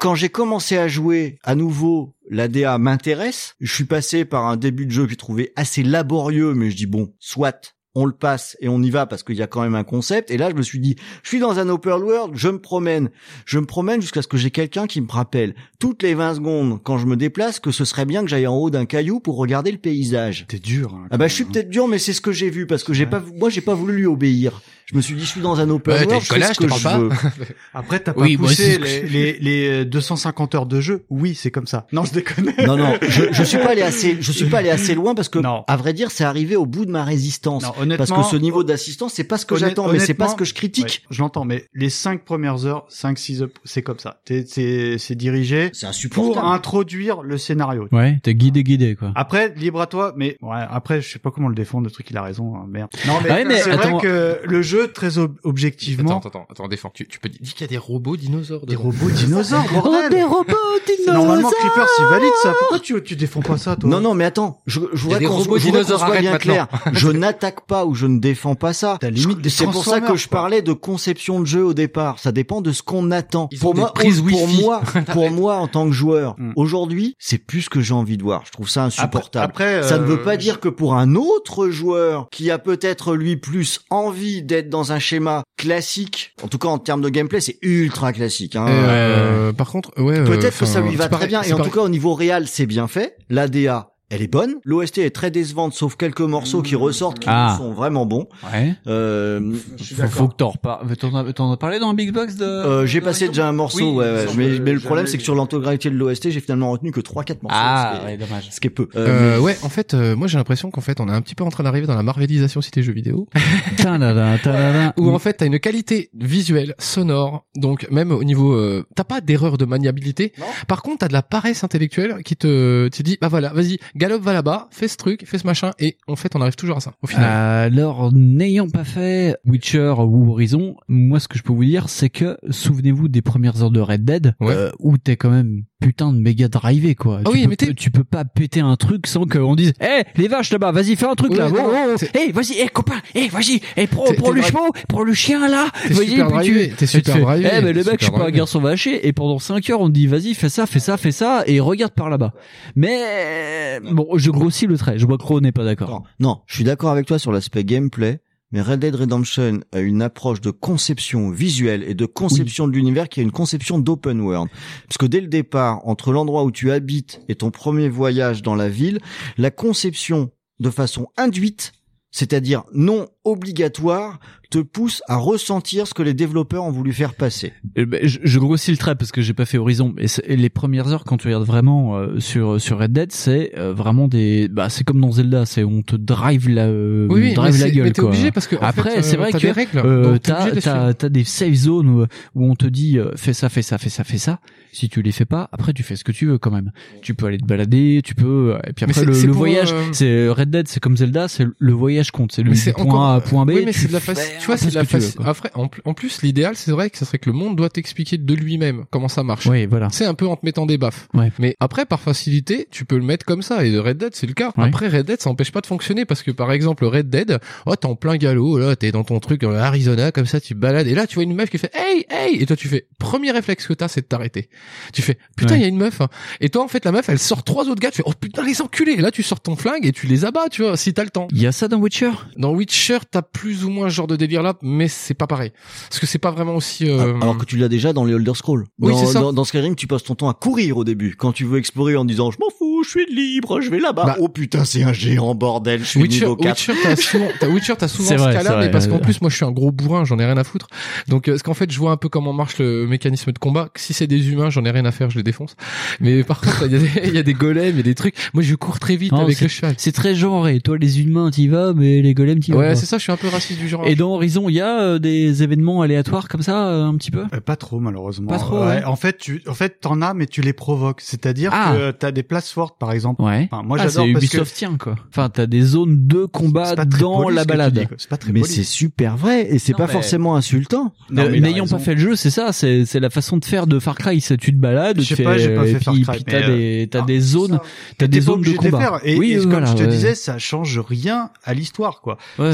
quand 0.00 0.14
j'ai 0.14 0.28
commencé 0.28 0.76
à 0.78 0.88
jouer 0.88 1.38
à 1.42 1.54
nouveau, 1.54 2.14
l'ADA 2.28 2.78
m'intéresse. 2.78 3.54
Je 3.60 3.72
suis 3.72 3.84
passé 3.84 4.24
par 4.24 4.46
un 4.46 4.56
début 4.56 4.86
de 4.86 4.90
jeu 4.92 5.04
que 5.04 5.10
j'ai 5.10 5.16
trouvé 5.16 5.52
assez 5.56 5.82
laborieux, 5.82 6.54
mais 6.54 6.70
je 6.70 6.76
dis 6.76 6.86
bon, 6.86 7.12
soit 7.18 7.74
on 7.94 8.04
le 8.06 8.12
passe 8.12 8.56
et 8.60 8.68
on 8.68 8.80
y 8.82 8.90
va 8.90 9.06
parce 9.06 9.22
qu'il 9.22 9.34
y 9.36 9.42
a 9.42 9.46
quand 9.46 9.62
même 9.62 9.74
un 9.74 9.82
concept. 9.84 10.30
Et 10.30 10.36
là, 10.36 10.48
je 10.50 10.54
me 10.54 10.62
suis 10.62 10.78
dit, 10.78 10.96
je 11.22 11.28
suis 11.28 11.40
dans 11.40 11.58
un 11.58 11.68
open 11.68 11.94
world, 12.02 12.34
je 12.36 12.48
me 12.48 12.58
promène. 12.60 13.10
Je 13.46 13.58
me 13.58 13.66
promène 13.66 14.00
jusqu'à 14.00 14.22
ce 14.22 14.28
que 14.28 14.36
j'ai 14.36 14.50
quelqu'un 14.50 14.86
qui 14.86 15.00
me 15.00 15.10
rappelle 15.10 15.54
toutes 15.80 16.02
les 16.02 16.14
20 16.14 16.34
secondes 16.36 16.80
quand 16.84 16.98
je 16.98 17.06
me 17.06 17.16
déplace 17.16 17.58
que 17.58 17.70
ce 17.72 17.84
serait 17.84 18.04
bien 18.04 18.22
que 18.22 18.28
j'aille 18.28 18.46
en 18.46 18.56
haut 18.56 18.70
d'un 18.70 18.86
caillou 18.86 19.18
pour 19.20 19.36
regarder 19.36 19.72
le 19.72 19.78
paysage. 19.78 20.44
T'es 20.48 20.58
dur. 20.58 20.94
hein, 20.94 21.08
Ah 21.10 21.18
bah 21.18 21.26
je 21.28 21.34
suis 21.34 21.44
peut-être 21.44 21.68
dur, 21.70 21.88
mais 21.88 21.98
c'est 21.98 22.12
ce 22.12 22.20
que 22.20 22.32
j'ai 22.32 22.50
vu 22.50 22.66
parce 22.66 22.84
que 22.84 22.92
j'ai 22.92 23.06
pas, 23.06 23.22
moi 23.36 23.50
j'ai 23.50 23.60
pas 23.60 23.74
voulu 23.74 23.94
lui 23.96 24.06
obéir. 24.06 24.62
Je 24.90 24.96
me 24.96 25.02
suis 25.02 25.14
dit, 25.14 25.20
je 25.20 25.26
suis 25.28 25.40
dans 25.40 25.60
un 25.60 25.70
open 25.70 25.94
Ouais, 25.94 26.04
world, 26.04 26.22
je 26.24 26.28
collage, 26.28 26.54
ce 26.56 26.60
que 26.60 26.68
je 26.68 26.82
parles 26.82 27.02
veux. 27.04 27.08
pas. 27.10 27.16
Après, 27.74 28.00
t'as 28.00 28.12
pas 28.12 28.20
Oui, 28.22 28.36
moi 28.36 28.48
poussé 28.48 28.78
les, 28.78 29.02
les, 29.02 29.38
les 29.38 29.84
250 29.84 30.54
heures 30.54 30.66
de 30.66 30.80
jeu. 30.80 31.04
Oui, 31.10 31.34
c'est 31.34 31.50
comme 31.50 31.66
ça. 31.66 31.86
Non, 31.92 32.04
je 32.04 32.12
déconne. 32.12 32.52
Non, 32.66 32.76
non, 32.76 32.94
je, 33.00 33.24
je 33.32 33.42
suis 33.42 33.58
pas 33.58 33.70
allé 33.70 33.82
assez, 33.82 34.16
je 34.20 34.32
suis 34.32 34.46
pas 34.46 34.58
allé 34.58 34.70
assez 34.70 34.94
loin 34.94 35.14
parce 35.14 35.28
que, 35.28 35.38
Non. 35.38 35.64
à 35.68 35.76
vrai 35.76 35.92
dire, 35.92 36.10
c'est 36.10 36.24
arrivé 36.24 36.56
au 36.56 36.66
bout 36.66 36.84
de 36.86 36.90
ma 36.90 37.04
résistance. 37.04 37.62
Non, 37.62 37.72
honnêtement, 37.80 38.04
parce 38.06 38.26
que 38.30 38.36
ce 38.36 38.40
niveau 38.40 38.64
d'assistance, 38.64 39.12
c'est 39.14 39.24
pas 39.24 39.38
ce 39.38 39.46
que 39.46 39.56
j'attends, 39.56 39.88
mais 39.92 39.98
c'est 40.00 40.14
pas 40.14 40.28
ce 40.28 40.34
que 40.34 40.44
je 40.44 40.54
critique. 40.54 41.02
Ouais, 41.04 41.14
je 41.16 41.20
l'entends, 41.22 41.44
mais 41.44 41.66
les 41.74 41.90
cinq 41.90 42.24
premières 42.24 42.66
heures, 42.66 42.86
5 42.88 43.18
6 43.18 43.42
up, 43.42 43.58
c'est 43.64 43.82
comme 43.82 43.98
ça. 43.98 44.20
T'es- 44.24 44.44
C'est 44.46 44.96
c'est 44.98 45.14
dirigé 45.14 45.70
C'est 45.72 46.08
pour 46.08 46.38
introduire 46.44 47.22
le 47.22 47.38
scénario. 47.38 47.88
Ouais, 47.92 48.18
t'es 48.22 48.34
guidé, 48.34 48.62
guidé, 48.64 48.96
quoi. 48.96 49.12
Après, 49.14 49.52
libre 49.56 49.80
à 49.80 49.86
toi, 49.86 50.12
mais 50.16 50.36
ouais, 50.42 50.56
après, 50.70 51.00
je 51.00 51.08
sais 51.10 51.18
pas 51.18 51.30
comment 51.30 51.48
le 51.48 51.54
défendre, 51.54 51.84
le 51.84 51.90
truc, 51.90 52.10
il 52.10 52.16
a 52.16 52.22
raison, 52.22 52.54
hein, 52.56 52.66
merde. 52.68 52.90
Non, 53.06 53.14
mais, 53.22 53.30
Ouais, 53.30 53.44
mais 53.44 53.58
c'est 53.60 53.70
vrai 53.70 53.92
que 54.00 54.40
le 54.44 54.62
jeu, 54.62 54.79
très 54.88 55.18
ob- 55.18 55.38
objectivement, 55.44 56.18
Attends, 56.18 56.28
attends, 56.28 56.46
attends, 56.50 56.68
défends. 56.68 56.90
Tu, 56.94 57.06
tu 57.06 57.18
peux 57.18 57.28
dire 57.28 57.38
qu'il 57.52 57.60
y 57.62 57.64
a 57.64 57.68
des 57.68 57.78
robots 57.78 58.16
dinosaures 58.16 58.66
des 58.66 58.74
dedans. 58.76 58.82
robots 58.90 59.10
dinosaures, 59.10 59.64
bordel! 59.72 60.10
des 60.10 60.22
robots 60.22 60.44
C'est 60.86 61.12
Normalement, 61.12 61.50
Creeper, 61.50 61.86
c'est 61.96 62.04
valide, 62.04 62.30
ça. 62.42 62.52
Pourquoi 62.58 62.78
tu, 62.80 63.02
tu 63.02 63.16
défends 63.16 63.40
pas 63.42 63.56
ça, 63.58 63.76
toi? 63.76 63.88
Non, 63.88 64.00
non, 64.00 64.14
mais 64.14 64.24
attends, 64.24 64.60
je, 64.66 64.80
je 64.92 65.02
voudrais 65.04 65.18
des 65.20 65.26
qu'on 65.26 65.56
dinosaures, 65.56 65.98
soit 65.98 66.08
arrête 66.08 66.20
bien 66.20 66.38
clair. 66.38 66.66
maintenant. 66.72 66.92
Je 66.94 67.08
n'attaque 67.20 67.66
pas 67.66 67.84
ou 67.86 67.94
je 67.94 68.06
ne 68.06 68.18
défends 68.18 68.54
pas 68.54 68.72
ça. 68.72 68.98
T'as 69.00 69.10
limite 69.10 69.40
des 69.40 69.50
C'est 69.50 69.64
pour 69.64 69.84
ça 69.84 70.00
que 70.00 70.16
je 70.16 70.28
parlais 70.28 70.62
de 70.62 70.72
conception 70.72 71.40
de 71.40 71.46
jeu 71.46 71.64
au 71.64 71.74
départ. 71.74 72.18
Ça 72.18 72.32
dépend 72.32 72.60
de 72.60 72.72
ce 72.72 72.82
qu'on 72.82 73.10
attend. 73.10 73.48
Ils 73.52 73.58
pour 73.58 73.74
des 73.74 73.80
moi, 73.80 73.92
pour 73.92 74.48
moi, 74.48 74.82
pour 75.12 75.30
moi 75.30 75.54
en 75.56 75.66
tant 75.68 75.86
que 75.86 75.92
joueur, 75.92 76.34
Hmm. 76.38 76.52
aujourd'hui, 76.56 77.14
c'est 77.18 77.38
plus 77.38 77.62
ce 77.62 77.70
que 77.70 77.80
j'ai 77.80 77.92
envie 77.94 78.16
de 78.16 78.22
voir. 78.22 78.42
Je 78.46 78.52
trouve 78.52 78.68
ça 78.68 78.84
insupportable. 78.84 79.44
Après, 79.44 79.76
après, 79.78 79.88
Ça 79.88 79.98
ne 79.98 80.04
euh, 80.04 80.06
veut 80.06 80.22
pas 80.22 80.36
dire 80.36 80.60
que 80.60 80.68
pour 80.68 80.94
un 80.94 81.14
autre 81.16 81.68
joueur 81.68 82.28
qui 82.30 82.50
a 82.50 82.58
peut-être 82.58 83.14
lui 83.14 83.36
plus 83.36 83.80
envie 83.90 84.42
d'être 84.42 84.69
dans 84.70 84.92
un 84.92 84.98
schéma 84.98 85.42
classique, 85.58 86.32
en 86.42 86.48
tout 86.48 86.58
cas 86.58 86.68
en 86.68 86.78
termes 86.78 87.02
de 87.02 87.08
gameplay, 87.10 87.40
c'est 87.40 87.58
ultra 87.62 88.12
classique. 88.12 88.56
Hein. 88.56 88.66
Et, 88.66 88.70
euh, 88.72 89.52
par 89.52 89.68
contre, 89.70 89.90
ouais. 90.00 90.18
euh, 90.18 90.24
Peut-être 90.24 90.58
que 90.58 90.64
ça 90.66 90.80
lui 90.80 90.96
va 90.96 91.08
très 91.08 91.26
bien. 91.26 91.42
Et 91.42 91.52
en 91.52 91.58
tout 91.58 91.70
cas, 91.70 91.80
au 91.80 91.88
niveau 91.88 92.14
réel, 92.14 92.48
c'est 92.48 92.66
bien 92.66 92.88
fait. 92.88 93.16
L'ADA 93.28 93.89
elle 94.10 94.22
est 94.22 94.26
bonne. 94.30 94.56
L'OST 94.64 94.98
est 94.98 95.10
très 95.10 95.30
décevante, 95.30 95.72
sauf 95.72 95.96
quelques 95.96 96.20
morceaux 96.20 96.62
qui 96.62 96.74
ressortent 96.74 97.18
qui 97.20 97.28
Ah. 97.30 97.54
sont 97.56 97.72
vraiment 97.72 98.06
bons. 98.06 98.26
Ouais. 98.52 98.74
Euh, 98.86 99.54
Faut, 99.78 100.06
faut 100.08 100.28
que 100.28 100.34
t'en 100.34 100.50
reparles. 100.50 100.96
T'en 100.96 101.14
as, 101.14 101.32
t'en 101.32 101.52
as 101.52 101.56
parlé 101.56 101.78
dans 101.78 101.94
Big 101.94 102.12
Box 102.12 102.36
de. 102.36 102.44
euh, 102.44 102.86
j'ai 102.86 103.00
passé 103.00 103.28
déjà 103.28 103.48
un 103.48 103.52
morceau, 103.52 103.78
Oui, 103.92 103.96
ouais, 103.98 104.12
ouais. 104.12 104.26
semble 104.26 104.38
Mais, 104.38 104.48
le 104.48 104.56
j'avais- 104.66 104.78
problème, 104.80 105.06
c'est 105.06 105.16
que 105.18 105.22
sur 105.24 105.34
l'intégralité 105.34 105.90
de 105.90 105.96
l'OST, 105.96 106.30
j'ai 106.30 106.40
finalement 106.40 106.70
retenu 106.70 106.90
que 106.92 107.00
3-4 107.00 107.42
morceaux. 107.42 107.56
Ah, 107.58 107.92
ce 107.94 107.98
qui 108.00 108.04
est- 108.04 108.10
ouais, 108.10 108.16
dommage. 108.18 108.48
Ce 108.50 108.60
qui 108.60 108.66
est 108.66 108.70
peu. 108.70 108.88
Euh, 108.96 109.06
Euh, 109.08 109.36
mais- 109.38 109.42
ouais, 109.44 109.56
en 109.62 109.68
fait, 109.68 109.94
euh, 109.94 110.16
moi 110.16 110.26
j'ai 110.28 110.38
l'impression 110.38 110.70
qu'en 110.70 110.80
fait, 110.80 111.00
on 111.00 111.08
est 111.08 111.12
un 111.12 111.20
petit 111.22 111.34
peu 111.34 111.44
en 111.44 111.50
train 111.50 111.64
d'arriver 111.64 111.86
dans 111.86 111.94
la 111.94 112.02
marvelisation 112.02 112.60
cité 112.60 112.82
jeux 112.82 112.92
vidéo, 112.92 113.26
Tadada, 113.76 114.38
tadada. 114.38 114.94
où 114.98 115.10
en 115.10 115.18
fait 115.18 115.34
t'as 115.34 115.46
une 115.46 115.58
qualité 115.60 116.10
visuelle, 116.14 116.74
sonore, 116.78 117.44
donc 117.56 117.86
même 117.90 118.10
au 118.12 118.24
niveau, 118.24 118.52
euh, 118.54 118.84
t'as 118.94 119.04
pas 119.04 119.20
d'erreur 119.20 119.58
de 119.58 119.64
maniabilité. 119.64 120.32
Par 120.68 120.82
contre, 120.82 120.98
t'as 120.98 121.08
de 121.08 121.12
la 121.12 121.22
paresse 121.22 121.64
intellectuelle 121.64 122.22
qui 122.24 122.36
te, 122.36 122.88
te 122.88 123.02
dit, 123.02 123.18
bah 123.20 123.28
voilà, 123.28 123.50
vas-y, 123.52 123.78
galope, 124.00 124.22
va 124.22 124.32
là-bas, 124.32 124.68
fais 124.72 124.88
ce 124.88 124.96
truc, 124.96 125.24
fais 125.26 125.38
ce 125.38 125.46
machin, 125.46 125.70
et 125.78 125.96
en 126.08 126.16
fait, 126.16 126.34
on 126.34 126.40
arrive 126.40 126.56
toujours 126.56 126.76
à 126.78 126.80
ça. 126.80 126.94
Au 127.02 127.06
final. 127.06 127.24
Alors, 127.24 128.12
n'ayant 128.12 128.68
pas 128.68 128.84
fait 128.84 129.36
Witcher 129.44 129.94
ou 129.98 130.30
Horizon, 130.32 130.76
moi, 130.88 131.20
ce 131.20 131.28
que 131.28 131.38
je 131.38 131.42
peux 131.44 131.52
vous 131.52 131.64
dire, 131.64 131.88
c'est 131.88 132.10
que 132.10 132.36
souvenez-vous 132.50 133.08
des 133.08 133.22
premières 133.22 133.62
heures 133.62 133.70
de 133.70 133.80
Red 133.80 134.04
Dead, 134.04 134.34
Ouais. 134.40 134.52
euh, 134.54 134.70
où 134.80 134.98
t'es 134.98 135.16
quand 135.16 135.30
même 135.30 135.62
putain 135.80 136.12
de 136.12 136.18
méga 136.18 136.48
drivé, 136.48 136.94
quoi. 136.94 137.20
Ah 137.20 137.24
tu 137.24 137.32
oui, 137.32 137.42
peux, 137.44 137.48
mais 137.48 137.56
t'es- 137.56 137.74
tu 137.74 137.90
peux 137.90 138.04
pas 138.04 138.24
péter 138.24 138.60
un 138.60 138.76
truc 138.76 139.06
sans 139.06 139.24
qu'on 139.26 139.54
dise, 139.54 139.72
hé, 139.80 140.02
les 140.16 140.28
vaches 140.28 140.50
là-bas, 140.52 140.72
vas-y, 140.72 140.94
fais 140.96 141.06
un 141.06 141.14
truc 141.14 141.32
Ouais, 141.32 141.38
là, 141.38 141.48
oh, 141.50 141.56
oh, 141.58 141.94
oh. 142.00 142.04
hey, 142.18 142.32
vas-y, 142.32 142.58
hé, 142.60 142.68
copain, 142.68 143.00
hé, 143.14 143.28
vas-y, 143.28 143.60
hé, 143.76 143.86
prends, 143.86 144.04
T'es- 144.04 144.14
prends 144.14 144.28
t'es 144.28 144.34
le 144.34 144.40
drive- 144.42 144.46
cheval, 144.52 144.70
prends 144.88 145.02
le 145.02 145.14
chien 145.14 145.48
là, 145.48 145.66
T'es 145.88 145.94
vas-y, 145.94 146.08
super 146.08 146.26
puis 146.28 146.36
tu- 146.44 146.52
drivé, 146.52 146.68
t'es 146.70 146.86
tu 146.86 146.98
super 146.98 147.20
drivé, 147.20 147.48
Eh, 147.52 147.60
mais 147.62 147.72
le 147.72 147.82
mec, 147.84 147.96
je 147.98 148.04
suis 148.04 148.10
pas 148.12 148.18
un 148.18 148.22
drivé. 148.24 148.38
garçon 148.38 148.60
vaché, 148.60 149.06
et 149.08 149.12
pendant 149.12 149.38
5 149.38 149.68
heures, 149.70 149.80
on 149.80 149.86
te 149.88 149.92
dit, 149.92 150.06
vas-y, 150.06 150.34
fais 150.34 150.48
ça, 150.48 150.66
fais 150.66 150.80
ça, 150.80 150.96
fais 150.96 151.12
ça, 151.12 151.44
et 151.46 151.60
regarde 151.60 151.92
par 151.92 152.10
là-bas. 152.10 152.32
Mais, 152.76 153.80
bon, 153.90 154.06
je 154.16 154.30
grossis 154.30 154.66
le 154.66 154.76
trait, 154.76 154.98
je 154.98 155.06
vois 155.06 155.18
que 155.18 155.22
Ro 155.24 155.40
n'est 155.40 155.52
pas 155.52 155.64
d'accord. 155.64 155.90
Non, 155.90 156.02
non, 156.28 156.38
je 156.46 156.54
suis 156.56 156.64
d'accord 156.64 156.90
avec 156.90 157.06
toi 157.06 157.18
sur 157.18 157.32
l'aspect 157.32 157.64
gameplay, 157.64 158.20
mais 158.52 158.62
Red 158.62 158.80
Dead 158.80 158.94
Redemption 158.94 159.60
a 159.72 159.80
une 159.80 160.02
approche 160.02 160.40
de 160.40 160.50
conception 160.50 161.30
visuelle 161.30 161.84
et 161.84 161.94
de 161.94 162.06
conception 162.06 162.66
de 162.66 162.72
l'univers 162.72 163.08
qui 163.08 163.20
est 163.20 163.22
une 163.22 163.30
conception 163.30 163.78
d'open 163.78 164.20
world. 164.20 164.50
Parce 164.88 164.98
que 164.98 165.06
dès 165.06 165.20
le 165.20 165.28
départ, 165.28 165.86
entre 165.86 166.12
l'endroit 166.12 166.44
où 166.44 166.50
tu 166.50 166.70
habites 166.70 167.20
et 167.28 167.36
ton 167.36 167.50
premier 167.50 167.88
voyage 167.88 168.42
dans 168.42 168.54
la 168.54 168.68
ville, 168.68 168.98
la 169.38 169.50
conception 169.50 170.30
de 170.58 170.70
façon 170.70 171.08
induite, 171.16 171.72
c'est-à-dire 172.10 172.64
non 172.72 173.06
obligatoire, 173.24 174.20
te 174.50 174.58
pousse 174.58 175.02
à 175.08 175.16
ressentir 175.16 175.86
ce 175.86 175.94
que 175.94 176.02
les 176.02 176.14
développeurs 176.14 176.64
ont 176.64 176.70
voulu 176.72 176.92
faire 176.92 177.14
passer. 177.14 177.52
Eh 177.76 177.86
ben, 177.86 178.00
je, 178.02 178.18
je 178.22 178.38
grossis 178.38 178.70
le 178.72 178.76
trait 178.76 178.96
parce 178.96 179.12
que 179.12 179.22
j'ai 179.22 179.32
pas 179.34 179.44
fait 179.44 179.58
Horizon. 179.58 179.94
Et, 179.98 180.08
c'est- 180.08 180.24
et 180.26 180.36
les 180.36 180.48
premières 180.48 180.88
heures 180.92 181.04
quand 181.04 181.16
tu 181.18 181.28
regardes 181.28 181.46
vraiment 181.46 181.96
euh, 181.96 182.18
sur 182.18 182.60
sur 182.60 182.78
Red 182.80 182.92
Dead 182.92 183.12
c'est 183.12 183.52
euh, 183.56 183.72
vraiment 183.72 184.08
des 184.08 184.48
bah 184.48 184.68
c'est 184.68 184.82
comme 184.84 185.00
dans 185.00 185.12
Zelda 185.12 185.46
c'est 185.46 185.62
on 185.62 185.82
te 185.82 185.94
drive 185.96 186.48
la 186.48 186.66
euh, 186.66 187.06
Oui, 187.08 187.20
oui, 187.22 187.34
drive 187.34 187.54
mais 187.54 187.60
la 187.60 187.70
gueule 187.70 187.84
mais 187.84 187.92
t'es 187.92 188.00
quoi. 188.02 188.10
obligé 188.10 188.30
parce 188.32 188.46
que, 188.48 188.56
après 188.60 188.90
fait, 188.90 189.02
c'est 189.02 189.14
euh, 189.16 189.18
vrai 189.20 189.30
t'as 189.30 189.38
que 189.38 189.46
des 189.46 189.52
règles, 189.52 189.78
euh, 189.84 190.18
t'as 190.18 190.50
de 190.50 190.92
t'as 190.92 191.08
des 191.08 191.24
safe 191.24 191.54
zones 191.54 191.88
où, 191.88 192.02
où 192.34 192.50
on 192.50 192.54
te 192.56 192.66
dit 192.66 192.98
euh, 192.98 193.12
fais 193.16 193.32
ça 193.32 193.48
fais 193.48 193.62
ça 193.62 193.78
fais 193.78 193.90
ça 193.90 194.02
fais 194.04 194.18
ça. 194.18 194.40
Si 194.72 194.88
tu 194.88 195.02
les 195.02 195.10
fais 195.12 195.24
pas 195.24 195.48
après 195.52 195.72
tu 195.72 195.82
fais 195.82 195.96
ce 195.96 196.04
que 196.04 196.12
tu 196.12 196.26
veux 196.26 196.38
quand 196.38 196.50
même. 196.52 196.70
Tu 197.02 197.14
peux 197.14 197.26
aller 197.26 197.38
te 197.38 197.44
balader 197.44 198.00
tu 198.04 198.14
peux 198.14 198.56
et 198.66 198.72
puis 198.72 198.84
Mais 198.86 198.92
après 198.92 199.04
le, 199.04 199.12
le 199.26 199.32
voyage 199.32 199.72
euh, 199.72 199.82
c'est 199.92 200.28
Red 200.28 200.50
Dead 200.50 200.68
c'est 200.68 200.80
comme 200.80 200.96
Zelda 200.96 201.28
c'est 201.28 201.46
le 201.58 201.72
voyage 201.72 202.10
compte 202.10 202.32
c'est 202.32 202.42
le 202.42 202.52
point 202.74 203.09
A 203.12 203.16
à 203.16 203.20
point 203.20 203.44
B 203.46 203.50
Oui, 203.54 203.62
mais 203.64 203.72
c'est 203.72 203.88
de 203.88 203.92
la 203.92 204.00
fais 204.00 204.12
faci- 204.12 204.36
un 204.36 204.40
Tu 204.40 204.46
vois, 204.46 204.56
c'est 204.56 204.68
de 204.70 204.74
la 204.74 204.82
que 204.84 204.88
tu 204.90 204.96
veux, 204.96 205.00
faci- 205.02 205.14
quoi. 205.16 205.26
Après, 205.28 205.50
en, 205.54 205.68
pl- 205.68 205.82
en 205.84 205.94
plus, 205.94 206.22
l'idéal, 206.22 206.56
c'est 206.56 206.70
vrai 206.72 206.90
que 206.90 206.98
ça 206.98 207.04
serait 207.04 207.18
que 207.18 207.28
le 207.30 207.36
monde 207.36 207.56
doit 207.56 207.68
t'expliquer 207.70 208.18
de 208.18 208.34
lui-même 208.34 208.84
comment 208.90 209.08
ça 209.08 209.22
marche. 209.22 209.46
oui 209.46 209.66
voilà 209.66 209.88
C'est 209.92 210.04
un 210.06 210.14
peu 210.14 210.26
en 210.26 210.36
te 210.36 210.44
mettant 210.46 210.66
des 210.66 210.78
baffes. 210.78 211.08
Ouais. 211.14 211.32
Mais 211.38 211.56
après, 211.60 211.86
par 211.86 212.00
facilité, 212.00 212.68
tu 212.70 212.84
peux 212.84 212.96
le 212.96 213.04
mettre 213.04 213.24
comme 213.26 213.42
ça. 213.42 213.64
Et 213.64 213.76
Red 213.78 213.98
Dead, 213.98 214.14
c'est 214.14 214.26
le 214.26 214.34
cas. 214.34 214.52
Ouais. 214.56 214.64
Après, 214.64 214.88
Red 214.88 215.06
Dead, 215.06 215.20
ça 215.20 215.30
empêche 215.30 215.52
pas 215.52 215.60
de 215.60 215.66
fonctionner 215.66 216.04
parce 216.04 216.22
que, 216.22 216.30
par 216.30 216.52
exemple, 216.52 216.84
Red 216.84 217.08
Dead, 217.10 217.38
oh, 217.66 217.76
t'es 217.76 217.86
en 217.86 217.94
plein 217.96 218.16
galop, 218.16 218.58
là, 218.58 218.76
t'es 218.76 218.92
dans 218.92 219.04
ton 219.04 219.18
truc, 219.20 219.40
dans 219.42 219.50
l'Arizona, 219.50 220.12
comme 220.12 220.26
ça, 220.26 220.40
tu 220.40 220.54
balades. 220.54 220.86
Et 220.86 220.94
là, 220.94 221.06
tu 221.06 221.14
vois 221.16 221.24
une 221.24 221.34
meuf 221.34 221.50
qui 221.50 221.58
fait, 221.58 221.70
hey, 221.74 222.04
hey! 222.10 222.36
Et 222.42 222.46
toi, 222.46 222.56
tu 222.56 222.68
fais, 222.68 222.86
premier 222.98 223.30
réflexe 223.30 223.66
que 223.66 223.72
t'as, 223.74 223.88
c'est 223.88 224.02
de 224.02 224.06
t'arrêter. 224.06 224.48
Tu 224.92 225.02
fais, 225.02 225.18
putain, 225.36 225.54
il 225.54 225.58
Ouais. 225.58 225.62
y 225.62 225.64
a 225.64 225.68
une 225.68 225.76
meuf. 225.78 226.00
hein. 226.00 226.08
Et 226.40 226.48
toi, 226.50 226.62
en 226.64 226.68
fait, 226.68 226.84
la 226.84 226.92
meuf, 226.92 227.08
elle 227.08 227.18
sort 227.18 227.42
trois 227.44 227.68
autres 227.68 227.80
gars. 227.80 227.90
Tu 227.90 227.98
fais, 227.98 228.02
oh 228.06 228.12
putain, 228.18 228.42
les 228.44 228.60
enculés. 228.62 228.92
Et 228.92 229.00
là, 229.00 229.10
tu 229.10 229.22
sors 229.22 229.40
ton 229.40 229.56
flingue 229.56 229.86
et 229.86 229.92
tu 229.92 230.06
les 230.06 230.24
abats, 230.24 230.48
tu 230.50 230.62
vois, 230.62 230.76
si 230.76 230.92
t'as 230.94 231.04
le 231.04 231.10
temps. 231.10 231.28
il 231.32 231.40
y 231.42 231.46
a 231.46 231.52
ça 231.52 231.68
dans 231.68 231.78
Witcher? 231.78 232.10
Dans 232.36 232.52
Witcher, 232.52 232.98
t'as 233.04 233.22
plus 233.22 233.64
ou 233.64 233.70
moins 233.70 233.88
ce 233.88 233.94
genre 233.94 234.06
de 234.06 234.16
délire 234.16 234.42
là, 234.42 234.54
mais 234.62 234.88
c'est 234.88 235.14
pas 235.14 235.26
pareil. 235.26 235.52
Parce 235.88 236.00
que 236.00 236.06
c'est 236.06 236.18
pas 236.18 236.30
vraiment 236.30 236.56
aussi. 236.56 236.88
euh, 236.88 237.14
Alors 237.20 237.38
que 237.38 237.44
tu 237.44 237.56
l'as 237.56 237.68
déjà 237.68 237.92
dans 237.92 238.04
les 238.04 238.14
Elder 238.14 238.32
Scrolls. 238.34 238.64
Oui, 238.80 238.92
dans, 238.92 238.98
c'est 238.98 239.12
ça. 239.12 239.20
Dans, 239.20 239.32
dans 239.32 239.44
Skyrim, 239.44 239.74
tu 239.76 239.86
passes 239.86 240.02
ton 240.04 240.14
temps 240.14 240.28
à 240.28 240.34
courir 240.34 240.76
au 240.76 240.84
début. 240.84 241.14
Quand 241.16 241.32
tu 241.32 241.44
veux 241.44 241.58
explorer 241.58 241.96
en 241.96 242.04
disant, 242.04 242.30
je 242.30 242.38
m'en 242.38 242.50
fous, 242.56 242.82
je 242.84 242.90
suis 242.90 243.06
libre, 243.14 243.60
je 243.60 243.70
vais 243.70 243.78
là-bas. 243.80 244.04
Bah, 244.04 244.16
oh 244.20 244.28
putain, 244.28 244.64
c'est 244.64 244.82
un 244.82 244.92
géant 244.92 245.34
bordel, 245.34 245.80
je 245.80 245.84
suis 245.84 246.00
Witcher, 246.02 246.20
niveau 246.20 246.36
4. 246.36 246.48
Witcher, 246.58 246.72
t'as 246.82 246.96
souvent, 246.96 247.28
t'as 247.38 247.48
Witcher, 247.48 247.74
t'as 247.78 247.88
souvent 247.88 248.08
C'est 248.08 248.16
ce 248.18 248.22
vrai, 248.22 248.32
cas-là, 248.32 248.50
c'est 248.50 248.56
mais 248.56 248.62
vrai, 248.62 248.70
parce 248.70 248.86
qu'en 248.86 248.98
plus, 248.98 249.20
moi, 249.20 249.30
je 249.30 249.36
suis 249.36 249.44
un 249.44 249.52
gros 249.52 249.70
bourrin, 249.72 250.04
j'en 250.04 250.18
ai 250.18 250.24
rien 250.24 250.36
à 250.36 250.44
foutre. 250.44 250.66
Donc, 251.08 251.28
euh, 251.28 251.32
parce 251.32 251.42
qu'en 251.42 251.54
fait, 251.54 251.70
je 251.70 251.78
vois 251.78 251.90
un 251.92 251.96
peu 251.96 252.08
comment 252.08 252.32
marche 252.32 252.58
le 252.58 252.86
mécanisme 252.86 253.32
de 253.32 253.38
combat. 253.38 253.68
Si 253.76 253.92
c'est 253.92 254.06
des 254.06 254.30
humains, 254.30 254.50
j'en 254.50 254.64
ai 254.64 254.70
rien 254.70 254.84
à 254.84 254.92
faire, 254.92 255.10
je 255.10 255.16
les 255.16 255.22
défonce. 255.22 255.56
Mais 256.00 256.22
par 256.24 256.40
contre, 256.42 256.64
il 256.66 256.72
y, 256.72 256.76
a 256.76 256.78
des- 256.78 256.90
il 257.08 257.14
y 257.14 257.18
a 257.18 257.22
des 257.22 257.34
golems, 257.34 257.78
a 257.78 257.82
des 257.82 257.94
trucs. 257.94 258.14
Moi, 258.34 258.42
je 258.42 258.54
cours 258.54 258.78
très 258.78 258.96
vite 258.96 259.12
Non, 259.12 259.20
avec 259.22 259.40
le 259.40 259.48
cheval. 259.48 259.74
c'est 259.78 259.92
très 259.92 260.14
genré 260.14 260.60
toi 260.60 260.76
les 260.78 261.00
humains 261.00 261.30
t'y 261.30 261.48
vas 261.48 261.72
mais 261.74 262.02
les 262.02 262.14
golems 262.14 262.40
t'y 262.40 262.50
vas 262.52 262.58
Ouais, 262.58 262.76
c'est 262.76 262.86
ça, 262.90 262.98
je 262.98 263.02
suis 263.04 263.12
un 263.12 263.16
peu 263.16 263.28
raciste 263.28 263.58
du 263.60 263.68
genre. 263.68 263.86
Et 263.86 263.94
dans 263.94 264.12
Horizon, 264.14 264.48
il 264.48 264.54
y 264.56 264.60
a 264.60 264.80
euh, 264.80 264.98
des 264.98 265.42
événements 265.42 265.82
aléatoires 265.82 266.28
comme 266.28 266.42
ça, 266.42 266.66
euh, 266.68 266.84
un 266.84 266.94
petit 266.96 267.10
peu? 267.10 267.24
Euh, 267.34 267.40
pas 267.40 267.56
trop 267.56 267.80
malheureusement. 267.80 268.28
Pas 268.28 268.38
trop, 268.38 268.64
ouais. 268.66 268.84
En 268.84 268.96
fait, 268.96 269.16
tu, 269.18 269.42
en 269.48 269.54
fait, 269.54 269.80
t'en 269.80 270.02
as, 270.02 270.12
mais 270.14 270.26
tu 270.26 270.40
les 270.42 270.52
provoques. 270.52 271.00
C'est-à-dire 271.00 271.50
Ah. 271.54 271.72
que 271.74 271.90
t'as 271.92 272.10
des 272.10 272.22
places 272.22 272.50
fortes, 272.52 272.76
par 272.78 272.92
exemple. 272.92 273.22
Ouais. 273.22 273.48
Enfin, 273.50 273.62
moi, 273.62 273.78
ah, 273.80 273.86
j'adore 273.88 274.06
c'est 274.06 274.12
parce 274.12 274.24
que 274.26 274.36
Ubisoftien, 274.36 274.76
quoi. 274.78 274.94
Enfin, 275.10 275.28
t'as 275.30 275.46
des 275.46 275.62
zones 275.62 276.06
de 276.06 276.24
combat 276.26 276.74
dans 276.74 277.28
la 277.28 277.44
balade. 277.44 277.88
C'est 277.96 278.08
pas 278.10 278.16
très 278.16 278.32
Mais 278.32 278.42
c'est 278.44 278.62
super 278.64 279.16
vrai 279.16 279.46
et 279.54 279.58
c'est 279.58 279.74
pas 279.74 279.86
mais- 279.86 279.92
forcément 279.92 280.36
insultant. 280.36 280.92
N'ayant 281.10 281.66
pas 281.66 281.78
fait 281.78 281.94
le 281.94 282.00
jeu, 282.00 282.16
c'est 282.16 282.30
ça, 282.30 282.52
c'est 282.52 282.84
c'est 282.84 283.00
la 283.00 283.10
façon 283.10 283.36
de 283.36 283.44
faire 283.44 283.66
de 283.66 283.78
Far 283.78 283.94
Cry. 283.96 284.20
C'est 284.20 284.36
tu 284.36 284.52
te 284.52 284.58
balades, 284.60 285.00
Je 285.00 285.06
sais 285.06 285.14
tu 285.16 285.22
pas, 285.22 285.34
fais- 285.34 285.38
j'ai 285.38 285.54
pas 285.54 285.66
et 285.66 285.72
fait 285.74 285.80
Far 285.84 285.94
puis, 285.94 286.04
t'as 286.24 286.46
des 286.46 286.88
t'as 286.90 287.02
des 287.02 287.20
zones, 287.20 287.60
t'as 287.98 288.06
des 288.06 288.20
zones 288.20 288.40
de 288.42 288.52
combat. 288.52 289.00
Et, 289.04 289.36
comme 289.44 289.66
je 289.66 289.74
te 289.74 289.84
disais, 289.84 290.14
ça 290.14 290.38
change 290.38 290.78
rien 290.78 291.30
à 291.44 291.54
l'histoire, 291.54 292.00
quoi. 292.00 292.18
Ouais, 292.38 292.52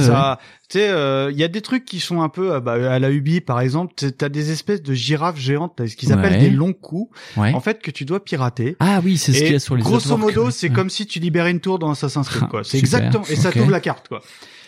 tu 0.69 0.79
sais, 0.79 0.89
euh, 0.89 1.31
il 1.31 1.39
y 1.39 1.45
a 1.45 1.49
des 1.49 1.61
trucs 1.61 1.85
qui 1.85 2.01
sont 2.01 2.23
un 2.23 2.29
peu, 2.29 2.55
euh, 2.55 2.61
bah, 2.61 2.73
à 2.93 2.99
la 2.99 3.11
Ubi, 3.11 3.41
par 3.41 3.61
exemple, 3.61 3.95
t'as- 3.95 4.29
des 4.29 4.51
espèces 4.51 4.83
de 4.83 4.93
girafes 4.95 5.39
géantes, 5.39 5.81
ce 5.87 5.95
qu'ils 5.97 6.13
appellent 6.13 6.33
Ouais. 6.35 6.39
des 6.41 6.51
longs 6.51 6.73
coups, 6.73 7.17
ouais. 7.37 7.53
en 7.55 7.61
fait, 7.61 7.81
que 7.81 7.91
tu 7.91 8.05
dois 8.05 8.23
pirater. 8.25 8.77
Ah 8.81 9.01
oui, 9.05 9.17
c'est 9.17 9.33
ce 9.33 9.43
qu'il 9.43 9.53
y 9.53 9.57
a 9.57 9.61
sur 9.61 9.77
les 9.77 9.83
grosso 9.83 10.17
modo, 10.17 10.51
c'est 10.51 10.69
Ouais. 10.69 10.75
comme 10.75 10.91
si 10.91 11.07
tu 11.07 11.19
libérais 11.21 11.51
une 11.53 11.61
tour 11.61 11.79
dans 11.79 11.91
Assassin's 11.91 12.29
Creed, 12.29 12.43
Ah, 12.47 12.49
quoi. 12.51 12.65
C'est 12.65 12.79
exactement, 12.79 13.25
et 13.31 13.37
ça 13.37 13.49
ok. 13.51 13.55
t'ouvre 13.59 13.71
la 13.71 13.81
carte, 13.81 14.09
quoi. 14.09 14.23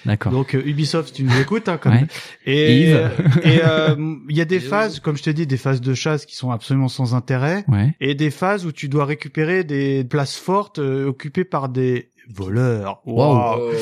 D'accord. 0.07 0.31
Donc 0.31 0.55
euh, 0.55 0.63
Ubisoft, 0.65 1.13
tu 1.13 1.25
nous 1.25 1.37
écoutes, 1.41 1.69
hein. 1.69 1.81
Ouais. 1.85 2.07
Et 2.47 2.93
euh, 2.95 3.09
il 4.29 4.37
y 4.37 4.41
a 4.41 4.45
des 4.45 4.61
phases, 4.61 5.01
comme 5.01 5.17
je 5.17 5.25
te 5.25 5.31
dis, 5.31 5.47
des 5.47 5.57
phases 5.57 5.81
de 5.81 5.93
chasse 5.93 6.25
qui 6.25 6.37
sont 6.37 6.51
absolument 6.53 6.89
sans 6.89 7.15
intérêt, 7.17 7.65
Ouais. 7.67 7.95
et 8.01 8.15
des 8.15 8.31
phases 8.31 8.65
où 8.65 8.71
tu 8.73 8.89
dois 8.89 9.05
récupérer 9.05 9.65
des 9.65 10.05
places 10.05 10.37
fortes 10.37 10.79
euh, 10.79 11.07
occupées 11.09 11.45
par 11.45 11.69
des 11.69 12.11
voleurs. 12.35 13.01
Waouh. 13.07 13.73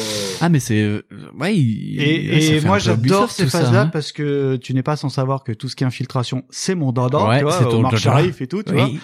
Ah 0.41 0.49
mais 0.49 0.61
c'est 0.61 0.81
euh, 0.83 1.03
ouais. 1.39 1.57
il- 1.57 2.01
Et, 2.01 2.57
et 2.57 2.61
moi 2.61 2.79
j'adore 2.79 3.31
ces 3.31 3.47
phases-là 3.47 3.83
hein. 3.83 3.87
parce 3.93 4.13
que 4.13 4.57
tu 4.57 4.75
n'es 4.75 4.83
pas 4.83 4.97
sans 4.97 5.09
savoir 5.09 5.43
que 5.45 5.53
tout 5.53 5.69
ce 5.69 5.77
qui 5.77 5.85
est 5.85 5.87
infiltration, 5.87 6.45
c'est 6.51 6.75
mon 6.75 6.93
dada, 6.93 7.19
Ouais, 7.27 7.41
tu 7.43 7.47
c'est 7.51 7.65
vois, 7.65 7.91
ton. 7.91 7.97
Sharif 7.97 8.41
et 8.41 8.47
tout, 8.47 8.63
tu 8.63 8.73
vois. 8.73 8.85
Oui. 8.87 9.01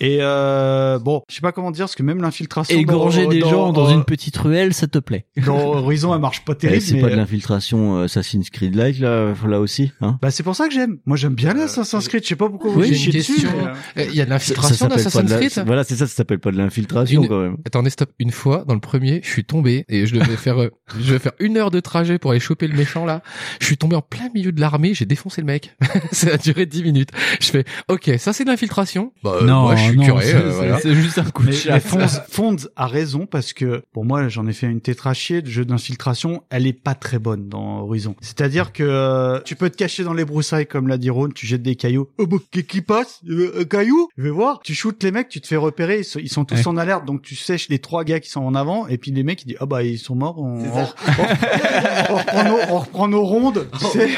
Et 0.00 0.18
euh, 0.20 0.98
bon, 0.98 1.22
je 1.28 1.34
sais 1.36 1.40
pas 1.40 1.52
comment 1.52 1.70
dire, 1.70 1.84
parce 1.86 1.94
que 1.94 2.02
même 2.02 2.20
l'infiltration 2.20 2.78
Égorger 2.78 3.24
dans- 3.24 3.30
des 3.30 3.38
dans- 3.40 3.50
gens 3.50 3.72
dans 3.72 3.88
euh, 3.88 3.94
une 3.94 4.04
petite 4.04 4.36
ruelle, 4.36 4.74
ça 4.74 4.86
te 4.86 4.98
plaît 4.98 5.26
dans 5.46 5.58
Horizon, 5.58 6.14
elle 6.14 6.20
marche 6.20 6.44
pas 6.44 6.52
Eh, 6.54 6.58
terrible. 6.58 6.82
c'est 6.82 7.00
pas 7.00 7.08
de 7.08 7.12
euh, 7.12 7.16
l'infiltration 7.16 7.98
euh, 7.98 8.04
Assassin's 8.04 8.50
Creed 8.50 8.74
like 8.74 8.98
là, 8.98 9.32
là 9.46 9.60
aussi, 9.60 9.92
hein 10.00 10.18
Bah 10.22 10.30
c'est 10.30 10.42
pour 10.42 10.54
ça 10.56 10.68
que 10.68 10.74
j'aime. 10.74 10.98
Moi 11.06 11.16
j'aime 11.16 11.34
bien 11.34 11.54
l'Assassin's 11.54 12.08
Creed. 12.08 12.22
Je 12.22 12.28
sais 12.28 12.36
pas 12.36 12.48
pourquoi 12.48 12.70
vous 12.72 12.80
Oui, 12.80 12.88
me 12.90 12.94
j'ai 12.94 13.10
chiez 13.10 13.12
dessus. 13.20 13.46
euh, 13.46 13.72
Euh, 13.98 14.04
Il 14.08 14.14
y 14.14 14.20
a 14.20 14.24
de 14.24 14.30
l'infiltration 14.30 14.86
d'Assassin's 14.88 15.32
Creed. 15.32 15.50
ça 15.50 15.64
Voilà, 15.64 15.84
c'est 15.84 15.96
ça, 15.96 16.06
ça 16.06 16.14
s'appelle 16.14 16.38
pas 16.38 16.50
de 16.52 16.58
l'infiltration 16.58 17.24
quand 17.26 17.40
même. 17.40 17.56
Attendez, 17.64 17.90
stop. 17.90 18.10
Une 18.18 18.30
fois, 18.30 18.64
dans 18.66 18.74
le 18.76 18.80
premier, 18.80 19.20
je 19.24 19.28
suis 19.28 19.44
tombé 19.44 19.84
et 19.88 20.06
je 20.06 20.14
devais 20.14 20.36
faire, 20.36 20.62
euh, 20.62 20.70
je 20.98 21.06
devais 21.08 21.18
faire 21.18 21.32
une 21.40 21.56
heure 21.56 21.70
de 21.70 21.80
trajet 21.80 22.18
pour 22.18 22.30
aller 22.30 22.40
choper 22.40 22.68
le 22.68 22.76
méchant 22.76 23.04
là. 23.04 23.22
Je 23.60 23.66
suis 23.66 23.76
tombé 23.76 23.96
en 23.96 24.02
plein 24.02 24.28
milieu 24.34 24.52
de 24.52 24.60
l'armée, 24.60 24.94
j'ai 24.94 25.04
défoncé 25.04 25.40
le 25.40 25.46
mec. 25.46 25.74
ça 26.12 26.34
a 26.34 26.36
duré 26.36 26.64
10 26.66 26.82
minutes. 26.84 27.10
Je 27.40 27.46
fais, 27.50 27.64
ok, 27.88 28.12
ça 28.18 28.32
c'est 28.32 28.44
de 28.44 28.50
l'infiltration. 28.50 29.12
Bah, 29.24 29.38
euh, 29.42 29.46
moi, 29.46 29.74
je 29.76 29.82
suis 29.90 29.98
curé. 29.98 30.24
c'est- 30.24 30.34
euh, 30.34 30.50
c'est- 30.50 30.56
voilà. 30.56 30.78
c'est 30.80 30.94
juste 30.94 31.18
un 31.18 31.24
coup 31.30 31.44
de 31.44 31.52
chat. 31.52 31.80
Fonz 31.80 32.70
a 32.76 32.86
raison 32.86 33.26
parce 33.26 33.52
que 33.52 33.82
pour 33.92 34.04
moi 34.04 34.28
j'en 34.28 34.46
ai 34.46 34.52
fait 34.52 34.66
une 34.66 34.80
tétrachier 34.80 35.42
de 35.42 35.48
jeu 35.50 35.64
d'infiltration. 35.64 36.42
Elle 36.50 36.66
est 36.66 36.72
pas 36.72 36.94
très 36.94 37.18
bonne 37.18 37.48
dans 37.48 37.80
Horizon. 37.80 38.14
C'est-à-dire 38.20 38.72
que 38.72 38.82
euh, 38.82 39.40
tu 39.44 39.56
peux 39.56 39.70
te 39.70 39.76
cacher 39.76 40.04
dans 40.04 40.14
les 40.14 40.24
broussailles 40.24 40.66
comme 40.66 40.88
l'a 40.88 40.98
dit 40.98 41.10
Ron, 41.10 41.28
tu 41.30 41.46
jettes 41.46 41.62
des 41.62 41.76
cailloux. 41.76 42.08
Oh 42.18 42.26
bah 42.26 42.36
qui, 42.66 42.80
passe? 42.80 43.20
Euh, 43.28 43.60
Un 43.60 43.64
caillou 43.64 44.08
Je 44.16 44.22
vais 44.22 44.30
voir. 44.30 44.60
Tu 44.62 44.74
shootes 44.74 45.02
les 45.02 45.10
mecs, 45.10 45.28
tu 45.28 45.40
te 45.40 45.46
fais 45.46 45.56
repérer. 45.56 46.00
Ils 46.00 46.04
sont, 46.04 46.18
ils 46.18 46.28
sont 46.30 46.44
tous 46.44 46.56
Ouais. 46.56 46.68
en 46.68 46.76
alerte, 46.76 47.04
donc 47.04 47.22
tu 47.22 47.34
sèches 47.36 47.68
les 47.68 47.78
trois 47.78 48.04
gars 48.04 48.20
qui 48.20 48.30
sont 48.30 48.42
en 48.42 48.54
avant. 48.54 48.65
Avant, 48.66 48.86
et 48.88 48.98
puis 48.98 49.10
les 49.12 49.22
mecs 49.22 49.42
ils 49.42 49.46
disent 49.48 49.56
ah 49.60 49.66
bah 49.66 49.82
ils 49.82 49.98
sont 49.98 50.14
morts, 50.16 50.38
on, 50.38 50.58
on, 50.58 50.86
on 52.10 52.16
reprend 52.16 52.44
nos, 52.44 52.58
on 52.70 52.78
reprend 52.78 53.08
nos 53.08 53.24
rondes. 53.24 53.66
tu 53.80 53.86
sais. 53.86 54.08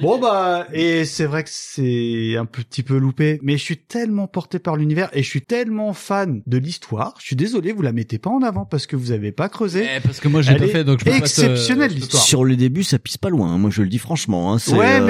Bon 0.00 0.18
bah 0.18 0.66
et 0.72 1.04
c'est 1.04 1.24
vrai 1.24 1.42
que 1.44 1.50
c'est 1.52 2.36
un 2.36 2.44
petit 2.44 2.82
peu 2.82 2.96
loupé, 2.98 3.38
mais 3.42 3.56
je 3.56 3.62
suis 3.62 3.76
tellement 3.78 4.26
porté 4.26 4.58
par 4.58 4.76
l'univers 4.76 5.08
et 5.12 5.22
je 5.22 5.28
suis 5.28 5.42
tellement 5.42 5.92
fan 5.92 6.42
de 6.46 6.58
l'histoire. 6.58 7.14
Je 7.18 7.26
suis 7.26 7.36
désolé, 7.36 7.72
vous 7.72 7.82
la 7.82 7.92
mettez 7.92 8.18
pas 8.18 8.30
en 8.30 8.42
avant 8.42 8.64
parce 8.64 8.86
que 8.86 8.96
vous 8.96 9.10
avez 9.12 9.32
pas 9.32 9.48
creusé. 9.48 9.86
Eh, 9.96 10.00
parce 10.00 10.20
que 10.20 10.28
moi, 10.28 10.42
j'ai 10.42 10.54
pas 10.56 10.66
fait, 10.66 10.84
donc 10.84 11.00
je 11.00 11.04
peux 11.04 11.10
pas 11.10 11.16
te- 11.18 11.22
exceptionnelle 11.22 11.92
l'histoire. 11.92 12.22
Sur 12.22 12.44
le 12.44 12.56
début, 12.56 12.82
ça 12.84 12.98
pisse 12.98 13.16
pas 13.18 13.30
loin. 13.30 13.52
hein, 13.52 13.58
Moi, 13.58 13.70
je 13.70 13.82
le 13.82 13.88
dis 13.88 13.98
franchement. 13.98 14.52
Hein, 14.52 14.58
c'est, 14.58 14.72
Ouais, 14.74 15.00
euh, 15.00 15.04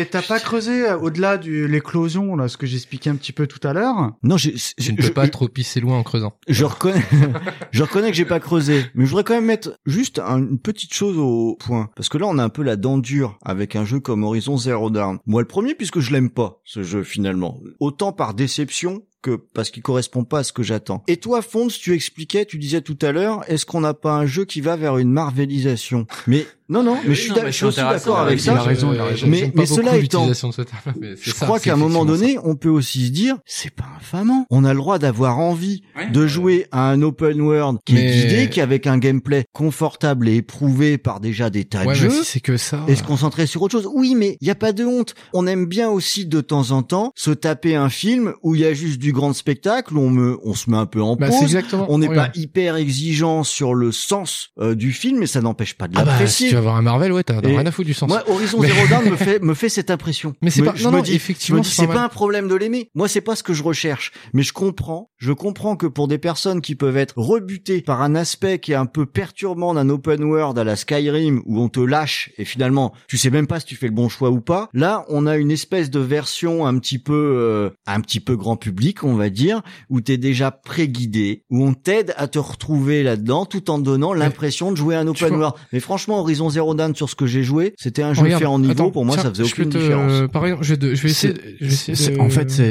mais 0.00 0.04
t'as 0.06 0.22
pas 0.22 0.40
creusé 0.40 0.88
euh, 0.88 0.98
au-delà 0.98 1.38
de 1.38 1.64
l'éclosion, 1.64 2.34
là, 2.36 2.48
ce 2.48 2.56
que 2.56 2.66
j'expliquais 2.66 3.10
un 3.10 3.16
petit 3.16 3.32
peu 3.32 3.46
tout 3.46 3.66
à 3.66 3.72
l'heure. 3.72 4.12
Non, 4.22 4.36
j'ai, 4.36 4.54
Tu 4.78 4.92
ne 4.92 4.96
peux 4.98 5.10
pas 5.10 5.28
trop 5.28 5.48
pisser 5.48 5.80
loin 5.80 5.98
en 5.98 6.02
creusant. 6.02 6.34
Je 6.48 6.64
reconnais, 6.64 7.02
je 7.70 7.82
reconnais 7.82 8.01
que 8.10 8.16
j'ai 8.16 8.24
pas 8.24 8.40
creusé, 8.40 8.84
mais 8.94 9.04
je 9.04 9.10
voudrais 9.10 9.24
quand 9.24 9.34
même 9.34 9.44
mettre 9.44 9.78
juste 9.86 10.18
un- 10.18 10.38
une 10.38 10.58
petite 10.58 10.92
chose 10.94 11.16
au 11.18 11.56
point, 11.58 11.90
parce 11.96 12.08
que 12.08 12.18
là 12.18 12.26
on 12.28 12.38
a 12.38 12.44
un 12.44 12.48
peu 12.48 12.62
la 12.62 12.76
dent 12.76 12.98
dure 12.98 13.38
avec 13.44 13.76
un 13.76 13.84
jeu 13.84 14.00
comme 14.00 14.24
Horizon 14.24 14.56
Zero 14.56 14.90
Dawn. 14.90 15.18
Moi 15.26 15.42
le 15.42 15.48
premier 15.48 15.74
puisque 15.74 16.00
je 16.00 16.12
l'aime 16.12 16.30
pas 16.30 16.60
ce 16.64 16.82
jeu 16.82 17.02
finalement, 17.02 17.60
autant 17.80 18.12
par 18.12 18.34
déception 18.34 19.02
que 19.22 19.36
parce 19.54 19.70
qu'il 19.70 19.82
correspond 19.82 20.24
pas 20.24 20.40
à 20.40 20.42
ce 20.44 20.52
que 20.52 20.62
j'attends. 20.62 21.02
Et 21.08 21.16
toi, 21.16 21.42
Fonds, 21.42 21.68
tu 21.68 21.94
expliquais, 21.94 22.44
tu 22.44 22.58
disais 22.58 22.80
tout 22.80 22.98
à 23.02 23.12
l'heure, 23.12 23.40
est-ce 23.48 23.64
qu'on 23.64 23.80
n'a 23.80 23.94
pas 23.94 24.12
un 24.14 24.26
jeu 24.26 24.44
qui 24.44 24.60
va 24.60 24.76
vers 24.76 24.98
une 24.98 25.10
marvelisation? 25.10 26.06
Mais 26.26 26.46
non, 26.68 26.82
non, 26.82 26.96
mais 27.06 27.14
je 27.14 27.20
suis, 27.20 27.28
non, 27.30 27.36
d'ac- 27.36 27.44
mais 27.44 27.52
je 27.52 27.66
je 27.66 27.70
suis 27.70 27.82
d'accord 27.82 28.18
avec 28.20 28.40
ça. 28.40 28.60
raison, 28.62 28.90
raison. 28.90 29.26
Mais, 29.28 29.52
mais 29.54 29.66
cela 29.66 29.96
étant, 29.96 30.20
l'utilisation 30.26 30.48
de 30.48 30.54
ce 30.54 30.62
terme, 30.62 30.94
mais 31.00 31.16
c'est 31.16 31.30
je 31.30 31.34
ça, 31.34 31.44
crois 31.46 31.60
qu'à 31.60 31.74
un 31.74 31.76
moment 31.76 32.04
donné, 32.04 32.38
on 32.44 32.56
peut 32.56 32.68
aussi 32.70 33.06
se 33.06 33.10
dire, 33.12 33.36
c'est 33.44 33.70
pas 33.74 33.84
infamant. 33.98 34.46
On 34.50 34.64
a 34.64 34.72
le 34.72 34.78
droit 34.78 34.98
d'avoir 34.98 35.38
envie 35.38 35.82
de 36.12 36.26
jouer 36.26 36.66
à 36.72 36.90
un 36.90 37.02
open 37.02 37.40
world 37.40 37.78
qui 37.84 37.94
Mais- 37.94 38.06
est 38.06 38.22
guidé, 38.26 38.50
qui 38.50 38.60
est 38.60 38.62
avec 38.62 38.86
un 38.86 38.98
gameplay 38.98 39.44
confortable 39.52 40.28
et 40.28 40.36
éprouvé 40.36 40.98
par 40.98 41.20
déjà 41.20 41.50
des 41.50 41.64
tas 41.64 41.84
Ouais, 41.84 41.94
de 41.94 41.98
jeux. 41.98 42.10
si 42.10 42.24
c'est 42.24 42.40
que 42.40 42.56
ça. 42.56 42.80
Et 42.88 42.96
se 42.96 43.02
concentrer 43.02 43.46
sur 43.46 43.62
autre 43.62 43.72
chose. 43.72 43.88
Oui, 43.94 44.14
mais 44.14 44.36
il 44.40 44.48
y 44.48 44.50
a 44.50 44.54
pas 44.54 44.72
de 44.72 44.84
honte. 44.84 45.14
On 45.34 45.46
aime 45.46 45.66
bien 45.66 45.88
aussi 45.90 46.26
de 46.26 46.40
temps 46.40 46.70
en 46.70 46.82
temps 46.82 47.12
se 47.16 47.30
taper 47.30 47.76
un 47.76 47.90
film 47.90 48.32
où 48.42 48.54
il 48.54 48.62
y 48.62 48.64
a 48.64 48.72
juste 48.74 48.98
du 48.98 49.11
grand 49.12 49.32
spectacle, 49.32 49.96
on 49.96 50.10
me, 50.10 50.38
on 50.44 50.54
se 50.54 50.70
met 50.70 50.76
un 50.76 50.86
peu 50.86 51.00
en 51.02 51.16
Bah, 51.16 51.28
pause. 51.28 51.56
On 51.88 51.98
n'est 51.98 52.08
pas 52.08 52.30
hyper 52.34 52.76
exigeant 52.76 53.44
sur 53.44 53.74
le 53.74 53.92
sens 53.92 54.50
euh, 54.60 54.74
du 54.74 54.92
film, 54.92 55.18
mais 55.20 55.26
ça 55.26 55.40
n'empêche 55.40 55.74
pas 55.74 55.88
de 55.88 55.94
Ah 55.96 56.04
bah, 56.04 56.12
l'apprécier. 56.12 56.46
si 56.46 56.50
tu 56.50 56.54
vas 56.56 56.60
voir 56.62 56.76
un 56.76 56.82
Marvel, 56.82 57.12
ouais, 57.12 57.22
t'as 57.24 57.40
rien 57.40 57.64
à 57.66 57.70
foutre 57.70 57.86
du 57.86 57.94
sens. 57.94 58.08
Moi, 58.08 58.22
Horizon 58.28 58.58
Mais- 58.60 58.68
Zero 58.68 58.86
Dawn 58.88 59.10
me 59.10 59.16
fait 59.16 59.40
me 59.42 59.54
fait 59.54 59.68
cette 59.68 59.90
impression. 59.90 60.34
Mais 60.42 60.50
c'est 60.50 60.62
pas- 60.62 60.72
je 60.74 60.84
non, 60.84 60.90
me 60.92 60.96
non, 60.98 61.02
dis, 61.02 61.14
effectivement, 61.14 61.62
c'est 61.62 61.86
pas 61.86 62.02
un 62.04 62.08
problème 62.08 62.48
de 62.48 62.54
l'aimer. 62.54 62.90
Moi, 62.94 63.08
c'est 63.08 63.20
pas 63.20 63.36
ce 63.36 63.42
que 63.42 63.54
je 63.54 63.62
recherche. 63.62 64.12
Mais 64.32 64.42
je 64.42 64.52
comprends, 64.52 65.10
je 65.18 65.32
comprends 65.32 65.76
que 65.76 65.86
pour 65.86 66.08
des 66.08 66.18
personnes 66.18 66.60
qui 66.60 66.74
peuvent 66.74 66.96
être 66.96 67.14
rebutées 67.16 67.82
par 67.82 68.02
un 68.02 68.14
aspect 68.14 68.58
qui 68.58 68.72
est 68.72 68.76
un 68.76 68.86
peu 68.86 69.06
perturbant 69.06 69.74
d'un 69.74 69.88
open 69.88 70.22
world 70.24 70.58
à 70.58 70.64
la 70.64 70.76
Skyrim 70.76 71.42
où 71.46 71.60
on 71.60 71.68
te 71.68 71.80
lâche 71.80 72.30
et 72.38 72.44
finalement 72.44 72.92
tu 73.08 73.16
sais 73.18 73.30
même 73.30 73.46
pas 73.46 73.60
si 73.60 73.66
tu 73.66 73.76
fais 73.76 73.86
le 73.86 73.92
bon 73.92 74.08
choix 74.08 74.30
ou 74.30 74.40
pas. 74.40 74.68
Là, 74.72 75.04
on 75.08 75.26
a 75.26 75.36
une 75.36 75.50
espèce 75.50 75.90
de 75.90 76.00
version 76.00 76.66
un 76.66 76.78
petit 76.78 76.98
peu 76.98 77.12
euh, 77.14 77.70
un 77.86 78.00
petit 78.00 78.20
peu 78.20 78.36
grand 78.36 78.56
public, 78.56 79.01
on 79.04 79.14
va 79.14 79.30
dire, 79.30 79.62
où 79.90 80.00
t'es 80.00 80.16
déjà 80.16 80.50
pré-guidé, 80.50 81.44
où 81.50 81.64
on 81.64 81.74
t'aide 81.74 82.14
à 82.16 82.26
te 82.28 82.38
retrouver 82.38 83.02
là-dedans 83.02 83.46
tout 83.46 83.70
en 83.70 83.78
donnant 83.78 84.12
l'impression 84.12 84.72
de 84.72 84.76
jouer 84.76 84.96
un 84.96 85.06
open 85.06 85.28
vois- 85.28 85.38
world. 85.38 85.54
Mais 85.72 85.80
franchement, 85.80 86.20
Horizon 86.20 86.50
Zero 86.50 86.74
Dawn 86.74 86.94
sur 86.94 87.08
ce 87.08 87.14
que 87.14 87.26
j'ai 87.26 87.42
joué, 87.42 87.74
c'était 87.78 88.02
un 88.02 88.14
jeu 88.14 88.22
Regarde, 88.22 88.42
fait 88.42 88.46
en 88.46 88.58
niveau. 88.58 88.72
attends, 88.72 88.90
pour 88.90 89.04
moi, 89.04 89.14
tiens, 89.16 89.24
ça 89.24 89.30
faisait 89.30 89.44
aucune 89.44 89.68
te- 89.70 89.78
différence. 89.78 90.30
Par 90.32 90.44
exemple, 90.46 90.64
je 90.64 90.70
vais, 90.74 90.76
de- 90.76 90.94
je 90.94 91.02
vais 91.02 91.10
essayer, 91.10 91.34
je 91.60 91.66
vais 91.66 91.72
essayer 91.72 92.16
de- 92.16 92.20
en 92.20 92.28
fait, 92.30 92.50
c'est- 92.50 92.62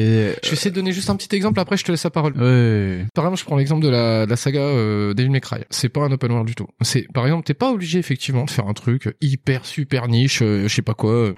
Je 0.43 0.49
vais 0.49 0.53
essayer 0.53 0.71
de 0.71 0.75
donner 0.75 0.91
juste 0.91 1.09
un 1.09 1.15
petit 1.15 1.33
exemple. 1.35 1.59
Après, 1.59 1.77
je 1.77 1.83
te 1.83 1.91
laisse 1.91 2.03
la 2.03 2.09
parole. 2.09 2.33
Ouais. 2.37 3.05
Par 3.13 3.25
exemple, 3.25 3.39
je 3.39 3.45
prends 3.45 3.57
l'exemple 3.57 3.83
de 3.83 3.89
la, 3.89 4.25
de 4.25 4.29
la 4.29 4.35
saga 4.35 4.59
euh, 4.61 5.13
Devil 5.13 5.29
May 5.29 5.41
Cry. 5.41 5.59
C'est 5.69 5.89
pas 5.89 6.01
un 6.01 6.11
open 6.11 6.31
world 6.31 6.47
du 6.47 6.55
tout. 6.55 6.67
C'est, 6.81 7.07
par 7.13 7.25
exemple, 7.25 7.45
t'es 7.45 7.53
pas 7.53 7.71
obligé 7.71 7.99
effectivement 7.99 8.45
de 8.45 8.49
faire 8.49 8.67
un 8.67 8.73
truc 8.73 9.15
hyper 9.21 9.65
super 9.65 10.07
niche, 10.07 10.41
euh, 10.41 10.67
je 10.67 10.73
sais 10.75 10.81
pas 10.81 10.93
quoi. 10.93 11.33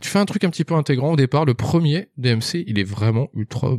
Tu 0.00 0.08
fais 0.08 0.18
un 0.18 0.24
truc 0.24 0.44
un 0.44 0.50
petit 0.50 0.64
peu 0.64 0.74
intégrant 0.74 1.12
au 1.12 1.16
départ. 1.16 1.44
Le 1.44 1.54
premier 1.54 2.08
DMC, 2.16 2.64
il 2.66 2.78
est 2.78 2.84
vraiment 2.84 3.28
ultra 3.34 3.76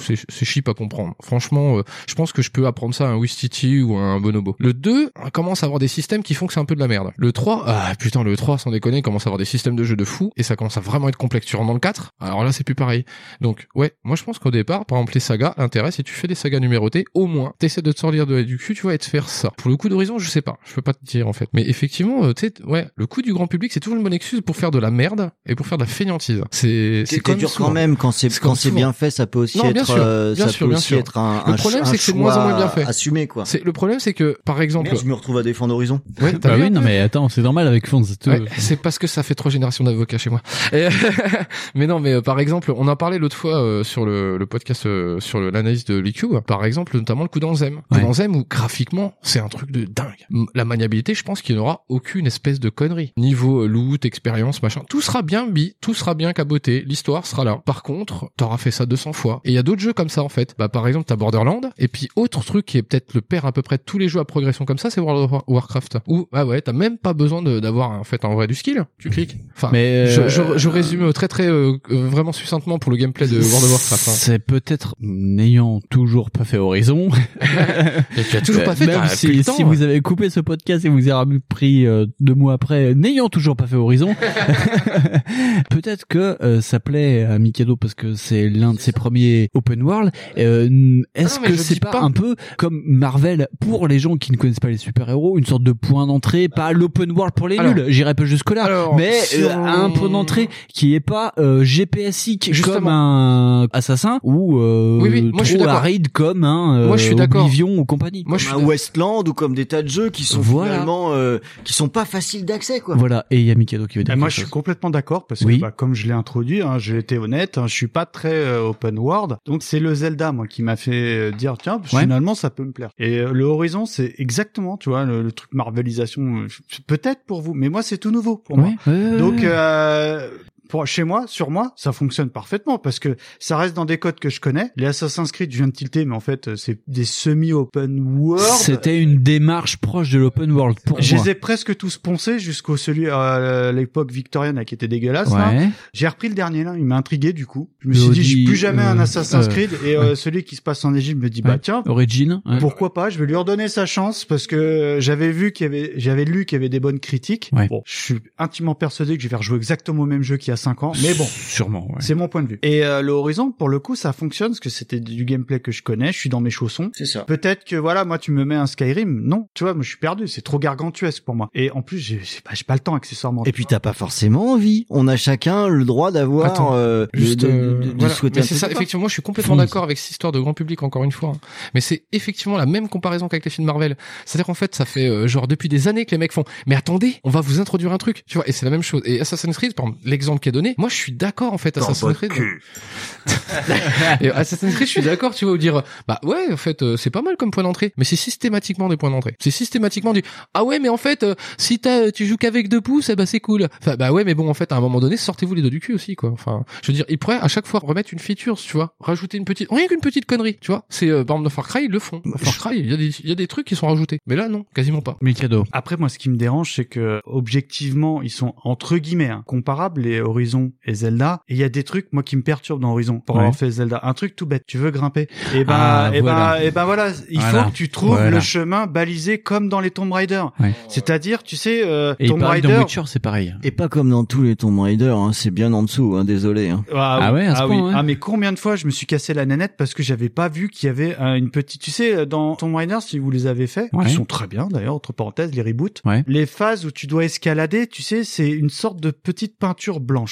c'est 0.00 0.44
cheap 0.44 0.68
à 0.68 0.74
comprendre. 0.74 1.14
Franchement, 1.22 1.78
euh, 1.78 1.82
je 2.08 2.14
pense 2.14 2.32
que 2.32 2.42
je 2.42 2.50
peux 2.50 2.66
apprendre 2.66 2.94
ça 2.94 3.06
à 3.06 3.08
un 3.08 3.16
Wistiti 3.16 3.82
ou 3.82 3.96
à 3.96 4.00
un 4.00 4.20
Bonobo. 4.20 4.56
Le 4.58 4.72
2 4.72 5.10
on 5.16 5.30
commence 5.30 5.62
à 5.62 5.66
avoir 5.66 5.78
des 5.78 5.88
systèmes 5.88 6.22
qui 6.22 6.34
font 6.34 6.46
que 6.46 6.52
c'est 6.52 6.60
un 6.60 6.64
peu 6.64 6.74
de 6.74 6.80
la 6.80 6.88
merde. 6.88 7.12
Le 7.16 7.32
3, 7.32 7.64
ah 7.66 7.92
putain, 7.98 8.22
le 8.22 8.36
3 8.36 8.58
sans 8.58 8.70
déconner, 8.70 9.02
commence 9.02 9.26
à 9.26 9.28
avoir 9.28 9.38
des 9.38 9.44
systèmes 9.44 9.76
de 9.76 9.84
jeu 9.84 9.96
de 9.96 10.04
fou 10.04 10.32
et 10.36 10.42
ça 10.42 10.56
commence 10.56 10.76
à 10.76 10.80
vraiment 10.80 11.08
être 11.08 11.16
complexe. 11.16 11.46
Tu 11.46 11.56
rentres 11.56 11.68
dans 11.68 11.74
le 11.74 11.80
4, 11.80 12.12
alors 12.20 12.44
là 12.44 12.52
c'est 12.52 12.64
plus 12.64 12.74
pareil. 12.74 13.04
Donc 13.40 13.66
ouais, 13.74 13.92
moi 14.04 14.16
je 14.16 14.24
pense 14.24 14.38
qu'au 14.38 14.50
départ, 14.50 14.86
par 14.86 14.98
exemple 14.98 15.14
les 15.14 15.20
sagas, 15.20 15.54
l'intérêt 15.56 15.90
si 15.90 16.02
tu 16.04 16.12
fais 16.12 16.28
des 16.28 16.34
sagas 16.34 16.60
numérotées, 16.60 17.04
au 17.14 17.26
moins 17.26 17.52
t'essaies 17.58 17.82
de 17.82 17.92
te 17.92 17.98
sortir 17.98 18.26
de 18.26 18.42
du 18.42 18.58
cul, 18.58 18.74
tu 18.74 18.86
vas 18.86 18.94
et 18.94 18.98
de 18.98 19.04
faire 19.04 19.28
ça. 19.28 19.50
Pour 19.56 19.70
le 19.70 19.76
coup 19.76 19.88
d'horizon, 19.88 20.18
je 20.18 20.28
sais 20.28 20.42
pas, 20.42 20.58
je 20.64 20.74
peux 20.74 20.82
pas 20.82 20.94
te 20.94 21.04
dire 21.04 21.28
en 21.28 21.32
fait. 21.32 21.48
Mais 21.52 21.68
effectivement, 21.68 22.24
euh, 22.24 22.32
tu 22.32 22.46
sais, 22.46 22.54
ouais, 22.64 22.88
le 22.96 23.06
coup 23.06 23.22
du 23.22 23.32
grand 23.32 23.46
public, 23.46 23.72
c'est 23.72 23.80
toujours 23.80 23.96
une 23.96 24.02
bonne 24.02 24.12
excuse 24.12 24.40
pour 24.40 24.56
faire 24.56 24.70
de 24.70 24.78
la 24.78 24.90
merde 24.90 25.30
et 25.46 25.54
pour 25.54 25.66
faire 25.66 25.78
de 25.78 25.82
la 25.82 25.88
feignantise. 25.88 26.42
C'est 26.50 27.04
c'est 27.06 27.36
dur 27.36 27.50
souvent. 27.50 27.68
quand 27.68 27.74
même 27.74 27.96
quand 27.96 28.12
c'est 28.12 28.36
quand 28.38 28.54
c'est 28.54 28.70
bien 28.70 28.92
fait, 28.92 29.10
ça 29.10 29.26
peut 29.26 29.40
aussi 29.40 29.58
Non, 29.58 29.70
être 29.80 29.86
sûr, 29.86 29.96
euh, 29.98 30.34
ça 30.34 30.48
sûr, 30.48 30.68
peut 30.68 30.74
aussi 30.74 30.82
sûr. 30.88 30.98
être 30.98 31.16
un, 31.18 31.44
Le 31.50 31.56
problème, 31.56 31.82
un 31.82 31.84
c'est 31.86 31.96
que 31.96 32.02
c'est 32.02 32.12
de 32.12 32.18
moins 32.18 32.36
en 32.36 32.42
moins 32.48 32.56
bien 32.56 32.68
fait. 32.68 32.84
assumé 32.86 33.26
quoi. 33.26 33.44
C'est 33.44 33.64
le 33.64 33.72
problème, 33.72 34.00
c'est 34.00 34.14
que 34.14 34.38
par 34.44 34.60
exemple, 34.62 34.88
Merde, 34.90 35.00
je 35.02 35.06
me 35.08 35.14
retrouve 35.14 35.38
à 35.38 35.42
défendre 35.42 35.74
Horizon. 35.74 36.00
Ouais, 36.20 36.32
t'as 36.34 36.50
Bah 36.50 36.56
vu 36.56 36.64
oui, 36.64 36.70
non 36.70 36.80
mais 36.80 36.98
attends, 37.00 37.28
c'est 37.28 37.42
normal 37.42 37.66
avec 37.66 37.88
tout. 37.88 37.96
Ouais, 38.26 38.42
c'est 38.58 38.76
parce 38.80 38.98
que 38.98 39.06
ça 39.06 39.22
fait 39.22 39.34
trois 39.34 39.50
générations 39.50 39.84
d'avocats 39.84 40.18
chez 40.18 40.30
moi. 40.30 40.40
Et- 40.72 40.88
mais 41.74 41.86
non, 41.86 42.00
mais 42.00 42.14
euh, 42.14 42.20
par 42.22 42.40
exemple, 42.40 42.72
on 42.76 42.88
en 42.88 42.96
parlait 42.96 43.18
l'autre 43.18 43.36
fois 43.36 43.60
euh, 43.62 43.84
sur 43.84 44.04
le, 44.04 44.36
le 44.38 44.46
podcast 44.46 44.86
euh, 44.86 45.20
sur 45.20 45.40
l'analyse 45.40 45.84
de 45.84 45.96
l'IQ. 45.98 46.26
Par 46.46 46.64
exemple, 46.64 46.96
notamment 46.96 47.22
le 47.22 47.28
coup 47.28 47.40
d'Anzem. 47.40 47.76
Ouais. 47.90 47.98
Coup 47.98 48.00
d'Anzem 48.00 48.34
où 48.36 48.44
graphiquement, 48.48 49.14
c'est 49.22 49.40
un 49.40 49.48
truc 49.48 49.70
de 49.70 49.84
dingue. 49.84 50.26
La 50.54 50.64
maniabilité, 50.64 51.14
je 51.14 51.22
pense 51.22 51.42
qu'il 51.42 51.54
n'y 51.56 51.60
aura 51.60 51.84
aucune 51.88 52.26
espèce 52.26 52.60
de 52.60 52.68
connerie. 52.68 53.12
Niveau 53.16 53.62
euh, 53.62 53.66
loot, 53.66 54.04
expérience, 54.04 54.62
machin, 54.62 54.82
tout 54.88 55.00
sera 55.00 55.22
bien 55.22 55.46
bi, 55.46 55.74
tout 55.80 55.94
sera 55.94 56.14
bien 56.14 56.32
caboté, 56.32 56.82
l'histoire 56.86 57.26
sera 57.26 57.44
là. 57.44 57.60
Par 57.64 57.82
contre, 57.82 58.30
t'auras 58.36 58.56
fait 58.58 58.70
ça 58.70 58.86
200 58.86 59.12
fois. 59.12 59.40
Et 59.44 59.50
il 59.50 59.54
y 59.54 59.58
a 59.58 59.62
d'autres 59.66 59.82
jeux 59.82 59.92
comme 59.92 60.08
ça 60.08 60.22
en 60.22 60.28
fait. 60.30 60.54
Bah 60.58 60.68
par 60.68 60.86
exemple, 60.88 61.04
t'as 61.06 61.16
Borderland. 61.16 61.70
Et 61.78 61.88
puis 61.88 62.08
autre 62.16 62.44
truc 62.44 62.64
qui 62.64 62.78
est 62.78 62.82
peut-être 62.82 63.12
le 63.14 63.20
père 63.20 63.44
à 63.44 63.52
peu 63.52 63.60
près 63.62 63.76
de 63.76 63.82
tous 63.84 63.98
les 63.98 64.08
jeux 64.08 64.20
à 64.20 64.24
progression 64.24 64.64
comme 64.64 64.78
ça, 64.78 64.88
c'est 64.90 65.00
World 65.00 65.24
of 65.24 65.32
War- 65.32 65.44
Warcraft. 65.48 65.98
Où 66.06 66.28
ah 66.32 66.46
ouais, 66.46 66.60
t'as 66.62 66.72
même 66.72 66.96
pas 66.98 67.12
besoin 67.12 67.42
d'avoir 67.42 67.90
en 67.90 68.04
fait 68.04 68.24
en 68.24 68.34
vrai 68.34 68.46
du 68.46 68.54
skill. 68.54 68.84
Tu 68.98 69.10
cliques. 69.10 69.36
Enfin, 69.54 69.68
Mais, 69.72 70.06
je, 70.06 70.20
euh, 70.22 70.28
je, 70.28 70.42
je 70.58 70.68
résume 70.68 71.12
très 71.12 71.28
très 71.28 71.46
euh, 71.46 71.72
euh, 71.90 72.06
vraiment 72.08 72.32
succinctement 72.32 72.78
pour 72.78 72.90
le 72.92 72.96
gameplay 72.96 73.26
de 73.26 73.34
World 73.40 73.64
of 73.64 73.70
Warcraft. 73.72 74.08
hein. 74.08 74.12
C'est 74.14 74.38
peut-être 74.38 74.94
n'ayant 75.00 75.80
toujours 75.90 76.30
pas 76.30 76.44
fait 76.44 76.58
Horizon. 76.58 77.08
Et 78.16 78.22
tu 78.22 78.36
as 78.36 78.40
toujours 78.40 78.64
pas 78.64 78.74
fait. 78.76 78.86
Même 78.86 79.06
si, 79.08 79.26
plus 79.26 79.36
le 79.38 79.44
temps, 79.44 79.54
si 79.56 79.64
ouais. 79.64 79.68
vous 79.68 79.82
avez 79.82 80.00
coupé 80.00 80.30
ce 80.30 80.40
podcast 80.40 80.84
et 80.84 80.88
vous 80.88 81.08
avez 81.08 81.38
pris 81.48 81.86
euh, 81.86 82.06
deux 82.20 82.34
mois 82.34 82.52
après, 82.54 82.94
n'ayant 82.94 83.28
toujours 83.28 83.56
pas 83.56 83.66
fait 83.66 83.76
Horizon, 83.76 84.14
peut-être 85.70 86.06
que 86.06 86.36
euh, 86.42 86.60
ça 86.60 86.80
plaît 86.80 87.24
à 87.24 87.38
Mikado 87.38 87.76
parce 87.76 87.94
que 87.94 88.14
c'est 88.14 88.48
l'un 88.48 88.74
de 88.74 88.78
ses 88.80 88.92
premiers 88.92 89.48
open 89.56 89.82
world. 89.82 90.10
Euh, 90.38 91.02
Est-ce 91.14 91.36
Ah 91.38 91.40
mais 91.42 91.48
que 91.48 91.56
c'est 91.56 91.80
pas, 91.80 91.90
pas. 91.90 92.00
un 92.02 92.10
peu 92.10 92.36
comme 92.56 92.82
Marvel 92.86 93.48
pour 93.60 93.88
les 93.88 93.98
gens 93.98 94.16
qui 94.16 94.32
ne 94.32 94.36
connaissent 94.36 94.60
pas 94.60 94.68
les 94.68 94.76
super-héros, 94.76 95.38
une 95.38 95.44
sorte 95.46 95.62
de 95.62 95.72
point 95.72 96.06
d'entrée, 96.06 96.48
pas 96.48 96.72
l'open 96.72 97.10
world 97.12 97.34
pour 97.34 97.48
les 97.48 97.58
Alors- 97.58 97.74
nuls, 97.74 97.84
j'irai 97.88 98.14
pas 98.14 98.24
jusque 98.24 98.50
là, 98.52 98.64
Alors, 98.64 98.96
mais 98.96 99.12
si 99.12 99.42
euh, 99.42 99.48
on- 99.56 99.64
un 99.64 99.90
point 99.90 100.08
d'entrée 100.10 100.48
qui 100.68 100.94
est 100.94 101.00
pas 101.00 101.32
euh, 101.38 101.64
GPSique 101.64 102.52
comme 102.62 102.86
un 102.88 103.66
assassin 103.72 104.18
ou 104.22 104.58
euh, 104.58 104.98
Oui, 105.00 105.08
oui, 105.12 105.22
moi, 105.22 105.42
je 105.42 105.48
suis 105.48 105.56
trop 105.56 105.66
d'accord. 105.66 105.80
aride 105.80 106.08
comme 106.08 106.44
un 106.44 106.80
euh, 106.80 106.86
Moi, 106.88 106.96
je 106.96 107.04
suis 107.04 107.14
d'accord. 107.14 107.44
Oblivion 107.44 107.78
ou 107.78 107.84
compagnie. 107.84 108.24
Moi, 108.26 108.38
je 108.38 108.46
suis 108.46 108.54
un 108.54 108.62
Westland 108.64 109.28
ou 109.28 109.34
comme 109.34 109.54
des 109.54 109.66
tas 109.66 109.82
de 109.82 109.88
jeux 109.88 110.10
qui 110.10 110.24
sont 110.24 110.40
Voilà. 110.40 110.72
finalement 110.72 111.12
euh, 111.12 111.38
qui 111.64 111.72
sont 111.72 111.88
pas 111.88 112.04
faciles 112.04 112.44
d'accès 112.44 112.80
quoi. 112.80 112.94
Voilà, 112.96 113.26
et 113.30 113.38
il 113.40 113.46
y 113.46 113.50
a 113.50 113.54
Mikado 113.54 113.86
qui 113.86 113.98
veut 113.98 114.04
dire 114.04 114.14
Et 114.14 114.18
moi, 114.18 114.28
je 114.28 114.36
suis 114.40 114.48
complètement 114.50 114.90
d'accord 114.90 115.26
parce 115.26 115.40
que, 115.40 115.46
Oui. 115.46 115.58
bah, 115.58 115.70
comme 115.70 115.94
je 115.94 116.06
l'ai 116.06 116.12
introduit, 116.12 116.62
hein, 116.62 116.78
j'ai 116.78 116.98
été 116.98 117.18
honnête, 117.18 117.58
hein, 117.58 117.66
je 117.66 117.74
suis 117.74 117.86
pas 117.88 118.06
très 118.06 118.32
euh, 118.34 118.68
open 118.68 118.98
world. 118.98 119.36
Donc, 119.46 119.62
c'est 119.62 119.78
le 119.80 119.94
Zelda, 119.94 120.32
moi, 120.32 120.46
qui 120.46 120.62
m'a 120.62 120.76
fait 120.76 120.92
euh, 120.92 121.30
dire, 121.30 121.56
tiens, 121.56 121.80
Ouais. 121.92 122.00
finalement, 122.02 122.34
ça 122.34 122.50
peut 122.50 122.64
me 122.64 122.72
plaire. 122.72 122.90
Et 122.98 123.18
euh, 123.18 123.32
le 123.32 123.44
Horizon, 123.44 123.86
c'est 123.86 124.14
exactement, 124.18 124.76
tu 124.76 124.88
vois, 124.88 125.04
le, 125.04 125.22
le 125.22 125.32
truc 125.32 125.52
Marvelisation, 125.52 126.42
euh, 126.42 126.46
peut-être 126.86 127.24
pour 127.24 127.42
vous, 127.42 127.54
mais 127.54 127.68
moi, 127.68 127.82
c'est 127.82 127.98
tout 127.98 128.10
nouveau 128.10 128.36
pour 128.36 128.58
moi. 128.58 128.70
Ouais, 128.86 128.92
ouais, 128.92 129.10
ouais, 129.12 129.16
Donc, 129.18 129.42
euh, 129.44 130.28
pour, 130.68 130.86
chez 130.86 131.04
moi, 131.04 131.24
sur 131.26 131.50
moi, 131.50 131.72
ça 131.76 131.92
fonctionne 131.92 132.30
parfaitement 132.30 132.78
parce 132.78 132.98
que 132.98 133.16
ça 133.38 133.56
reste 133.56 133.74
dans 133.74 133.84
des 133.84 133.98
codes 133.98 134.18
que 134.18 134.28
je 134.30 134.40
connais. 134.40 134.70
Les 134.76 134.86
Assassin's 134.86 135.32
Creed, 135.32 135.50
je 135.52 135.58
viens 135.58 135.68
de 135.68 135.72
tilter, 135.72 136.04
mais 136.04 136.14
en 136.14 136.20
fait, 136.20 136.48
euh, 136.48 136.56
c'est 136.56 136.80
des 136.86 137.04
semi-open 137.04 138.18
world. 138.18 138.44
c'était 138.58 139.00
une 139.00 139.22
démarche 139.22 139.76
proche 139.78 140.10
de 140.10 140.18
l'open 140.18 140.52
world 140.52 140.78
pour 140.84 141.00
Je 141.00 141.14
moi. 141.14 141.24
les 141.24 141.30
ai 141.30 141.34
presque 141.34 141.76
tous 141.76 141.98
poncés 141.98 142.38
jusqu'au 142.38 142.76
celui 142.76 143.08
à 143.08 143.72
l'époque 143.72 144.10
victorienne 144.12 144.64
qui 144.64 144.74
était 144.74 144.88
dégueulasse. 144.88 145.30
Ouais. 145.30 145.70
J'ai 145.92 146.08
repris 146.08 146.28
le 146.28 146.34
dernier 146.34 146.64
là, 146.64 146.74
il 146.76 146.84
m'a 146.84 146.96
intrigué 146.96 147.32
du 147.32 147.46
coup. 147.46 147.70
Je 147.80 147.88
me 147.88 147.94
suis 147.94 148.02
dit, 148.02 148.08
Audi, 148.10 148.22
j'ai 148.22 148.44
plus 148.44 148.56
jamais 148.56 148.82
euh, 148.82 148.90
un 148.90 148.98
Assassin's 148.98 149.46
euh, 149.46 149.50
Creed 149.50 149.70
et 149.84 149.96
euh, 149.96 150.14
celui 150.14 150.44
qui 150.44 150.56
se 150.56 150.62
passe 150.62 150.84
en 150.84 150.94
Égypte 150.94 151.20
me 151.22 151.28
dit 151.30 151.42
bah 151.42 151.58
tiens, 151.58 151.82
Origin. 151.86 152.42
ouais. 152.44 152.58
pourquoi 152.58 152.94
pas, 152.94 153.10
je 153.10 153.18
vais 153.18 153.26
lui 153.26 153.34
redonner 153.36 153.68
sa 153.68 153.86
chance 153.86 154.24
parce 154.24 154.46
que 154.46 154.98
j'avais 155.00 155.30
vu 155.30 155.52
qu'il 155.52 155.64
y 155.64 155.66
avait 155.68 155.92
j'avais 155.96 156.24
lu 156.24 156.44
qu'il 156.44 156.56
y 156.56 156.60
avait 156.60 156.68
des 156.68 156.80
bonnes 156.80 157.00
critiques. 157.00 157.50
Ouais. 157.52 157.68
Bon, 157.68 157.82
je 157.84 157.96
suis 157.96 158.18
intimement 158.38 158.74
persuadé 158.74 159.16
que 159.16 159.22
je 159.22 159.28
vais 159.28 159.36
rejouer 159.36 159.56
exactement 159.56 160.02
au 160.02 160.06
même 160.06 160.22
jeu 160.22 160.36
qu'il 160.36 160.50
y 160.50 160.52
a 160.56 160.60
a 160.70 160.74
5 160.74 160.82
ans, 160.82 160.92
mais 161.02 161.14
bon. 161.14 161.24
Sûrement, 161.26 161.86
ouais. 161.88 161.96
C'est 162.00 162.14
mon 162.14 162.28
point 162.28 162.42
de 162.42 162.48
vue. 162.48 162.58
Et 162.62 162.84
euh, 162.84 163.02
le 163.02 163.12
Horizon, 163.12 163.52
pour 163.52 163.68
le 163.68 163.78
coup, 163.78 163.94
ça 163.96 164.12
fonctionne 164.12 164.48
parce 164.50 164.60
que 164.60 164.70
c'était 164.70 165.00
du 165.00 165.24
gameplay 165.24 165.60
que 165.60 165.70
je 165.72 165.82
connais. 165.82 166.12
Je 166.12 166.18
suis 166.18 166.28
dans 166.30 166.40
mes 166.40 166.50
chaussons. 166.50 166.90
C'est 166.94 167.04
ça. 167.06 167.20
Peut-être 167.24 167.64
que 167.64 167.76
voilà, 167.76 168.04
moi, 168.04 168.18
tu 168.18 168.30
me 168.32 168.44
mets 168.44 168.54
un 168.54 168.66
Skyrim. 168.66 169.20
Non, 169.24 169.48
tu 169.54 169.64
vois, 169.64 169.74
moi, 169.74 169.82
je 169.82 169.88
suis 169.88 169.98
perdu. 169.98 170.26
C'est 170.28 170.40
trop 170.42 170.58
gargantuesque 170.58 171.22
pour 171.24 171.34
moi. 171.34 171.48
Et 171.54 171.70
en 171.70 171.82
plus, 171.82 171.98
j'ai 171.98 172.20
j'ai 172.22 172.40
pas, 172.40 172.52
j'ai 172.54 172.64
pas 172.64 172.74
le 172.74 172.80
temps 172.80 172.94
accessoirement. 172.94 173.44
Et 173.44 173.52
puis 173.52 173.66
t'as 173.66 173.80
pas 173.80 173.92
forcément 173.92 174.52
envie. 174.52 174.86
On 174.90 175.06
a 175.08 175.16
chacun 175.16 175.68
le 175.68 175.84
droit 175.84 176.10
d'avoir 176.10 176.46
Attends, 176.46 176.74
euh, 176.74 177.06
de- 177.12 177.18
Juste, 177.20 177.40
de, 177.40 177.48
euh, 177.48 177.78
de- 177.78 177.92
de 177.92 177.98
voilà. 177.98 178.14
souhaiter 178.14 178.40
Mais 178.40 178.46
c'est 178.46 178.54
ça, 178.54 178.66
de 178.68 178.72
effectivement, 178.72 179.00
moi 179.00 179.08
je 179.08 179.14
suis 179.14 179.22
complètement 179.22 179.56
d'accord 179.56 179.84
avec 179.84 179.98
cette 179.98 180.10
histoire 180.12 180.32
de 180.32 180.40
grand 180.40 180.54
public 180.54 180.82
encore 180.82 181.04
une 181.04 181.12
fois. 181.12 181.30
hein. 181.34 181.38
Mais 181.74 181.80
c'est 181.80 182.04
effectivement 182.12 182.56
la 182.56 182.66
même 182.66 182.88
comparaison 182.88 183.28
qu'avec 183.28 183.44
les 183.44 183.50
films 183.50 183.66
Marvel. 183.66 183.96
C'est-à-dire 184.24 184.46
qu'en 184.46 184.54
fait, 184.54 184.74
ça 184.74 184.84
fait 184.84 185.06
euh, 185.08 185.26
genre 185.26 185.46
depuis 185.48 185.68
des 185.68 185.88
années 185.88 186.04
que 186.06 186.12
les 186.12 186.18
mecs 186.18 186.32
font. 186.32 186.44
Mais 186.66 186.74
attendez, 186.76 187.16
on 187.24 187.30
va 187.30 187.40
vous 187.40 187.60
introduire 187.60 187.92
un 187.92 187.98
truc, 187.98 188.24
tu 188.26 188.38
vois. 188.38 188.48
Et 188.48 188.52
c'est 188.52 188.64
la 188.64 188.70
même 188.70 188.82
chose. 188.82 189.02
Et 189.04 189.20
Assassin's 189.20 189.56
Creed, 189.56 189.74
par 189.74 189.86
exemple, 189.86 190.00
l'exemple 190.04 190.40
qui 190.46 190.50
est 190.50 190.52
donné, 190.52 190.76
moi 190.78 190.88
je 190.88 190.94
suis 190.94 191.10
d'accord 191.10 191.52
en 191.52 191.58
fait. 191.58 191.76
Dans 191.76 191.88
Assassin's 191.88 192.16
Creed. 192.16 192.32
Et 194.20 194.30
Assassin's 194.30 194.72
Creed, 194.76 194.86
je 194.86 194.92
suis 194.92 195.02
d'accord, 195.02 195.34
tu 195.34 195.44
vois, 195.44 195.54
ou 195.54 195.58
dire, 195.58 195.82
bah 196.06 196.20
ouais, 196.22 196.52
en 196.52 196.56
fait, 196.56 196.82
euh, 196.82 196.96
c'est 196.96 197.10
pas 197.10 197.22
mal 197.22 197.36
comme 197.36 197.50
point 197.50 197.64
d'entrée, 197.64 197.92
mais 197.96 198.04
c'est 198.04 198.14
systématiquement 198.14 198.88
des 198.88 198.96
points 198.96 199.10
d'entrée. 199.10 199.34
C'est 199.40 199.50
systématiquement 199.50 200.12
du, 200.12 200.22
ah 200.54 200.62
ouais, 200.62 200.78
mais 200.78 200.88
en 200.88 200.96
fait, 200.96 201.24
euh, 201.24 201.34
si 201.58 201.80
t'as, 201.80 202.12
tu 202.12 202.26
joues 202.26 202.36
qu'avec 202.36 202.68
deux 202.68 202.80
pouces, 202.80 203.08
eh 203.08 203.16
bah 203.16 203.26
c'est 203.26 203.40
cool. 203.40 203.66
Enfin, 203.82 203.96
bah 203.96 204.12
ouais, 204.12 204.22
mais 204.22 204.34
bon, 204.34 204.48
en 204.48 204.54
fait, 204.54 204.70
à 204.70 204.76
un 204.76 204.80
moment 204.80 205.00
donné, 205.00 205.16
sortez-vous 205.16 205.54
les 205.54 205.62
deux 205.62 205.70
du 205.70 205.80
cul 205.80 205.94
aussi, 205.94 206.14
quoi. 206.14 206.30
Enfin, 206.30 206.64
je 206.82 206.92
veux 206.92 206.94
dire, 206.94 207.04
ils 207.08 207.18
pourraient 207.18 207.40
à 207.40 207.48
chaque 207.48 207.66
fois 207.66 207.80
remettre 207.82 208.10
une 208.12 208.20
feature, 208.20 208.56
tu 208.56 208.72
vois, 208.74 208.94
rajouter 209.00 209.36
une 209.36 209.44
petite, 209.44 209.68
rien 209.68 209.88
qu'une 209.88 210.00
petite 210.00 210.26
connerie, 210.26 210.58
tu 210.60 210.70
vois. 210.70 210.84
C'est, 210.88 211.08
euh, 211.08 211.24
par 211.24 211.36
exemple, 211.36 211.44
dans 211.44 211.50
Far 211.50 211.66
Cry, 211.66 211.86
ils 211.86 211.90
le 211.90 211.98
font. 211.98 212.22
Far 212.36 212.56
Cry, 212.58 212.78
il 212.78 212.88
y 212.88 212.94
a 212.94 212.96
des, 212.96 213.08
il 213.20 213.28
y 213.28 213.32
a 213.32 213.34
des 213.34 213.48
trucs 213.48 213.66
qui 213.66 213.74
sont 213.74 213.88
rajoutés. 213.88 214.20
Mais 214.26 214.36
là, 214.36 214.48
non, 214.48 214.64
quasiment 214.76 215.02
pas. 215.02 215.16
Mikado. 215.20 215.64
Après, 215.72 215.96
moi, 215.96 216.08
ce 216.08 216.18
qui 216.20 216.30
me 216.30 216.36
dérange, 216.36 216.74
c'est 216.74 216.84
que 216.84 217.20
objectivement, 217.24 218.22
ils 218.22 218.30
sont 218.30 218.54
entre 218.62 218.98
guillemets 218.98 219.30
hein, 219.30 219.42
comparables, 219.46 220.02
les 220.02 220.20
Horizon 220.36 220.72
et 220.84 220.94
Zelda. 220.94 221.40
Et 221.48 221.54
il 221.54 221.58
y 221.58 221.64
a 221.64 221.68
des 221.68 221.82
trucs, 221.82 222.12
moi, 222.12 222.22
qui 222.22 222.36
me 222.36 222.42
perturbent 222.42 222.82
dans 222.82 222.92
Horizon 222.92 223.20
pour 223.20 223.36
Ouais. 223.36 223.42
avoir 223.42 223.56
fait 223.56 223.70
Zelda. 223.70 224.00
Un 224.02 224.12
truc 224.14 224.36
tout 224.36 224.46
bête. 224.46 224.64
Tu 224.66 224.76
veux 224.78 224.90
grimper? 224.90 225.28
Et 225.54 225.64
ben, 225.64 225.74
Ah, 225.76 226.10
et 226.14 226.20
voilà. 226.20 226.56
ben, 226.58 226.64
et 226.66 226.70
ben 226.70 226.84
voilà. 226.84 227.08
Il 227.30 227.40
Voilà. 227.40 227.64
faut 227.64 227.70
que 227.70 227.74
tu 227.74 227.88
trouves 227.88 228.10
Voilà. 228.10 228.30
le 228.30 228.40
chemin 228.40 228.86
balisé 228.86 229.38
comme 229.38 229.68
dans 229.68 229.80
les 229.80 229.90
Tomb 229.90 230.12
Raider. 230.12 230.44
Ouais. 230.60 230.74
C'est-à-dire, 230.88 231.42
tu 231.42 231.56
sais, 231.56 231.82
euh, 231.84 232.14
Et 232.18 232.28
Tomb 232.28 232.40
pareil, 232.40 232.60
Raider. 232.60 232.74
dans 232.74 232.80
Witcher, 232.80 233.02
c'est 233.06 233.18
pareil. 233.20 233.54
Et 233.62 233.70
pas 233.70 233.88
comme 233.88 234.10
dans 234.10 234.24
tous 234.24 234.42
les 234.42 234.56
Tomb 234.56 234.78
Raider, 234.80 235.14
hein, 235.16 235.30
c'est 235.32 235.50
bien 235.50 235.72
en 235.72 235.82
dessous, 235.82 236.16
hein, 236.16 236.24
désolé. 236.24 236.68
Hein. 236.68 236.84
Ah, 236.94 237.18
Ah 237.22 237.32
ouais, 237.32 237.46
à 237.46 237.54
ce 237.56 237.62
ah 237.62 237.66
point, 237.66 237.76
oui. 237.76 237.82
ouais. 237.88 237.92
Ah 237.96 238.02
mais 238.02 238.16
combien 238.16 238.52
de 238.52 238.58
fois 238.58 238.76
je 238.76 238.86
me 238.86 238.90
suis 238.90 239.06
cassé 239.06 239.32
la 239.34 239.46
nanette 239.46 239.74
parce 239.78 239.94
que 239.94 240.02
j'avais 240.02 240.28
pas 240.28 240.48
vu 240.48 240.68
qu'il 240.68 240.86
y 240.86 240.90
avait 240.90 241.16
euh, 241.20 241.34
une 241.34 241.50
petite, 241.50 241.80
tu 241.80 241.90
sais, 241.90 242.26
dans 242.26 242.54
Tomb 242.56 242.74
Raider 242.74 242.98
si 243.00 243.18
vous 243.18 243.30
les 243.30 243.46
avez 243.46 243.66
fait, 243.66 243.88
Ouais. 243.92 244.04
qui 244.06 244.12
sont 244.12 244.24
très 244.24 244.46
bien 244.46 244.68
d'ailleurs 244.68 244.94
entre 244.94 245.12
parenthèses 245.12 245.52
les 245.54 245.62
reboots. 245.62 246.02
Ouais. 246.04 246.22
Les 246.26 246.46
phases 246.46 246.84
où 246.86 246.90
tu 246.90 247.06
dois 247.06 247.24
escalader, 247.24 247.86
tu 247.86 248.02
sais, 248.02 248.24
c'est 248.24 248.50
une 248.50 248.70
sorte 248.70 249.00
de 249.00 249.10
petite 249.10 249.58
peinture 249.58 250.00
blanche. 250.00 250.25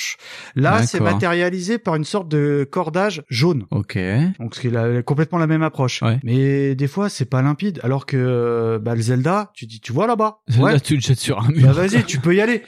Là, 0.57 0.87
c'est 0.87 1.01
matérialisé 1.01 1.79
par 1.79 1.97
une 1.97 2.05
sorte 2.05 2.29
de 2.29 2.67
cordage 2.71 3.23
jaune. 3.29 3.65
Ok. 3.71 3.99
Donc 4.41 4.55
c'est 4.55 4.71
complètement 5.05 5.39
la 5.39 5.47
même 5.47 5.63
approche. 5.63 6.03
Ouais. 6.03 6.19
Mais 6.25 6.75
des 6.75 6.87
fois 6.89 7.09
c'est 7.09 7.25
pas 7.25 7.43
limpide. 7.43 7.81
Alors 7.83 8.07
que 8.07 8.17
euh, 8.17 8.79
bah, 8.79 8.95
le 8.95 9.01
Zelda, 9.03 9.51
tu 9.55 9.67
dis, 9.67 9.81
tu 9.81 9.93
vois 9.93 10.07
là-bas. 10.07 10.39
Là, 10.59 10.81
tu 10.81 10.95
le 10.97 11.01
jettes 11.01 11.19
sur 11.21 11.41
un 11.41 11.49
mur. 11.49 11.67
Bah 11.67 11.73
vas-y, 11.73 12.05
tu 12.07 12.19
peux 12.19 12.35
y 12.35 12.41
aller. 12.41 12.63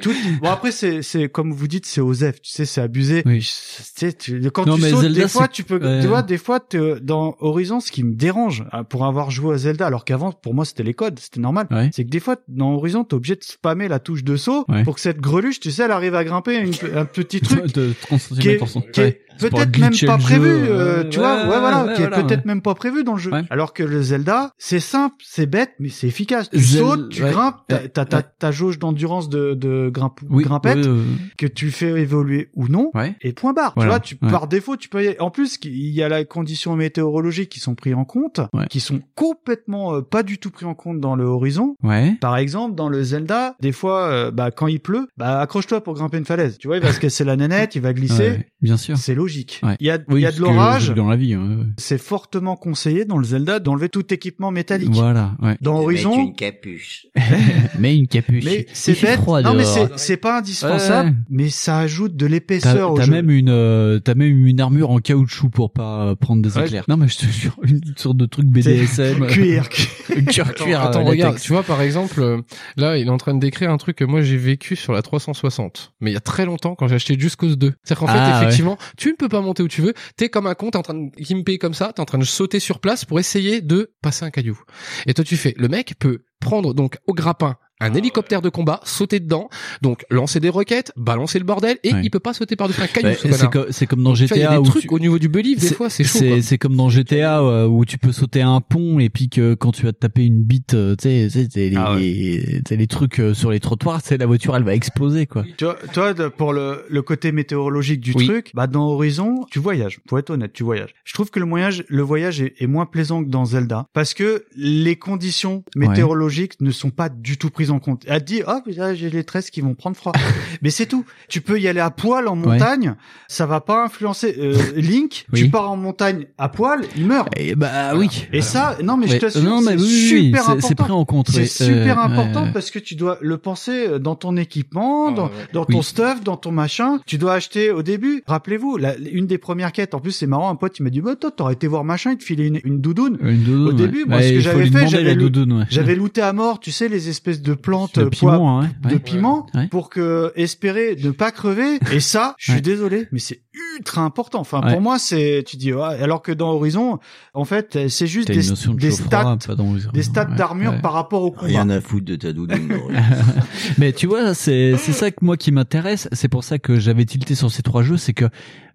Tout- 0.00 0.12
Bon 0.40 0.50
après 0.50 0.70
c'est 0.72 1.02
c'est 1.02 1.28
comme 1.28 1.52
vous 1.52 1.68
dites 1.68 1.86
c'est 1.86 2.00
osef, 2.00 2.40
tu 2.40 2.50
sais 2.50 2.64
c'est 2.64 2.80
abusé. 2.80 3.22
Oui. 3.26 3.38
Tu 3.40 3.46
sais 3.46 4.12
tu- 4.12 4.50
quand 4.50 4.66
Non, 4.66 4.76
tu 4.76 4.82
sautes 4.82 5.00
Zelda, 5.02 5.22
des 5.22 5.28
fois 5.28 5.42
c'est- 5.44 5.52
tu 5.52 5.64
peux 5.64 5.78
ouais. 5.82 6.00
tu 6.00 6.06
vois 6.06 6.22
des 6.22 6.38
fois 6.38 6.60
t'es- 6.60 7.00
dans 7.00 7.36
Horizon 7.40 7.80
ce 7.80 7.90
qui 7.92 8.04
me 8.04 8.14
dérange 8.14 8.64
hein, 8.72 8.84
pour 8.84 9.04
avoir 9.06 9.30
joué 9.30 9.54
à 9.54 9.58
Zelda 9.58 9.86
alors 9.86 10.04
qu'avant 10.04 10.32
pour 10.32 10.54
moi 10.54 10.64
c'était 10.64 10.82
les 10.82 10.94
codes, 10.94 11.18
c'était 11.18 11.40
normal. 11.40 11.66
Ouais. 11.70 11.90
C'est 11.92 12.04
que 12.04 12.10
des 12.10 12.20
fois 12.20 12.36
dans 12.48 12.72
Horizon 12.74 13.04
t'es 13.04 13.14
obligé 13.14 13.36
de 13.36 13.42
spammer 13.44 13.88
la 13.88 13.98
touche 13.98 14.24
de 14.24 14.36
saut 14.36 14.64
Ouais. 14.68 14.82
pour 14.84 14.94
que 14.96 15.00
cette 15.00 15.20
greluche 15.20 15.60
tu 15.60 15.70
sais 15.70 15.82
elle 15.84 15.90
arrive 15.90 16.14
à 16.14 16.24
grimper 16.24 16.56
une- 16.56 16.71
un 16.94 17.04
petit 17.04 17.40
truc 17.40 17.72
de 17.74 17.92
30 18.02 18.20
qui 18.20 18.34
cm 18.34 18.50
est, 18.50 18.56
pour 18.56 18.68
son. 18.68 18.80
qui 18.80 19.00
est 19.00 19.04
Ouais. 19.04 19.20
C'est 19.28 19.28
pour 19.28 19.31
peut-être 19.38 19.78
même 19.78 19.92
pas 20.06 20.18
prévu, 20.18 20.48
euh, 20.48 21.02
ouais, 21.02 21.08
tu 21.08 21.18
vois, 21.18 21.42
ouais, 21.42 21.58
voilà, 21.58 21.84
ouais, 21.86 21.94
qui 21.94 22.02
est 22.02 22.08
peut-être 22.10 22.44
même 22.44 22.62
pas 22.62 22.74
prévu 22.74 23.04
dans 23.04 23.14
le 23.14 23.18
jeu. 23.18 23.32
Ouais. 23.32 23.42
Alors 23.50 23.72
que 23.72 23.82
le 23.82 24.02
Zelda, 24.02 24.52
c'est 24.58 24.80
simple, 24.80 25.16
c'est 25.24 25.46
bête, 25.46 25.72
mais 25.78 25.88
c'est 25.88 26.06
efficace. 26.06 26.50
Tu 26.50 26.58
Zel- 26.58 26.78
sautes, 26.78 27.08
tu 27.10 27.22
grimpes, 27.22 27.56
t'as 27.68 28.04
ta, 28.04 28.50
jauge 28.50 28.78
d'endurance 28.78 29.28
de, 29.28 29.54
de 29.54 29.90
grimpe, 29.92 30.20
Oui, 30.28 30.44
grimpette 30.44 30.86
euh, 30.86 31.02
que 31.38 31.46
tu 31.46 31.70
fais 31.70 31.88
évoluer 32.00 32.50
ou 32.54 32.68
non. 32.68 32.90
Ouais. 32.94 33.14
Et 33.22 33.32
point 33.32 33.52
barre. 33.52 33.72
Voilà. 33.76 34.00
Tu 34.00 34.16
vois, 34.16 34.28
tu, 34.28 34.32
par 34.32 34.46
défaut, 34.48 34.76
tu 34.76 34.88
peux 34.88 35.02
y 35.02 35.08
aller. 35.08 35.16
En 35.20 35.30
plus, 35.30 35.58
il 35.64 35.90
y 35.94 36.02
a 36.02 36.08
la 36.08 36.24
condition 36.24 36.76
météorologique 36.76 37.48
qui 37.50 37.60
sont 37.60 37.74
pris 37.74 37.94
en 37.94 38.04
compte, 38.04 38.40
Ouais. 38.52 38.66
qui 38.68 38.80
sont 38.80 39.00
complètement 39.14 39.94
euh, 39.94 40.00
pas 40.02 40.22
du 40.22 40.38
tout 40.38 40.50
pris 40.50 40.66
en 40.66 40.74
compte 40.74 41.00
dans 41.00 41.16
le 41.16 41.24
horizon. 41.24 41.74
Ouais. 41.82 42.16
Par 42.20 42.36
exemple, 42.36 42.74
dans 42.74 42.88
le 42.88 43.02
Zelda, 43.02 43.56
des 43.60 43.72
fois, 43.72 44.06
euh, 44.08 44.30
bah, 44.30 44.50
quand 44.50 44.66
il 44.66 44.80
pleut, 44.80 45.06
bah, 45.16 45.40
accroche-toi 45.40 45.82
pour 45.82 45.94
grimper 45.94 46.18
une 46.18 46.24
falaise. 46.24 46.58
Tu 46.58 46.66
vois, 46.68 46.76
il 46.76 46.82
va 46.82 46.92
se 46.92 47.00
casser 47.00 47.24
la 47.24 47.36
nanette, 47.36 47.74
il 47.74 47.82
va 47.82 47.92
glisser. 47.92 48.46
Bien 48.60 48.76
sûr. 48.76 48.96
C'est 48.98 49.14
logique. 49.22 49.60
Ouais. 49.62 49.76
Il 49.80 49.86
y 49.86 49.90
a, 49.90 49.98
Oui, 50.08 50.20
il 50.20 50.22
y 50.22 50.26
a 50.26 50.32
de 50.32 50.40
l'orage. 50.40 50.90
Dans 50.90 51.08
la 51.08 51.16
vie. 51.16 51.34
hein, 51.34 51.56
ouais. 51.58 51.64
C'est 51.78 51.98
fortement 52.00 52.56
conseillé 52.56 53.04
dans 53.04 53.18
le 53.18 53.24
Zelda 53.24 53.58
d'enlever 53.60 53.88
tout 53.88 54.12
équipement 54.12 54.50
métallique. 54.50 54.90
Voilà. 54.92 55.32
Ouais. 55.40 55.56
Dans 55.60 55.78
Horizon, 55.78 56.32
capuche. 56.32 57.06
Mais 57.78 57.96
une 57.96 58.06
capuche. 58.08 58.44
mais 58.44 58.66
c'est 58.72 58.94
fait 58.94 59.06
bête. 59.08 59.20
froid 59.20 59.42
non, 59.42 59.54
mais 59.54 59.64
c'est 59.64 59.88
c'est 59.96 60.16
pas 60.16 60.38
indispensable, 60.38 61.08
Ouais. 61.10 61.14
mais 61.30 61.48
ça 61.48 61.78
ajoute 61.78 62.16
de 62.16 62.26
T'as 62.26 62.30
l'épaisseur 62.32 62.92
au 62.92 62.96
t'as 62.96 63.04
jeu. 63.04 63.12
même 63.12 63.30
une, 63.30 63.48
euh, 63.48 63.98
t'as 63.98 64.14
même 64.14 64.46
une 64.46 64.60
armure 64.60 64.90
en 64.90 64.98
caoutchouc 64.98 65.48
pour 65.50 65.72
pas 65.72 66.06
euh, 66.08 66.14
prendre 66.14 66.42
des 66.42 66.56
Ouais. 66.56 66.64
éclairs. 66.66 66.84
Non 66.88 66.96
mais 66.96 67.08
je 67.08 67.18
te 67.18 67.26
jure, 67.26 67.56
une 67.62 67.80
sorte 67.96 68.16
de 68.16 68.26
truc 68.26 68.46
BDSM. 68.46 69.26
cuir. 69.28 69.68
cuir, 69.68 70.54
cuir. 70.54 70.80
attends, 70.82 71.00
euh, 71.06 71.10
regarde, 71.10 71.38
tu 71.40 71.52
vois, 71.52 71.62
par 71.62 71.80
exemple, 71.82 72.42
là, 72.76 72.96
il 72.98 73.06
est 73.06 73.10
en 73.10 73.16
train 73.18 73.34
de 73.34 73.40
décrire 73.40 73.70
un 73.70 73.76
truc 73.78 73.96
que 73.96 74.04
moi 74.04 74.22
j'ai 74.22 74.36
vécu 74.36 74.76
sur 74.76 74.92
la 74.92 75.02
360. 75.02 75.92
Mais 76.00 76.10
il 76.10 76.14
y 76.14 76.16
a 76.16 76.20
très 76.20 76.44
longtemps, 76.44 76.74
quand 76.74 76.88
j'ai 76.88 76.96
acheté 76.96 77.18
Just 77.18 77.36
Cause 77.36 77.56
2. 77.58 77.72
C'est-à-dire 77.84 78.00
qu'en 78.00 78.12
fait, 78.12 78.18
Ah, 78.18 78.30
ouais. 78.38 78.42
effectivement, 78.46 78.76
tu 78.96 79.11
ne 79.12 79.16
peux 79.16 79.28
pas 79.28 79.40
monter 79.40 79.62
où 79.62 79.68
tu 79.68 79.82
veux. 79.82 79.94
T'es 80.16 80.28
comme 80.28 80.46
un 80.46 80.54
con, 80.54 80.70
t'es 80.70 80.78
en 80.78 80.82
train 80.82 80.94
de 80.94 81.10
gimper 81.18 81.58
comme 81.58 81.74
ça, 81.74 81.92
t'es 81.92 82.00
en 82.00 82.04
train 82.04 82.18
de 82.18 82.24
sauter 82.24 82.60
sur 82.60 82.80
place 82.80 83.04
pour 83.04 83.18
essayer 83.20 83.60
de 83.60 83.94
passer 84.02 84.24
un 84.24 84.30
caillou. 84.30 84.60
Et 85.06 85.14
toi, 85.14 85.24
tu 85.24 85.36
fais, 85.36 85.54
le 85.56 85.68
mec 85.68 85.94
peut 85.98 86.24
prendre 86.40 86.74
donc 86.74 86.98
au 87.06 87.14
grappin 87.14 87.56
un 87.82 87.94
hélicoptère 87.94 88.42
de 88.42 88.48
combat, 88.48 88.80
sauter 88.84 89.20
dedans, 89.20 89.48
donc 89.82 90.04
lancer 90.10 90.40
des 90.40 90.48
roquettes, 90.48 90.92
balancer 90.96 91.38
le 91.38 91.44
bordel, 91.44 91.78
et 91.84 91.92
Ouais. 91.92 92.00
il 92.04 92.10
peut 92.10 92.20
pas 92.20 92.32
sauter 92.32 92.56
par-dessus 92.56 92.80
un 92.80 92.86
caillou, 92.86 93.14
ce 93.20 93.30
c'est 93.32 93.50
co- 93.50 93.66
c'est 93.70 93.86
comme 93.86 94.02
dans 94.02 94.14
vois, 94.14 94.26
il 94.36 94.40
y 94.40 94.42
a 94.42 94.50
GTA 94.50 94.50
des 94.52 94.58
où 94.58 94.64
trucs 94.64 94.82
tu- 94.82 94.88
au 94.94 94.98
niveau 94.98 95.18
du 95.18 95.28
believe, 95.28 95.58
des 95.60 95.74
fois, 95.74 95.90
c'est 95.90 96.04
chaud. 96.04 96.18
C'est 96.42 96.58
comme 96.58 96.76
dans 96.76 96.88
GTA 96.88 97.40
euh, 97.42 97.66
où 97.66 97.84
tu 97.84 97.98
peux 97.98 98.12
sauter 98.12 98.42
un 98.42 98.60
pont 98.60 98.98
et 98.98 99.10
puis 99.10 99.28
que 99.28 99.54
quand 99.54 99.72
tu 99.72 99.82
vas 99.84 99.92
te 99.92 99.98
taper 99.98 100.24
une 100.24 100.42
bite, 100.42 100.74
euh, 100.74 100.94
tu 100.96 101.08
sais, 101.08 101.28
tu 101.30 101.40
sais, 101.40 101.48
t'as 101.48 101.60
les, 101.60 101.76
Ah 101.76 101.94
ouais. 101.94 102.00
les- 102.00 102.76
les 102.76 102.86
trucs 102.86 103.20
euh, 103.20 103.34
sur 103.34 103.50
les 103.50 103.60
trottoirs, 103.60 104.02
tu 104.02 104.08
sais, 104.08 104.16
la 104.18 104.26
voiture 104.26 104.56
elle 104.56 104.62
va 104.64 104.74
exploser 104.74 105.26
quoi. 105.26 105.44
Tu 105.56 105.64
vois, 105.64 105.76
toi, 105.92 106.14
pour 106.30 106.52
le, 106.52 106.84
le 106.88 107.02
côté 107.02 107.32
météorologique 107.32 108.00
du 108.00 108.12
Oui. 108.14 108.26
truc, 108.26 108.50
bah 108.54 108.66
dans 108.66 108.84
Horizon, 108.86 109.44
tu 109.50 109.58
voyages. 109.58 110.00
Pour 110.06 110.18
être 110.18 110.30
honnête, 110.30 110.52
tu 110.52 110.62
voyages. 110.62 110.94
Je 111.04 111.14
trouve 111.14 111.30
que 111.30 111.40
le 111.40 111.46
voyage, 111.46 111.84
le 111.88 112.02
voyage 112.02 112.40
est, 112.40 112.54
est 112.60 112.66
moins 112.66 112.86
plaisant 112.86 113.22
que 113.24 113.28
dans 113.28 113.44
Zelda 113.44 113.86
parce 113.92 114.14
que 114.14 114.44
les 114.56 114.96
conditions 114.96 115.64
météorologiques 115.76 116.60
ne 116.60 116.70
sont 116.70 116.90
pas 116.90 117.08
du 117.08 117.36
tout 117.38 117.50
prises 117.50 117.70
en 117.72 117.78
compte. 117.80 118.04
Elle 118.06 118.20
te 118.20 118.24
dit, 118.26 118.42
oh, 118.46 118.60
j'ai 118.94 119.10
les 119.10 119.24
tresses 119.24 119.50
qui 119.50 119.60
vont 119.60 119.74
prendre 119.74 119.96
froid. 119.96 120.12
mais 120.62 120.70
c'est 120.70 120.86
tout. 120.86 121.04
Tu 121.28 121.40
peux 121.40 121.58
y 121.60 121.66
aller 121.68 121.80
à 121.80 121.90
poil 121.90 122.28
en 122.28 122.32
Ouais. 122.42 122.46
montagne, 122.58 122.94
ça 123.28 123.46
va 123.46 123.60
pas 123.60 123.84
influencer. 123.84 124.34
Euh, 124.38 124.54
Link, 124.76 125.26
Oui. 125.32 125.40
tu 125.44 125.48
pars 125.50 125.70
en 125.70 125.76
montagne 125.76 126.26
à 126.38 126.48
poil, 126.48 126.82
il 126.96 127.06
meurt. 127.06 127.28
Et 127.36 127.54
bah 127.54 127.94
oui. 127.96 128.26
Et 128.32 128.40
ça, 128.42 128.76
non 128.82 128.96
mais 128.96 129.06
je 129.06 129.12
Ouais. 129.14 129.18
t'assure, 129.18 129.42
Non, 129.42 129.60
mais 129.60 129.76
c'est 129.76 129.82
oui, 129.82 129.82
oui, 129.82 130.10
oui, 130.12 130.26
super 130.26 130.42
c'est- 130.42 130.50
important. 130.50 130.68
c'est 130.68 130.74
pris 130.74 130.92
en 130.92 131.04
compte, 131.04 131.28
C'est 131.30 131.40
oui. 131.40 131.46
super 131.48 131.98
Euh, 131.98 132.02
important 132.02 132.44
ouais. 132.44 132.52
parce 132.52 132.70
que 132.70 132.78
tu 132.78 132.94
dois 132.94 133.18
le 133.20 133.38
penser 133.38 133.86
euh, 133.88 133.98
dans 133.98 134.14
ton 134.14 134.36
équipement, 134.36 135.08
Ah, 135.08 135.12
dans, 135.12 135.24
ouais. 135.26 135.30
dans 135.52 135.64
ton 135.64 135.78
Oui. 135.78 135.84
stuff, 135.84 136.22
dans 136.22 136.36
ton 136.36 136.52
machin. 136.52 137.00
Tu 137.06 137.18
dois 137.18 137.34
acheter 137.34 137.70
au 137.70 137.82
début. 137.82 138.22
Rappelez-vous, 138.26 138.78
une 139.12 139.26
des 139.26 139.38
premières 139.38 139.72
quêtes. 139.72 139.94
En 139.94 140.00
plus, 140.00 140.12
c'est 140.12 140.26
marrant. 140.26 140.50
Un 140.50 140.56
pote, 140.56 140.78
il 140.78 140.82
m'a 140.82 140.90
dit, 140.90 141.00
bah 141.00 141.16
toi, 141.16 141.30
t'aurais 141.30 141.54
été 141.54 141.66
voir 141.66 141.84
machin, 141.84 142.12
il 142.12 142.18
te 142.18 142.24
filait 142.24 142.46
une, 142.46 142.60
une 142.64 142.80
doudoune. 142.80 143.18
Une 143.22 143.42
doudoune, 143.42 143.68
Au 143.68 143.72
début, 143.72 144.02
ouais. 144.02 144.08
moi, 144.08 144.16
Ouais, 144.18 144.28
ce 144.28 144.32
que 144.34 144.40
j'avais 144.40 144.66
fait, 144.66 144.80
ouais. 144.82 145.66
J'avais 145.70 145.94
looté 145.94 146.20
à 146.22 146.32
mort, 146.32 146.60
tu 146.60 146.70
sais, 146.72 146.88
les 146.88 147.08
espèces 147.08 147.40
de 147.42 147.54
piment, 147.62 148.60
hein, 148.60 148.70
ouais. 148.84 148.90
de 148.92 148.98
piment 148.98 149.46
Ouais. 149.54 149.68
pour 149.68 149.88
que 149.90 150.32
espérer 150.36 150.96
ne 151.02 151.10
pas 151.10 151.30
crever. 151.30 151.78
Et 151.92 152.00
ça, 152.00 152.34
je 152.38 152.50
suis 152.50 152.54
Ouais. 152.54 152.60
désolé, 152.60 153.08
mais 153.12 153.18
c'est 153.18 153.40
ultra 153.78 154.02
important. 154.02 154.40
Enfin, 154.40 154.60
Ouais. 154.62 154.72
pour 154.72 154.80
moi, 154.80 154.98
c'est, 154.98 155.42
tu 155.46 155.56
dis, 155.56 155.72
ouais, 155.72 155.82
alors 155.82 156.20
que 156.22 156.32
dans 156.32 156.50
Horizon, 156.50 156.98
en 157.34 157.44
fait, 157.44 157.88
c'est 157.88 158.06
juste 158.06 158.28
des, 158.28 158.34
de 158.36 158.74
des 158.78 158.90
stats, 158.90 159.36
pas 159.46 159.54
dans 159.54 159.68
Horizon. 159.70 159.90
des 159.92 160.02
stats 160.02 160.28
Ouais, 160.28 160.36
d'armure 160.36 160.72
ouais. 160.72 160.80
par 160.80 160.92
rapport 160.92 161.22
au 161.22 161.30
combat. 161.30 161.46
Rien 161.46 161.70
à 161.70 161.80
foutre 161.80 162.04
de 162.06 162.16
ta 162.16 162.32
doudoune. 162.32 162.68
Mais 163.78 163.92
tu 163.92 164.06
vois, 164.06 164.34
c'est 164.34 164.76
c'est 164.76 164.92
ça 164.92 165.10
que 165.10 165.24
moi 165.24 165.36
qui 165.36 165.52
m'intéresse. 165.52 166.08
C'est 166.12 166.28
pour 166.28 166.44
ça 166.44 166.58
que 166.58 166.78
j'avais 166.78 167.04
tilté 167.04 167.34
sur 167.34 167.50
ces 167.50 167.62
trois 167.62 167.82
jeux, 167.82 167.96
c'est 167.96 168.12
que 168.14 168.26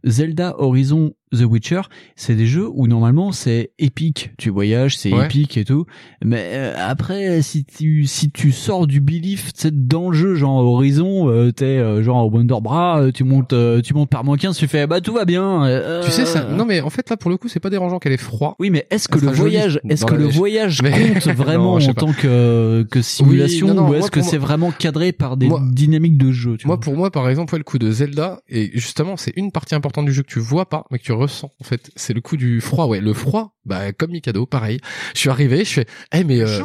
Zelda, 0.06 0.56
Horizon, 0.60 1.14
The 1.36 1.42
Witcher, 1.42 1.82
c'est 2.16 2.36
des 2.36 2.46
jeux 2.46 2.70
où 2.74 2.88
normalement 2.88 3.34
c'est 3.34 3.72
épique. 3.80 4.32
Tu 4.38 4.50
voyages, 4.50 4.98
c'est 4.98 5.12
Ouais. 5.14 5.26
épique 5.26 5.58
et 5.58 5.66
tout. 5.66 5.86
Mais 6.24 6.42
euh, 6.54 6.74
après, 6.78 7.42
si 7.42 7.66
tu 7.66 8.06
si 8.06 8.32
tu 8.32 8.54
sors 8.54 8.88
du 8.88 9.02
belief, 9.02 9.52
tu 9.54 9.68
dans 9.74 10.10
le 10.10 10.16
jeu, 10.16 10.36
genre 10.36 10.64
Horizon, 10.66 11.30
euh, 11.30 11.52
t'es 11.52 11.66
euh, 11.66 12.02
genre 12.02 12.26
au 12.26 12.30
Wonder 12.32 12.56
Bra, 12.62 13.02
euh, 13.02 13.12
tu 13.12 13.26
montes 13.26 13.52
euh, 13.52 13.82
tu 13.82 13.94
montes 13.94 14.10
par 14.10 14.24
moins 14.24 14.38
15, 14.38 14.56
tu 14.56 14.68
fais 14.70 14.88
bah 14.88 15.02
tout 15.02 15.12
va 15.14 15.26
bien. 15.26 15.66
euh, 15.66 16.02
Tu 16.06 16.12
sais 16.12 16.26
ça 16.26 16.46
Non 16.46 16.64
mais 16.64 16.80
en 16.80 16.90
fait 16.90 17.10
là 17.10 17.18
pour 17.18 17.30
le 17.30 17.36
coup 17.36 17.50
c'est 17.50 17.60
pas 17.60 17.70
dérangeant 17.70 18.00
qu'elle 18.00 18.14
ait 18.14 18.18
froid. 18.18 18.56
Oui, 18.60 18.70
mais 18.70 18.88
est-ce 18.90 19.10
que 19.10 19.20
le 19.20 19.30
voyage, 19.32 19.82
est-ce 19.90 20.06
que 20.06 20.16
le 20.16 20.28
voyage 20.28 20.82
compte 20.82 21.28
vraiment 21.36 21.78
Non, 21.78 21.90
en 21.90 21.94
tant 21.94 22.14
que, 22.14 22.84
que 22.90 23.02
simulation 23.02 23.68
Oui, 23.68 23.74
non, 23.74 23.84
non, 23.84 23.90
ou 23.90 23.96
est-ce 23.96 24.12
que 24.12 24.22
c'est 24.22 24.38
vraiment 24.38 24.72
cadré 24.72 25.12
par 25.12 25.36
des 25.36 25.48
Moi- 25.48 25.62
dynamiques 25.74 26.18
de 26.18 26.32
jeu 26.32 26.56
tu 26.56 26.68
Moi 26.68 26.78
vois? 26.78 26.82
pour 26.82 26.96
moi 26.96 27.12
par 27.12 27.28
exemple 27.30 27.54
ouais, 27.54 27.58
le 27.60 27.64
coup 27.66 27.80
de 27.80 27.92
Zelda 27.92 28.40
et 28.48 28.72
justement 28.76 29.18
c'est 29.18 29.34
une 29.36 29.52
partie 29.52 29.76
importante 29.76 29.87
du 30.04 30.14
jeu 30.14 30.24
que 30.24 30.28
tu 30.32 30.40
vois 30.40 30.68
pas 30.70 30.86
mais 30.92 31.00
que 31.00 31.04
tu 31.04 31.12
ressens 31.12 31.52
en 31.60 31.64
fait. 31.64 31.90
C'est 31.96 32.14
le 32.14 32.22
coup 32.22 32.38
du 32.38 32.62
froid. 32.62 32.86
Ouais 32.88 33.00
le 33.02 33.14
froid 33.14 33.54
bah 33.66 33.92
comme 33.92 34.12
Mikado 34.12 34.46
pareil. 34.46 34.80
Je 35.14 35.20
suis 35.20 35.30
arrivé 35.30 35.66
je 35.66 35.74
fais 35.74 35.86
eh 36.14 36.24
mais 36.24 36.42
euh, 36.42 36.62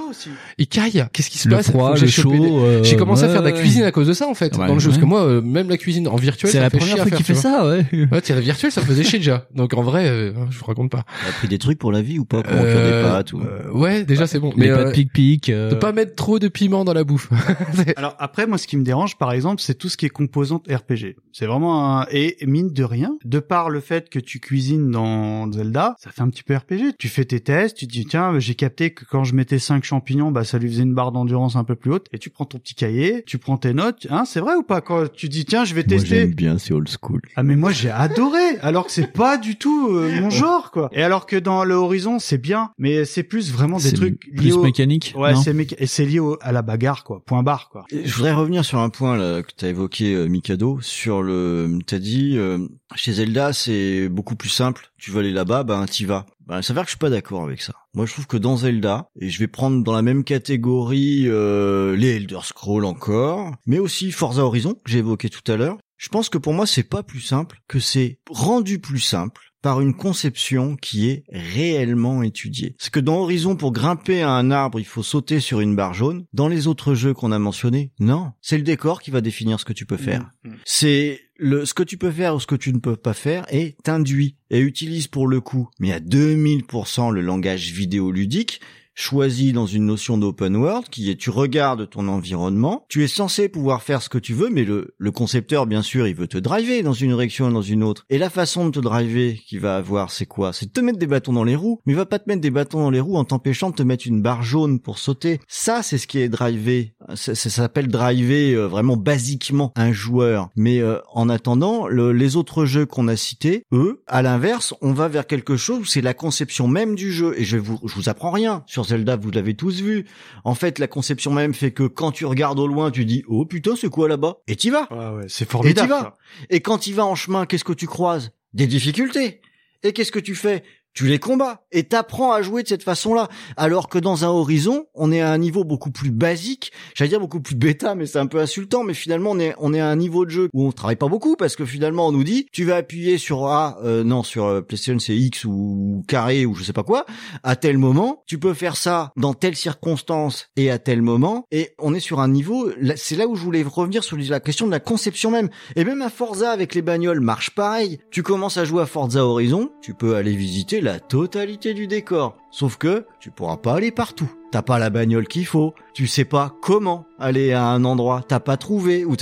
caille 0.71 1.05
qu'est-ce 1.13 1.31
qui 1.31 1.39
se 1.39 1.49
Le 1.49 1.57
passe? 1.57 1.71
froid, 1.71 1.95
chaud, 1.97 2.31
des- 2.31 2.39
euh, 2.41 2.83
j'ai 2.85 2.97
commencé 2.97 3.25
à 3.25 3.29
faire 3.29 3.43
de 3.43 3.49
la 3.49 3.53
cuisine 3.53 3.83
à 3.83 3.91
cause 3.93 4.07
de 4.07 4.13
ça 4.13 4.29
en 4.29 4.35
fait. 4.35 4.57
Ouais, 4.57 4.67
dans 4.67 4.75
le 4.75 4.81
jeu 4.81 4.89
ouais. 4.89 4.93
parce 4.95 5.01
que 5.01 5.07
moi 5.09 5.23
euh, 5.25 5.41
même 5.43 5.69
la 5.69 5.77
cuisine 5.77 6.07
en 6.09 6.17
virtuel 6.17 6.51
C'est 6.51 6.61
la 6.61 6.71
fait 6.71 6.79
première 6.79 6.97
fois 6.99 7.07
qu'il 7.07 7.17
tu 7.17 7.25
fait 7.25 7.35
ça, 7.35 7.67
ouais. 7.67 7.85
ouais 8.11 8.21
tiens 8.21 8.35
la 8.37 8.41
virtuelle 8.41 8.71
ça 8.73 8.81
me 8.81 8.87
faisait 8.87 9.05
chier 9.05 9.19
déjà. 9.19 9.47
Donc 9.55 9.75
en 9.75 9.83
vrai 9.83 10.09
euh, 10.09 10.33
je 10.51 10.59
vous 10.59 10.65
raconte 10.67 10.91
pas. 10.91 11.05
T'as 11.27 11.33
pris 11.33 11.49
des 11.49 11.59
trucs 11.59 11.79
pour 11.79 11.91
la 11.93 12.03
vie 12.03 12.19
ou 12.19 12.25
pas 12.25 12.43
Comment 12.43 12.63
cuire 12.63 12.75
des 12.75 12.81
Euh, 12.93 13.03
pâtes 13.11 13.33
ou... 13.33 13.41
euh, 13.41 13.71
ouais 13.73 14.05
déjà 14.05 14.27
c'est 14.27 14.39
bon. 14.39 14.53
Les 14.57 14.69
mais 14.69 14.75
pâtes 14.75 14.87
euh, 14.89 14.93
pic-pic. 14.93 15.49
euh, 15.49 15.71
de 15.71 15.75
pas 15.75 15.93
mettre 15.93 16.15
trop 16.15 16.39
de 16.39 16.49
piment 16.49 16.85
dans 16.85 16.93
la 16.95 17.05
bouffe. 17.05 17.29
Alors 17.97 18.15
après, 18.19 18.47
moi, 18.47 18.59
ce 18.59 18.67
qui 18.67 18.77
me 18.77 18.85
dérange, 18.85 19.17
par 19.17 19.33
exemple, 19.33 19.61
c'est 19.61 19.75
tout 19.75 19.89
ce 19.89 19.97
qui 19.97 20.07
est 20.07 20.11
composante 20.11 20.67
RPG. 20.69 21.17
C'est 21.33 21.47
vraiment 21.47 22.01
un... 22.01 22.07
et 22.11 22.37
mine 22.47 22.73
de 22.73 22.85
rien, 22.85 23.12
de 23.25 23.39
par 23.39 23.71
le 23.71 23.81
fait 23.81 24.09
que 24.09 24.19
tu 24.19 24.41
cuisines 24.41 24.91
dans 24.91 25.51
Zelda, 25.53 25.97
ça 25.99 26.11
fait 26.11 26.23
un 26.23 26.29
petit 26.31 26.43
peu 26.43 26.57
RPG. 26.57 26.95
Tu 26.99 27.09
fais 27.09 27.25
tes 27.25 27.41
tests, 27.41 27.77
tu 27.77 27.87
te 27.87 27.93
dis 27.93 28.05
tiens, 28.07 28.39
j'ai 28.39 28.55
capté 28.55 28.93
que 28.93 29.05
quand 29.05 29.25
je 29.25 29.35
mettais 29.35 29.59
5 29.59 29.85
champignons, 29.85 30.31
bah 30.31 30.45
ça 30.45 30.59
lui 30.59 30.69
faisait 30.69 30.83
une 30.83 30.95
barre 30.95 31.13
d'endurance 31.13 31.57
un 31.57 31.65
peu 31.65 31.75
plus 31.75 31.93
haute. 31.93 32.07
Et 32.13 32.19
tu 32.19 32.31
prends 32.31 32.45
ton 32.45 32.59
petit 32.59 32.75
cahier, 32.75 33.23
tu 33.27 33.39
prends 33.39 33.57
tes 33.57 33.75
notes. 33.75 34.07
Hein, 34.11 34.25
c'est 34.25 34.41
vrai 34.41 34.55
ou 34.55 34.63
pas? 34.63 34.81
Quand 34.81 35.11
tu 35.13 35.29
dis 35.29 35.45
tiens, 35.45 35.65
je 35.65 35.75
vais 35.75 35.83
Moi 35.83 35.99
tester. 35.99 36.17
j'aime 36.21 36.35
bien, 36.35 36.59
c'est 36.59 36.73
old 36.75 36.89
school. 36.89 37.21
Ah 37.37 37.43
mais 37.43 37.57
moi 37.57 37.73
j'ai 37.73 37.91
adoré 37.91 38.59
alors 38.63 38.87
que 38.87 38.93
c'est 38.93 39.13
pas 39.13 39.37
du 39.39 39.57
tout 39.57 39.89
euh, 39.91 40.21
mon 40.21 40.31
genre 40.31 40.71
quoi. 40.71 40.89
Et 40.93 41.03
alors 41.03 41.27
que 41.27 41.37
dans 41.37 41.65
le 41.65 41.75
Horizon 41.75 42.19
c'est 42.19 42.39
bien 42.39 42.71
mais 42.79 43.05
c'est 43.05 43.23
plus 43.23 43.53
vraiment 43.53 43.77
des 43.79 43.85
C'est 43.91 43.95
trucs 43.95 44.19
plus 44.21 44.33
liés 44.37 44.53
au- 44.53 44.63
mécanique, 44.63 45.15
Ouais, 45.17 45.35
c'est 45.37 45.53
méca- 45.55 45.77
et 45.79 45.87
c'est 45.87 46.05
lié 46.05 46.19
au- 46.21 46.37
à 46.41 46.53
la 46.53 46.63
bagarre 46.63 47.05
quoi, 47.05 47.23
point 47.25 47.43
barre 47.43 47.69
quoi. 47.71 47.85
Et 47.91 48.07
Je 48.07 48.15
voudrais 48.15 48.33
revenir 48.33 48.65
sur 48.65 48.79
un 48.79 48.89
point 48.91 49.17
là, 49.17 49.43
que 49.43 49.51
tu 49.57 49.65
as 49.65 49.69
évoqué, 49.69 50.15
euh, 50.15 50.27
Mikado, 50.27 50.79
sur 50.81 51.23
le... 51.23 51.79
T'as 51.87 51.99
dit, 51.99 52.35
euh, 52.37 52.59
chez 53.03 53.15
Zelda, 53.15 53.53
c'est 53.53 54.09
beaucoup 54.09 54.37
plus 54.37 54.49
simple. 54.49 54.93
Tu 54.97 55.11
veux 55.11 55.19
aller 55.19 55.33
là-bas, 55.33 55.65
ben 55.65 55.85
t'y 55.87 56.05
vas. 56.05 56.25
Ben, 56.47 56.63
ça 56.63 56.69
s'avère 56.69 56.85
que 56.85 56.89
je 56.89 56.93
suis 56.93 57.01
pas 57.01 57.11
d'accord 57.11 57.43
avec 57.43 57.61
ça. 57.61 57.73
Moi, 57.95 58.07
je 58.07 58.13
trouve 58.13 58.29
que 58.29 58.37
dans 58.37 58.59
Zelda, 58.59 59.09
et 59.21 59.29
je 59.29 59.41
vais 59.41 59.49
prendre 59.49 59.83
dans 59.83 59.93
la 59.93 60.03
même 60.03 60.23
catégorie 60.23 61.25
euh, 61.27 61.97
les 61.97 62.11
Elder 62.15 62.39
Scrolls 62.45 62.85
encore, 62.85 63.57
mais 63.67 63.81
aussi 63.81 64.13
Forza 64.13 64.45
Horizon, 64.45 64.75
que 64.75 64.89
j'ai 64.89 64.99
évoqué 64.99 65.31
tout 65.31 65.51
à 65.51 65.57
l'heure, 65.57 65.79
je 66.03 66.09
pense 66.09 66.29
que 66.29 66.37
pour 66.37 66.53
moi, 66.53 66.67
c'est 66.67 66.83
pas 66.83 67.05
plus 67.05 67.21
simple, 67.21 67.63
que 67.69 67.79
c'est 67.79 68.19
rendu 68.29 68.81
plus 68.81 68.99
simple 68.99 69.41
par 69.63 69.81
une 69.81 69.95
conception 69.95 70.75
qui 70.75 71.09
est 71.09 71.23
réellement 71.31 72.25
étudiée. 72.25 72.75
C'est 72.77 72.93
que 72.93 72.99
dans 72.99 73.19
Horizon, 73.19 73.55
pour 73.55 73.71
grimper 73.71 74.21
à 74.21 74.31
un 74.31 74.51
arbre, 74.51 74.81
il 74.81 74.85
faut 74.85 75.05
sauter 75.05 75.39
sur 75.39 75.61
une 75.61 75.77
barre 75.77 75.95
jaune. 75.95 76.27
Dans 76.33 76.49
les 76.49 76.67
autres 76.67 76.95
jeux 76.95 77.15
qu'on 77.15 77.31
a 77.31 77.39
mentionnés, 77.39 77.93
non. 78.01 78.33
C'est 78.41 78.57
le 78.57 78.65
décor 78.65 79.01
qui 79.01 79.13
va 79.13 79.21
définir 79.21 79.61
ce 79.61 79.65
que 79.65 79.73
tu 79.73 79.87
peux 79.87 79.97
faire. 79.97 80.29
C'est 80.65 81.21
le, 81.37 81.65
ce 81.65 81.73
que 81.73 81.85
tu 81.85 81.99
peux 81.99 82.11
faire 82.11 82.35
ou 82.35 82.41
ce 82.41 82.49
que 82.49 82.57
tu 82.57 82.73
ne 82.73 82.81
peux 82.81 82.97
pas 82.97 83.15
faire 83.15 83.45
est 83.49 83.89
induit 83.89 84.35
et 84.51 84.59
utilise 84.59 85.07
pour 85.07 85.29
le 85.29 85.41
coup, 85.41 85.69
mais 85.79 85.93
à 85.93 86.01
2000% 86.01 87.13
le 87.13 87.21
langage 87.21 87.71
vidéoludique 87.71 88.61
choisi 88.95 89.53
dans 89.53 89.67
une 89.67 89.87
notion 89.87 90.19
d'open 90.19 90.57
world 90.57 90.89
qui 90.91 91.11
est 91.11 91.17
tu 91.17 91.31
regardes 91.31 91.89
ton 91.89 92.09
environnement, 92.09 92.85
tu 92.89 93.05
es 93.05 93.09
censé 93.09 93.49
pouvoir 93.49 93.83
faire 93.83 94.03
ce 94.03 94.09
que 94.09 94.19
tu 94.19 94.35
veux, 94.35 94.51
mais 94.51 94.65
le, 94.65 94.95
le 94.99 95.11
concepteur, 95.11 95.67
bien 95.67 95.83
sûr, 95.83 96.07
il 96.07 96.15
veut 96.15 96.27
te 96.27 96.39
driver 96.39 96.83
dans 96.83 96.93
une 96.93 97.11
direction 97.11 97.49
et 97.49 97.53
dans 97.53 97.63
une 97.63 97.83
autre. 97.83 98.05
Et 98.11 98.19
la 98.19 98.31
façon 98.31 98.67
de 98.67 98.71
te 98.73 98.81
driver 98.81 99.35
qu'il 99.47 99.61
va 99.61 99.77
avoir, 99.77 100.11
c'est 100.11 100.27
quoi? 100.27 100.53
C'est 100.53 100.67
de 100.67 100.73
te 100.73 100.81
mettre 100.81 100.99
des 100.99 101.07
bâtons 101.07 101.33
dans 101.33 101.45
les 101.45 101.57
roues, 101.57 101.81
mais 101.87 101.93
il 101.93 101.97
va 101.97 102.07
pas 102.07 102.19
te 102.19 102.29
mettre 102.29 102.41
des 102.41 102.51
bâtons 102.51 102.81
dans 102.81 102.91
les 102.91 103.01
roues 103.01 103.17
en 103.17 103.25
t'empêchant 103.25 103.71
de 103.71 103.75
te 103.77 103.83
mettre 103.83 104.07
une 104.07 104.23
barre 104.23 104.43
jaune 104.43 104.81
pour 104.81 104.99
sauter. 104.99 105.41
Ça, 105.49 105.83
c'est 105.83 105.99
ce 105.99 106.07
qui 106.07 106.19
est 106.19 106.29
drivé. 106.29 106.95
Ça, 107.15 107.35
ça 107.35 107.51
s'appelle 107.51 107.89
driver 107.89 108.55
euh, 108.55 108.67
vraiment 108.69 108.97
basiquement 108.97 109.73
un 109.77 109.93
joueur. 109.93 110.49
Mais 110.57 110.81
euh, 110.81 110.99
en 111.13 111.29
attendant, 111.29 111.87
le- 111.87 112.13
les 112.13 112.37
autres 112.37 112.65
jeux 112.65 112.87
qu'on 112.87 113.09
a 113.09 113.17
cités, 113.17 113.65
eux, 113.73 114.03
à 114.07 114.23
l'inverse, 114.23 114.75
on 114.83 114.93
va 114.93 115.09
vers 115.09 115.27
quelque 115.27 115.57
chose 115.57 115.81
où 115.81 115.85
c'est 115.85 116.01
la 116.01 116.15
conception 116.15 116.69
même 116.69 116.95
du 116.95 117.13
jeu. 117.13 117.35
Et 117.39 117.45
je 117.45 117.57
vous, 117.57 117.79
je 117.85 117.95
vous 117.95 118.09
apprends 118.09 118.31
rien. 118.31 118.63
Sur 118.67 118.82
Zelda, 118.83 119.17
vous 119.17 119.31
l'avez 119.31 119.55
tous 119.55 119.81
vu. 119.81 120.07
En 120.45 120.55
fait, 120.55 120.79
la 120.79 120.87
conception 120.87 121.33
même 121.33 121.55
fait 121.55 121.71
que 121.73 121.85
quand 121.85 122.13
tu 122.13 122.25
regardes 122.27 122.59
au 122.59 122.67
loin, 122.67 122.91
tu 122.91 123.05
dis, 123.05 123.25
oh 123.29 123.45
putain, 123.47 123.75
c'est 123.77 123.89
quoi 123.89 124.09
là-bas? 124.09 124.39
Et 124.49 124.57
t'y 124.57 124.71
vas. 124.71 124.89
Ouais, 124.93 125.25
c'est 125.29 125.45
Et 125.45 125.47
t'y 125.47 125.53
formidable. 125.53 125.89
vas. 125.91 126.01
ça. 126.01 126.17
Et 126.51 126.61
quand 126.61 126.79
tu 126.79 126.93
vas 126.93 127.05
en 127.07 127.15
chemin, 127.15 127.47
qu'est-ce 127.47 127.65
que 127.65 127.73
tu 127.73 127.87
croises? 127.87 128.33
Des 128.55 128.67
difficultés. 128.67 129.41
Et 129.83 129.93
qu'est-ce 129.93 130.13
que 130.13 130.19
tu 130.21 130.35
fais? 130.35 130.63
Tu 130.95 131.07
les 131.07 131.19
combats. 131.19 131.65
Et 131.73 131.85
t'apprends 131.85 132.33
à 132.33 132.43
jouer 132.43 132.63
de 132.63 132.69
cette 132.69 132.83
façon-là. 132.83 133.29
Alors 133.57 133.89
que 133.89 133.99
dans 133.99 134.25
un 134.25 134.29
horizon, 134.29 134.87
on 134.95 135.11
est 135.11 135.21
à 135.21 135.31
un 135.31 135.39
niveau 135.39 135.65
beaucoup 135.65 135.91
plus 135.91 136.11
basique. 136.11 136.73
J'allais 136.95 137.09
dire 137.09 137.21
beaucoup 137.21 137.41
plus 137.41 137.55
bêta, 137.55 137.95
mais 137.95 138.07
c'est 138.07 138.19
un 138.19 138.27
peu 138.27 138.41
insultant. 138.41 138.85
Mais 138.85 138.95
finalement, 138.95 139.31
on 139.31 139.39
est, 139.39 139.55
on 139.59 139.73
est 139.73 139.81
à 139.81 139.89
un 139.89 139.97
niveau 139.97 140.27
de 140.27 140.31
jeu 140.31 140.49
où 140.53 140.67
on 140.67 140.73
travaille 140.73 140.97
pas 140.97 141.09
beaucoup 141.09 141.37
parce 141.37 141.57
que 141.57 141.65
finalement, 141.65 142.09
on 142.09 142.13
nous 142.13 142.25
dit, 142.25 142.47
tu 142.53 142.65
vas 142.65 142.77
appuyer 142.77 143.17
sur 143.17 143.47
A, 143.47 143.79
euh, 143.83 144.05
non, 144.05 144.23
sur 144.23 144.45
euh, 144.45 144.61
PlayStation, 144.61 144.99
c'est 144.99 145.17
X 145.17 145.45
ou 145.45 146.05
carré 146.09 146.45
ou 146.45 146.55
je 146.55 146.63
sais 146.63 146.73
pas 146.75 146.83
quoi. 146.83 147.07
À 147.43 147.57
tel 147.57 147.79
moment, 147.79 148.23
tu 148.27 148.39
peux 148.39 148.55
faire 148.55 148.77
ça 148.77 149.13
dans 149.17 149.33
telle 149.33 149.57
circonstance 149.57 150.49
et 150.57 150.71
à 150.71 150.79
tel 150.79 151.01
moment. 151.01 151.47
Et 151.51 151.75
on 151.79 151.95
est 151.95 152.01
sur 152.01 152.21
un 152.21 152.29
niveau, 152.29 152.71
c'est 152.97 153.17
là 153.17 153.27
où 153.27 153.35
je 153.35 153.43
voulais 153.43 153.63
revenir 153.63 154.05
sur 154.05 154.19
la 154.19 154.41
question 154.41 154.67
de 154.67 154.71
la 154.71 154.81
conception 154.81 155.31
même. 155.31 155.49
Et 155.77 155.85
même 155.85 156.03
à 156.03 156.11
Forza 156.11 156.51
avec 156.51 156.75
les 156.75 156.83
bagnoles 156.83 157.21
marche 157.21 157.51
pareil. 157.51 157.99
Tu 158.11 158.23
commences 158.23 158.59
à 158.59 158.65
jouer 158.65 158.83
à 158.83 158.87
Forza 158.87 159.25
Horizon, 159.25 159.71
tu 159.81 159.95
peux 159.95 160.17
aller 160.17 160.37
visiter 160.37 160.82
la 160.83 161.01
totalité 161.01 161.75
du 161.75 161.87
décor. 161.87 162.37
Sauf 162.51 162.77
que 162.77 163.07
tu 163.21 163.31
pourras 163.31 163.57
pas 163.57 163.75
aller 163.75 163.91
partout. 163.91 164.31
T'as 164.51 164.63
pas 164.63 164.79
la 164.79 164.91
bagnole 164.91 165.27
qu'il 165.27 165.47
faut. 165.47 165.75
Tu 165.95 166.07
sais 166.07 166.27
pas 166.27 166.55
comment 166.61 167.07
aller 167.19 167.53
à 167.53 167.65
un 167.65 167.85
endroit. 167.85 168.23
T'as 168.27 168.41
pas 168.41 168.57
trouvé. 168.59 169.05
Ou 169.05 169.17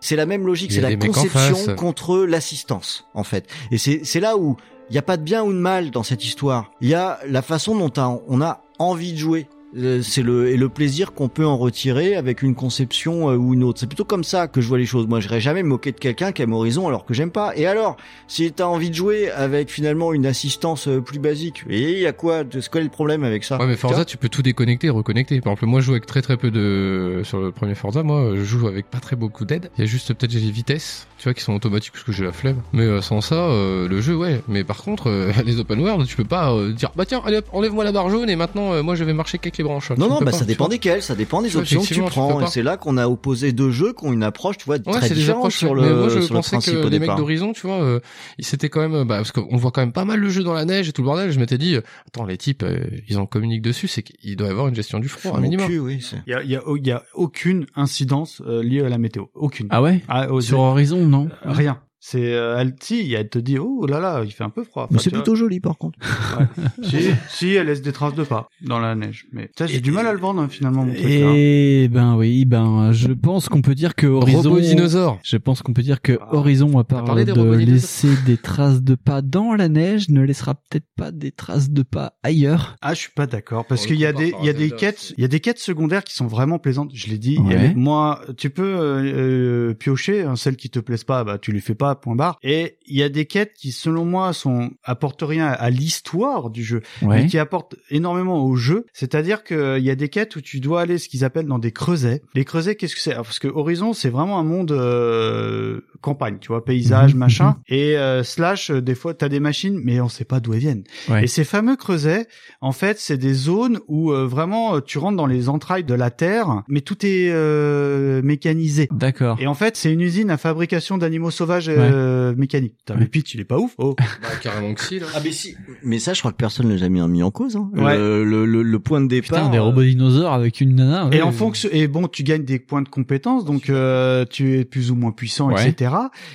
c'est 0.00 0.16
la 0.16 0.26
même 0.26 0.46
logique. 0.46 0.72
C'est 0.72 0.80
la 0.80 0.94
conception 0.96 1.74
contre 1.76 2.18
l'assistance, 2.24 3.06
en 3.14 3.24
fait. 3.24 3.48
Et 3.70 3.78
c'est, 3.78 4.20
là 4.20 4.36
où 4.36 4.56
il 4.90 4.96
y 4.96 4.98
a 4.98 5.02
pas 5.02 5.16
de 5.16 5.22
bien 5.22 5.42
ou 5.42 5.52
de 5.52 5.58
mal 5.58 5.90
dans 5.90 6.02
cette 6.02 6.24
histoire. 6.24 6.70
Il 6.82 6.88
y 6.88 6.94
a 6.94 7.18
la 7.26 7.40
façon 7.40 7.76
dont 7.76 8.20
on 8.28 8.40
a 8.42 8.62
envie 8.78 9.12
de 9.12 9.18
jouer. 9.18 9.46
Euh, 9.76 10.00
C'est 10.02 10.22
le 10.22 10.48
et 10.50 10.56
le 10.56 10.68
plaisir 10.68 11.12
qu'on 11.12 11.28
peut 11.28 11.46
en 11.46 11.56
retirer 11.56 12.16
avec 12.16 12.42
une 12.42 12.54
conception 12.54 13.30
euh, 13.30 13.36
ou 13.36 13.54
une 13.54 13.64
autre. 13.64 13.80
C'est 13.80 13.86
plutôt 13.86 14.04
comme 14.04 14.24
ça 14.24 14.46
que 14.46 14.60
je 14.60 14.68
vois 14.68 14.78
les 14.78 14.86
choses. 14.86 15.06
Moi, 15.06 15.20
je 15.20 15.28
n'irais 15.28 15.40
jamais 15.40 15.62
me 15.62 15.68
moquer 15.68 15.92
de 15.92 15.98
quelqu'un 15.98 16.32
qui 16.32 16.42
aime 16.42 16.52
Horizon 16.52 16.86
alors 16.88 17.04
que 17.04 17.14
j'aime 17.14 17.30
pas. 17.30 17.56
Et 17.56 17.66
alors, 17.66 17.96
si 18.28 18.50
t'as 18.52 18.66
envie 18.66 18.90
de 18.90 18.94
jouer 18.94 19.30
avec 19.30 19.70
finalement 19.70 20.12
une 20.12 20.26
assistance 20.26 20.88
euh, 20.88 21.00
plus 21.00 21.18
basique, 21.18 21.64
et 21.68 21.92
il 21.92 21.98
y 21.98 22.06
a 22.06 22.12
quoi 22.12 22.44
C'est 22.52 22.70
quoi 22.70 22.80
le 22.80 22.88
problème 22.88 23.24
avec 23.24 23.44
ça? 23.44 23.58
Ouais, 23.58 23.66
mais 23.66 23.76
Forza, 23.76 24.04
tu 24.04 24.16
peux 24.16 24.28
tout 24.28 24.42
déconnecter 24.42 24.88
et 24.88 24.90
reconnecter. 24.90 25.40
Par 25.40 25.52
exemple, 25.52 25.66
moi, 25.66 25.80
je 25.80 25.86
joue 25.86 25.92
avec 25.92 26.06
très 26.06 26.22
très 26.22 26.36
peu 26.36 26.50
de, 26.50 27.22
sur 27.24 27.40
le 27.40 27.50
premier 27.50 27.74
Forza, 27.74 28.02
moi, 28.02 28.32
je 28.36 28.44
joue 28.44 28.66
avec 28.68 28.90
pas 28.90 29.00
très 29.00 29.16
beaucoup 29.16 29.44
d'aide. 29.44 29.70
Il 29.76 29.80
y 29.80 29.84
a 29.84 29.86
juste 29.86 30.12
peut-être 30.14 30.32
les 30.32 30.50
vitesses, 30.50 31.06
tu 31.18 31.24
vois, 31.24 31.34
qui 31.34 31.42
sont 31.42 31.54
automatiques 31.54 31.92
parce 31.92 32.04
que 32.04 32.12
j'ai 32.12 32.24
la 32.24 32.32
flemme. 32.32 32.60
Mais 32.72 32.84
euh, 32.84 33.00
sans 33.00 33.20
ça, 33.20 33.34
euh, 33.34 33.88
le 33.88 34.00
jeu, 34.00 34.14
ouais. 34.16 34.40
Mais 34.46 34.62
par 34.62 34.82
contre, 34.82 35.08
euh, 35.08 35.32
les 35.44 35.58
open 35.58 35.80
world, 35.80 36.06
tu 36.06 36.16
peux 36.16 36.24
pas 36.24 36.52
euh, 36.52 36.72
dire, 36.72 36.90
bah 36.96 37.06
tiens, 37.06 37.22
allez 37.24 37.38
hop, 37.38 37.46
enlève-moi 37.52 37.84
la 37.84 37.92
barre 37.92 38.10
jaune 38.10 38.30
et 38.30 38.36
maintenant, 38.36 38.72
euh, 38.72 38.82
moi, 38.82 38.94
je 38.94 39.04
vais 39.04 39.12
marcher 39.12 39.40
les 39.42 39.63
branches. 39.64 39.90
Non, 39.90 39.96
Tu 39.96 40.00
non, 40.12 40.18
bah 40.20 40.26
pas, 40.26 40.32
ça 40.32 40.44
dépend 40.44 40.64
vois. 40.66 40.70
desquelles, 40.70 41.02
ça 41.02 41.14
dépend 41.16 41.42
des 41.42 41.56
options 41.56 41.82
que 41.82 41.86
tu 41.92 42.00
prends. 42.02 42.40
Et 42.40 42.46
c'est 42.46 42.62
là 42.62 42.76
qu'on 42.76 42.96
a 42.96 43.08
opposé 43.08 43.52
deux 43.52 43.70
jeux 43.72 43.92
qui 43.92 44.04
ont 44.06 44.12
une 44.12 44.22
approche, 44.22 44.58
tu 44.58 44.66
vois, 44.66 44.76
Ouais, 44.76 44.82
très 44.82 45.00
c'est 45.08 45.08
des 45.14 45.14
différente 45.20 45.38
approches 45.40 45.56
sur 45.58 45.74
le, 45.74 45.82
Mais 45.82 45.92
moi, 45.92 46.08
je 46.08 46.20
sur 46.20 46.34
le 46.34 46.38
pensais 46.38 46.50
principe 46.52 46.74
que 46.74 46.86
au 46.86 46.88
les 46.88 46.98
mecs 47.00 47.14
d'Horizon, 47.16 47.52
tu 47.52 47.66
vois, 47.66 47.82
euh, 47.82 48.00
ils 48.38 48.44
s'étaient 48.44 48.68
quand 48.68 48.80
même, 48.88 49.04
bah, 49.04 49.16
parce 49.16 49.32
qu'on 49.32 49.56
voit 49.56 49.70
quand 49.72 49.80
même 49.82 49.92
pas 49.92 50.04
mal 50.04 50.20
le 50.20 50.28
jeu 50.28 50.44
dans 50.44 50.52
la 50.54 50.64
neige 50.64 50.88
et 50.88 50.92
tout 50.92 51.02
le 51.02 51.06
bordel. 51.06 51.32
Je 51.32 51.40
m'étais 51.40 51.58
dit, 51.58 51.74
euh, 51.74 51.80
attends, 52.06 52.24
les 52.24 52.36
types, 52.36 52.62
euh, 52.62 52.78
ils 53.08 53.18
en 53.18 53.26
communiquent 53.26 53.62
dessus, 53.62 53.88
c'est 53.88 54.02
qu'il 54.02 54.36
doit 54.36 54.46
y 54.46 54.50
avoir 54.50 54.68
une 54.68 54.74
gestion 54.74 55.00
du 55.00 55.08
froid, 55.08 55.36
un 55.36 55.40
minimum. 55.40 55.66
cul, 55.66 55.78
oui, 55.80 55.98
c'est- 56.00 56.22
Il 56.26 56.30
y 56.30 56.34
a, 56.34 56.42
il 56.42 56.50
y 56.50 56.56
a, 56.56 56.62
il 56.76 56.86
y 56.86 56.90
a 56.92 57.02
aucune 57.14 57.66
incidence 57.74 58.42
euh, 58.46 58.62
liée 58.62 58.82
à 58.84 58.88
la 58.88 58.98
météo, 58.98 59.24
aucune. 59.34 59.66
Ah 59.70 59.82
ouais 59.82 60.02
Ah, 60.08 60.28
Sur 60.40 60.60
Horizon, 60.60 61.04
non 61.06 61.28
Euh, 61.46 61.50
Rien. 61.52 61.78
C'est 62.06 62.34
euh, 62.34 62.58
elle, 62.58 62.74
si, 62.82 63.14
elle 63.14 63.30
te 63.30 63.38
dit 63.38 63.58
oh 63.58 63.86
là 63.86 63.98
là, 63.98 64.20
il 64.26 64.30
fait 64.30 64.44
un 64.44 64.50
peu 64.50 64.62
froid. 64.62 64.88
Mais 64.90 64.98
c'est 64.98 65.08
vois. 65.08 65.20
plutôt 65.20 65.36
joli 65.36 65.58
par 65.58 65.78
contre. 65.78 65.98
si, 66.82 66.98
si, 67.30 67.54
elle 67.54 67.68
laisse 67.68 67.80
des 67.80 67.92
traces 67.92 68.14
de 68.14 68.24
pas 68.24 68.50
dans 68.60 68.78
la 68.78 68.94
neige. 68.94 69.24
Mais 69.32 69.50
ça, 69.56 69.66
j'ai 69.66 69.80
du 69.80 69.90
mal 69.90 70.06
à 70.06 70.12
le 70.12 70.18
vendre 70.18 70.42
hein, 70.42 70.48
finalement 70.50 70.84
mon 70.84 70.92
truc. 70.92 71.02
Et 71.02 71.88
ben 71.90 72.14
oui, 72.14 72.44
ben 72.44 72.92
je 72.92 73.10
pense 73.10 73.48
qu'on 73.48 73.62
peut 73.62 73.74
dire 73.74 73.94
que 73.94 74.06
Horizon. 74.06 74.50
Robot 74.50 74.60
dinosaure. 74.60 75.18
Je 75.24 75.38
pense 75.38 75.62
qu'on 75.62 75.72
peut 75.72 75.80
dire 75.80 76.02
que 76.02 76.18
Ah. 76.20 76.34
Horizon, 76.34 76.78
à 76.78 76.84
part 76.84 77.14
de 77.14 77.54
laisser 77.56 78.10
des 78.26 78.36
traces 78.36 78.82
de 78.82 78.96
pas 78.96 79.22
dans 79.22 79.54
la 79.54 79.70
neige, 79.70 80.10
ne 80.10 80.20
laissera 80.20 80.56
peut-être 80.56 80.86
pas 80.98 81.10
des 81.10 81.32
traces 81.32 81.70
de 81.70 81.82
pas 81.82 82.18
ailleurs. 82.22 82.76
Ah, 82.82 82.92
je 82.92 83.00
suis 83.00 83.12
pas 83.12 83.26
d'accord 83.26 83.64
parce 83.64 83.86
qu'il 83.86 83.96
y 83.96 84.04
a 84.04 84.12
des 84.12 84.34
il 84.40 84.44
y 84.44 84.50
a 84.50 84.52
des 84.52 84.70
quêtes, 84.70 85.14
il 85.16 85.22
y 85.22 85.24
a 85.24 85.28
des 85.28 85.40
quêtes 85.40 85.58
secondaires 85.58 86.04
qui 86.04 86.14
sont 86.14 86.26
vraiment 86.26 86.58
plaisantes. 86.58 86.90
Je 86.92 87.08
l'ai 87.08 87.18
dit. 87.18 87.38
Ouais. 87.38 87.72
moi, 87.74 88.20
tu 88.36 88.50
peux 88.50 88.62
euh, 88.62 89.70
euh, 89.70 89.74
piocher 89.74 90.20
hein, 90.20 90.36
celles 90.36 90.56
qui 90.56 90.68
te 90.68 90.80
plaisent 90.80 91.04
pas, 91.04 91.24
bah 91.24 91.38
tu 91.38 91.50
les 91.50 91.60
fais 91.60 91.74
pas 91.74 91.93
Zelda 91.94 92.00
point 92.00 92.14
barre 92.16 92.38
et 92.42 92.76
il 92.86 92.96
y 92.96 93.02
a 93.02 93.08
des 93.08 93.24
quêtes 93.26 93.52
qui 93.54 93.72
selon 93.72 94.04
moi 94.04 94.32
sont 94.32 94.70
apportent 94.84 95.22
rien 95.22 95.46
à 95.48 95.70
l'histoire 95.70 96.50
du 96.50 96.62
jeu 96.64 96.82
Ouais. 97.02 97.22
mais 97.22 97.26
qui 97.26 97.38
apportent 97.38 97.76
énormément 97.90 98.44
au 98.44 98.56
jeu 98.56 98.86
c'est-à-dire 98.92 99.44
que 99.44 99.78
il 99.78 99.84
y 99.84 99.90
a 99.90 99.94
des 99.94 100.08
quêtes 100.08 100.36
où 100.36 100.40
tu 100.40 100.60
dois 100.60 100.80
aller 100.82 100.98
ce 100.98 101.08
qu'ils 101.08 101.24
appellent 101.24 101.46
dans 101.46 101.58
des 101.58 101.72
creusets 101.72 102.22
les 102.34 102.44
creusets 102.44 102.74
qu'est-ce 102.76 102.94
que 102.94 103.00
c'est? 103.00 103.14
Parce 103.14 103.38
que 103.38 103.48
Horizon 103.48 103.92
c'est 103.92 104.10
vraiment 104.10 104.38
un 104.38 104.44
monde 104.44 104.72
euh, 104.72 105.80
campagne 106.00 106.38
tu 106.40 106.48
vois 106.48 106.64
paysage 106.64 107.12
Mhm, 107.14 107.18
machin 107.20 107.48
mhm. 107.48 107.54
et 107.76 107.96
euh, 107.96 108.22
slash 108.22 108.70
euh, 108.70 108.80
des 108.82 108.94
fois 108.94 109.14
t'as 109.14 109.28
des 109.28 109.40
machines 109.40 109.80
mais 109.82 110.00
on 110.00 110.08
sait 110.08 110.24
pas 110.24 110.40
d'où 110.40 110.52
elles 110.54 110.60
viennent 110.60 110.84
Ouais. 111.08 111.24
et 111.24 111.26
ces 111.26 111.44
fameux 111.44 111.76
creusets 111.76 112.26
en 112.60 112.72
fait 112.72 112.98
c'est 112.98 113.16
des 113.18 113.34
zones 113.34 113.80
où 113.88 114.12
euh, 114.12 114.26
vraiment 114.26 114.76
euh, 114.76 114.80
tu 114.80 114.98
rentres 114.98 115.16
dans 115.16 115.26
les 115.26 115.48
entrailles 115.48 115.84
de 115.84 115.94
la 115.94 116.10
terre 116.10 116.62
mais 116.68 116.80
tout 116.80 117.04
est 117.04 117.30
euh, 117.30 118.22
mécanisé 118.22 118.88
D'accord. 118.92 119.36
et 119.40 119.46
en 119.46 119.54
fait, 119.54 119.76
c'est 119.76 119.92
une 119.92 120.00
usine 120.00 120.30
à 120.30 120.36
fabrication 120.36 120.98
d'animaux 120.98 121.30
sauvages 121.30 121.68
euh, 121.92 122.34
mécaniques. 122.36 122.76
Putain, 122.78 122.94
le 122.98 123.06
pitch, 123.06 123.34
il 123.34 123.40
est 123.40 123.44
pas 123.44 123.58
ouf. 123.58 123.74
Oh. 123.78 123.94
Bah, 124.22 124.28
carrément 124.42 124.72
que 124.74 124.80
si, 124.82 124.98
là. 124.98 125.06
Ah 125.14 125.20
mais 125.22 125.32
si. 125.32 125.54
Mais 125.82 125.98
ça, 125.98 126.14
je 126.14 126.20
crois 126.20 126.30
que 126.32 126.36
personne 126.36 126.68
l'a 126.68 126.76
jamais 126.76 127.00
mis 127.08 127.22
en 127.22 127.30
cause. 127.30 127.56
Hein. 127.56 127.70
Ouais. 127.74 127.96
Le, 127.96 128.24
le, 128.24 128.46
le, 128.46 128.62
le 128.62 128.78
point 128.78 129.00
de 129.00 129.08
départ. 129.08 129.38
Putain, 129.40 129.50
des 129.50 129.58
robots 129.58 129.82
dinosaures 129.82 130.32
avec 130.32 130.60
une 130.60 130.74
nana. 130.76 131.06
ouais. 131.08 131.16
Et 131.18 131.22
en 131.22 131.32
fonction, 131.32 131.68
et 131.72 131.86
bon, 131.88 132.08
tu 132.08 132.22
gagnes 132.22 132.44
des 132.44 132.58
points 132.58 132.82
de 132.82 132.88
compétences, 132.88 133.44
donc 133.44 133.68
euh, 133.70 134.24
tu 134.28 134.58
es 134.58 134.64
plus 134.64 134.90
ou 134.90 134.94
moins 134.96 135.12
puissant, 135.12 135.50
Ouais. 135.52 135.68
etc. 135.68 135.94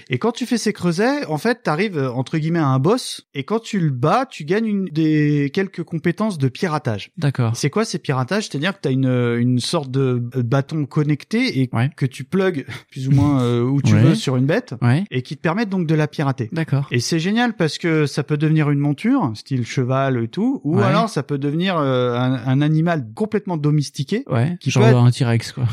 Et 0.10 0.18
quand 0.20 0.32
tu 0.32 0.45
fais 0.45 0.58
ces 0.58 0.74
creusets, 0.74 1.26
en 1.26 1.38
fait, 1.38 1.64
t'arrives 1.64 1.97
euh, 1.97 2.12
entre 2.12 2.38
guillemets 2.38 2.60
à 2.60 2.68
un 2.68 2.80
boss, 2.80 3.28
et 3.34 3.43
quand 3.43 3.60
tu 3.60 3.80
le 3.80 3.89
bats, 3.91 4.26
tu 4.30 4.43
gagnes 4.45 4.66
une 4.68 4.86
des 4.86 5.50
quelques 5.54 5.84
compétences 5.84 6.38
de 6.38 6.47
piratage. 6.50 7.12
D'accord. 7.18 7.56
C'est 7.56 7.70
quoi 7.70 7.86
ces 7.86 8.00
piratages? 8.00 8.47
C'est-à-dire 8.50 8.74
que 8.74 8.80
t'as 8.82 8.91
une 8.91 9.10
une 9.39 9.60
sorte 9.60 9.89
de 9.91 10.22
bâton 10.36 10.86
connecté 10.86 11.62
et 11.62 11.70
Ouais. 11.74 11.89
que 11.95 12.06
tu 12.06 12.24
plugs 12.24 12.66
plus 12.91 13.08
ou 13.08 13.12
moins 13.12 13.41
euh, 13.41 13.62
où 13.64 13.82
tu 13.82 13.93
Ouais. 13.93 14.02
veux 14.02 14.16
sur 14.16 14.36
une 14.36 14.45
bête, 14.45 14.76
Ouais. 14.82 15.04
et 15.12 15.22
qui 15.22 15.36
te 15.40 15.44
permettent 15.44 15.70
donc 15.70 15.88
de 15.88 15.96
la 15.96 16.08
pirater. 16.08 16.50
D'accord. 16.52 16.88
Et 16.92 17.00
c'est 17.00 17.20
génial 17.20 17.54
parce 17.54 17.78
que 17.78 18.06
ça 18.06 18.24
peut 18.24 18.36
devenir 18.38 18.70
une 18.70 18.80
monture, 18.80 19.32
style 19.36 19.66
cheval 19.66 20.22
et 20.24 20.28
tout, 20.28 20.60
ou 20.64 20.78
Ouais. 20.78 20.84
alors 20.84 21.10
ça 21.10 21.24
peut 21.24 21.38
devenir 21.38 21.78
euh, 21.78 22.16
un, 22.18 22.34
un 22.46 22.62
animal 22.62 23.06
complètement 23.16 23.56
domestiqué, 23.58 24.24
Ouais. 24.28 24.58
Qui 24.60 24.70
Genre 24.72 24.84
peut 24.84 24.90
être- 24.90 24.98
un 24.98 25.12
T-Rex 25.12 25.54
quoi. 25.54 25.64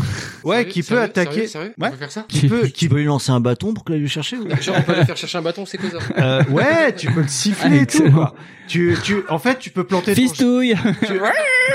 ouais, 0.45 0.57
Sérieux, 0.59 0.71
qui 0.71 0.81
peut 0.83 0.87
sérieux, 0.87 1.03
attaquer, 1.03 1.31
Sérieux, 1.33 1.47
sérieux 1.49 1.75
Ouais. 1.79 1.89
On 1.89 1.91
peut 1.91 1.97
faire 1.97 2.13
ça 2.13 2.25
qui 2.29 2.47
peut, 2.49 2.69
Tu 2.75 2.89
peux 2.89 2.97
lui 2.99 3.05
lancer 3.05 3.33
un 3.33 3.41
bâton 3.41 3.75
pour 3.75 3.85
qu'elle 3.85 3.97
aille 3.97 4.03
le 4.03 4.07
chercher 4.09 4.37
ou... 4.39 4.49
Genre, 4.61 4.77
on 4.79 4.83
peut 4.83 4.93
aller 4.93 5.05
faire 5.05 5.17
chercher 5.17 5.39
un 5.39 5.43
bâton, 5.43 5.67
c'est 5.67 5.79
quoi 5.79 5.91
ça 5.91 5.99
euh, 6.19 6.45
ouais, 6.51 6.95
tu 6.95 7.11
peux 7.11 7.23
le 7.23 7.29
siffler 7.29 7.79
et 7.83 7.87
tout. 7.87 8.11
Quoi. 8.13 8.35
Tu, 8.69 8.97
tu, 9.05 9.17
en 9.29 9.39
fait, 9.39 9.59
tu 9.59 9.71
peux 9.71 9.85
planter 9.85 10.15
ton, 10.15 10.21
Fistouille. 10.23 10.75
tu, 11.07 11.15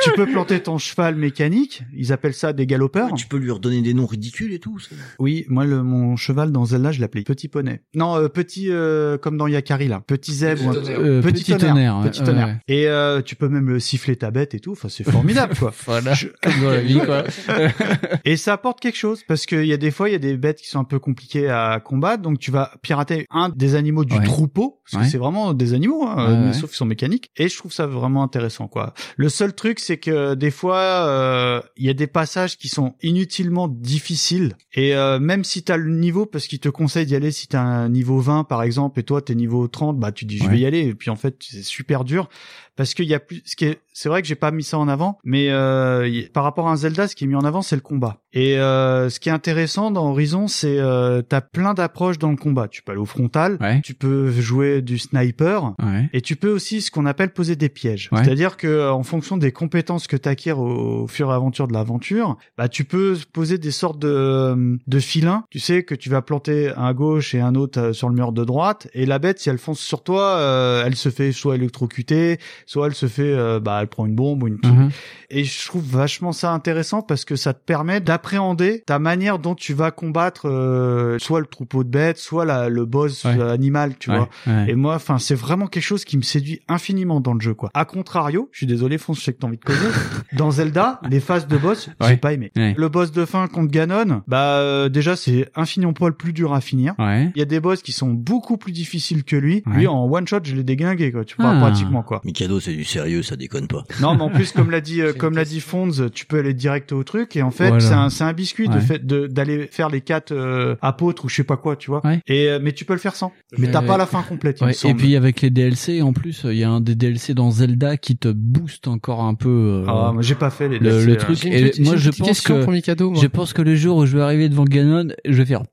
tu 0.03 0.11
peux 0.11 0.25
planter 0.25 0.59
ton 0.61 0.77
cheval 0.77 1.15
mécanique. 1.15 1.83
Ils 1.95 2.11
appellent 2.11 2.33
ça 2.33 2.51
des 2.53 2.65
galopeurs. 2.67 3.13
Tu 3.13 3.27
peux 3.27 3.37
lui 3.37 3.51
redonner 3.51 3.81
des 3.81 3.93
noms 3.93 4.05
ridicules 4.05 4.51
et 4.53 4.59
tout. 4.59 4.77
ça. 4.79 4.89
Oui, 5.19 5.45
moi, 5.47 5.65
le, 5.65 5.83
mon 5.83 6.15
cheval 6.17 6.51
dans 6.51 6.65
Zelda, 6.65 6.91
je 6.91 6.99
l'appelais 7.01 7.23
Petit 7.23 7.47
Poney. 7.47 7.80
Non, 7.95 8.15
euh, 8.17 8.27
petit 8.29 8.67
euh, 8.69 9.17
comme 9.17 9.37
dans 9.37 9.47
Yakari 9.47 9.87
là, 9.87 10.01
Petit 10.05 10.33
zèbre. 10.33 10.65
ou 10.65 10.69
un- 10.69 10.73
tonnerre. 10.73 10.99
Euh, 10.99 11.21
petit, 11.21 11.43
petit 11.43 11.51
tonnerre. 11.51 11.69
tonnerre, 11.73 11.97
ouais, 11.99 12.09
petit 12.09 12.23
tonnerre. 12.23 12.47
ouais. 12.47 12.57
Et 12.67 12.87
euh, 12.87 13.21
tu 13.21 13.35
peux 13.35 13.49
même 13.49 13.67
le 13.69 13.79
siffler 13.79 14.15
ta 14.15 14.31
bête 14.31 14.53
et 14.53 14.59
tout. 14.59 14.71
Enfin, 14.71 14.87
c'est 14.89 15.03
formidable 15.03 15.55
quoi. 15.57 15.73
Voilà. 15.85 16.13
Je- 16.13 16.27
Comme 16.41 16.61
dans 16.61 16.69
la 16.71 16.81
vie 16.81 16.99
quoi. 16.99 17.23
Et 18.25 18.37
ça 18.37 18.53
apporte 18.53 18.79
quelque 18.79 18.97
chose 18.97 19.21
parce 19.27 19.45
qu'il 19.45 19.65
y 19.65 19.73
a 19.73 19.77
des 19.77 19.91
fois 19.91 20.09
il 20.09 20.13
y 20.13 20.15
a 20.15 20.19
des 20.19 20.37
bêtes 20.37 20.59
qui 20.61 20.67
sont 20.67 20.79
un 20.79 20.83
peu 20.83 20.99
compliquées 20.99 21.49
à 21.49 21.79
combattre, 21.83 22.21
donc 22.23 22.39
tu 22.39 22.51
vas 22.51 22.71
pirater 22.81 23.25
un 23.31 23.49
des 23.49 23.75
animaux 23.75 24.05
du 24.05 24.15
Ouais. 24.17 24.23
troupeau 24.23 24.81
parce 24.85 25.01
Ouais. 25.01 25.05
que 25.07 25.11
c'est 25.11 25.17
vraiment 25.17 25.53
des 25.53 25.73
animaux, 25.73 26.05
hein, 26.05 26.15
Ouais, 26.27 26.37
mais 26.39 26.47
ouais. 26.47 26.53
sauf 26.53 26.69
qu'ils 26.69 26.77
sont 26.77 26.85
mécaniques. 26.85 27.31
Et 27.37 27.47
je 27.49 27.57
trouve 27.57 27.71
ça 27.73 27.87
vraiment 27.87 28.23
intéressant 28.23 28.67
quoi. 28.67 28.93
Le 29.17 29.29
seul 29.29 29.53
truc 29.53 29.79
c'est 29.79 29.97
que 29.97 30.33
des 30.35 30.51
fois 30.51 30.79
euh, 30.79 31.61
il 31.77 31.85
y 31.85 31.89
a 31.89 31.93
des 31.93 32.07
passages 32.07 32.57
qui 32.57 32.67
sont 32.69 32.95
inutilement 33.01 33.67
difficiles 33.67 34.55
et 34.73 34.95
euh, 34.95 35.19
même 35.19 35.43
si 35.43 35.63
t'as 35.63 35.77
le 35.77 35.89
niveau 35.91 36.25
parce 36.25 36.47
qu'ils 36.47 36.59
te 36.59 36.69
conseillent 36.69 37.05
d'y 37.05 37.15
aller 37.15 37.31
si 37.31 37.47
t'as 37.47 37.60
un 37.61 37.89
niveau 37.89 38.19
20 38.19 38.43
par 38.45 38.63
exemple 38.63 38.99
et 38.99 39.03
toi 39.03 39.21
t'es 39.21 39.35
niveau 39.35 39.67
30 39.67 39.97
bah 39.99 40.11
tu 40.11 40.25
dis 40.25 40.37
je 40.37 40.43
Ouais. 40.45 40.49
vais 40.51 40.59
y 40.59 40.65
aller. 40.65 40.79
Et 40.87 40.93
puis 40.95 41.09
en 41.09 41.15
fait 41.15 41.35
c'est 41.39 41.63
super 41.63 42.03
dur. 42.03 42.29
Parce 42.77 42.93
qu'il 42.93 43.05
y 43.05 43.13
a 43.13 43.19
plus 43.19 43.41
ce 43.45 43.55
qui 43.55 43.65
est 43.65 43.79
c'est 43.93 44.07
vrai 44.09 44.21
que 44.21 44.27
j'ai 44.27 44.35
pas 44.35 44.51
mis 44.51 44.63
ça 44.63 44.77
en 44.79 44.87
avant 44.87 45.19
mais 45.23 45.49
euh, 45.51 46.07
y- 46.07 46.29
par 46.29 46.43
rapport 46.43 46.67
à 46.67 46.71
un 46.71 46.75
Zelda 46.77 47.07
ce 47.07 47.15
qui 47.15 47.25
est 47.25 47.27
mis 47.27 47.35
en 47.35 47.43
avant 47.43 47.61
c'est 47.61 47.75
le 47.75 47.81
combat 47.81 48.21
et 48.33 48.57
euh, 48.59 49.09
ce 49.09 49.19
qui 49.19 49.29
est 49.29 49.31
intéressant 49.31 49.91
dans 49.91 50.09
Horizon 50.11 50.47
c'est 50.47 50.79
euh, 50.79 51.21
t'as 51.21 51.41
plein 51.41 51.73
d'approches 51.73 52.17
dans 52.17 52.29
le 52.31 52.37
combat 52.37 52.67
tu 52.67 52.81
peux 52.81 52.91
aller 52.93 53.01
au 53.01 53.05
frontal 53.05 53.57
Ouais. 53.61 53.81
tu 53.83 53.93
peux 53.93 54.31
jouer 54.31 54.81
du 54.81 54.97
sniper 54.97 55.73
Ouais. 55.83 56.09
et 56.13 56.21
tu 56.21 56.35
peux 56.35 56.49
aussi 56.51 56.81
ce 56.81 56.91
qu'on 56.91 57.05
appelle 57.05 57.31
poser 57.33 57.55
des 57.55 57.69
pièges. 57.69 58.09
Ouais. 58.11 58.23
C'est-à-dire 58.23 58.57
que 58.57 58.67
euh, 58.67 58.93
en 58.93 59.03
fonction 59.03 59.37
des 59.37 59.51
compétences 59.51 60.07
que 60.07 60.15
tu 60.17 60.29
acquiers 60.29 60.51
au, 60.53 61.03
au 61.03 61.07
fur 61.07 61.29
et 61.31 61.33
à 61.35 61.39
mesure 61.39 61.67
de 61.67 61.73
l'aventure, 61.73 62.37
bah 62.57 62.67
tu 62.69 62.83
peux 62.85 63.17
poser 63.33 63.57
des 63.57 63.71
sortes 63.71 63.99
de 63.99 64.77
de 64.87 64.99
filins, 64.99 65.43
tu 65.49 65.59
sais 65.59 65.83
que 65.83 65.95
tu 65.95 66.09
vas 66.09 66.21
planter 66.21 66.69
un 66.75 66.85
à 66.85 66.93
gauche 66.93 67.35
et 67.35 67.39
un 67.41 67.55
autre 67.55 67.79
euh, 67.79 67.93
sur 67.93 68.09
le 68.09 68.15
mur 68.15 68.31
de 68.31 68.43
droite 68.45 68.87
et 68.93 69.05
la 69.05 69.19
bête 69.19 69.39
si 69.39 69.49
elle 69.49 69.57
fonce 69.57 69.79
sur 69.79 70.03
toi, 70.03 70.35
euh, 70.37 70.83
elle 70.85 70.95
se 70.95 71.09
fait 71.09 71.31
soit 71.31 71.55
électrocuter, 71.55 72.39
soit 72.65 72.87
elle 72.87 72.95
se 72.95 73.07
fait 73.07 73.23
euh, 73.33 73.59
bah 73.59 73.79
elle 73.81 73.87
prend 73.87 74.05
une 74.05 74.15
bombe 74.15 74.43
ou 74.43 74.47
une 74.47 74.57
Mhm. 74.63 74.89
et 75.31 75.43
je 75.43 75.65
trouve 75.65 75.83
vachement 75.83 76.31
ça 76.33 76.51
intéressant 76.51 77.01
parce 77.01 77.25
que 77.25 77.35
ça 77.35 77.53
te 77.53 77.63
permet 77.65 77.99
d'appréhender 78.21 78.83
ta 78.85 78.99
manière 78.99 79.39
dont 79.39 79.55
tu 79.55 79.73
vas 79.73 79.89
combattre 79.91 80.47
euh, 80.47 81.17
soit 81.19 81.39
le 81.39 81.45
troupeau 81.47 81.83
de 81.83 81.89
bêtes, 81.89 82.17
soit 82.17 82.45
la, 82.45 82.69
le 82.69 82.85
boss 82.85 83.23
Ouais. 83.25 83.35
euh, 83.39 83.51
animal, 83.53 83.95
tu 83.99 84.09
Ouais, 84.11 84.17
vois. 84.17 84.29
ouais. 84.47 84.69
Et 84.71 84.75
moi, 84.75 84.95
enfin, 84.95 85.17
c'est 85.17 85.35
vraiment 85.35 85.67
quelque 85.67 85.83
chose 85.83 86.05
qui 86.05 86.17
me 86.17 86.21
séduit 86.21 86.61
infiniment 86.67 87.19
dans 87.19 87.33
le 87.33 87.39
jeu, 87.41 87.53
quoi. 87.53 87.69
A 87.73 87.85
contrario, 87.85 88.49
je 88.51 88.59
suis 88.59 88.67
désolé, 88.67 88.97
Fonce, 88.97 89.19
je 89.19 89.23
sais 89.23 89.33
que 89.33 89.39
t'as 89.39 89.47
envie 89.47 89.57
de 89.57 89.63
causer. 89.63 89.79
dans 90.33 90.51
Zelda, 90.51 90.99
les 91.09 91.19
phases 91.19 91.47
de 91.47 91.57
boss, 91.57 91.89
j'ai 92.01 92.17
pas 92.17 92.33
aimé. 92.33 92.51
Ouais. 92.55 92.75
Le 92.77 92.89
boss 92.89 93.11
de 93.11 93.25
fin 93.25 93.47
contre 93.47 93.71
Ganon, 93.71 94.21
bah 94.27 94.57
euh, 94.59 94.89
déjà 94.89 95.15
c'est 95.15 95.49
infiniment 95.55 95.93
poil 95.93 96.13
plus 96.13 96.33
dur 96.33 96.53
à 96.53 96.61
finir. 96.61 96.93
Ouais. 96.99 97.31
Il 97.35 97.39
y 97.39 97.41
a 97.41 97.45
des 97.45 97.59
boss 97.59 97.81
qui 97.81 97.91
sont 97.91 98.09
beaucoup 98.11 98.57
plus 98.57 98.71
difficiles 98.71 99.23
que 99.23 99.35
lui. 99.35 99.63
Ouais. 99.65 99.77
Lui, 99.77 99.87
en 99.87 100.05
one 100.05 100.27
shot, 100.27 100.39
je 100.43 100.55
l'ai 100.55 100.63
déglingué, 100.63 101.11
quoi. 101.11 101.25
Tu 101.25 101.35
vois, 101.39 101.51
Ah. 101.51 101.59
pratiquement, 101.59 102.03
quoi. 102.03 102.21
Mikado, 102.23 102.59
c'est 102.59 102.73
du 102.73 102.83
sérieux, 102.83 103.23
ça 103.23 103.35
déconne 103.35 103.67
pas. 103.67 103.83
Non, 104.01 104.15
mais 104.15 104.21
en 104.23 104.29
plus, 104.29 104.51
comme 104.51 104.69
l'a 104.71 104.81
dit, 104.81 105.01
euh, 105.01 105.13
comme 105.17 105.35
l'a 105.35 105.45
dit 105.45 105.59
Fonz, 105.59 106.09
tu 106.13 106.25
peux 106.25 106.39
aller 106.39 106.53
direct 106.53 106.91
au 106.91 107.03
truc. 107.03 107.35
Et 107.35 107.41
en 107.41 107.51
fait, 107.51 107.67
Voilà. 107.69 107.79
c'est 107.79 107.93
un, 107.93 108.09
c'est 108.11 108.23
un 108.23 108.33
biscuit 108.33 108.67
de 108.67 108.75
Ouais. 108.75 108.81
fait 108.81 109.05
de 109.05 109.27
d'aller 109.27 109.67
faire 109.71 109.89
les 109.89 110.01
quatre 110.01 110.31
euh, 110.31 110.75
apôtres 110.81 111.25
ou 111.25 111.29
je 111.29 111.35
sais 111.35 111.43
pas 111.43 111.57
quoi, 111.57 111.75
tu 111.75 111.89
vois. 111.89 112.05
Ouais. 112.05 112.19
Et 112.27 112.47
euh, 112.49 112.59
mais 112.61 112.71
tu 112.73 112.85
peux 112.85 112.93
le 112.93 112.99
faire 112.99 113.15
sans. 113.15 113.31
Mais 113.57 113.69
t'as 113.71 113.81
pas 113.81 113.97
la 113.97 114.05
fin 114.05 114.21
complète. 114.21 114.59
il 114.61 114.65
Ouais, 114.67 114.73
me 114.83 114.89
et 114.89 114.93
puis 114.93 115.15
avec 115.15 115.41
les 115.41 115.49
DLC 115.49 116.01
en 116.01 116.13
plus, 116.13 116.41
il 116.45 116.53
y 116.57 116.63
a 116.63 116.69
un 116.69 116.81
des 116.81 116.95
DLC 116.95 117.33
dans 117.33 117.51
Zelda 117.51 117.97
qui 117.97 118.15
te 118.17 118.27
booste 118.29 118.87
encore 118.87 119.23
un 119.23 119.33
peu 119.33 119.49
euh, 119.49 119.85
Ah, 119.87 120.11
moi 120.13 120.21
j'ai 120.21 120.35
pas 120.35 120.49
fait 120.49 120.69
les 120.69 120.79
le, 120.79 120.89
DLC, 120.91 121.05
le 121.07 121.13
euh. 121.13 121.15
truc. 121.15 121.45
Et 121.45 121.61
petite- 121.69 121.85
moi 121.85 121.95
je 121.95 122.09
pense 122.11 122.41
que 122.41 122.63
pour 122.63 122.71
Mikado, 122.71 123.11
moi. 123.11 123.19
je 123.21 123.27
pense 123.27 123.53
que 123.53 123.61
le 123.61 123.75
jour 123.75 123.97
où 123.97 124.05
je 124.05 124.15
vais 124.17 124.23
arriver 124.23 124.47
devant 124.49 124.65
Ganon, 124.65 125.07
je 125.27 125.37
vais 125.37 125.45
faire 125.45 125.63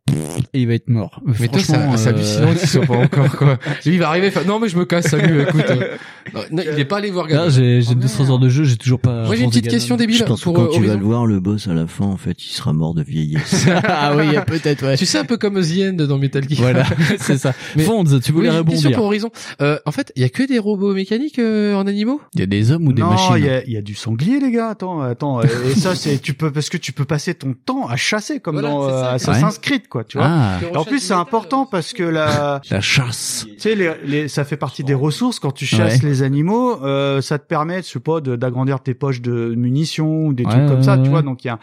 et 0.54 0.60
il 0.62 0.66
va 0.68 0.74
être 0.74 0.88
mort. 0.88 1.20
Mais 1.40 1.48
toi, 1.48 1.60
c'est 1.60 1.74
euh, 1.76 2.08
hallucinant 2.10 2.54
qu'il 2.54 2.68
soit 2.68 2.86
pas 2.86 2.96
encore, 2.96 3.36
quoi. 3.36 3.58
Lui, 3.84 3.94
il 3.94 3.98
va 3.98 4.08
arriver, 4.08 4.30
non, 4.46 4.58
mais 4.60 4.68
je 4.68 4.76
me 4.78 4.84
casse, 4.84 5.08
salut, 5.08 5.42
écoute. 5.42 5.64
euh, 5.70 5.96
non, 6.34 6.40
non, 6.52 6.62
il 6.72 6.78
est 6.78 6.84
pas 6.84 6.98
allé 6.98 7.10
voir 7.10 7.26
Ganon. 7.26 7.50
j'ai 7.50 7.82
j'ai 7.82 7.94
200 7.94 8.30
heures 8.30 8.38
de 8.38 8.48
jeu, 8.48 8.64
j'ai 8.64 8.76
toujours 8.76 9.00
pas. 9.00 9.24
Moi, 9.26 9.34
j'ai 9.36 9.42
une 9.44 9.50
petite 9.50 9.64
Ganon. 9.64 9.74
question 9.76 9.96
débile 9.96 10.16
Je 10.16 10.24
pense 10.24 10.44
que 10.44 10.50
quand 10.50 10.64
euh, 10.64 10.68
tu 10.72 10.84
vas 10.84 10.94
le 10.94 11.02
voir, 11.04 11.26
le 11.26 11.40
boss 11.40 11.68
à 11.68 11.74
la 11.74 11.86
fin, 11.86 12.04
en 12.06 12.16
fait, 12.16 12.27
il 12.38 12.50
sera 12.50 12.72
mort 12.72 12.94
de 12.94 13.02
vieillesse. 13.02 13.66
ah 13.84 14.14
oui, 14.16 14.26
peut-être 14.46 14.84
ouais. 14.84 14.96
Tu 14.96 15.06
sais, 15.06 15.18
un 15.18 15.24
peu 15.24 15.36
comme 15.36 15.60
The 15.60 15.78
End 15.90 16.04
dans 16.06 16.18
Metal 16.18 16.42
Gear. 16.48 16.60
Voilà, 16.60 16.84
c'est 17.18 17.38
ça. 17.38 17.52
Mais- 17.76 17.84
Fonds, 17.84 18.04
tu 18.04 18.32
voulais 18.32 18.50
Oui, 18.50 18.56
une 18.56 18.64
question 18.64 18.90
rebondir. 18.90 18.96
pour 18.96 19.06
Horizon. 19.06 19.30
Euh, 19.60 19.78
en 19.86 19.92
fait, 19.92 20.12
il 20.16 20.22
y 20.22 20.24
a 20.24 20.28
que 20.28 20.42
des 20.42 20.58
robots 20.58 20.94
mécaniques 20.94 21.38
euh, 21.38 21.74
en 21.74 21.86
animaux? 21.86 22.20
Il 22.34 22.40
y 22.40 22.42
a 22.42 22.46
des 22.46 22.70
hommes 22.72 22.86
ou 22.88 22.92
des 22.92 23.02
non, 23.02 23.10
machines 23.10 23.34
il 23.38 23.44
y 23.44 23.48
a, 23.50 23.64
il 23.64 23.72
y 23.72 23.76
a 23.76 23.82
du 23.82 23.94
sanglier, 23.94 24.40
les 24.40 24.50
gars. 24.50 24.68
Attends, 24.68 25.00
attends. 25.00 25.40
et 25.42 25.74
ça, 25.76 25.94
c'est 25.94 26.18
tu 26.18 26.34
peux 26.34 26.50
parce 26.50 26.68
que 26.70 26.76
tu 26.76 26.92
peux 26.92 27.04
passer 27.04 27.34
ton 27.34 27.54
temps 27.54 27.86
à 27.88 27.96
chasser 27.96 28.40
comme 28.40 28.54
Voilà, 28.60 28.68
dans 28.70 28.88
c'est 28.88 28.94
euh. 28.94 29.12
Assassin's 29.14 29.58
Creed, 29.58 29.88
quoi. 29.88 30.04
Tu 30.04 30.18
vois. 30.18 30.26
Ah, 30.28 30.58
Et 30.72 30.76
en 30.76 30.84
plus, 30.84 31.00
c'est 31.00 31.14
important 31.14 31.66
parce 31.66 31.92
que 31.92 32.02
la, 32.02 32.60
la 32.70 32.80
chasse. 32.80 33.46
tu 33.54 33.60
sais, 33.60 33.74
les, 33.74 33.92
les, 34.04 34.28
ça 34.28 34.44
fait 34.44 34.56
partie 34.56 34.84
des 34.84 34.94
ressources 34.94 35.38
quand 35.40 35.52
tu 35.52 35.66
chasses 35.66 36.02
Ouais. 36.02 36.08
les 36.08 36.22
animaux. 36.22 36.82
Euh, 36.84 37.20
ça 37.20 37.38
te 37.38 37.46
permet, 37.46 37.82
je 37.82 37.88
sais 37.88 38.00
pas, 38.00 38.20
d'agrandir 38.20 38.80
tes 38.80 38.94
poches 38.94 39.20
de 39.22 39.54
munitions 39.56 40.26
ou 40.26 40.32
des 40.34 40.44
Ouais, 40.44 40.50
trucs 40.50 40.66
comme 40.66 40.76
ouais, 40.78 40.82
ça. 40.82 40.96
Tu 40.96 41.04
ouais. 41.04 41.08
vois, 41.08 41.22
donc 41.22 41.44
il 41.44 41.48
y 41.48 41.50
a 41.50 41.58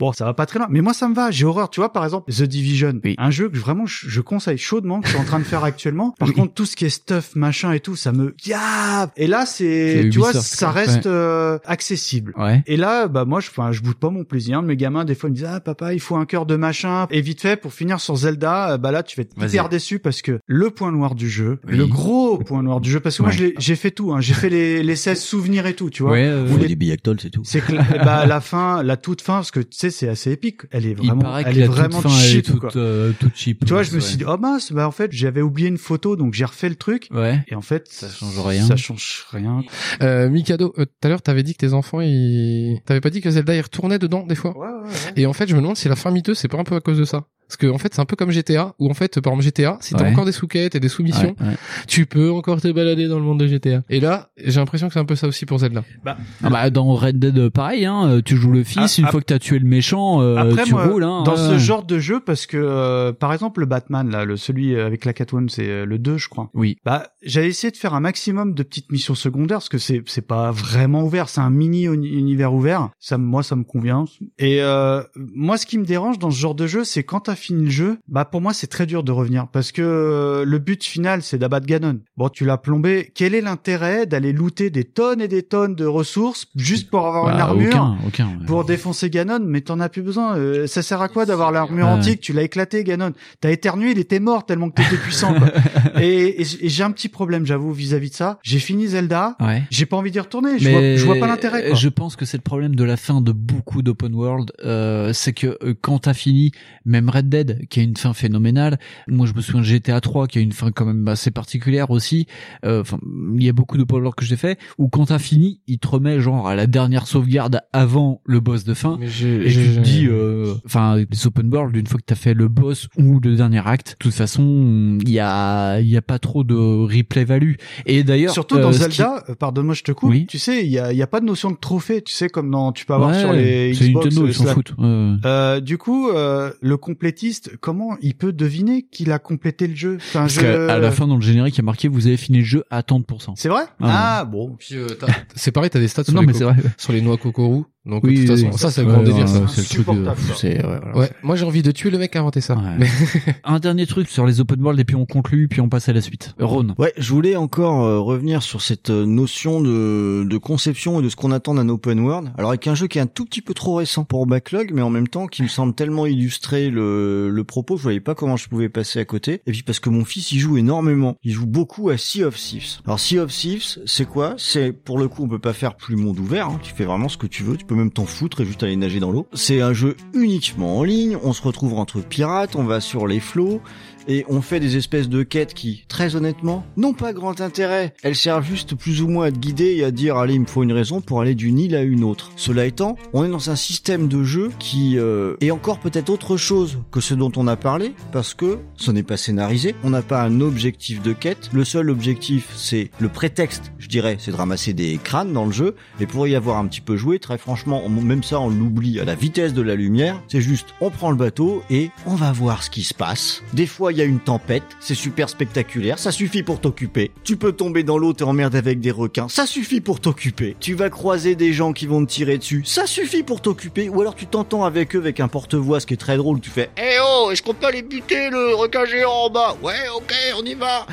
Bon, 0.00 0.12
ça 0.12 0.24
va 0.24 0.34
pas 0.34 0.46
très 0.46 0.58
loin, 0.58 0.66
mais 0.70 0.80
moi 0.80 0.94
ça 0.94 1.08
me 1.08 1.14
va. 1.14 1.30
J'ai 1.30 1.44
horreur, 1.44 1.70
tu 1.70 1.78
vois. 1.80 1.92
Par 1.92 2.02
exemple, 2.04 2.32
The 2.32 2.42
Division, 2.42 2.94
Oui. 3.04 3.14
un 3.18 3.30
jeu 3.30 3.48
que 3.50 3.56
vraiment 3.58 3.86
je, 3.86 4.08
je 4.08 4.20
conseille 4.20 4.58
chaudement, 4.58 5.00
que 5.00 5.06
je 5.06 5.12
suis 5.12 5.20
en 5.20 5.24
train 5.24 5.38
de 5.38 5.44
faire 5.44 5.62
actuellement. 5.62 6.12
Par 6.18 6.28
Oui. 6.28 6.34
contre, 6.34 6.54
tout 6.54 6.64
ce 6.66 6.74
qui 6.74 6.86
est 6.86 6.88
stuff, 6.90 7.36
machin 7.36 7.72
et 7.72 7.80
tout, 7.80 7.94
ça 7.96 8.10
me 8.10 8.34
gave. 8.44 9.10
Et 9.16 9.26
là, 9.26 9.44
c'est, 9.46 10.08
tu 10.10 10.18
vois, 10.18 10.32
ça 10.32 10.70
reste 10.70 11.06
euh, 11.06 11.58
accessible. 11.66 12.32
Ouais. 12.36 12.62
Et 12.66 12.76
là, 12.76 13.08
bah 13.08 13.24
moi, 13.24 13.40
je, 13.40 13.48
enfin, 13.50 13.72
je 13.72 13.80
boude 13.82 13.96
pas 13.96 14.10
mon 14.10 14.24
plaisir. 14.24 14.62
Mes 14.62 14.76
gamins, 14.76 15.04
des 15.04 15.14
fois, 15.14 15.28
ils 15.28 15.32
me 15.32 15.36
disent 15.36 15.48
ah 15.48 15.60
papa, 15.60 15.92
il 15.94 16.00
faut 16.00 16.16
un 16.16 16.24
cœur 16.26 16.46
de 16.46 16.56
machin. 16.56 17.06
Et 17.10 17.20
vite 17.20 17.40
fait, 17.42 17.56
pour 17.56 17.72
finir 17.74 18.00
sur 18.00 18.16
Zelda, 18.16 18.72
euh, 18.72 18.78
bah 18.78 18.92
là, 18.92 19.02
tu 19.02 19.16
vas 19.16 19.22
être 19.22 19.34
hyper 19.42 19.68
déçu 19.68 19.98
parce 19.98 20.22
que 20.22 20.40
le 20.46 20.70
point 20.70 20.92
noir 20.92 21.14
du 21.14 21.28
jeu, 21.28 21.58
Oui. 21.68 21.76
le 21.76 21.86
gros 21.86 22.38
point 22.38 22.62
noir 22.62 22.80
du 22.80 22.90
jeu, 22.90 23.00
parce 23.00 23.18
que 23.18 23.22
moi, 23.22 23.32
Ouais. 23.32 23.54
j'ai 23.58 23.76
fait 23.76 23.90
tout. 23.90 24.12
Hein, 24.12 24.20
j'ai 24.20 24.34
fait 24.34 24.48
les, 24.48 24.82
les 24.82 24.96
16 24.96 25.20
souvenirs 25.22 25.66
et 25.66 25.74
tout, 25.74 25.90
tu 25.90 26.02
vois. 26.02 26.12
Ouais, 26.12 26.24
euh, 26.26 26.48
Ou 26.50 26.56
les- 26.56 26.74
billactoles, 26.74 27.18
c'est 27.20 27.28
tout. 27.30 27.42
C'est 27.44 27.60
que 27.60 27.72
bah 28.04 28.24
la 28.24 28.40
fin, 28.40 28.82
la 28.82 28.96
toute 28.96 29.20
fin, 29.20 29.34
parce 29.34 29.50
que 29.50 29.60
tu 29.60 29.76
sais, 29.76 29.89
c'est 29.90 30.08
assez 30.08 30.30
épique. 30.32 30.62
Elle 30.70 30.86
est 30.86 30.94
vraiment, 30.94 31.36
elle 31.38 31.58
est 31.58 31.66
vraiment 31.66 32.00
fin 32.00 32.08
elle 32.08 32.24
est 32.24 32.28
cheap, 32.32 32.44
toute, 32.46 32.60
quoi. 32.60 32.70
euh, 32.76 33.12
toute 33.18 33.36
cheap. 33.36 33.64
Tu 33.64 33.72
vois, 33.72 33.82
je 33.82 33.90
me 33.90 33.96
Ouais. 33.96 34.00
suis 34.00 34.16
dit, 34.16 34.24
oh 34.26 34.36
mince, 34.38 34.72
bah 34.72 34.86
en 34.86 34.90
fait, 34.90 35.12
j'avais 35.12 35.42
oublié 35.42 35.68
une 35.68 35.78
photo, 35.78 36.16
donc 36.16 36.34
j'ai 36.34 36.44
refait 36.44 36.68
le 36.68 36.76
truc. 36.76 37.08
Ouais. 37.10 37.40
Et 37.48 37.54
en 37.54 37.60
fait, 37.62 37.88
Ça 37.88 38.08
change 38.08 38.38
rien. 38.40 38.64
Ça 38.66 38.76
change 38.76 39.26
rien. 39.30 39.62
Euh, 40.02 40.28
Mikado, 40.28 40.72
euh, 40.78 40.84
tout 40.84 40.92
à 41.02 41.08
l'heure, 41.08 41.22
t'avais 41.22 41.42
dit 41.42 41.52
que 41.54 41.58
tes 41.58 41.72
enfants, 41.74 42.00
ils... 42.00 42.80
T'avais 42.86 43.00
pas 43.00 43.10
dit 43.10 43.20
que 43.20 43.30
Zelda, 43.30 43.54
ils 43.54 43.60
retournaient 43.60 43.98
dedans, 43.98 44.26
des 44.26 44.34
fois? 44.34 44.56
Ouais, 44.56 44.66
ouais, 44.66 44.88
ouais. 44.88 45.12
Et 45.16 45.26
en 45.26 45.32
fait, 45.32 45.48
je 45.48 45.54
me 45.56 45.60
demande 45.60 45.76
si 45.76 45.88
la 45.88 45.96
fin 45.96 46.10
miteuse, 46.10 46.38
c'est 46.38 46.48
pas 46.48 46.58
un 46.58 46.64
peu 46.64 46.74
à 46.76 46.80
cause 46.80 46.98
de 46.98 47.04
ça. 47.04 47.26
Parce 47.50 47.56
que 47.56 47.66
en 47.66 47.78
fait, 47.78 47.92
c'est 47.92 48.00
un 48.00 48.04
peu 48.04 48.14
comme 48.14 48.30
GTA, 48.30 48.74
où 48.78 48.88
en 48.88 48.94
fait, 48.94 49.20
par 49.20 49.32
exemple 49.32 49.44
GTA, 49.44 49.76
si 49.80 49.94
t'as 49.94 50.04
Ouais. 50.04 50.12
encore 50.12 50.24
des 50.24 50.30
sous-quêtes 50.30 50.76
et 50.76 50.80
des 50.80 50.88
soumissions, 50.88 51.34
Ouais, 51.40 51.46
ouais. 51.48 51.56
tu 51.88 52.06
peux 52.06 52.30
encore 52.30 52.60
te 52.60 52.68
balader 52.68 53.08
dans 53.08 53.18
le 53.18 53.24
monde 53.24 53.40
de 53.40 53.48
GTA. 53.48 53.82
Et 53.90 53.98
là, 53.98 54.30
j'ai 54.36 54.60
l'impression 54.60 54.86
que 54.86 54.94
c'est 54.94 55.00
un 55.00 55.04
peu 55.04 55.16
ça 55.16 55.26
aussi 55.26 55.46
pour 55.46 55.58
Zelda. 55.58 55.82
Bah, 56.04 56.16
Ah 56.44 56.48
bah 56.48 56.70
dans 56.70 56.94
Red 56.94 57.18
Dead 57.18 57.36
euh, 57.38 57.50
pareil 57.50 57.86
hein, 57.86 58.06
euh, 58.06 58.22
tu 58.24 58.36
joues 58.36 58.52
le 58.52 58.62
fils 58.62 58.78
Ah, 58.98 59.00
une 59.00 59.06
ah, 59.08 59.10
fois 59.10 59.20
que 59.20 59.26
t'as 59.26 59.40
tué 59.40 59.58
le 59.58 59.66
méchant 59.66 60.22
euh, 60.22 60.36
Après, 60.36 60.62
tu 60.62 60.70
moi, 60.74 60.86
roules 60.86 61.02
hein. 61.02 61.24
dans 61.24 61.32
ouais, 61.32 61.36
ce 61.54 61.58
genre 61.58 61.82
de 61.84 61.98
jeu, 61.98 62.20
parce 62.20 62.46
que 62.46 62.56
euh, 62.56 63.12
par 63.12 63.32
exemple 63.32 63.58
le 63.58 63.66
Batman 63.66 64.08
là, 64.08 64.24
le 64.24 64.36
celui 64.36 64.78
avec 64.78 65.04
la 65.04 65.12
Catwoman, 65.12 65.48
c'est 65.48 65.66
euh, 65.68 65.84
le 65.86 65.98
2 65.98 66.18
je 66.18 66.28
crois. 66.28 66.50
Oui. 66.54 66.76
Bah, 66.84 67.08
j'avais 67.22 67.48
essayé 67.48 67.72
de 67.72 67.76
faire 67.76 67.94
un 67.94 68.00
maximum 68.00 68.54
de 68.54 68.62
petites 68.62 68.92
missions 68.92 69.16
secondaires 69.16 69.58
parce 69.58 69.68
que 69.68 69.78
c'est 69.78 70.02
c'est 70.06 70.24
pas 70.26 70.52
vraiment 70.52 71.02
ouvert, 71.02 71.28
c'est 71.28 71.40
un 71.40 71.50
mini 71.50 71.86
uni- 71.86 72.08
univers 72.10 72.54
ouvert. 72.54 72.90
Ça, 73.00 73.18
me- 73.18 73.24
moi, 73.24 73.42
ça 73.42 73.56
me 73.56 73.64
convient. 73.64 74.04
Et 74.38 74.62
euh, 74.62 75.02
moi, 75.16 75.56
ce 75.58 75.66
qui 75.66 75.78
me 75.78 75.84
dérange 75.84 76.18
dans 76.20 76.30
ce 76.30 76.38
genre 76.38 76.54
de 76.54 76.68
jeu, 76.68 76.84
c'est 76.84 77.02
quand 77.02 77.20
t'as 77.20 77.34
fini 77.40 77.64
le 77.64 77.70
jeu, 77.70 77.98
bah 78.08 78.24
pour 78.24 78.40
moi, 78.40 78.52
c'est 78.54 78.66
très 78.66 78.86
dur 78.86 79.02
de 79.02 79.12
revenir 79.12 79.48
parce 79.48 79.72
que 79.72 79.82
euh, 79.82 80.44
le 80.44 80.58
but 80.58 80.84
final, 80.84 81.22
c'est 81.22 81.38
d'abattre 81.38 81.66
Ganon. 81.66 82.00
Bon, 82.16 82.28
tu 82.28 82.44
l'as 82.44 82.58
plombé. 82.58 83.10
Quel 83.14 83.34
est 83.34 83.40
l'intérêt 83.40 84.06
d'aller 84.06 84.32
looter 84.32 84.70
des 84.70 84.84
tonnes 84.84 85.20
et 85.20 85.28
des 85.28 85.42
tonnes 85.42 85.74
de 85.74 85.84
ressources 85.86 86.46
juste 86.56 86.90
pour 86.90 87.06
avoir 87.06 87.24
Bah, 87.24 87.32
une 87.34 87.40
armure? 87.40 87.68
aucun, 87.70 87.96
aucun, 88.06 88.26
ouais. 88.26 88.46
pour 88.46 88.64
défoncer 88.64 89.10
Ganon, 89.10 89.40
mais 89.44 89.60
t'en 89.62 89.80
as 89.80 89.88
plus 89.88 90.02
besoin. 90.02 90.36
Euh, 90.36 90.66
ça 90.66 90.82
sert 90.82 91.00
à 91.02 91.08
quoi 91.08 91.26
d'avoir 91.26 91.50
l'armure 91.52 91.86
Ouais. 91.86 91.92
antique? 91.92 92.20
Tu 92.20 92.32
l'as 92.32 92.42
éclaté, 92.42 92.84
Ganon. 92.84 93.12
T'as 93.40 93.50
éternué, 93.50 93.92
il 93.92 93.98
était 93.98 94.20
mort 94.20 94.44
tellement 94.46 94.70
que 94.70 94.82
t'étais 94.82 94.96
puissant. 94.96 95.34
Quoi. 95.34 95.48
et 96.02 96.40
et, 96.40 96.42
et 96.42 96.68
j'ai 96.68 96.82
un 96.84 96.90
petit 96.90 97.08
problème, 97.08 97.46
j'avoue, 97.46 97.72
vis-à-vis 97.72 98.10
de 98.10 98.14
ça. 98.14 98.38
J'ai 98.42 98.58
fini 98.58 98.86
Zelda. 98.88 99.36
Ouais. 99.40 99.62
J'ai 99.70 99.86
pas 99.86 99.96
envie 99.96 100.10
d'y 100.10 100.20
retourner. 100.20 100.58
Je, 100.58 100.68
vois, 100.68 100.96
je 100.96 101.04
vois 101.06 101.16
pas 101.16 101.26
l'intérêt. 101.26 101.68
quoi. 101.68 101.74
Je 101.74 101.88
pense 101.88 102.16
que 102.16 102.24
c'est 102.24 102.36
le 102.36 102.42
problème 102.42 102.74
de 102.74 102.84
la 102.84 102.96
fin 102.96 103.20
de 103.20 103.32
beaucoup 103.32 103.80
d'open 103.82 104.14
world, 104.14 104.52
euh, 104.64 105.12
c'est 105.14 105.32
que 105.32 105.56
euh, 105.62 105.74
quand 105.80 106.00
t'as 106.00 106.14
fini, 106.14 106.52
même 106.84 107.08
Red 107.08 107.28
Dead, 107.30 107.66
qui 107.68 107.80
a 107.80 107.82
une 107.82 107.96
fin 107.96 108.12
phénoménale, 108.12 108.78
moi 109.08 109.26
je 109.26 109.32
me 109.34 109.40
souviens 109.40 109.60
de 109.60 109.66
GTA 109.66 110.00
3, 110.00 110.26
qui 110.26 110.38
a 110.38 110.40
une 110.42 110.52
fin 110.52 110.70
quand 110.72 110.84
même 110.84 111.06
assez 111.08 111.30
particulière 111.30 111.90
aussi. 111.90 112.26
euh, 112.64 112.80
Enfin, 112.82 112.98
il 113.36 113.42
y 113.42 113.48
a 113.48 113.52
beaucoup 113.52 113.78
d'open 113.78 113.98
world 113.98 114.14
que 114.14 114.24
j'ai 114.24 114.36
fait 114.36 114.58
où 114.78 114.88
quand 114.88 115.06
t'as 115.06 115.18
fini, 115.18 115.60
il 115.66 115.78
te 115.78 115.88
remet 115.88 116.20
genre 116.20 116.48
à 116.48 116.54
la 116.54 116.66
dernière 116.66 117.06
sauvegarde 117.06 117.60
avant 117.72 118.20
le 118.24 118.40
boss 118.40 118.64
de 118.64 118.74
fin. 118.74 118.96
Mais 119.00 119.06
Et 119.06 119.08
j'ai- 119.08 119.74
te 119.76 119.80
dis, 119.80 120.06
euh, 120.08 120.54
enfin, 120.66 120.96
les 120.96 121.26
open 121.26 121.52
world, 121.54 121.76
une 121.76 121.86
fois 121.86 121.98
que 121.98 122.04
t'as 122.06 122.14
fait 122.14 122.34
le 122.34 122.48
boss 122.48 122.88
ou 122.98 123.20
le 123.20 123.36
dernier 123.36 123.62
acte, 123.66 123.92
de 123.92 123.96
toute 123.98 124.14
façon, 124.14 124.98
il 125.00 125.10
y 125.10 125.20
a, 125.20 125.78
il 125.80 125.88
y 125.88 125.96
a 125.96 126.02
pas 126.02 126.18
trop 126.18 126.44
de 126.44 126.54
replay 126.54 127.24
value. 127.24 127.54
Et 127.86 128.02
d'ailleurs, 128.04 128.32
Surtout 128.32 128.58
dans 128.58 128.68
euh, 128.68 128.72
qui- 128.72 128.78
Zelda, 128.96 129.24
euh, 129.28 129.34
pardonne-moi, 129.34 129.74
je 129.74 129.82
te 129.82 129.92
coupe. 129.92 130.10
Oui. 130.10 130.26
Tu 130.26 130.38
sais, 130.38 130.64
il 130.64 130.70
y 130.72 130.78
a, 130.78 130.92
il 130.92 130.98
y 130.98 131.02
a 131.02 131.06
pas 131.06 131.20
de 131.20 131.26
notion 131.26 131.50
de 131.50 131.56
trophée. 131.56 132.02
Tu 132.02 132.12
sais, 132.14 132.28
comme 132.28 132.50
dans, 132.50 132.72
tu 132.72 132.84
peux 132.86 132.94
avoir 132.94 133.10
Ouais, 133.10 133.20
sur 133.20 133.32
les 133.32 133.72
Xbox. 133.72 134.06
Nintendo, 134.06 134.24
euh, 134.24 134.28
ils 134.28 134.34
s'en 134.34 134.44
foutent. 134.46 134.74
Euh, 134.80 135.60
du 135.60 135.78
coup, 135.78 136.08
euh, 136.10 136.50
le 136.60 136.76
complétiste, 137.20 137.56
comment 137.60 137.96
il 138.00 138.14
peut 138.14 138.32
deviner 138.32 138.82
qu'il 138.82 139.12
a 139.12 139.18
complété 139.18 139.66
le 139.66 139.74
jeu 139.74 139.96
enfin, 139.96 140.20
Parce 140.20 140.34
je- 140.34 140.40
qu'à 140.40 140.78
la 140.78 140.90
fin, 140.90 141.06
dans 141.06 141.16
le 141.16 141.22
générique, 141.22 141.54
il 141.56 141.58
y 141.58 141.60
a 141.60 141.64
marqué 141.64 141.88
vous 141.88 142.06
avez 142.06 142.16
fini 142.16 142.38
le 142.38 142.44
jeu 142.44 142.64
à 142.70 142.82
tant 142.82 142.98
de 142.98 143.04
pourcents. 143.04 143.34
C'est 143.36 143.48
vrai? 143.48 143.64
Ah, 143.80 144.20
Ah 144.20 144.24
bon. 144.24 144.56
Puis, 144.58 144.76
euh, 144.76 144.86
t'as- 144.88 145.06
c'est 145.34 145.52
pareil, 145.52 145.70
t'as 145.70 145.80
des 145.80 145.88
stats 145.88 146.04
sur, 146.04 146.14
Non, 146.14 146.20
les 146.22 146.26
mais 146.28 146.32
vrai. 146.32 146.54
sur 146.78 146.92
les 146.92 147.00
noix 147.02 147.16
Kokoro. 147.18 147.66
Donc, 147.86 148.04
Oui, 148.04 148.14
de 148.14 148.20
toute 148.20 148.36
façon, 148.36 148.46
oui. 148.52 148.58
ça, 148.58 148.70
c'est 148.70 148.82
le 148.82 148.88
Ouais, 148.88 148.92
grand 148.94 149.02
délire, 149.02 149.26
c'est 149.26 149.40
le 149.78 149.82
truc 149.84 149.86
de- 149.86 150.02
ouais, 150.02 150.60
voilà. 150.62 150.96
Ouais, 150.98 151.10
moi 151.22 151.34
j'ai 151.36 151.44
envie 151.46 151.62
de 151.62 151.70
tuer 151.70 151.90
le 151.90 151.96
mec 151.96 152.12
qui 152.12 152.18
a 152.18 152.20
inventé 152.20 152.40
ça. 152.42 152.54
Ouais. 152.54 152.76
Mais- 152.78 152.86
Un 153.44 153.58
dernier 153.58 153.86
truc 153.86 154.08
sur 154.08 154.26
les 154.26 154.40
open 154.40 154.60
world 154.60 154.78
et 154.78 154.84
puis 154.84 154.96
on 154.96 155.06
conclut, 155.06 155.48
puis 155.48 155.60
on 155.62 155.68
passe 155.70 155.88
à 155.88 155.94
la 155.94 156.02
suite. 156.02 156.34
Ron. 156.38 156.74
Ouais, 156.78 156.92
je 156.98 157.10
voulais 157.12 157.36
encore 157.36 157.82
euh, 157.84 157.98
revenir 158.00 158.42
sur 158.42 158.60
cette 158.60 158.90
euh, 158.90 159.06
notion 159.06 159.62
de, 159.62 160.24
de 160.28 160.36
conception 160.38 161.00
et 161.00 161.02
de 161.02 161.08
ce 161.08 161.16
qu'on 161.16 161.30
attend 161.32 161.54
d'un 161.54 161.68
open 161.70 162.00
world. 162.00 162.30
Alors 162.36 162.50
avec 162.50 162.66
un 162.66 162.74
jeu 162.74 162.86
qui 162.86 162.98
est 162.98 163.00
un 163.02 163.06
tout 163.06 163.24
petit 163.24 163.40
peu 163.40 163.54
trop 163.54 163.76
récent 163.76 164.04
pour 164.04 164.26
Backlog, 164.26 164.72
mais 164.74 164.82
en 164.82 164.90
même 164.90 165.08
temps 165.08 165.26
qui 165.26 165.42
me 165.42 165.48
semble 165.48 165.74
tellement 165.74 166.04
illustrer 166.06 166.68
le, 166.70 167.30
le 167.30 167.44
propos, 167.44 167.78
je 167.78 167.82
voyais 167.82 168.00
pas 168.00 168.14
comment 168.14 168.36
je 168.36 168.48
pouvais 168.48 168.68
passer 168.68 168.98
à 169.00 169.04
côté. 169.06 169.40
Et 169.46 169.52
puis 169.52 169.62
parce 169.62 169.80
que 169.80 169.88
mon 169.88 170.04
fils 170.04 170.32
il 170.32 170.38
joue 170.38 170.58
énormément, 170.58 171.16
il 171.24 171.32
joue 171.32 171.46
beaucoup 171.46 171.88
à 171.88 171.96
Sea 171.96 172.24
of 172.24 172.36
Thieves. 172.36 172.80
Alors 172.84 173.00
Sea 173.00 173.20
of 173.20 173.32
Thieves, 173.32 173.78
c'est 173.86 174.04
quoi? 174.06 174.34
C'est 174.36 174.72
pour 174.72 174.98
le 174.98 175.08
coup 175.08 175.24
on 175.24 175.28
peut 175.28 175.38
pas 175.38 175.54
faire 175.54 175.76
plus 175.76 175.96
monde 175.96 176.18
ouvert. 176.18 176.48
hein. 176.48 176.58
Tu 176.62 176.74
fais 176.74 176.84
vraiment 176.84 177.08
ce 177.08 177.16
que 177.16 177.26
tu 177.26 177.42
veux, 177.42 177.56
tu 177.56 177.64
peux 177.70 177.76
même 177.76 177.92
t'en 177.92 178.04
foutre 178.04 178.40
et 178.40 178.44
juste 178.44 178.64
aller 178.64 178.74
nager 178.74 178.98
dans 178.98 179.12
l'eau. 179.12 179.28
C'est 179.32 179.60
un 179.60 179.72
jeu 179.72 179.96
uniquement 180.12 180.78
en 180.78 180.82
ligne. 180.82 181.16
On 181.22 181.32
se 181.32 181.40
retrouve 181.40 181.74
entre 181.74 182.00
pirates, 182.00 182.56
on 182.56 182.64
va 182.64 182.80
sur 182.80 183.06
les 183.06 183.20
flots 183.20 183.60
et 184.08 184.24
on 184.28 184.40
fait 184.40 184.60
des 184.60 184.76
espèces 184.76 185.08
de 185.08 185.22
quêtes 185.22 185.54
qui, 185.54 185.84
très 185.88 186.16
honnêtement, 186.16 186.64
n'ont 186.76 186.92
pas 186.92 187.12
grand 187.12 187.40
intérêt. 187.40 187.94
Elles 188.02 188.16
servent 188.16 188.46
juste 188.46 188.74
plus 188.74 189.02
ou 189.02 189.08
moins 189.08 189.26
à 189.26 189.30
te 189.30 189.38
guider 189.38 189.76
et 189.76 189.84
à 189.84 189.90
dire 189.90 190.16
allez, 190.16 190.34
il 190.34 190.40
me 190.40 190.46
faut 190.46 190.62
une 190.62 190.72
raison 190.72 191.00
pour 191.00 191.20
aller 191.20 191.34
d'une 191.34 191.58
île 191.58 191.74
à 191.74 191.82
une 191.82 192.04
autre. 192.04 192.32
Cela 192.36 192.66
étant, 192.66 192.96
on 193.12 193.24
est 193.24 193.28
dans 193.28 193.50
un 193.50 193.56
système 193.56 194.08
de 194.08 194.22
jeu 194.22 194.50
qui 194.58 194.98
euh, 194.98 195.36
est 195.40 195.50
encore 195.50 195.78
peut-être 195.78 196.10
autre 196.10 196.36
chose 196.36 196.78
que 196.90 197.00
ce 197.00 197.14
dont 197.14 197.32
on 197.36 197.46
a 197.46 197.56
parlé, 197.56 197.94
parce 198.12 198.34
que 198.34 198.58
ce 198.76 198.90
n'est 198.90 199.02
pas 199.02 199.16
scénarisé, 199.16 199.74
on 199.84 199.90
n'a 199.90 200.02
pas 200.02 200.22
un 200.22 200.40
objectif 200.40 201.02
de 201.02 201.12
quête. 201.12 201.50
Le 201.52 201.64
seul 201.64 201.90
objectif, 201.90 202.48
c'est 202.56 202.90
le 202.98 203.08
prétexte, 203.08 203.72
je 203.78 203.88
dirais, 203.88 204.16
c'est 204.18 204.30
de 204.30 204.36
ramasser 204.36 204.72
des 204.72 204.98
crânes 205.02 205.32
dans 205.32 205.44
le 205.44 205.52
jeu. 205.52 205.74
Et 206.00 206.06
pour 206.06 206.26
y 206.26 206.34
avoir 206.34 206.58
un 206.58 206.66
petit 206.66 206.80
peu 206.80 206.96
joué, 206.96 207.18
très 207.18 207.38
franchement, 207.38 207.88
même 207.88 208.22
ça, 208.22 208.40
on 208.40 208.48
l'oublie 208.48 209.00
à 209.00 209.04
la 209.04 209.14
vitesse 209.14 209.54
de 209.54 209.62
la 209.62 209.74
lumière. 209.74 210.20
C'est 210.28 210.40
juste, 210.40 210.68
on 210.80 210.90
prend 210.90 211.10
le 211.10 211.16
bateau 211.16 211.62
et 211.70 211.90
on 212.06 212.14
va 212.14 212.32
voir 212.32 212.62
ce 212.62 212.70
qui 212.70 212.82
se 212.82 212.94
passe. 212.94 213.42
Des 213.52 213.66
fois, 213.66 213.89
il 213.90 213.98
y 213.98 214.02
a 214.02 214.04
une 214.04 214.20
tempête, 214.20 214.64
c'est 214.80 214.94
super 214.94 215.28
spectaculaire, 215.28 215.98
ça 215.98 216.12
suffit 216.12 216.42
pour 216.42 216.60
t'occuper. 216.60 217.10
Tu 217.24 217.36
peux 217.36 217.52
tomber 217.52 217.82
dans 217.82 217.98
l'eau, 217.98 218.12
t'es 218.12 218.24
en 218.24 218.38
avec 218.40 218.80
des 218.80 218.90
requins, 218.90 219.28
ça 219.28 219.44
suffit 219.44 219.80
pour 219.80 220.00
t'occuper. 220.00 220.56
Tu 220.60 220.74
vas 220.74 220.88
croiser 220.88 221.34
des 221.34 221.52
gens 221.52 221.72
qui 221.72 221.86
vont 221.86 222.04
te 222.04 222.10
tirer 222.10 222.38
dessus, 222.38 222.62
ça 222.64 222.86
suffit 222.86 223.22
pour 223.22 223.42
t'occuper. 223.42 223.88
Ou 223.88 224.00
alors 224.00 224.14
tu 224.14 224.26
t'entends 224.26 224.64
avec 224.64 224.96
eux 224.96 224.98
avec 224.98 225.20
un 225.20 225.28
porte-voix, 225.28 225.80
ce 225.80 225.86
qui 225.86 225.94
est 225.94 225.98
très 225.98 226.16
drôle, 226.16 226.40
tu 226.40 226.50
fais 226.50 226.70
Eh 226.78 226.96
oh, 227.04 227.30
est-ce 227.30 227.42
qu'on 227.42 227.54
peut 227.54 227.66
aller 227.66 227.82
buter 227.82 228.30
le 228.30 228.54
requin 228.54 228.84
géant 228.86 229.10
en 229.10 229.30
bas? 229.30 229.56
Ouais, 229.62 229.74
ok, 229.94 230.14
on 230.38 230.44
y 230.44 230.54
va 230.54 230.86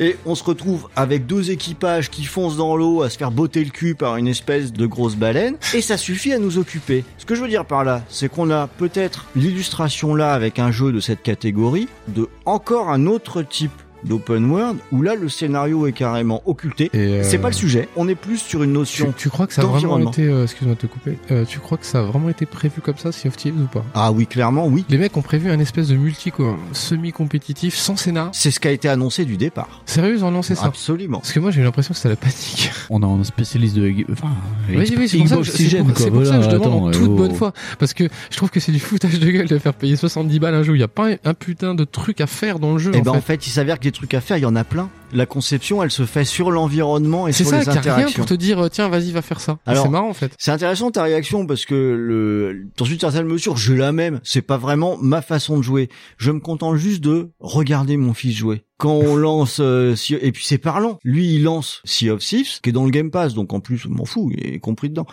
Et 0.00 0.16
on 0.26 0.34
se 0.34 0.42
retrouve 0.44 0.88
avec 0.96 1.26
deux 1.26 1.50
équipages 1.50 2.10
qui 2.10 2.24
foncent 2.24 2.56
dans 2.56 2.76
l'eau 2.76 3.02
à 3.02 3.10
se 3.10 3.18
faire 3.18 3.30
botter 3.30 3.64
le 3.64 3.70
cul 3.70 3.94
par 3.94 4.16
une 4.16 4.28
espèce 4.28 4.72
de 4.72 4.86
grosse 4.86 5.16
baleine, 5.16 5.56
et 5.74 5.80
ça 5.80 5.96
suffit 5.96 6.32
à 6.32 6.38
nous 6.38 6.58
occuper. 6.58 7.04
Ce 7.18 7.26
que 7.26 7.34
je 7.34 7.42
veux 7.42 7.48
dire 7.48 7.64
par 7.64 7.84
là, 7.84 8.02
c'est 8.08 8.28
qu'on 8.28 8.50
a 8.50 8.66
peut-être 8.66 9.26
l'illustration 9.36 10.14
là 10.14 10.32
avec 10.32 10.58
un 10.58 10.72
jeu 10.72 10.92
de 10.92 11.00
cette 11.00 11.22
catégorie 11.22 11.88
de 12.08 12.28
encore 12.48 12.88
un 12.88 13.06
autre 13.06 13.42
type 13.42 13.70
d'open 14.04 14.50
world 14.50 14.78
où 14.92 15.02
là 15.02 15.14
le 15.14 15.28
scénario 15.28 15.86
est 15.86 15.92
carrément 15.92 16.42
occulté. 16.46 16.90
Euh, 16.94 17.22
C'est 17.24 17.38
pas 17.38 17.48
le 17.48 17.54
sujet. 17.54 17.88
On 17.96 18.08
est 18.08 18.14
plus 18.14 18.38
sur 18.38 18.62
une 18.62 18.72
notion. 18.72 19.12
tu 19.16 19.28
crois 19.30 19.46
que 19.46 19.52
ça 19.54 19.62
a 19.62 19.66
vraiment 19.66 19.98
été, 20.10 20.24
euh, 20.24 20.44
excuse-moi 20.44 20.74
de 20.74 20.80
te 20.80 20.86
couper, 20.86 21.18
euh, 21.30 21.44
tu 21.44 21.58
crois 21.58 21.78
que 21.78 21.86
ça 21.86 22.00
a 22.00 22.02
vraiment 22.02 22.28
été 22.28 22.46
prévu 22.46 22.80
comme 22.80 22.96
ça, 22.96 23.12
Sea 23.12 23.28
of 23.28 23.36
Thieves 23.36 23.60
ou 23.60 23.66
pas? 23.66 23.84
Ah 23.94 24.12
oui, 24.12 24.26
clairement, 24.26 24.66
oui. 24.66 24.84
Les 24.88 24.98
mecs 24.98 25.16
ont 25.16 25.22
prévu 25.22 25.50
un 25.50 25.58
espèce 25.58 25.88
de 25.88 25.96
multi 25.96 26.30
quoi, 26.30 26.56
semi-compétitif 26.72 27.74
sans 27.74 27.96
scénar. 27.96 28.30
C'est 28.32 28.50
ce 28.50 28.60
qui 28.60 28.68
a 28.68 28.70
été 28.70 28.88
annoncé 28.88 29.24
du 29.24 29.36
départ. 29.36 29.82
Sérieux, 29.86 30.14
ils 30.16 30.24
ont 30.24 30.30
lancé 30.30 30.54
ça? 30.54 30.66
Absolument. 30.66 31.18
Parce 31.18 31.32
que 31.32 31.40
moi 31.40 31.50
j'ai 31.50 31.60
eu 31.60 31.64
l'impression 31.64 31.92
que 31.92 31.98
c'était 31.98 32.10
la 32.10 32.16
panique. 32.16 32.70
On 32.90 33.02
a 33.02 33.06
un 33.06 33.24
spécialiste 33.24 33.76
de, 33.76 33.92
enfin, 34.12 34.28
Oui, 34.68 34.76
oui, 34.96 35.08
c'est 35.08 35.18
pour 35.18 35.28
ça 35.28 35.34
que 35.36 35.40
Oxygène, 35.40 35.84
pour- 35.86 35.94
quoi. 35.94 36.10
pour 36.10 36.26
ça 36.26 36.38
que 36.38 36.44
je 36.44 36.48
demande 36.50 36.88
en 36.88 36.90
toute 36.90 37.08
oh. 37.08 37.14
bonne 37.16 37.34
foi. 37.34 37.52
Parce 37.78 37.94
que 37.94 38.08
je 38.30 38.36
trouve 38.36 38.50
que 38.50 38.60
c'est 38.60 38.72
du 38.72 38.80
foutage 38.80 39.18
de 39.18 39.30
gueule 39.30 39.46
de 39.48 39.58
faire 39.58 39.74
payer 39.74 39.96
70 39.96 40.38
balles 40.38 40.54
un 40.54 40.62
jeu. 40.62 40.74
Il 40.76 40.80
y 40.80 40.84
a 40.84 40.88
pas 40.88 41.10
un, 41.10 41.16
un 41.24 41.34
putain 41.34 41.74
de 41.74 41.84
truc 41.84 42.20
à 42.20 42.26
faire 42.26 42.58
dans 42.58 42.72
le 42.72 42.78
jeu. 42.78 42.92
Et 42.94 43.00
en 43.00 43.02
ben 43.02 43.12
fait. 43.12 43.18
en 43.18 43.22
fait, 43.22 43.46
il 43.46 43.50
s'avère 43.50 43.78
que 43.80 43.87
des 43.88 43.92
trucs 43.92 44.12
à 44.14 44.20
faire, 44.20 44.36
il 44.36 44.42
y 44.42 44.46
en 44.46 44.56
a 44.56 44.64
plein. 44.64 44.90
La 45.12 45.24
conception, 45.24 45.82
elle 45.82 45.90
se 45.90 46.04
fait 46.04 46.24
sur 46.24 46.50
l'environnement 46.50 47.26
et 47.26 47.32
c'est 47.32 47.44
sur 47.44 47.50
ça, 47.50 47.58
les 47.60 47.64
qu'il 47.64 47.74
y 47.74 47.78
a 47.78 47.80
rien 47.80 47.92
interactions. 47.92 48.20
pour 48.20 48.26
te 48.26 48.34
dire 48.34 48.64
euh, 48.64 48.68
tiens 48.68 48.88
vas-y 48.88 49.10
va 49.10 49.22
faire 49.22 49.40
ça. 49.40 49.58
Alors, 49.64 49.84
c'est 49.84 49.88
marrant 49.88 50.10
en 50.10 50.14
fait. 50.14 50.32
C'est 50.38 50.50
intéressant 50.50 50.90
ta 50.90 51.02
réaction 51.02 51.46
parce 51.46 51.64
que 51.64 51.74
le, 51.74 52.66
dans 52.76 52.84
une 52.84 53.00
certaine 53.00 53.26
mesure, 53.26 53.56
je 53.56 53.72
la 53.72 53.92
même. 53.92 54.20
C'est 54.22 54.42
pas 54.42 54.58
vraiment 54.58 54.98
ma 55.00 55.22
façon 55.22 55.56
de 55.56 55.62
jouer. 55.62 55.88
Je 56.18 56.30
me 56.30 56.40
contente 56.40 56.76
juste 56.76 57.00
de 57.02 57.30
regarder 57.40 57.96
mon 57.96 58.12
fils 58.12 58.36
jouer. 58.36 58.64
Quand 58.78 58.94
on 58.94 59.16
lance, 59.16 59.58
euh, 59.60 59.94
Sea- 59.96 60.18
et 60.22 60.32
puis 60.32 60.44
c'est 60.46 60.58
parlant. 60.58 60.98
Lui, 61.04 61.34
il 61.34 61.42
lance 61.42 61.82
Sea 61.84 62.10
of 62.10 62.20
Thieves, 62.24 62.60
qui 62.62 62.70
est 62.70 62.72
dans 62.72 62.84
le 62.84 62.90
Game 62.90 63.10
Pass, 63.10 63.34
donc 63.34 63.52
en 63.52 63.60
plus, 63.60 63.86
m'en 63.86 64.04
fous, 64.04 64.30
il 64.32 64.46
est 64.54 64.58
compris 64.60 64.88
dedans. 64.88 65.06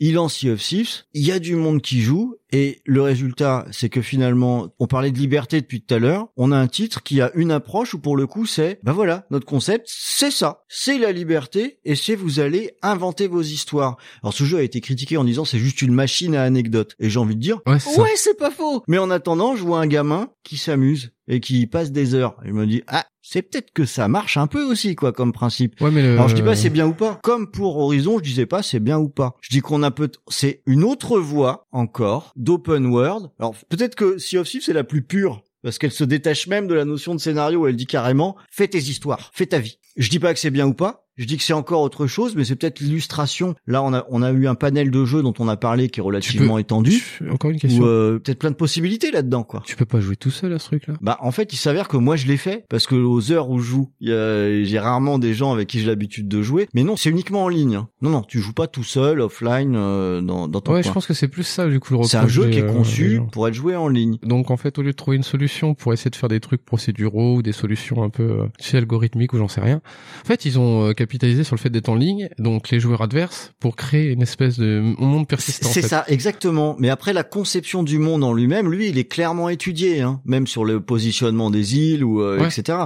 Il 0.00 0.14
lance 0.14 0.34
Sea 0.34 0.50
of 0.50 0.60
Thieves. 0.62 1.04
Il 1.14 1.26
y 1.26 1.30
a 1.32 1.38
du 1.38 1.54
monde 1.54 1.82
qui 1.82 2.00
joue, 2.00 2.34
et 2.52 2.80
le 2.84 3.02
résultat, 3.02 3.66
c'est 3.70 3.88
que 3.90 4.02
finalement, 4.02 4.68
on 4.80 4.86
parlait 4.86 5.12
de 5.12 5.18
liberté 5.18 5.60
depuis 5.60 5.82
tout 5.82 5.94
à 5.94 5.98
l'heure. 5.98 6.28
On 6.36 6.50
a 6.50 6.56
un 6.56 6.66
titre 6.66 7.02
qui 7.02 7.20
a 7.20 7.30
une 7.34 7.52
approche 7.52 7.94
où 7.94 7.98
pour 8.00 8.16
le 8.16 8.26
coup, 8.26 8.46
c'est, 8.46 8.80
bah 8.82 8.92
voilà, 8.92 9.26
notre 9.30 9.46
concept, 9.46 9.86
c'est 9.88 10.30
ça, 10.32 10.64
c'est 10.68 10.98
la 10.98 11.12
liberté, 11.12 11.78
et 11.84 11.94
c'est 11.94 12.16
vous 12.16 12.40
allez 12.40 12.72
inventer 12.82 13.26
vos 13.28 13.42
histoires. 13.42 13.98
Alors 14.22 14.32
ce 14.34 14.44
jeu 14.44 14.58
a 14.58 14.62
été 14.62 14.80
critiqué 14.80 15.16
en 15.16 15.24
disant 15.24 15.44
c'est 15.44 15.58
juste 15.58 15.82
une 15.82 15.92
machine 15.92 16.34
à 16.34 16.42
anecdotes. 16.42 16.96
Et 16.98 17.08
j'ai 17.10 17.18
envie 17.20 17.36
de 17.36 17.40
dire, 17.40 17.60
Ouais, 17.66 17.78
c'est 17.78 17.90
ça. 17.90 18.00
ouais, 18.02 18.10
c'est 18.16 18.36
pas 18.38 18.50
faux. 18.50 18.82
Mais 18.88 18.98
en 18.98 19.10
attendant, 19.10 19.54
je 19.56 19.62
vois 19.62 19.78
un 19.80 19.86
gamin 19.86 20.30
qui 20.42 20.56
s'amuse 20.56 21.12
et 21.30 21.40
qui 21.40 21.66
passe 21.66 21.92
des 21.92 22.14
heures. 22.14 22.36
Et 22.44 22.48
je 22.48 22.52
me 22.52 22.66
dis, 22.66 22.82
ah, 22.88 23.06
c'est 23.22 23.42
peut-être 23.42 23.72
que 23.72 23.84
ça 23.84 24.08
marche 24.08 24.36
un 24.36 24.48
peu 24.48 24.64
aussi, 24.64 24.96
quoi, 24.96 25.12
comme 25.12 25.32
principe. 25.32 25.80
Ouais, 25.80 25.90
mais 25.90 26.02
le... 26.02 26.14
Alors 26.14 26.28
je 26.28 26.34
dis 26.34 26.42
pas 26.42 26.56
c'est 26.56 26.70
bien 26.70 26.86
ou 26.86 26.92
pas. 26.92 27.20
Comme 27.22 27.50
pour 27.50 27.78
Horizon, 27.78 28.18
je 28.18 28.24
disais 28.24 28.46
pas 28.46 28.62
c'est 28.62 28.80
bien 28.80 28.98
ou 28.98 29.08
pas. 29.08 29.36
Je 29.40 29.50
dis 29.50 29.60
qu'on 29.60 29.82
a 29.82 29.92
peut 29.92 30.10
c'est 30.28 30.62
une 30.66 30.82
autre 30.82 31.18
voie 31.18 31.68
encore 31.70 32.32
d'open 32.36 32.86
world. 32.86 33.30
Alors 33.38 33.54
peut-être 33.68 33.94
que 33.94 34.18
Sea 34.18 34.38
of 34.38 34.48
Thieves 34.48 34.64
c'est 34.64 34.72
la 34.72 34.84
plus 34.84 35.02
pure 35.02 35.42
parce 35.62 35.78
qu'elle 35.78 35.92
se 35.92 36.04
détache 36.04 36.46
même 36.48 36.66
de 36.66 36.74
la 36.74 36.84
notion 36.84 37.14
de 37.14 37.20
scénario. 37.20 37.66
Elle 37.68 37.76
dit 37.76 37.86
carrément 37.86 38.36
fais 38.50 38.66
tes 38.66 38.78
histoires, 38.78 39.30
fais 39.32 39.46
ta 39.46 39.60
vie. 39.60 39.78
Je 39.96 40.10
dis 40.10 40.18
pas 40.18 40.34
que 40.34 40.40
c'est 40.40 40.50
bien 40.50 40.66
ou 40.66 40.74
pas. 40.74 41.06
Je 41.16 41.24
dis 41.26 41.36
que 41.36 41.42
c'est 41.42 41.52
encore 41.52 41.82
autre 41.82 42.06
chose, 42.06 42.34
mais 42.36 42.44
c'est 42.44 42.56
peut-être 42.56 42.80
l'illustration. 42.80 43.54
Là, 43.66 43.82
on 43.82 43.92
a 43.92 44.06
on 44.10 44.22
a 44.22 44.30
eu 44.32 44.46
un 44.46 44.54
panel 44.54 44.90
de 44.90 45.04
jeux 45.04 45.22
dont 45.22 45.34
on 45.38 45.48
a 45.48 45.56
parlé 45.56 45.88
qui 45.90 46.00
est 46.00 46.02
relativement 46.02 46.56
étendu. 46.58 47.18
Encore 47.30 47.50
une 47.50 47.58
question. 47.58 47.82
Ou 47.82 47.86
euh, 47.86 48.18
peut-être 48.18 48.38
plein 48.38 48.50
de 48.50 48.56
possibilités 48.56 49.10
là-dedans, 49.10 49.42
quoi. 49.42 49.62
Tu 49.66 49.76
peux 49.76 49.84
pas 49.84 50.00
jouer 50.00 50.16
tout 50.16 50.30
seul 50.30 50.52
à 50.52 50.58
ce 50.58 50.66
truc-là? 50.66 50.94
Bah 51.02 51.18
en 51.20 51.30
fait, 51.30 51.52
il 51.52 51.56
s'avère 51.56 51.88
que 51.88 51.96
moi 51.96 52.16
je 52.16 52.26
l'ai 52.26 52.36
fait 52.36 52.64
parce 52.70 52.86
que 52.86 52.94
aux 52.94 53.32
heures 53.32 53.50
où 53.50 53.58
je 53.58 53.64
joue, 53.68 53.90
il 54.00 54.08
y 54.08 54.12
a- 54.12 54.64
j'ai 54.64 54.78
rarement 54.78 55.18
des 55.18 55.34
gens 55.34 55.52
avec 55.52 55.68
qui 55.68 55.80
j'ai 55.80 55.86
l'habitude 55.86 56.26
de 56.28 56.40
jouer. 56.42 56.68
Mais 56.74 56.84
non, 56.84 56.96
c'est 56.96 57.10
uniquement 57.10 57.44
en 57.44 57.48
ligne. 57.48 57.74
hein. 57.76 57.88
Non 58.00 58.10
non, 58.10 58.22
tu 58.22 58.38
joues 58.40 58.54
pas 58.54 58.66
tout 58.66 58.84
seul 58.84 59.20
offline 59.20 59.74
euh, 59.76 60.20
dans 60.22 60.48
dans 60.48 60.60
ton 60.60 60.72
Ouais, 60.72 60.80
coin. 60.82 60.88
je 60.90 60.94
pense 60.94 61.06
que 61.06 61.14
c'est 61.14 61.28
plus 61.28 61.42
ça 61.44 61.68
du 61.68 61.80
coup 61.80 61.98
le 61.98 62.04
C'est 62.04 62.16
un 62.16 62.28
jeu 62.28 62.44
des, 62.46 62.50
qui 62.52 62.58
est 62.60 62.62
euh, 62.62 62.72
conçu 62.72 63.20
pour 63.32 63.46
être 63.46 63.54
joué 63.54 63.76
en 63.76 63.88
ligne. 63.88 64.16
Donc 64.22 64.50
en 64.50 64.56
fait, 64.56 64.78
au 64.78 64.82
lieu 64.82 64.92
de 64.92 64.96
trouver 64.96 65.16
une 65.18 65.22
solution 65.22 65.74
pour 65.74 65.92
essayer 65.92 66.10
de 66.10 66.16
faire 66.16 66.28
des 66.30 66.40
trucs 66.40 66.64
procéduraux 66.64 67.36
ou 67.36 67.42
des 67.42 67.52
solutions 67.52 68.02
un 68.02 68.10
peu 68.10 68.22
euh, 68.22 68.44
tu 68.58 68.68
sais, 68.70 68.78
algorithmiques 68.78 69.32
ou 69.34 69.38
j'en 69.38 69.48
sais 69.48 69.60
rien, 69.60 69.82
en 70.22 70.26
fait 70.26 70.44
ils 70.46 70.58
ont 70.58 70.88
capitalisé 71.10 71.42
sur 71.42 71.56
le 71.56 71.60
fait 71.60 71.70
d'être 71.70 71.88
en 71.88 71.96
ligne, 71.96 72.28
donc 72.38 72.70
les 72.70 72.78
joueurs 72.78 73.02
adverses, 73.02 73.52
pour 73.58 73.74
créer 73.74 74.12
une 74.12 74.22
espèce 74.22 74.56
de 74.58 74.80
monde 74.98 75.26
persistant. 75.26 75.68
en 75.68 75.72
C'est 75.72 75.82
fait. 75.82 75.88
ça, 75.88 76.04
exactement. 76.06 76.76
Mais 76.78 76.88
après, 76.88 77.12
la 77.12 77.24
conception 77.24 77.82
du 77.82 77.98
monde 77.98 78.22
en 78.22 78.32
lui-même, 78.32 78.70
lui, 78.70 78.88
il 78.88 78.96
est 78.96 79.04
clairement 79.06 79.48
étudié, 79.48 80.02
hein, 80.02 80.20
même 80.24 80.46
sur 80.46 80.64
le 80.64 80.80
positionnement 80.80 81.50
des 81.50 81.76
îles 81.76 82.04
ou 82.04 82.22
euh, 82.22 82.38
Ouais. 82.38 82.46
etc. 82.46 82.78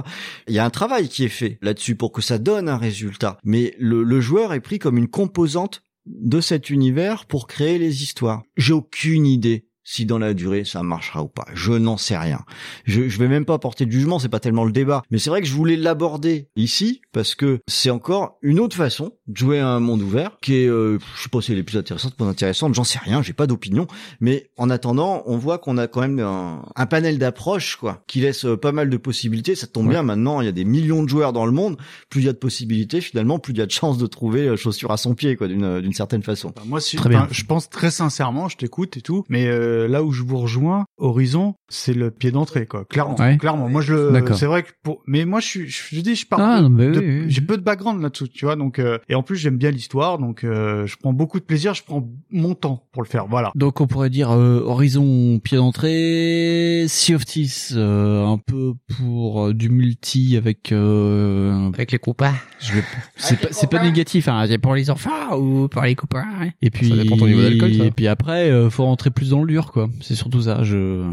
Il 0.47 0.55
y 0.55 0.59
a 0.59 0.65
un 0.65 0.69
travail 0.71 1.07
qui 1.07 1.23
est 1.23 1.29
fait 1.29 1.59
là-dessus 1.61 1.95
pour 1.95 2.11
que 2.11 2.21
ça 2.23 2.39
donne 2.39 2.67
un 2.67 2.77
résultat. 2.77 3.37
Mais 3.43 3.75
le, 3.77 4.01
le 4.03 4.21
joueur 4.21 4.53
est 4.53 4.59
pris 4.59 4.79
comme 4.79 4.97
une 4.97 5.07
composante 5.07 5.83
de 6.07 6.41
cet 6.41 6.71
univers 6.71 7.25
pour 7.27 7.45
créer 7.47 7.77
les 7.77 8.01
histoires. 8.01 8.41
J'ai 8.57 8.73
aucune 8.73 9.27
idée 9.27 9.67
si 9.85 10.05
dans 10.05 10.17
la 10.17 10.33
durée 10.33 10.65
ça 10.65 10.83
marchera 10.83 11.23
ou 11.23 11.27
pas. 11.29 11.45
Je 11.53 11.71
n'en 11.71 11.95
sais 11.95 12.17
rien. 12.17 12.41
Je, 12.83 13.07
je 13.07 13.17
vais 13.19 13.27
même 13.29 13.45
pas 13.45 13.57
porter 13.59 13.85
de 13.85 13.91
jugement, 13.91 14.19
c'est 14.19 14.27
pas 14.27 14.41
tellement 14.41 14.65
le 14.65 14.73
débat. 14.73 15.03
Mais 15.11 15.17
c'est 15.19 15.29
vrai 15.29 15.41
que 15.41 15.47
je 15.47 15.53
voulais 15.53 15.77
l'aborder 15.77 16.49
ici 16.57 17.01
parce 17.13 17.35
que 17.35 17.59
c'est 17.67 17.89
encore 17.91 18.37
une 18.41 18.59
autre 18.59 18.75
façon 18.75 19.11
de 19.27 19.37
jouer 19.37 19.59
à 19.59 19.69
un 19.69 19.79
monde 19.79 20.01
ouvert 20.01 20.37
qui 20.41 20.55
est, 20.55 20.67
euh, 20.67 20.97
je 21.15 21.23
sais 21.23 21.29
pas 21.29 21.39
si 21.41 21.51
elle 21.53 21.59
est 21.59 21.63
plus 21.63 21.77
intéressante, 21.77 22.15
pas 22.15 22.25
intéressante, 22.25 22.73
j'en 22.75 22.83
sais 22.83 22.99
rien, 22.99 23.21
j'ai 23.21 23.33
pas 23.33 23.47
d'opinion. 23.47 23.87
Mais 24.19 24.49
en 24.57 24.69
attendant, 24.69 25.23
on 25.27 25.37
voit 25.37 25.57
qu'on 25.59 25.77
a 25.77 25.87
quand 25.87 26.01
même 26.01 26.19
un, 26.19 26.63
un 26.75 26.85
panel 26.87 27.17
d'approches 27.19 27.75
quoi, 27.77 28.03
qui 28.07 28.19
laisse 28.21 28.45
euh, 28.45 28.57
pas 28.57 28.71
mal 28.71 28.89
de 28.89 28.97
possibilités. 28.97 29.55
Ça 29.55 29.67
tombe 29.67 29.85
Ouais. 29.85 29.91
bien 29.91 30.03
maintenant, 30.03 30.41
il 30.41 30.45
y 30.45 30.49
a 30.49 30.51
des 30.51 30.65
millions 30.65 31.03
de 31.03 31.09
joueurs 31.09 31.31
dans 31.31 31.45
le 31.45 31.51
monde. 31.51 31.77
Plus 32.09 32.21
il 32.21 32.25
y 32.25 32.29
a 32.29 32.33
de 32.33 32.37
possibilités, 32.39 33.01
finalement, 33.01 33.37
plus 33.37 33.53
il 33.53 33.59
y 33.59 33.61
a 33.61 33.67
de 33.67 33.71
chances 33.71 33.99
de 33.99 34.07
trouver 34.07 34.47
euh, 34.47 34.55
chaussure 34.57 34.91
à 34.91 34.97
son 34.97 35.13
pied 35.13 35.35
quoi, 35.35 35.47
d'une 35.47 35.79
d'une 35.81 35.93
certaine 35.93 36.23
façon. 36.23 36.51
Bah, 36.55 36.63
Moi, 36.65 36.81
si, 36.81 36.95
Très 36.97 37.09
bien. 37.09 37.27
je 37.29 37.43
pense 37.43 37.69
très 37.69 37.91
sincèrement, 37.91 38.49
je 38.49 38.57
t'écoute 38.57 38.97
et 38.97 39.01
tout, 39.01 39.23
mais 39.29 39.45
euh, 39.47 39.74
là 39.87 40.03
où 40.03 40.11
je 40.11 40.23
vous 40.23 40.37
rejoins, 40.37 40.85
Horizon, 40.97 41.55
c'est 41.69 41.93
le 41.93 42.11
pied 42.11 42.31
d'entrée, 42.31 42.65
quoi. 42.65 42.85
Clairement, 42.85 43.15
Ouais. 43.19 43.37
clairement. 43.37 43.67
Moi, 43.69 43.81
je 43.81 43.95
c'est 44.33 44.45
vrai 44.45 44.63
que 44.63 44.69
pour, 44.83 45.01
mais 45.07 45.25
moi, 45.25 45.39
je 45.39 45.47
suis, 45.47 45.67
je, 45.69 45.95
je 45.95 46.01
dis, 46.01 46.15
je 46.15 46.25
pars. 46.27 46.39
Ah, 46.41 46.61
de- 46.61 46.67
oui, 46.67 46.97
oui. 46.97 47.25
J'ai 47.27 47.41
peu 47.41 47.57
de 47.57 47.63
background 47.63 48.01
là-dessous, 48.01 48.27
tu 48.27 48.45
vois, 48.45 48.55
donc 48.55 48.79
euh, 48.79 48.97
et 49.09 49.15
en 49.15 49.23
plus 49.23 49.35
j'aime 49.35 49.57
bien 49.57 49.71
l'histoire, 49.71 50.17
donc 50.19 50.43
euh, 50.43 50.85
je 50.85 50.95
prends 50.97 51.13
beaucoup 51.13 51.39
de 51.39 51.45
plaisir, 51.45 51.73
je 51.73 51.83
prends 51.83 52.07
mon 52.31 52.55
temps 52.55 52.83
pour 52.91 53.01
le 53.03 53.07
faire, 53.07 53.25
voilà. 53.27 53.51
Donc 53.55 53.81
on 53.81 53.87
pourrait 53.87 54.09
dire 54.09 54.31
euh, 54.31 54.61
Horizon 54.65 55.39
pied 55.43 55.57
d'entrée, 55.57 56.85
Sea 56.87 57.15
of 57.15 57.25
Thieves 57.25 57.73
euh, 57.75 58.25
un 58.25 58.37
peu 58.37 58.73
pour 58.97 59.45
euh, 59.47 59.53
du 59.53 59.69
multi 59.69 60.37
avec 60.37 60.71
euh, 60.71 61.69
Avec 61.73 61.91
les 61.91 61.99
copains. 61.99 62.33
je 62.59 62.73
vais- 62.73 62.83
c'est 63.15 63.39
pas 63.39 63.47
c'est 63.51 63.69
pas 63.69 63.81
négatif 63.83 64.27
hein, 64.27 64.45
c'est 64.47 64.57
pour 64.57 64.75
les 64.75 64.89
enfants 64.89 65.37
ou 65.37 65.67
pour 65.67 65.81
les 65.83 65.95
copains. 65.95 66.25
hein. 66.41 66.49
Et 66.61 66.69
puis 66.69 66.89
Ça 66.89 66.95
dépend 66.95 67.15
de 67.15 67.19
ton 67.21 67.27
niveau 67.27 67.41
d'alcool, 67.41 67.71
et 67.71 67.91
puis 67.91 68.07
après 68.07 68.49
euh, 68.49 68.69
faut 68.69 68.85
rentrer 68.85 69.09
plus 69.09 69.29
dans 69.31 69.41
le 69.41 69.47
dur 69.47 69.64
quoi. 69.71 69.89
C'est 70.01 70.15
surtout 70.15 70.41
ça, 70.41 70.63
je 70.63 71.03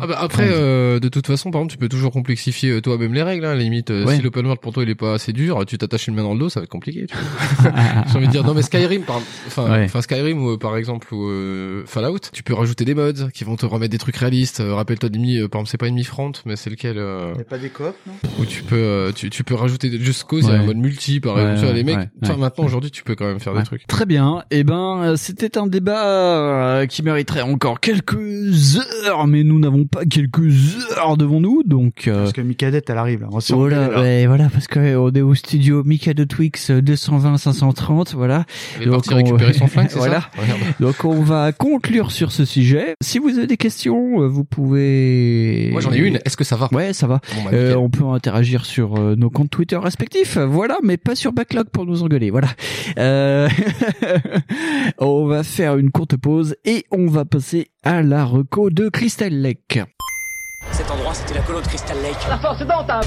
Ah 0.00 0.06
bah 0.06 0.16
après, 0.20 0.48
euh, 0.50 0.98
de 1.00 1.08
toute 1.08 1.26
façon, 1.26 1.50
par 1.50 1.60
exemple, 1.60 1.72
tu 1.72 1.78
peux 1.78 1.88
toujours 1.88 2.12
complexifier 2.12 2.70
euh, 2.70 2.80
toi-même 2.80 3.12
les 3.14 3.22
règles. 3.22 3.44
Hein, 3.44 3.50
à 3.50 3.54
la 3.54 3.60
limite, 3.62 3.90
euh, 3.90 4.04
Ouais. 4.04 4.16
si 4.16 4.22
l'open 4.22 4.44
world 4.44 4.60
pour 4.60 4.72
toi 4.72 4.82
il 4.82 4.88
est 4.90 4.94
pas 4.94 5.14
assez 5.14 5.32
dur, 5.32 5.64
tu 5.66 5.78
t'attaches 5.78 6.06
une 6.08 6.14
main 6.14 6.22
dans 6.22 6.32
le 6.34 6.38
dos, 6.40 6.48
ça 6.48 6.60
va 6.60 6.64
être 6.64 6.70
compliqué. 6.70 7.06
Tu 7.06 7.14
vois. 7.16 7.72
J'ai 8.10 8.16
envie 8.18 8.26
de 8.26 8.32
dire, 8.32 8.44
non 8.44 8.54
mais 8.54 8.62
Skyrim, 8.62 9.02
par, 9.02 9.20
enfin, 9.46 9.70
Ouais. 9.70 9.84
enfin 9.84 10.00
Skyrim 10.02 10.42
ou 10.44 10.50
euh, 10.52 10.56
par 10.58 10.76
exemple 10.76 11.12
ou 11.14 11.28
euh, 11.28 11.82
Fallout, 11.86 12.18
tu 12.32 12.42
peux 12.42 12.54
rajouter 12.54 12.84
des 12.84 12.94
mods 12.94 13.28
qui 13.34 13.44
vont 13.44 13.56
te 13.56 13.66
remettre 13.66 13.90
des 13.92 13.98
trucs 13.98 14.16
réalistes. 14.16 14.62
Rappelle-toi 14.64 15.08
euh, 15.12 15.48
par 15.48 15.60
exemple, 15.60 15.68
c'est 15.70 15.78
pas 15.78 15.86
Enemy 15.88 16.04
Front, 16.04 16.32
mais 16.44 16.56
c'est 16.56 16.70
lequel 16.70 16.98
euh, 16.98 17.32
Y 17.36 17.40
a 17.40 17.44
pas 17.44 17.58
des 17.58 17.68
coop, 17.70 17.94
non? 18.06 18.12
où 18.38 18.44
tu 18.44 18.62
peux, 18.62 18.76
euh, 18.76 19.12
tu, 19.12 19.30
tu 19.30 19.44
peux 19.44 19.54
rajouter 19.54 19.90
des 19.90 19.98
Just 20.00 20.24
Cause, 20.24 20.44
il 20.44 20.48
y 20.48 20.50
a 20.50 20.56
Ouais. 20.56 20.60
un 20.62 20.66
mode 20.66 20.76
multi 20.76 21.20
par 21.20 21.38
exemple. 21.38 21.54
Ouais, 21.54 21.58
Tu 21.60 21.64
vois, 21.66 21.74
les 21.74 21.84
mecs, 21.84 21.96
ouais, 21.98 22.08
enfin 22.22 22.36
maintenant 22.36 22.64
aujourd'hui, 22.64 22.90
tu 22.90 23.02
peux 23.02 23.14
quand 23.14 23.26
même 23.26 23.40
faire 23.40 23.52
Ouais. 23.54 23.60
des 23.60 23.66
trucs. 23.66 23.86
Très 23.86 24.06
bien. 24.06 24.44
Eh 24.50 24.64
ben, 24.64 25.14
c'était 25.16 25.58
un 25.58 25.66
débat 25.66 26.86
qui 26.88 27.02
mériterait 27.02 27.42
encore 27.42 27.80
quelques 27.80 27.95
heures, 29.06 29.26
mais 29.26 29.42
nous 29.44 29.58
n'avons 29.58 29.84
pas 29.86 30.04
quelques 30.04 30.76
heures 30.96 31.16
devant 31.16 31.40
nous, 31.40 31.62
donc. 31.64 32.06
euh, 32.08 32.20
Parce 32.20 32.32
que 32.32 32.40
Micadette, 32.40 32.88
elle 32.90 32.98
arrive 32.98 33.22
là. 33.22 33.28
On 33.30 33.36
va 33.36 33.40
se 33.40 33.54
Voilà, 33.54 34.00
ouais, 34.00 34.26
voilà, 34.26 34.48
parce 34.48 34.66
que 34.66 34.78
euh, 34.78 35.00
on 35.00 35.12
est 35.12 35.20
au 35.22 35.34
studio 35.34 35.82
Mika 35.84 36.14
de 36.14 36.24
Twix 36.24 36.70
euh, 36.70 36.80
220 36.82 37.36
530, 37.38 38.14
voilà. 38.14 38.44
Elle 38.80 38.88
est 38.88 38.90
partie 38.90 39.14
récupérer 39.14 39.52
son 39.52 39.66
flingue, 39.66 39.88
c'est 39.90 39.98
voilà. 39.98 40.20
ça 40.20 40.30
Regarde. 40.40 40.60
Donc 40.80 41.04
on 41.04 41.22
va 41.22 41.52
conclure 41.52 42.10
sur 42.12 42.32
ce 42.32 42.44
sujet. 42.44 42.94
Si 43.02 43.18
vous 43.18 43.30
avez 43.38 43.46
des 43.46 43.56
questions, 43.56 44.22
euh, 44.22 44.26
vous 44.28 44.44
pouvez. 44.44 45.68
Moi 45.72 45.80
j'en 45.80 45.92
ai 45.92 45.98
une. 45.98 46.18
Est-ce 46.24 46.36
que 46.36 46.44
ça 46.44 46.56
va 46.56 46.68
Ouais, 46.72 46.92
ça 46.92 47.06
va. 47.06 47.20
Bon, 47.34 47.42
bah, 47.44 47.50
Euh, 47.52 47.74
on 47.76 47.90
peut 47.90 48.04
interagir 48.04 48.64
sur 48.66 48.96
euh, 48.96 49.14
nos 49.16 49.30
comptes 49.30 49.50
Twitter 49.50 49.76
respectifs, 49.76 50.36
voilà, 50.38 50.76
mais 50.82 50.96
pas 50.96 51.14
sur 51.14 51.32
Backlog 51.32 51.68
pour 51.70 51.86
nous 51.86 52.02
engueuler, 52.02 52.30
voilà. 52.30 52.48
Euh, 52.98 53.48
on 54.98 55.26
va 55.26 55.42
faire 55.42 55.76
une 55.76 55.90
courte 55.90 56.16
pause 56.16 56.56
et 56.64 56.84
on 56.90 57.06
va 57.06 57.24
passer 57.24 57.68
à 57.86 58.02
la 58.02 58.24
reco 58.24 58.68
de 58.68 58.88
Crystal 58.88 59.32
Lake. 59.32 59.78
Cet 60.72 60.90
endroit, 60.90 61.14
c'était 61.14 61.34
la 61.34 61.42
colonne 61.42 61.62
Crystal 61.62 61.96
Lake. 62.02 62.16
La 62.28 62.36
force 62.36 62.60
est 62.60 62.64
dans 62.64 62.82
ta... 62.82 63.00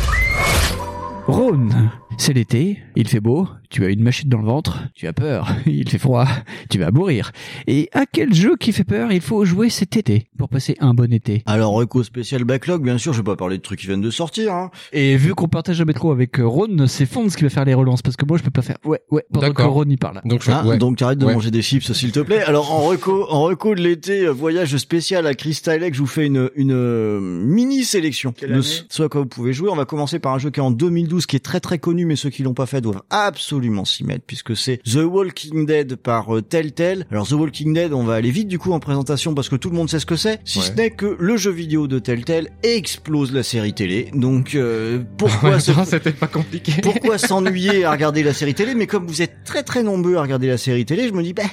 Rhône, 1.28 1.92
c'est 2.22 2.34
l'été, 2.34 2.80
il 2.98 3.08
fait 3.08 3.22
beau, 3.22 3.48
tu 3.70 3.86
as 3.86 3.90
une 3.90 4.04
machine 4.04 4.28
dans 4.30 4.40
le 4.40 4.46
ventre, 4.46 4.84
tu 4.94 5.08
as 5.08 5.14
peur, 5.14 5.48
il 5.66 5.88
fait 5.90 5.98
froid, 5.98 6.28
tu 6.70 6.78
vas 6.78 6.91
mourir. 6.91 7.32
Et 7.66 7.90
à 7.94 8.06
quel 8.06 8.34
jeu 8.34 8.58
qui 8.58 8.74
fait 8.74 8.84
peur 8.84 9.14
il 9.14 9.22
faut 9.22 9.46
jouer 9.46 9.70
cet 9.70 9.96
été 9.96 10.28
pour 10.38 10.50
passer 10.50 10.76
un 10.82 10.94
bon 10.94 11.12
été 11.14 11.44
Alors, 11.46 11.72
Reco 11.72 12.04
spécial 12.04 12.44
backlog, 12.44 12.84
bien 12.84 12.98
sûr, 12.98 13.14
je 13.14 13.20
vais 13.20 13.24
pas 13.24 13.38
parler 13.38 13.58
de 13.58 13.62
trucs 13.62 13.80
qui 13.80 13.88
viennent 13.88 14.02
de 14.02 14.10
sortir, 14.12 14.52
hein. 14.54 14.70
Et 14.91 15.16
vu 15.16 15.34
qu'on 15.34 15.48
partage 15.48 15.78
jamais 15.78 15.94
trop 15.94 16.12
avec 16.12 16.40
euh, 16.41 16.46
Rhône, 16.46 16.88
c'est 16.88 17.06
Fonz 17.06 17.36
qui 17.38 17.44
va 17.44 17.50
faire 17.50 17.64
les 17.64 17.74
relances 17.74 18.02
parce 18.02 18.18
que 18.18 18.26
moi 18.26 18.38
je 18.38 18.44
peux 18.44 18.52
pas 18.52 18.62
faire. 18.64 18.78
Ouais, 18.84 19.00
ouais, 19.12 19.24
pendant 19.32 19.48
que 19.48 19.54
D'accord. 19.54 19.74
Rhône 19.74 19.91
y 19.91 19.98
parle. 19.98 20.20
Donc 20.26 20.44
je, 20.44 20.52
Ah, 20.52 20.66
ouais. 20.66 20.78
Donc 20.78 20.98
t'arrêtes 20.98 21.20
de 21.20 21.26
Ouais. 21.26 21.34
manger 21.34 21.52
des 21.52 21.62
chips 21.62 21.90
s'il 21.94 22.12
te 22.12 22.20
plaît. 22.20 22.41
Alors 22.44 22.72
en 22.74 22.82
reco, 22.82 23.28
en 23.30 23.44
reco 23.44 23.76
de 23.76 23.82
l'été, 23.82 24.26
euh, 24.26 24.32
voyage 24.32 24.76
spécial 24.76 25.26
à 25.26 25.34
Crystal 25.36 25.80
Lake, 25.80 25.94
je 25.94 26.00
vous 26.00 26.06
fais 26.08 26.26
une, 26.26 26.50
une 26.56 26.74
euh, 26.74 27.20
mini 27.22 27.86
sélection 27.86 28.34
Quelle 28.36 28.50
de 28.50 28.54
année 28.56 28.64
ce 28.64 28.84
ce 28.90 29.04
à 29.04 29.08
quoi 29.10 29.22
vous 29.22 29.28
pouvez 29.28 29.54
jouer. 29.54 29.70
On 29.70 29.76
va 29.78 29.86
commencer 29.86 30.20
par 30.20 30.34
un 30.34 30.40
jeu 30.40 30.50
qui 30.50 30.60
est 30.60 30.64
en 30.64 30.72
2012, 30.72 31.26
qui 31.26 31.38
est 31.38 31.40
très 31.40 31.60
très 31.62 31.80
connu, 31.80 32.06
mais 32.10 32.15
ceux 32.18 32.30
qui 32.30 32.44
l'ont 32.44 32.53
pas 32.53 32.65
fait 32.65 32.81
doivent 32.81 33.02
absolument 33.10 33.86
s'y 33.86 34.03
mettre, 34.03 34.26
puisque 34.26 34.56
c'est 34.57 34.81
The 34.84 35.03
Walking 35.06 35.65
Dead 35.65 35.95
par 35.95 36.36
euh, 36.36 36.41
Telltale. 36.41 37.06
Alors 37.11 37.27
The 37.27 37.31
Walking 37.34 37.73
Dead, 37.73 37.94
on 37.94 38.03
va 38.03 38.15
aller 38.15 38.31
vite 38.31 38.48
du 38.48 38.60
coup 38.60 38.73
en 38.73 38.80
présentation 38.80 39.34
parce 39.34 39.48
que 39.48 39.56
tout 39.56 39.69
le 39.69 39.76
monde 39.76 39.90
sait 39.90 39.99
ce 39.99 40.06
que 40.06 40.15
c'est, 40.15 40.40
si 40.44 40.60
Ouais. 40.60 40.65
ce 40.65 40.72
n'est 40.73 40.91
que 40.91 41.15
le 41.19 41.38
jeu 41.38 41.52
vidéo 41.52 41.88
de 41.88 41.99
Telltale 41.99 42.49
explose 42.64 43.31
la 43.31 43.44
série 43.44 43.73
télé. 43.73 44.10
Donc 44.14 44.56
euh, 44.56 44.99
pourquoi 45.18 45.60
ce 45.60 45.72
Non, 45.72 45.86
c'était 45.86 46.11
pas 46.11 46.27
compliqué. 46.27 46.73
pourquoi 46.81 47.18
s'ennuyer 47.18 47.86
à 47.86 47.91
regarder 47.91 48.23
la 48.23 48.34
série 48.34 48.53
télé? 48.56 48.73
Mais 48.76 48.88
comme 48.88 49.06
vous 49.07 49.22
êtes 49.22 49.44
très 49.45 49.64
très 49.64 49.84
nombreux 49.84 50.15
à 50.15 50.22
regarder 50.23 50.48
la 50.48 50.57
série 50.57 50.86
télé, 50.86 51.07
je 51.07 51.14
me 51.14 51.22
dis, 51.23 51.34
bah, 51.34 51.44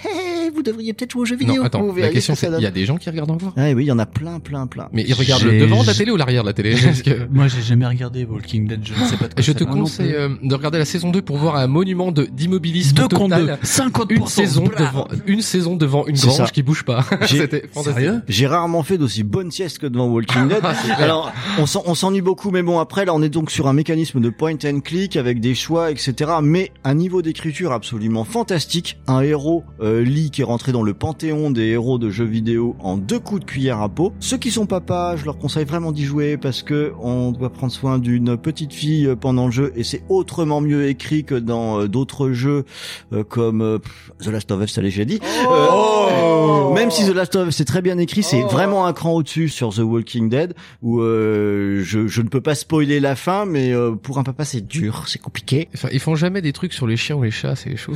vous 0.51 0.63
devriez 0.63 0.93
peut-être 0.93 1.13
jouer 1.13 1.23
aux 1.23 1.25
jeux 1.27 1.37
vidéo. 1.37 1.57
Non, 1.57 1.65
attends. 1.65 1.95
La 1.97 2.09
question 2.11 2.35
ce 2.35 2.41
que 2.47 2.53
c'est, 2.53 2.59
il 2.59 2.63
y 2.63 2.67
a 2.67 2.71
des 2.71 2.85
gens 2.87 2.97
qui 2.97 3.09
regardent 3.11 3.31
encore? 3.31 3.53
Ah 3.57 3.71
oui, 3.73 3.85
il 3.85 3.87
y 3.87 3.93
en 3.93 3.99
a 3.99 4.07
plein, 4.07 4.39
plein, 4.41 4.67
plein. 4.67 4.89
Mais 4.93 5.05
ils 5.07 5.15
regardent 5.15 5.43
le 5.45 5.59
devant 5.61 5.83
de 5.83 5.87
la 5.87 5.95
télé 5.95 6.11
ou 6.11 6.17
l'arrière 6.17 6.43
de 6.43 6.49
la 6.49 6.53
télé 6.53 6.75
Parce 6.83 7.03
que- 7.03 7.27
Moi 7.31 7.49
j'ai 7.49 7.63
jamais 7.63 7.87
regardé 7.87 8.25
Walking 8.25 8.67
Dead, 8.69 8.81
je 8.85 8.93
ne 8.93 9.07
sais 9.07 9.17
pas 9.17 9.29
de 9.29 9.35
quoi 9.35 9.43
Je 9.43 9.53
ça 9.53 9.59
te 9.59 9.65
conseille 9.65 10.13
euh, 10.15 10.29
de 10.43 10.55
regarder 10.55 10.79
la 10.79 10.85
saison 10.85 11.11
2 11.11 11.23
pour 11.23 11.37
voir 11.39 11.57
un 11.57 11.67
monument 11.67 12.13
de 12.13 12.25
d'immobilisme 12.25 12.97
total. 13.09 13.59
50%. 13.63 14.07
Une 14.15 14.27
saison 14.27 14.65
devant 14.65 15.09
une 15.27 15.43
saison 15.43 15.77
devant 15.77 16.07
une 16.07 16.17
C'est 16.17 16.27
grange 16.29 16.47
ça. 16.47 16.53
qui 16.53 16.63
bouge 16.63 16.85
pas. 16.85 17.05
J'ai- 17.27 17.39
C'était 17.39 17.63
fantastique. 17.73 17.95
Sérieux? 18.05 18.23
J'ai 18.29 18.47
rarement 18.47 18.83
fait 18.83 18.99
d'aussi 18.99 19.23
bonne 19.23 19.51
sieste 19.51 19.79
que 19.79 19.87
devant 19.87 20.07
Walking 20.09 20.49
Dead. 20.49 20.63
Alors, 20.99 21.33
on 21.59 21.67
s'en- 21.67 21.83
on 21.87 21.95
s'ennuie 21.95 22.21
beaucoup, 22.23 22.51
mais 22.51 22.63
bon, 22.63 22.79
après, 22.79 23.05
là, 23.05 23.15
on 23.15 23.23
est 23.23 23.29
donc 23.29 23.51
sur 23.51 23.67
un 23.69 23.73
mécanisme 23.73 24.21
de 24.21 24.31
point 24.31 24.55
and 24.65 24.81
click 24.81 25.17
avec 25.17 25.41
des 25.41 25.55
choix, 25.55 25.91
etc. 25.91 26.31
Mais 26.43 26.73
un 26.85 26.95
niveau 26.95 27.23
d'écriture 27.23 27.73
absolument 27.73 28.25
fantastique. 28.25 28.99
Un 29.07 29.21
héros, 29.21 29.65
euh, 29.81 30.03
Lee, 30.03 30.31
qui 30.37 30.43
est 30.43 30.45
rentré 30.45 30.71
dans 30.71 30.83
le 30.83 30.93
panthéon 30.93 31.51
des 31.51 31.69
héros 31.69 31.97
de 31.97 32.11
jeux 32.11 32.27
vidéo 32.27 32.77
en 32.81 32.99
deux 32.99 33.19
coups 33.19 33.41
de 33.41 33.47
cuillère 33.47 33.81
à 33.81 33.89
peau. 33.89 34.13
Ceux 34.21 34.37
qui 34.37 34.51
sont 34.51 34.67
papas, 34.67 35.17
je 35.17 35.25
leur 35.25 35.39
conseille 35.39 35.65
vraiment 35.65 35.93
d'y 35.93 36.05
jouer 36.05 36.37
parce 36.37 36.63
que 36.63 36.93
on 37.01 37.33
doit 37.33 37.49
prendre 37.49 37.73
soin 37.73 37.99
d'une 37.99 38.37
petite 38.37 38.75
fille 38.75 39.09
pendant 39.19 39.47
le 39.47 39.51
jeu 39.51 39.73
et 39.77 39.83
c'est 39.83 40.03
autrement 40.11 40.61
mieux 40.61 40.89
écrit 40.89 41.25
que 41.25 41.37
dans 41.37 41.81
euh, 41.81 41.89
d'autres 41.89 42.33
jeux 42.33 42.67
euh, 43.15 43.25
comme 43.25 43.63
euh, 43.63 43.79
The 44.21 44.27
Last 44.27 44.51
of 44.51 44.63
Us, 44.63 44.75
ça 44.75 44.83
l'ai 44.83 44.89
déjà 44.89 45.07
dit. 45.07 45.21
Euh, 45.51 46.75
même 46.75 46.91
si 46.91 47.07
The 47.07 47.15
Last 47.15 47.35
of 47.37 47.49
Us 47.49 47.57
c'est 47.57 47.65
très 47.65 47.81
bien 47.81 47.97
écrit, 47.97 48.23
c'est 48.23 48.43
vraiment 48.43 48.85
un 48.85 48.93
cran 48.93 49.13
au-dessus 49.13 49.49
sur 49.49 49.73
The 49.73 49.79
Walking 49.79 50.29
Dead 50.29 50.53
où 50.83 51.01
euh, 51.01 51.81
je, 51.83 52.09
je 52.09 52.21
ne 52.21 52.29
peux 52.29 52.43
pas 52.43 52.55
spoiler 52.55 53.01
la 53.01 53.17
fin, 53.17 53.47
mais 53.47 53.73
euh, 53.73 53.93
pour 53.93 54.19
un 54.19 54.23
papa 54.23 54.45
c'est 54.45 54.67
dur, 54.67 55.05
c'est 55.07 55.19
compliqué. 55.19 55.69
Enfin, 55.73 55.89
ils 55.93 56.01
font 56.01 56.15
jamais 56.15 56.43
des 56.43 56.53
trucs 56.53 56.75
sur 56.75 56.87
les 56.87 56.99
chiens 56.99 57.17
ou 57.17 57.23
les 57.23 57.31
chats, 57.31 57.57
c'est 57.57 57.75
chaud. 57.77 57.95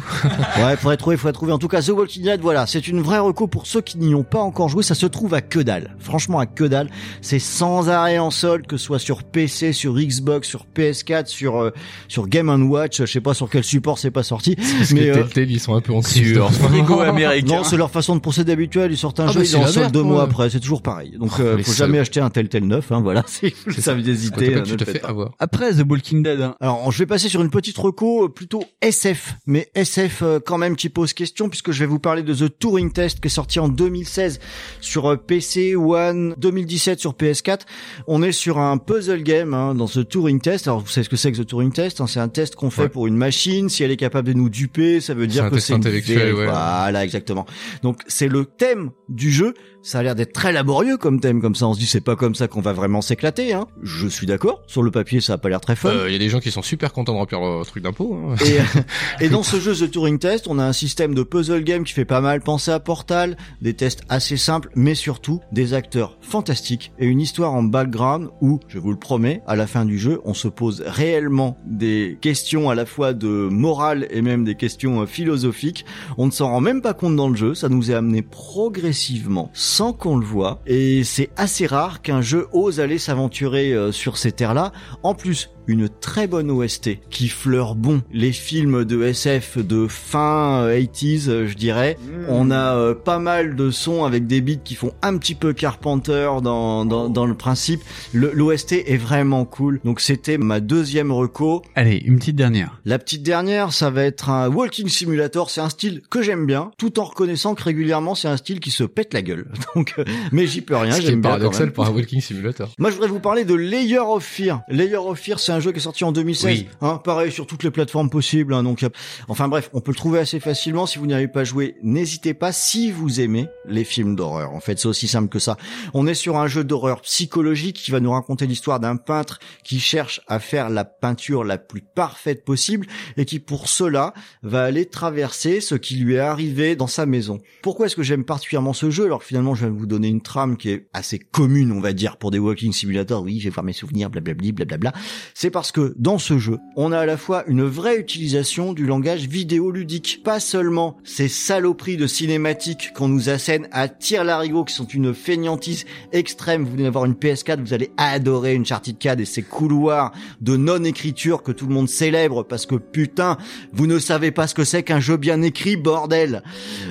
Ouais, 0.65 0.75
faudrait 0.79 0.97
trouver, 0.97 1.19
faudrait 1.19 1.35
trouver. 1.35 1.53
En 1.53 1.59
tout 1.59 1.69
cas, 1.69 1.83
The 1.83 1.89
Walking 1.91 2.23
Dead, 2.23 2.30
fait, 2.37 2.41
voilà, 2.41 2.67
c'est 2.67 2.89
une 2.89 3.01
vraie 3.01 3.19
reco 3.19 3.47
pour 3.47 3.67
ceux 3.67 3.81
qui 3.81 3.99
n'y 3.99 4.15
ont 4.15 4.23
pas 4.25 4.41
encore 4.41 4.69
joué. 4.69 4.83
Ça 4.83 4.95
se 4.95 5.07
trouve 5.07 5.35
à 5.35 5.41
que 5.41 5.59
dalle. 5.61 5.95
Franchement, 5.99 6.39
à 6.39 6.47
que 6.47 6.65
dalle. 6.65 6.89
C'est 7.21 7.39
sans 7.39 7.89
arrêt 7.89 8.19
en 8.19 8.31
solde, 8.31 8.67
que 8.67 8.77
ce 8.77 8.85
soit 8.85 8.99
sur 8.99 9.23
PC, 9.25 9.73
sur 9.73 9.95
Xbox, 9.95 10.49
sur 10.49 10.67
PS4, 10.77 11.27
sur 11.27 11.61
euh, 11.61 11.71
sur 12.09 12.29
Game 12.29 12.49
Watch. 12.71 12.99
Je 13.01 13.07
sais 13.07 13.21
pas 13.21 13.35
sur 13.35 13.49
quel 13.49 13.65
support 13.65 13.99
c'est 13.99 14.11
pas 14.11 14.23
sorti. 14.23 14.57
Parce 14.57 14.93
que 14.93 14.99
euh, 15.01 15.15
Telltale, 15.15 15.51
ils 15.51 15.61
sont 15.61 15.75
un 15.75 15.81
peu 15.81 15.93
en 15.93 16.01
crise. 16.01 16.33
Sur 16.35 16.53
frigo 16.53 17.01
américain. 17.01 17.57
non, 17.57 17.65
c'est 17.65 17.77
leur 17.77 17.91
façon 17.91 18.15
de 18.17 18.21
procéder 18.21 18.53
habituelle. 18.53 18.93
Ils 18.93 18.99
sortent 18.99 19.21
un 19.21 19.27
Ah 19.29 19.33
jeu, 19.33 19.41
bah, 19.41 19.47
ils 19.47 19.57
en 19.57 19.67
solde 19.67 19.93
deux 19.93 20.03
mois 20.03 20.23
après. 20.25 20.51
C'est 20.51 20.61
toujours 20.61 20.83
pareil. 20.83 21.17
Donc, 21.19 21.31
Oh, 21.39 21.43
euh, 21.43 21.59
faut 21.63 21.73
jamais 21.73 21.99
acheter 21.99 22.21
un 22.21 22.29
tel 22.31 22.49
tel 22.49 22.67
neuf. 22.67 22.91
Hein, 22.93 23.01
voilà, 23.03 23.23
si 23.27 23.55
vous 23.67 23.73
C'est 23.73 23.81
savez 23.81 24.03
ça. 24.05 24.11
hésiter. 24.11 24.55
Euh, 24.55 24.61
le 24.61 24.79
fais 24.79 24.85
faites 24.85 25.03
pas. 25.03 25.09
avoir. 25.09 25.31
Après 25.39 25.73
The 25.73 25.85
Walking 25.89 26.23
Dead, 26.23 26.41
hein. 26.41 26.57
Alors, 26.61 26.91
je 26.91 26.99
vais 26.99 27.07
passer 27.07 27.29
sur 27.29 27.41
une 27.41 27.51
petite 27.51 27.77
reco 27.79 28.25
euh, 28.25 28.29
plutôt 28.29 28.63
SF, 28.83 29.37
mais 29.47 29.71
SF 29.75 30.23
euh, 30.23 30.39
quand 30.45 30.59
même 30.59 30.77
qui 30.77 30.89
pose 30.89 31.13
question 31.13 31.49
puisque 31.49 31.71
je 31.71 31.81
vais 31.81 31.87
vous 31.87 31.99
parler 31.99 32.20
de 32.23 32.35
The 32.35 32.59
Turing 32.59 32.93
Test 32.93 33.21
qui 33.21 33.27
est 33.27 33.31
sorti 33.31 33.59
en 33.61 33.69
2016 33.69 34.41
sur 34.81 35.07
euh, 35.11 35.17
PC 35.17 35.77
One, 35.77 36.35
2017 36.39 37.01
sur 37.01 37.13
PS4. 37.15 37.61
On 38.07 38.23
est 38.23 38.33
sur 38.33 38.59
un 38.59 38.79
puzzle 38.79 39.23
game 39.23 39.55
hein, 39.55 39.75
dans 39.75 39.87
ce 39.87 40.01
Turing 40.01 40.41
Test. 40.41 40.69
Alors, 40.69 40.81
vous 40.81 40.89
savez 40.89 41.05
ce 41.05 41.09
que 41.11 41.17
c'est 41.17 41.33
que 41.33 41.37
The 41.39 41.47
Turing 41.47 41.73
Test 41.73 42.01
hein? 42.01 42.07
C'est 42.07 42.21
un 42.21 42.29
test 42.29 42.55
qu'on 42.57 42.71
fait 42.71 42.83
Ouais. 42.83 42.89
pour 42.89 43.07
une 43.07 43.17
machine. 43.17 43.69
Si 43.69 43.83
elle 43.85 43.91
est 43.91 43.97
capable 43.97 44.29
de 44.29 44.33
nous 44.33 44.49
duper, 44.49 45.01
ça 45.01 45.15
veut 45.15 45.27
dire 45.27 45.51
que 45.51 45.59
c'est 45.59 45.75
intellectuel, 45.75 46.35
ouais. 46.35 46.47
Voilà, 46.47 47.05
exactement. 47.05 47.47
Donc, 47.83 48.01
c'est 48.07 48.29
le 48.29 48.45
thème 48.45 48.91
du 49.09 49.31
jeu. 49.31 49.55
Ça 49.83 50.01
a 50.01 50.03
l'air 50.03 50.15
d'être 50.15 50.35
très 50.35 50.53
laborieux 50.53 50.99
comme 50.99 51.21
thème, 51.21 51.41
comme 51.41 51.55
ça 51.55 51.67
on 51.67 51.73
se 51.73 51.79
dit 51.79 51.87
c'est 51.87 52.03
pas 52.03 52.15
comme 52.15 52.35
ça 52.35 52.49
qu'on 52.49 52.61
va 52.61 52.75
vraiment 52.75 53.01
s'éclater. 53.01 53.55
Hein. 53.55 53.67
Je 53.83 54.07
suis 54.09 54.27
d'accord. 54.27 54.63
Sur 54.67 54.83
le 54.83 54.91
papier, 54.91 55.23
ça 55.23 55.35
a 55.35 55.39
pas 55.39 55.49
l'air 55.49 55.61
très 55.61 55.75
fun. 55.75 55.89
Euh, 55.89 56.09
Il 56.09 56.13
y 56.13 56.17
a 56.17 56.19
des 56.19 56.29
gens 56.29 56.41
qui 56.41 56.51
sont 56.51 56.61
super 56.61 56.93
contents 56.93 57.15
de 57.15 57.19
remplir 57.19 57.41
leur 57.41 57.65
truc 57.65 57.83
d'impôt. 57.83 58.15
Hein. 58.15 58.35
Et, 58.45 58.59
et 59.25 59.29
dans 59.31 59.43
ce 59.43 59.59
jeu 59.59 59.75
The 59.75 59.91
Turing 59.91 60.19
Test, 60.19 60.49
on 60.49 60.59
a 60.59 60.65
un 60.65 60.75
système 60.75 61.15
de 61.15 61.23
puzzle 61.23 61.65
game 61.65 61.85
qui 61.85 61.95
fait 61.95 62.05
pas 62.05 62.21
mal 62.21 62.43
penser 62.43 62.71
à 62.71 62.79
Portal, 62.79 63.39
des 63.63 63.73
tests 63.73 64.03
assez 64.11 64.37
simples, 64.37 64.69
mais 64.75 64.95
surtout 64.95 65.41
des 65.51 65.73
acteurs 65.73 66.19
fantastiques 66.21 66.93
et 66.99 67.07
une 67.07 67.21
histoire 67.21 67.55
en 67.55 67.63
background 67.63 68.29
où, 68.43 68.61
je 68.69 68.79
vous 68.79 68.91
le 68.91 68.99
promets, 68.99 69.41
à 69.47 69.57
la 69.57 69.67
fin 69.67 69.87
du 69.87 69.99
jeu, 69.99 70.21
on 70.25 70.35
se 70.35 70.49
pose 70.49 70.83
réellement 70.87 71.57
des 71.65 72.19
questions 72.21 72.69
à 72.69 72.75
la 72.75 72.85
fois 72.85 73.15
de 73.15 73.49
morale 73.51 74.07
et 74.11 74.21
même 74.21 74.45
des 74.45 74.57
questions 74.57 75.01
euh, 75.01 75.07
philosophiques. 75.07 75.87
On 76.19 76.27
ne 76.27 76.33
s'en 76.33 76.51
rend 76.51 76.61
même 76.61 76.83
pas 76.83 76.93
compte 76.93 77.17
dans 77.17 77.31
le 77.31 77.37
jeu, 77.37 77.55
ça 77.55 77.71
nous 77.71 77.91
est 77.91 77.95
amené 77.95 78.21
progressivement 78.21 79.51
sans 79.71 79.93
qu'on 79.93 80.17
le 80.17 80.27
voit 80.27 80.61
et 80.67 81.05
c'est 81.05 81.31
assez 81.37 81.65
rare 81.65 82.03
qu'un 82.03 82.23
jeu 82.23 82.49
ose 82.53 82.81
aller 82.81 82.99
s'aventurer 82.99 83.73
euh, 83.73 83.93
sur 83.93 84.17
ces 84.17 84.33
terres-là. 84.33 84.73
En 85.05 85.15
plus, 85.15 85.49
une 85.71 85.89
très 85.89 86.27
bonne 86.27 86.51
OST 86.51 86.99
qui 87.11 87.29
fleure 87.29 87.77
bon 87.77 88.03
les 88.13 88.33
films 88.33 88.85
de 88.85 89.03
SF 89.05 89.59
de 89.59 89.87
fin 89.87 90.65
euh, 90.65 90.81
80s, 90.81 91.29
euh, 91.29 91.47
je 91.47 91.55
dirais. 91.55 91.97
On 92.29 92.51
a 92.51 92.75
euh, 92.75 92.95
pas 92.95 93.21
mal 93.21 93.55
de 93.55 93.71
sons 93.71 94.05
avec 94.05 94.27
des 94.27 94.41
beats 94.41 94.63
qui 94.65 94.75
font 94.75 94.93
un 95.03 95.17
petit 95.17 95.37
peu 95.37 95.53
Carpenter 95.53 96.29
dans, 96.43 96.85
dans, 96.85 97.09
dans 97.09 97.27
le 97.27 97.35
principe. 97.35 97.83
L'OST 98.13 98.73
est 98.73 98.97
vraiment 98.97 99.45
cool. 99.45 99.81
Donc 99.85 100.01
c'était 100.01 100.39
ma 100.39 100.59
deuxième 100.59 101.13
reco. 101.13 101.63
Allez, 101.77 102.03
une 102.05 102.19
petite 102.19 102.37
dernière. 102.37 102.81
La 102.85 102.99
petite 102.99 103.23
dernière, 103.23 103.73
ça 103.73 103.91
va 103.91 104.03
être 104.03 104.29
un 104.29 104.49
walking 104.49 104.89
simulator. 104.89 105.51
C'est 105.51 105.61
un 105.61 105.69
style 105.69 106.03
que 106.11 106.21
j'aime 106.23 106.47
bien, 106.47 106.73
tout 106.79 106.99
en 106.99 107.05
reconnaissant 107.05 107.55
que 107.55 107.63
régulièrement 107.63 108.17
c'est 108.17 108.29
un 108.29 108.37
style 108.37 108.59
qui 108.61 108.73
se 108.73 108.85
pète 108.85 109.15
la 109.15 109.23
gueule. 109.23 109.47
Donc, 109.75 109.95
euh, 109.99 110.05
mais 110.33 110.47
j'y 110.47 110.61
peux 110.61 110.77
rien. 110.77 110.93
Ce 110.93 111.01
qui 111.01 111.09
est 111.09 111.17
paradoxal 111.17 111.73
pour 111.73 111.87
un 111.87 111.91
walking 111.91 112.21
simulator. 112.21 112.69
Moi, 112.79 112.91
je 112.91 112.97
voudrais 112.97 113.09
vous 113.09 113.21
parler 113.21 113.45
de 113.45 113.55
Layer 113.55 113.99
of 113.99 114.25
Fear. 114.25 114.63
Layer 114.69 114.97
of 114.97 115.19
Fear, 115.19 115.39
c'est 115.41 115.53
un 115.53 115.61
jeu 115.61 115.73
qui 115.73 115.79
est 115.79 115.83
sorti 115.83 116.05
en 116.05 116.13
2016. 116.13 116.51
Oui. 116.51 116.69
Hein, 116.81 117.01
pareil 117.03 117.33
sur 117.33 117.47
toutes 117.47 117.63
les 117.63 117.71
plateformes 117.71 118.11
possibles. 118.11 118.55
Hein, 118.55 118.63
donc, 118.63 118.83
euh, 118.83 118.89
enfin 119.29 119.49
bref, 119.49 119.71
on 119.73 119.81
peut 119.81 119.93
le 119.93 119.97
trouver 119.97 120.19
assez 120.19 120.41
facilement. 120.41 120.87
Si 120.87 120.99
vous 120.99 121.07
n'y 121.07 121.15
avez 121.15 121.29
pas 121.29 121.45
joué, 121.45 121.77
n'hésitez 121.83 122.35
pas. 122.35 122.53
Si 122.53 122.91
vous 122.91 123.21
aimez 123.21 123.49
les 123.67 123.85
films 123.85 124.17
d'horreur, 124.17 124.53
en 124.53 124.61
fait, 124.61 124.79
c'est 124.79 124.89
aussi 124.89 125.09
simple 125.09 125.29
que 125.29 125.39
ça. 125.39 125.57
On 125.95 126.07
est 126.07 126.15
sur 126.15 126.37
un 126.37 126.47
jeu 126.47 126.65
d'horreur 126.65 127.03
psychologique 127.03 127.77
qui 127.77 127.91
va 127.91 128.01
nous 128.01 128.13
raconter 128.13 128.47
l'histoire 128.47 128.81
d'un 128.81 128.97
peintre 128.97 129.39
qui 129.65 129.81
cherche 129.81 130.21
à 130.29 130.39
faire 130.39 130.71
la 130.71 130.85
peinture 130.85 131.45
la 131.45 131.59
plus 131.59 131.83
parfaite 131.83 132.45
possible 132.45 132.87
et 133.17 133.25
qui, 133.25 133.39
pour 133.39 133.69
cela, 133.69 134.15
va 134.43 134.65
aller 134.65 134.87
traverser 134.87 135.61
ce 135.61 135.75
qui 135.75 135.97
lui 135.97 136.15
est 136.15 136.21
arrivé 136.21 136.77
dans 136.77 136.87
sa 136.87 137.07
maison. 137.07 137.41
Pourquoi 137.63 137.87
est-ce 137.87 137.97
que 137.97 138.03
j'aime 138.03 138.25
particulièrement 138.25 138.73
ce 138.73 138.91
jeu 138.91 139.05
Alors 139.05 139.21
que 139.21 139.27
finalement, 139.27 139.50
je 139.55 139.65
vais 139.67 139.71
vous 139.71 139.87
donner 139.87 140.09
une 140.09 140.21
trame 140.21 140.57
qui 140.57 140.71
est 140.71 140.89
assez 140.93 141.19
commune, 141.19 141.73
on 141.73 141.81
va 141.81 141.93
dire, 141.93 142.17
pour 142.17 142.31
des 142.31 142.39
walking 142.39 142.73
simulators. 142.73 143.23
Oui, 143.23 143.39
je 143.39 143.45
vais 143.45 143.51
voir 143.51 143.65
mes 143.65 143.73
souvenirs, 143.73 144.11
blablabli, 144.11 144.53
blablabla. 144.53 144.93
C'est 145.35 145.51
parce 145.51 145.73
que 145.73 145.95
dans 145.99 146.19
ce 146.19 146.39
jeu, 146.39 146.59
on 146.77 146.93
a 146.93 146.99
à 146.99 147.07
la 147.07 147.17
fois 147.17 147.45
une 147.47 147.63
vraie 147.65 147.99
utilisation 147.99 148.73
du 148.73 148.87
langage 148.87 149.27
vidéoludique. 149.29 150.23
Pas 150.25 150.41
seulement 150.41 150.97
ces 151.05 151.29
saloperies 151.29 151.97
de 151.97 152.07
cinématiques 152.07 152.93
qu'on 152.95 153.09
nous 153.09 153.29
assène 153.29 153.69
à 153.73 153.89
tir 153.89 154.25
larigot 154.25 154.65
qui 154.65 154.75
sont 154.75 154.87
une 154.87 155.13
fainéantise 155.15 155.85
extrême. 156.13 156.65
Vous 156.65 156.73
venez 156.73 156.85
d'avoir 156.85 157.05
une 157.05 157.15
PS4, 157.15 157.61
vous 157.61 157.75
allez 157.75 157.91
adorer 157.97 158.55
une 158.55 158.63
Uncharted 158.63 158.99
4 158.99 159.21
et 159.21 159.25
ses 159.25 159.43
couloirs 159.43 160.13
de 160.41 160.57
non-écriture 160.57 161.43
que 161.43 161.53
tout 161.53 161.67
le 161.67 161.75
monde 161.75 161.89
célèbre 161.89 162.43
parce 162.45 162.67
que 162.67 162.75
putain, 162.77 163.37
vous 163.73 163.87
ne 163.87 163.99
savez 163.99 164.31
pas 164.31 164.47
ce 164.47 164.55
que 164.55 164.65
c'est 164.65 164.83
qu'un 164.83 165.01
jeu 165.01 165.17
bien 165.17 165.43
écrit, 165.43 165.77
bordel. 165.77 166.43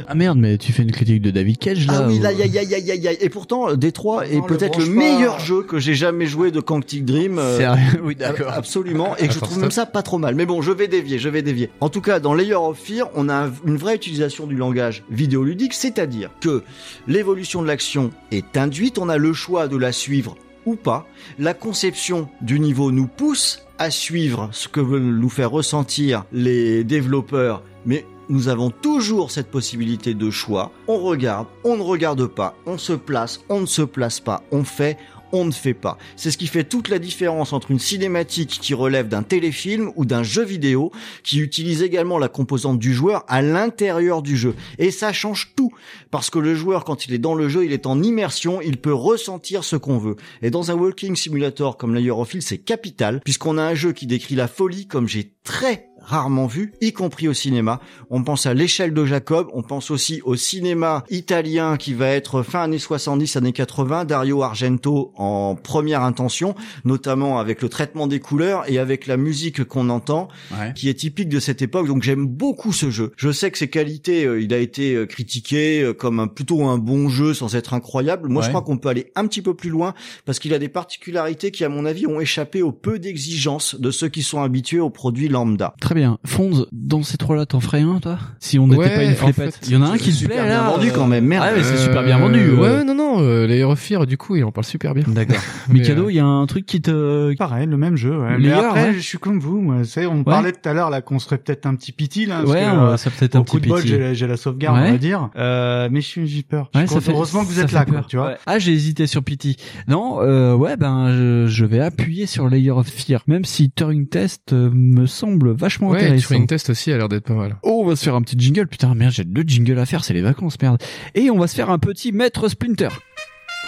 Ah 0.08 0.16
merde, 0.16 0.38
mais 0.40 0.58
tu 0.58 0.74
fais 0.74 0.84
une 0.84 0.92
critique 0.92 1.22
de 1.22 1.32
David 1.32 1.58
Cage 1.58 1.86
là 1.88 1.94
Ah 2.04 2.08
oui, 2.08 2.20
ou- 2.20 2.22
aïe, 2.58 2.74
aïe, 2.74 2.74
aïe, 2.76 2.92
aïe, 2.92 3.08
aïe. 3.08 3.18
Et 3.22 3.30
pourtant, 3.30 3.76
Détroit 3.76 4.28
est 4.28 4.42
peut-être 4.46 4.80
le, 4.80 4.86
meilleur 4.88 5.40
jeu 5.40 5.62
que 5.64 5.78
j'ai 5.80 5.94
jamais 5.94 6.26
joué 6.26 6.52
de 6.52 6.60
Quantic 6.60 7.06
Dream. 7.06 7.38
euh, 7.40 7.58
Sérieux 7.58 8.02
Oui, 8.04 8.16
d'accord. 8.16 8.52
Absolument. 8.52 9.16
Et 9.18 9.28
que 9.28 9.34
je 9.34 9.40
trouve 9.40 9.60
même 9.60 9.72
ça 9.72 9.86
pas 9.86 10.02
trop 10.02 10.18
mal. 10.18 10.36
Mais 10.36 10.46
bon, 10.46 10.62
je 10.62 10.72
vais 10.72 10.88
dévier, 10.88 11.20
je 11.20 11.30
vais 11.30 11.42
dévier. 11.42 11.70
En 11.82 11.90
tout 11.90 12.02
cas, 12.02 12.20
dans 12.20 12.34
Layer 12.34 12.56
of 12.56 12.78
Fear, 12.78 13.10
on 13.16 13.30
a 13.30 13.46
un- 13.48 13.52
une 13.66 13.78
vraie 13.78 13.96
utilisation 13.96 14.48
du 14.48 14.56
langage 14.56 15.04
vidéoludique, 15.10 15.74
c'est-à-dire 15.74 16.30
que 16.42 16.64
l'évolution 17.08 17.62
de 17.62 17.68
l'action 17.68 18.12
est 18.32 18.58
induite, 18.58 18.98
on 18.98 19.10
a 19.10 19.18
le 19.18 19.34
choix 19.34 19.68
de 19.68 19.78
la 19.78 19.92
suivre 19.92 20.36
ou 20.66 20.76
pas. 20.76 21.08
La 21.40 21.54
conception 21.54 22.30
du 22.42 22.60
niveau 22.60 22.92
nous 22.92 23.08
pousse 23.08 23.64
à 23.78 23.90
suivre 23.92 24.50
ce 24.52 24.68
que 24.68 24.82
veulent 24.82 25.02
nous 25.20 25.30
faire 25.30 25.52
ressentir 25.52 26.26
les 26.34 26.84
développeurs, 26.84 27.64
mais 27.86 28.06
nous 28.30 28.48
avons 28.48 28.70
toujours 28.70 29.32
cette 29.32 29.52
possibilité 29.52 30.14
de 30.14 30.30
choix. 30.30 30.72
On 30.88 31.00
regarde, 31.00 31.48
on 31.64 31.78
ne 31.78 31.82
regarde 31.82 32.28
pas, 32.28 32.56
on 32.66 32.78
se 32.78 32.94
place, 32.94 33.42
on 33.50 33.62
ne 33.62 33.66
se 33.66 33.82
place 33.82 34.20
pas, 34.20 34.44
on 34.52 34.64
fait, 34.64 34.98
on 35.32 35.46
ne 35.46 35.52
fait 35.52 35.74
pas. 35.74 35.98
C'est 36.16 36.32
ce 36.32 36.38
qui 36.38 36.48
fait 36.48 36.64
toute 36.64 36.90
la 36.90 37.00
différence 37.00 37.54
entre 37.54 37.72
une 37.72 37.80
cinématique 37.80 38.60
qui 38.62 38.74
relève 38.74 39.08
d'un 39.08 39.24
téléfilm 39.24 39.92
ou 39.96 40.06
d'un 40.06 40.24
jeu 40.24 40.44
vidéo 40.44 40.92
qui 41.24 41.40
utilise 41.40 41.84
également 41.84 42.18
la 42.18 42.28
composante 42.28 42.80
du 42.80 42.94
joueur 42.94 43.24
à 43.28 43.42
l'intérieur 43.42 44.22
du 44.22 44.38
jeu. 44.38 44.56
Et 44.78 44.92
ça 44.92 45.14
change 45.14 45.54
tout. 45.56 45.72
Parce 46.12 46.30
que 46.30 46.40
le 46.40 46.56
joueur, 46.56 46.84
quand 46.84 47.06
il 47.06 47.14
est 47.14 47.20
dans 47.20 47.36
le 47.36 47.50
jeu, 47.50 47.66
il 47.66 47.74
est 47.74 47.86
en 47.86 48.02
immersion, 48.02 48.62
il 48.62 48.78
peut 48.78 48.94
ressentir 48.94 49.64
ce 49.64 49.76
qu'on 49.76 49.98
veut. 49.98 50.16
Et 50.42 50.52
dans 50.52 50.72
un 50.72 50.76
walking 50.76 51.16
simulator 51.16 51.78
comme 51.78 51.96
Layer 51.96 52.12
of 52.12 52.30
c'est 52.42 52.60
capital, 52.60 53.22
puisqu'on 53.24 53.58
a 53.58 53.64
un 53.64 53.74
jeu 53.74 53.92
qui 53.92 54.06
décrit 54.06 54.36
la 54.36 54.48
folie 54.48 54.88
comme 54.88 55.08
j'ai 55.08 55.34
très 55.44 55.89
rarement 56.02 56.48
vu, 56.48 56.74
y 56.82 56.94
compris 56.94 57.28
au 57.28 57.34
cinéma. 57.34 57.80
On 58.10 58.24
pense 58.24 58.46
à 58.46 58.54
l'échelle 58.54 58.94
de 58.94 59.06
Jacob, 59.06 59.48
on 59.54 59.62
pense 59.64 59.92
aussi 59.92 60.22
au 60.24 60.36
cinéma 60.36 61.04
italien 61.10 61.78
qui 61.78 61.94
va 61.94 62.08
être 62.10 62.42
fin 62.44 62.64
années 62.64 62.80
70, 62.80 63.36
années 63.36 63.54
80, 63.54 64.06
Dario 64.06 64.44
Argento 64.44 65.12
en 65.16 65.56
première 65.56 66.02
intention, 66.04 66.56
notamment 66.86 67.40
avec 67.40 67.62
le 67.62 67.70
traitement 67.70 68.08
des 68.08 68.20
couleurs 68.20 68.64
et 68.70 68.80
avec 68.80 69.08
la 69.08 69.18
musique 69.18 69.64
qu'on 69.64 69.90
entend, 69.90 70.28
Ouais. 70.52 70.74
qui 70.76 70.90
est 70.90 70.94
typique 70.94 71.30
de 71.30 71.40
cette 71.40 71.62
époque. 71.62 71.88
Donc 71.88 72.04
j'aime 72.04 72.26
beaucoup 72.28 72.74
ce 72.74 72.90
jeu. 72.90 73.12
Je 73.18 73.32
sais 73.32 73.52
que 73.52 73.58
ses 73.58 73.68
qualités, 73.70 74.26
euh, 74.26 74.42
il 74.42 74.54
a 74.54 74.58
été 74.58 74.96
euh, 74.96 75.06
critiqué 75.06 75.82
euh, 75.82 75.94
comme 75.94 76.20
un, 76.20 76.28
plutôt 76.28 76.64
un 76.66 76.78
bon 76.78 77.10
jeu 77.10 77.34
sans 77.34 77.56
être 77.56 77.74
incroyable. 77.74 78.30
Moi, 78.30 78.42
je 78.44 78.50
crois 78.50 78.62
qu'on 78.62 78.78
peut 78.78 78.90
aller 78.90 79.12
un 79.16 79.28
petit 79.28 79.42
peu 79.42 79.54
plus 79.54 79.70
loin 79.70 79.94
parce 80.26 80.40
qu'il 80.40 80.54
a 80.54 80.60
des 80.60 80.70
particularités 80.70 81.52
qui, 81.52 81.64
à 81.64 81.70
mon 81.70 81.86
avis, 81.86 82.08
ont 82.08 82.20
échappé 82.20 82.62
au 82.62 82.72
peu 82.72 83.00
d'exigences 83.00 83.76
de 83.80 83.92
ceux 83.92 84.10
qui 84.10 84.24
sont 84.24 84.42
habitués 84.42 84.80
aux 84.80 84.90
produits 84.90 85.28
lambda. 85.28 85.74
Très 85.80 85.96
bien. 85.96 85.99
Fonz, 86.26 86.68
dans 86.72 87.04
ces 87.04 87.18
trois-là, 87.18 87.46
t'en 87.46 87.60
ferais 87.60 87.82
un, 87.82 88.00
toi? 88.00 88.18
Si 88.40 88.60
on 88.60 88.68
n'était 88.68 88.80
Ouais, 88.82 88.96
pas 88.96 89.04
une 89.04 89.12
en 89.12 89.16
flépette. 89.16 89.56
fait, 89.56 89.68
Il 89.68 89.74
y 89.74 89.78
en 89.78 89.82
a 89.82 89.88
un 89.88 89.98
qui 89.98 90.12
super 90.12 90.38
plaît, 90.38 90.46
bien 90.46 90.54
là 90.64 90.70
vendu 90.70 90.90
euh, 90.90 90.94
quand 90.94 91.08
même, 91.08 91.26
merde. 91.26 91.46
Ah 91.50 91.54
ouais, 91.56 91.64
c'est 91.64 91.78
super 91.78 92.04
bien 92.04 92.18
Euh, 92.18 92.22
vendu. 92.22 92.52
Ouais, 92.52 92.58
ouais. 92.60 92.70
ouais, 92.78 92.84
non, 92.84 92.96
non, 92.96 93.20
euh, 93.22 93.46
Layer 93.48 93.64
of 93.64 93.80
Fear, 93.80 94.06
du 94.06 94.18
coup, 94.18 94.36
il 94.36 94.44
en 94.44 94.52
parle 94.52 94.66
super 94.66 94.94
bien. 94.94 95.04
D'accord. 95.08 95.38
Mais, 95.68 95.76
Mikado, 95.80 96.10
il 96.10 96.16
y 96.16 96.20
a 96.20 96.26
un 96.26 96.46
truc 96.46 96.66
qui 96.66 96.82
te... 96.82 97.36
Pareil, 97.38 97.68
le 97.68 97.78
même 97.78 97.96
jeu. 97.96 98.18
Ouais. 98.20 98.38
Mais 98.40 98.52
après, 98.52 98.90
ouais. 98.90 98.94
je 98.94 99.00
suis 99.00 99.18
comme 99.18 99.40
vous. 99.40 99.62
Moi, 99.62 99.84
c'est, 99.84 100.06
on 100.06 100.24
parlait 100.24 100.52
tout 100.52 100.68
à 100.68 100.74
l'heure 100.74 100.90
là 100.90 101.02
qu'on 101.02 101.20
serait 101.20 101.38
peut-être 101.38 101.66
un 101.66 101.76
petit 101.76 101.92
piti 101.92 102.26
là. 102.26 102.40
parce 102.40 102.50
Ouais, 102.52 102.62
que, 102.62 102.66
euh, 102.66 102.98
ça 102.98 103.10
peut-être 103.10 103.36
un 103.36 103.44
petit 103.44 103.60
piti. 103.60 103.88
j'ai 103.88 103.98
la, 104.00 104.14
j'ai 104.14 104.28
la 104.28 104.38
sauvegarde, 104.38 104.78
Ouais. 104.80 104.90
on 104.90 104.92
va 104.92 104.98
dire. 104.98 105.30
Euh, 105.38 105.90
mais 105.92 106.02
je 106.02 106.08
suis, 106.08 106.28
j'ai 106.28 106.44
peur. 106.44 106.70
Heureusement 107.08 107.42
que 107.44 107.48
vous 107.50 107.60
êtes 107.60 107.72
là, 107.72 107.86
tu 108.08 108.18
vois. 108.18 108.36
Ah, 108.46 108.60
j'ai 108.60 108.74
hésité 108.74 109.08
sur 109.08 109.24
Pity. 109.24 109.56
Non, 109.88 110.20
euh, 110.22 110.54
ouais, 110.56 110.76
ben, 110.78 111.46
je, 111.48 111.66
vais 111.66 111.80
appuyer 111.80 112.26
sur 112.26 112.50
Layer 112.50 112.72
of 112.72 112.88
Fear, 112.88 113.22
même 113.28 113.46
si 113.46 113.70
Turing 113.72 114.08
Test 114.08 114.54
me 114.54 115.06
semble 115.06 115.52
vachement 115.52 115.79
Ouais, 115.82 115.98
intéressant. 115.98 116.28
Turing 116.28 116.48
Test 116.48 116.70
aussi 116.70 116.92
a 116.92 116.98
l'air 116.98 117.10
d'être 117.10 117.26
pas 117.26 117.34
mal. 117.34 117.58
Oh, 117.64 117.82
on 117.84 117.88
va 117.90 117.96
se 117.96 118.04
faire 118.04 118.16
un 118.16 118.22
petit 118.22 118.36
jingle. 118.38 118.68
Putain, 118.68 118.94
merde, 118.96 119.14
j'ai 119.14 119.24
deux 119.24 119.44
jingles 119.46 119.80
à 119.80 119.86
faire, 119.86 120.04
c'est 120.04 120.14
les 120.14 120.22
vacances, 120.22 120.56
merde. 120.62 120.82
Et 121.16 121.30
on 121.30 121.38
va 121.40 121.48
se 121.48 121.56
faire 121.56 121.70
un 121.70 121.80
petit 121.80 122.12
Maître 122.12 122.48
Splinter. 122.50 122.90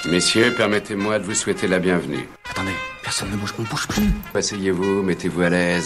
Messieurs, 0.09 0.53
permettez-moi 0.57 1.19
de 1.19 1.25
vous 1.25 1.33
souhaiter 1.35 1.67
la 1.67 1.79
bienvenue. 1.79 2.27
Attendez, 2.49 2.71
personne 3.03 3.29
ne 3.31 3.35
bouge, 3.37 3.53
on 3.59 3.63
bouge 3.63 3.87
plus. 3.87 4.09
Asseyez-vous, 4.33 5.03
mettez-vous 5.03 5.41
à 5.41 5.49
l'aise. 5.49 5.85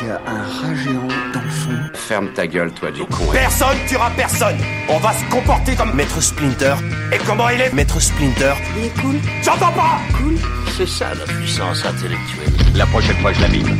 Il 0.00 0.06
y 0.06 0.10
a 0.10 0.20
un 0.26 0.42
rat 0.42 0.74
géant 0.74 1.06
dans 1.34 1.42
le 1.42 1.50
fond. 1.50 1.70
Ferme 1.94 2.28
ta 2.34 2.46
gueule, 2.46 2.72
toi, 2.72 2.90
du 2.90 3.00
con. 3.04 3.24
Personne 3.30 3.76
tuera 3.86 4.10
personne 4.16 4.56
On 4.88 4.98
va 4.98 5.12
se 5.12 5.24
comporter 5.30 5.74
comme 5.76 5.94
Maître 5.94 6.20
Splinter. 6.22 6.74
Et 7.12 7.18
comment 7.26 7.48
il 7.50 7.60
est 7.60 7.72
Maître 7.74 8.00
Splinter? 8.00 8.54
Il 8.78 8.86
est 8.86 9.00
cool. 9.02 9.16
J'entends 9.44 9.72
pas 9.72 9.98
Cool. 10.16 10.36
C'est 10.76 10.88
ça 10.88 11.12
la 11.14 11.26
puissance 11.34 11.84
intellectuelle. 11.84 12.52
La 12.74 12.86
prochaine 12.86 13.16
fois, 13.16 13.32
je 13.34 13.40
la 13.42 13.48
mime. 13.48 13.76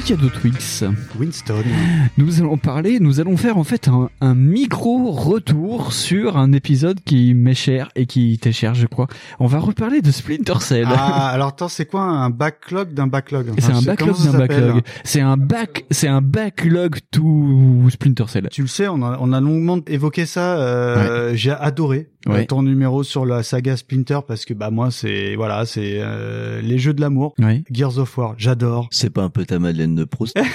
Mikado 0.00 0.30
Twix. 0.30 0.82
Winston. 1.18 1.62
Nous 2.16 2.40
allons 2.40 2.56
parler, 2.56 3.00
nous 3.00 3.20
allons 3.20 3.36
faire 3.36 3.58
en 3.58 3.64
fait 3.64 3.86
un, 3.86 4.08
un 4.22 4.34
micro-retour 4.34 5.92
sur 5.92 6.38
un 6.38 6.52
épisode 6.52 7.00
qui 7.04 7.34
m'est 7.34 7.52
cher 7.52 7.90
et 7.96 8.06
qui 8.06 8.38
t'est 8.38 8.50
cher, 8.52 8.74
je 8.74 8.86
crois. 8.86 9.08
On 9.40 9.46
va 9.46 9.58
reparler 9.58 10.00
de 10.00 10.10
Splinter 10.10 10.58
Cell. 10.60 10.86
Ah, 10.88 11.28
alors 11.28 11.48
attends, 11.48 11.68
c'est 11.68 11.84
quoi 11.84 12.00
un 12.00 12.30
backlog 12.30 12.94
d'un 12.94 13.08
backlog 13.08 13.52
c'est 13.58 13.72
un 13.72 13.82
backlog 13.82 14.16
d'un 14.24 14.38
backlog. 14.38 14.80
C'est 15.04 15.20
un 15.20 15.36
back, 15.36 15.84
c'est 15.90 16.08
un 16.08 16.22
backlog 16.22 16.96
to 17.10 17.90
Splinter 17.90 18.24
Cell. 18.28 18.48
Tu 18.50 18.62
le 18.62 18.68
sais, 18.68 18.88
on 18.88 19.02
a, 19.02 19.18
on 19.20 19.34
a 19.34 19.40
longuement 19.42 19.80
évoqué 19.86 20.24
ça. 20.24 20.56
euh, 20.56 21.32
J'ai 21.34 21.50
adoré 21.52 22.08
Ouais. 22.26 22.44
ton 22.44 22.62
numéro 22.62 23.02
sur 23.02 23.24
la 23.24 23.42
saga 23.42 23.76
Splinter 23.76 24.18
parce 24.28 24.44
que 24.44 24.52
bah 24.52 24.70
moi 24.70 24.90
c'est 24.90 25.36
voilà 25.36 25.64
c'est 25.64 26.00
euh, 26.00 26.60
les 26.60 26.78
jeux 26.78 26.92
de 26.92 27.00
l'amour. 27.00 27.34
Ouais. 27.38 27.62
Gears 27.72 27.98
of 27.98 28.16
War, 28.18 28.34
j'adore. 28.36 28.88
C'est 28.90 29.10
pas 29.10 29.22
un 29.22 29.30
peu 29.30 29.44
ta 29.46 29.58
Madeleine 29.58 29.94
de 29.94 30.04
Proust 30.04 30.36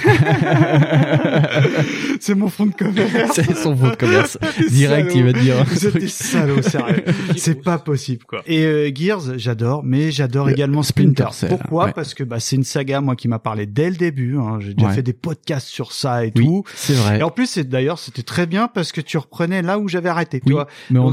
c'est 2.20 2.34
mon 2.34 2.48
fond 2.48 2.66
de 2.66 2.74
commerce. 2.74 3.32
C'est 3.34 3.56
son 3.56 3.76
fond 3.76 3.90
de 3.90 3.94
commerce. 3.96 4.38
Direct, 4.70 5.12
il 5.14 5.24
va 5.24 5.32
te 5.32 5.38
dire 5.40 5.64
Vous 5.64 5.86
êtes 5.86 5.98
des 5.98 6.08
salauds, 6.08 6.62
sérieux. 6.62 7.04
c'est 7.36 7.62
pas 7.62 7.78
possible, 7.78 8.24
quoi. 8.24 8.42
Et 8.46 8.64
euh, 8.64 8.90
Gears, 8.94 9.36
j'adore, 9.38 9.82
mais 9.84 10.10
j'adore 10.10 10.46
Le 10.46 10.52
également 10.52 10.82
Splinter 10.82 11.26
Pourquoi 11.48 11.86
ouais. 11.86 11.92
Parce 11.92 12.14
que 12.14 12.24
bah, 12.24 12.40
c'est 12.40 12.56
une 12.56 12.64
saga, 12.64 13.00
moi, 13.00 13.16
qui 13.16 13.28
m'a 13.28 13.38
parlé 13.38 13.66
dès 13.66 13.90
le 13.90 13.96
début. 13.96 14.36
Hein. 14.38 14.58
J'ai 14.60 14.74
déjà 14.74 14.88
Ouais. 14.88 14.94
fait 14.94 15.02
des 15.02 15.12
podcasts 15.12 15.66
sur 15.66 15.90
ça 15.92 16.24
et 16.24 16.32
Oui, 16.36 16.44
tout. 16.44 16.64
c'est 16.74 16.92
vrai. 16.94 17.18
Et 17.18 17.22
en 17.22 17.30
plus, 17.30 17.46
c'est 17.46 17.68
d'ailleurs, 17.68 17.98
c'était 17.98 18.22
très 18.22 18.46
bien 18.46 18.68
parce 18.68 18.92
que 18.92 19.00
tu 19.00 19.18
reprenais 19.18 19.62
là 19.62 19.78
où 19.78 19.88
j'avais 19.88 20.08
arrêté. 20.08 20.38
Tu 20.40 20.46
Oui, 20.48 20.52
vois. 20.54 20.68
mais 20.90 20.98
on 21.00 21.10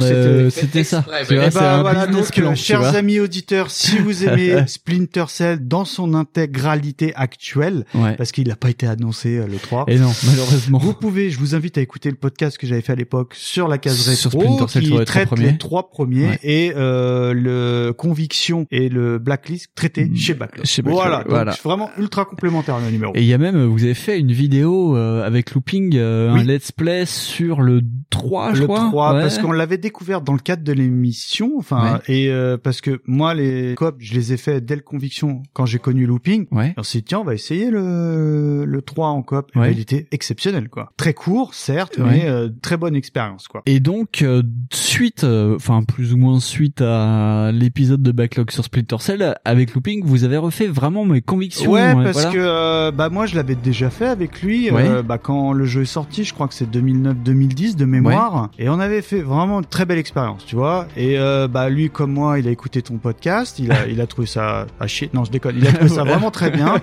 a- 0.47 0.49
c'était 0.51 0.83
ça. 0.83 1.05
Tu 1.27 1.35
vois, 1.35 1.45
un 1.45 1.81
voilà, 1.81 2.07
donc, 2.07 2.31
plan, 2.31 2.51
euh, 2.51 2.55
chers 2.55 2.95
amis 2.95 3.19
auditeurs, 3.19 3.69
si 3.71 3.97
vous 3.97 4.23
aimez 4.25 4.63
Splinter 4.67 5.25
Cell 5.27 5.67
dans 5.67 5.85
son 5.85 6.13
intégralité 6.13 7.13
actuelle, 7.15 7.85
Ouais. 7.93 8.15
parce 8.15 8.31
qu'il 8.31 8.47
n'a 8.47 8.55
pas 8.55 8.69
été 8.69 8.87
annoncé 8.87 9.37
euh, 9.37 9.47
le 9.47 9.57
3. 9.57 9.85
Et 9.87 9.97
non, 9.97 10.11
malheureusement. 10.25 10.77
Vous 10.77 10.93
pouvez, 10.93 11.29
je 11.29 11.39
vous 11.39 11.55
invite 11.55 11.77
à 11.77 11.81
écouter 11.81 12.09
le 12.09 12.15
podcast 12.15 12.57
que 12.57 12.67
j'avais 12.67 12.81
fait 12.81 12.93
à 12.93 12.95
l'époque 12.95 13.33
sur 13.35 13.67
la 13.67 13.77
case 13.77 14.07
rétro, 14.07 14.15
Sur 14.29 14.31
Splinter 14.31 14.67
Cell, 14.67 14.81
qui 14.83 14.87
sur 14.89 14.99
les 14.99 15.05
traite 15.05 15.37
les 15.37 15.57
trois 15.57 15.89
premiers 15.89 16.27
Ouais. 16.27 16.39
et 16.43 16.73
euh, 16.75 17.33
le 17.33 17.93
Conviction 17.93 18.65
et 18.71 18.89
le 18.89 19.19
Blacklist 19.19 19.69
traités 19.75 20.09
chez 20.15 20.33
Backlog. 20.33 20.63
Mm. 20.63 20.67
Chez 20.67 20.81
Backlog, 20.81 21.01
voilà, 21.01 21.17
donc 21.19 21.27
voilà. 21.29 21.51
c'est 21.53 21.63
vraiment 21.63 21.89
ultra 21.97 22.25
complémentaire 22.25 22.79
le 22.79 22.89
numéro. 22.91 23.13
Et 23.15 23.21
il 23.21 23.27
y 23.27 23.33
a 23.33 23.37
même, 23.37 23.65
vous 23.65 23.83
avez 23.83 23.93
fait 23.93 24.19
une 24.19 24.31
vidéo 24.31 24.95
euh, 24.95 25.25
avec 25.25 25.53
Looping, 25.53 25.95
euh, 25.95 26.31
un 26.31 26.43
let's 26.43 26.71
play 26.71 27.05
sur 27.05 27.61
le 27.61 27.81
3, 28.09 28.53
je 28.53 28.61
le 28.61 28.67
crois. 28.67 28.87
3 28.89 29.13
Ouais. 29.13 29.21
parce 29.21 29.37
qu'on 29.39 29.51
l'avait 29.51 29.77
découvert 29.77 30.21
dans 30.21 30.32
le 30.33 30.39
cadre 30.39 30.63
de 30.63 30.73
l'émission 30.73 31.53
enfin 31.57 31.99
et 32.07 32.29
euh, 32.29 32.57
parce 32.57 32.81
que 32.81 33.01
moi 33.05 33.33
les 33.33 33.75
coop 33.75 33.95
je 33.99 34.13
les 34.13 34.33
ai 34.33 34.37
fait 34.37 34.61
dès 34.61 34.75
le 34.75 34.81
conviction 34.81 35.43
quand 35.53 35.65
j'ai 35.65 35.79
connu 35.79 36.05
looping 36.05 36.47
Ouais. 36.51 36.73
on 36.77 36.83
s'est 36.83 36.99
dit 36.99 37.03
tiens 37.05 37.19
on 37.19 37.23
va 37.23 37.33
essayer 37.33 37.69
le 37.71 38.65
le 38.65 38.81
3 38.81 39.07
en 39.09 39.21
coop 39.21 39.49
Et 39.55 39.59
Ouais. 39.59 39.67
ben, 39.67 39.73
il 39.75 39.79
était 39.81 40.07
exceptionnel 40.11 40.69
quoi 40.69 40.91
très 40.97 41.13
court 41.13 41.53
certes 41.53 41.97
Ouais. 41.97 42.05
mais 42.05 42.25
euh, 42.27 42.49
très 42.61 42.77
bonne 42.77 42.95
expérience 42.95 43.47
quoi 43.47 43.61
Et 43.65 43.79
donc, 43.79 44.21
euh, 44.21 44.41
suite, 44.73 45.23
euh, 45.23 45.55
enfin 45.55 45.83
plus 45.83 46.13
ou 46.13 46.17
moins 46.17 46.39
suite 46.39 46.81
à 46.81 47.51
l'épisode 47.53 48.01
de 48.01 48.11
Backlog 48.11 48.51
sur 48.51 48.63
Splinter 48.63 48.97
Cell, 48.99 49.35
avec 49.45 49.73
Looping, 49.73 50.03
vous 50.05 50.23
avez 50.23 50.37
refait 50.37 50.67
vraiment 50.67 51.05
mes 51.05 51.21
convictions. 51.21 51.71
Ouais, 51.71 51.93
parce 51.93 52.13
voilà. 52.23 52.31
que 52.31 52.37
euh, 52.39 52.91
bah 52.91 53.09
moi 53.09 53.25
je 53.25 53.35
l'avais 53.35 53.55
déjà 53.55 53.89
fait 53.89 54.07
avec 54.07 54.41
lui 54.41 54.71
Ouais. 54.71 54.87
euh, 54.87 55.03
bah 55.03 55.17
quand 55.17 55.53
le 55.53 55.65
jeu 55.65 55.81
est 55.83 55.85
sorti, 55.85 56.23
je 56.23 56.33
crois 56.33 56.47
que 56.47 56.53
c'est 56.53 56.69
2009-2010 56.69 57.75
de 57.75 57.85
mémoire 57.85 58.49
et 58.57 58.69
on 58.69 58.79
avait 58.79 59.01
fait 59.01 59.21
vraiment 59.21 59.59
une 59.59 59.65
très 59.65 59.85
belle 59.85 59.97
expérience, 59.99 60.22
tu 60.45 60.55
vois. 60.55 60.87
Et 60.97 61.17
euh, 61.19 61.47
bah 61.47 61.69
lui 61.69 61.89
comme 61.89 62.11
moi, 62.13 62.39
il 62.39 62.47
a 62.47 62.51
écouté 62.51 62.81
ton 62.81 62.97
podcast, 62.97 63.59
il 63.59 63.71
a 63.71 63.87
il 63.87 64.01
a 64.01 64.07
trouvé 64.07 64.27
ça 64.27 64.65
à 64.79 64.87
chier. 64.87 65.09
Non, 65.13 65.23
je 65.25 65.31
déconne, 65.31 65.55
il 65.57 65.67
a 65.67 65.73
trouvé 65.73 65.89
ça 65.89 66.03
vraiment 66.05 66.31
très 66.31 66.49
bien. 66.51 66.75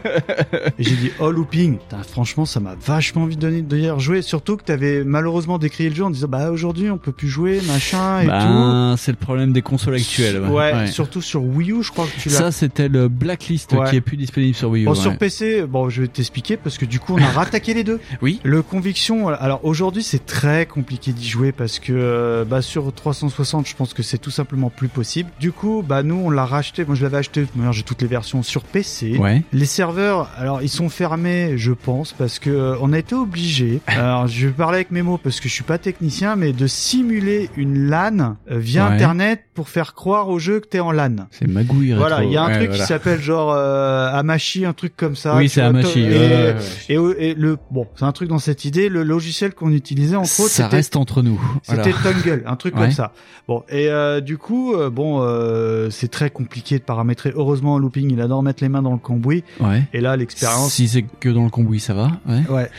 Et 0.79 0.83
j'ai 0.85 0.97
dit 0.97 1.11
"Oh 1.21 1.31
looping, 1.31 1.79
Putain, 1.79 2.03
franchement, 2.03 2.45
ça 2.45 2.61
m'a 2.61 2.75
vachement 2.85 3.23
envie 3.23 3.37
de 3.37 3.77
y 3.77 3.91
rejouer, 3.91 4.23
surtout 4.23 4.57
que 4.57 4.65
t'avais 4.65 5.05
malheureusement 5.05 5.59
décrit 5.59 5.89
le 5.89 5.95
jeu 5.95 6.05
en 6.05 6.11
disant 6.11 6.29
bah 6.29 6.51
aujourd'hui 6.51 6.91
on 6.91 6.99
peut 6.99 7.13
plus 7.13 7.29
jouer, 7.29 7.61
machin 7.67 8.21
et 8.21 8.25
tout." 8.25 8.31
Ben, 8.31 8.95
c'est 8.99 9.13
le 9.13 9.17
problème 9.19 9.53
des 9.53 9.63
consoles 9.63 9.95
actuelles. 9.95 10.41
Ouais, 10.41 10.87
surtout 10.89 11.23
sur 11.23 11.43
Wii 11.45 11.73
U, 11.73 11.83
je 11.83 11.91
crois 11.91 12.07
que 12.07 12.21
tu 12.21 12.29
l'as. 12.29 12.37
Ça, 12.37 12.53
c'était 12.53 12.89
le 12.89 13.09
Blacklist 13.09 13.73
Ouais. 13.73 13.89
qui 13.91 13.97
est 13.97 14.01
plus 14.01 14.17
disponible 14.17 14.55
sur 14.55 14.71
Wii 14.71 14.83
U. 14.85 14.87
Bon, 14.87 14.95
sur 14.95 15.17
PC, 15.17 15.65
bon, 15.67 15.89
je 15.89 16.03
vais 16.03 16.09
t'expliquer 16.09 16.57
parce 16.57 16.77
que 16.79 16.85
du 16.85 16.99
coup, 17.01 17.15
on 17.15 17.23
a 17.23 17.29
rattaqué 17.29 17.75
les 17.75 17.85
deux. 17.85 18.01
Oui. 18.23 18.41
Le 18.43 18.63
Conviction, 18.63 19.29
alors 19.29 19.65
aujourd'hui, 19.65 20.03
c'est 20.03 20.27
très 20.27 20.67
compliqué 20.67 21.13
d'y 21.13 21.27
jouer 21.29 21.53
parce 21.53 21.79
que 21.79 21.93
euh, 21.93 22.45
bah, 22.45 22.61
sur 22.61 22.93
360, 22.93 23.30
je 23.31 23.75
pense 23.77 23.95
que 23.95 24.03
c'est 24.03 24.19
tout 24.19 24.31
simplement 24.31 24.71
plus 24.71 24.89
possible. 24.89 25.31
Du 25.41 25.53
coup, 25.53 25.83
bah 25.87 26.03
nous, 26.03 26.17
on 26.17 26.31
l'a 26.31 26.45
racheté. 26.45 26.85
Moi, 26.85 26.95
je 26.95 27.03
l'avais 27.03 27.19
acheté. 27.19 27.47
D'ailleurs, 27.55 27.73
j'ai 27.73 27.83
toutes 27.83 28.03
les 28.03 28.09
versions 28.09 28.43
sur 28.43 28.63
PC. 28.63 29.17
Ouais. 29.19 29.43
Les 29.53 29.65
serveurs, 29.67 30.31
alors 30.37 30.63
ils 30.63 30.69
sont 30.69 30.89
fermés, 30.89 31.55
je 31.57 31.73
pense, 31.73 32.13
parce 32.13 32.39
que 32.39 32.51
euh, 32.51 32.77
on 32.81 32.93
a 32.93 32.99
été 32.99 33.15
obligé. 33.15 33.81
Alors, 33.87 34.27
je 34.27 34.47
vais 34.47 34.53
parler 34.53 34.77
avec 34.77 34.91
mes 34.91 35.03
mots 35.03 35.19
parce 35.19 35.41
que 35.41 35.49
je 35.49 35.55
suis 35.55 35.65
pas 35.65 35.79
technicien, 35.79 36.37
mais 36.37 36.53
de 36.53 36.67
simuler 36.67 37.51
une 37.57 37.89
LAN 37.89 38.37
euh, 38.51 38.59
via 38.59 38.87
Ouais. 38.89 38.95
Internet 38.95 39.43
pour 39.55 39.69
faire 39.69 39.95
croire 39.95 40.29
au 40.29 40.39
jeu 40.39 40.61
que 40.61 40.67
t'es 40.67 40.81
en 40.81 40.91
LAN. 40.93 41.29
C'est 41.31 41.47
magouille. 41.47 41.93
Voilà, 41.93 42.17
rétro. 42.17 42.31
il 42.31 42.35
y 42.35 42.37
a 42.37 42.43
un 42.43 42.47
Ouais, 42.49 42.55
truc 42.57 42.69
voilà. 42.69 42.83
qui 42.83 42.89
s'appelle 42.89 43.21
genre 43.21 43.53
euh, 43.55 44.11
Amashi, 44.13 44.65
un 44.65 44.73
truc 44.73 44.97
comme 44.97 45.15
ça. 45.17 45.37
Oui, 45.37 45.49
c'est 45.49 45.61
Amashi, 45.61 46.01
Et, 46.01 46.55
et, 46.89 46.95
et 46.95 47.35
le 47.35 47.59
bon, 47.71 47.87
c'est 47.97 48.05
un 48.05 48.13
truc 48.13 48.29
dans 48.29 48.39
cette 48.39 48.65
idée. 48.65 48.89
Le 48.89 49.03
logiciel 49.03 49.55
qu'on 49.55 49.73
utilisait 49.73 50.17
en 50.17 50.25
faute, 50.25 50.49
Ça 50.49 50.65
c'était 50.65 50.77
reste 50.77 50.97
entre 50.97 51.23
nous. 51.23 51.41
c'était 51.63 51.91
Voilà. 51.91 52.21
Tungle, 52.21 52.43
un 52.47 52.57
truc 52.57 52.75
comme 52.75 52.91
ça. 52.91 53.13
Bon, 53.49 53.65
et 53.69 53.89
euh, 53.89 54.21
du 54.21 54.39
coup, 54.39 54.75
euh, 54.75 54.91
bon, 54.91 55.23
euh, 55.23 55.91
c'est 55.91 56.09
très 56.09 56.31
compliqué 56.31 56.79
de 56.79 56.85
paramétrer. 56.85 57.33
Heureusement, 57.35 57.79
Looping, 57.79 58.11
il 58.13 58.21
adore 58.21 58.43
mettre 58.43 58.63
les 58.63 58.69
mains 58.69 58.83
dans 58.83 58.93
le 58.93 58.99
cambouis. 58.99 59.43
Ouais. 59.59 59.83
Et 59.93 60.01
là, 60.01 60.17
l'expérience. 60.17 60.73
Si 60.73 60.87
c'est 60.89 61.03
que 61.03 61.29
dans 61.29 61.45
le 61.45 61.51
cambouis, 61.51 61.81
ça 61.81 61.95
va. 61.95 62.13
Ouais. 62.29 62.43
Ouais. 62.49 62.71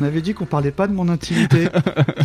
On 0.00 0.04
avait 0.04 0.20
dit 0.20 0.32
qu'on 0.32 0.46
parlait 0.46 0.70
pas 0.70 0.86
de 0.86 0.92
mon 0.92 1.08
intimité. 1.08 1.66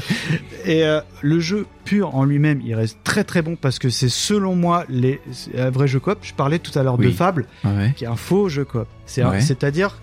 Et 0.65 0.83
le 1.21 1.39
jeu 1.39 1.65
pur 1.83 2.13
en 2.15 2.23
lui-même, 2.23 2.61
il 2.63 2.75
reste 2.75 2.99
très 3.03 3.23
très 3.23 3.41
bon 3.41 3.55
parce 3.55 3.79
que 3.79 3.89
c'est 3.89 4.09
selon 4.09 4.55
moi 4.55 4.85
les 4.89 5.19
un 5.57 5.71
vrai 5.71 5.87
jeu 5.87 5.99
coop. 5.99 6.19
Je 6.21 6.33
parlais 6.35 6.59
tout 6.59 6.77
à 6.77 6.83
l'heure 6.83 6.99
de. 6.99 7.09
Fable, 7.09 7.47
Ouais. 7.63 7.93
qui 7.95 8.03
est 8.03 8.07
un 8.07 8.15
faux 8.15 8.47
jeu 8.47 8.63
coop. 8.63 8.87
C'est-à-dire 9.05 9.97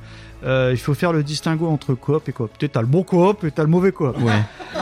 euh, 0.44 0.70
il 0.72 0.78
faut 0.78 0.94
faire 0.94 1.12
le 1.12 1.22
distinguo 1.22 1.66
entre 1.68 1.94
coop 1.94 2.28
et 2.28 2.32
coop. 2.32 2.50
Tu 2.58 2.66
sais, 2.66 2.70
t'as 2.72 2.80
le 2.80 2.86
bon 2.86 3.02
coop 3.02 3.44
et 3.44 3.50
t'as 3.50 3.62
le 3.62 3.68
mauvais 3.68 3.92
coop. 3.92 4.16
Ouais. 4.22 4.32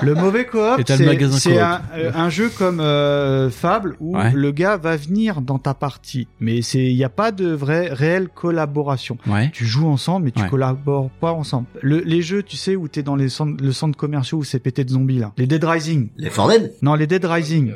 Le 0.02 0.14
mauvais 0.14 0.46
coop, 0.46 0.80
c'est 0.86 1.58
un, 1.58 1.82
euh, 1.96 2.10
un 2.14 2.30
jeu 2.30 2.50
comme 2.56 2.80
euh, 2.80 3.50
Fable 3.50 3.96
où 4.00 4.16
Ouais. 4.16 4.32
le 4.32 4.50
gars 4.52 4.76
va 4.76 4.96
venir 4.96 5.40
dans 5.40 5.58
ta 5.58 5.74
partie, 5.74 6.28
mais 6.40 6.62
c'est 6.62 6.84
il 6.84 6.96
y 6.96 7.04
a 7.04 7.08
pas 7.08 7.32
de 7.32 7.48
vraie 7.50 7.88
réelle 7.92 8.28
collaboration. 8.28 9.16
Ouais. 9.26 9.50
Tu 9.52 9.64
joues 9.66 9.86
ensemble, 9.88 10.26
mais 10.26 10.30
tu 10.32 10.42
Ouais. 10.42 10.48
collabores 10.48 11.10
pas 11.20 11.32
ensemble. 11.32 11.66
Le- 11.82 12.00
les 12.00 12.22
jeux, 12.22 12.42
tu 12.42 12.56
sais, 12.56 12.76
où 12.76 12.88
t'es 12.88 13.02
dans 13.02 13.16
les 13.16 13.28
centres, 13.28 13.62
le 13.62 13.72
centre 13.72 13.96
commerciaux 13.96 14.38
où 14.38 14.44
c'est 14.44 14.58
pété 14.60 14.84
de 14.84 14.90
zombies 14.90 15.18
là. 15.18 15.32
Les 15.38 15.46
Dead 15.46 15.62
Rising. 15.64 16.10
Les 16.16 16.30
Dead? 16.30 16.72
Non, 16.82 16.94
les 16.94 17.06
Dead 17.06 17.24
Rising. 17.24 17.72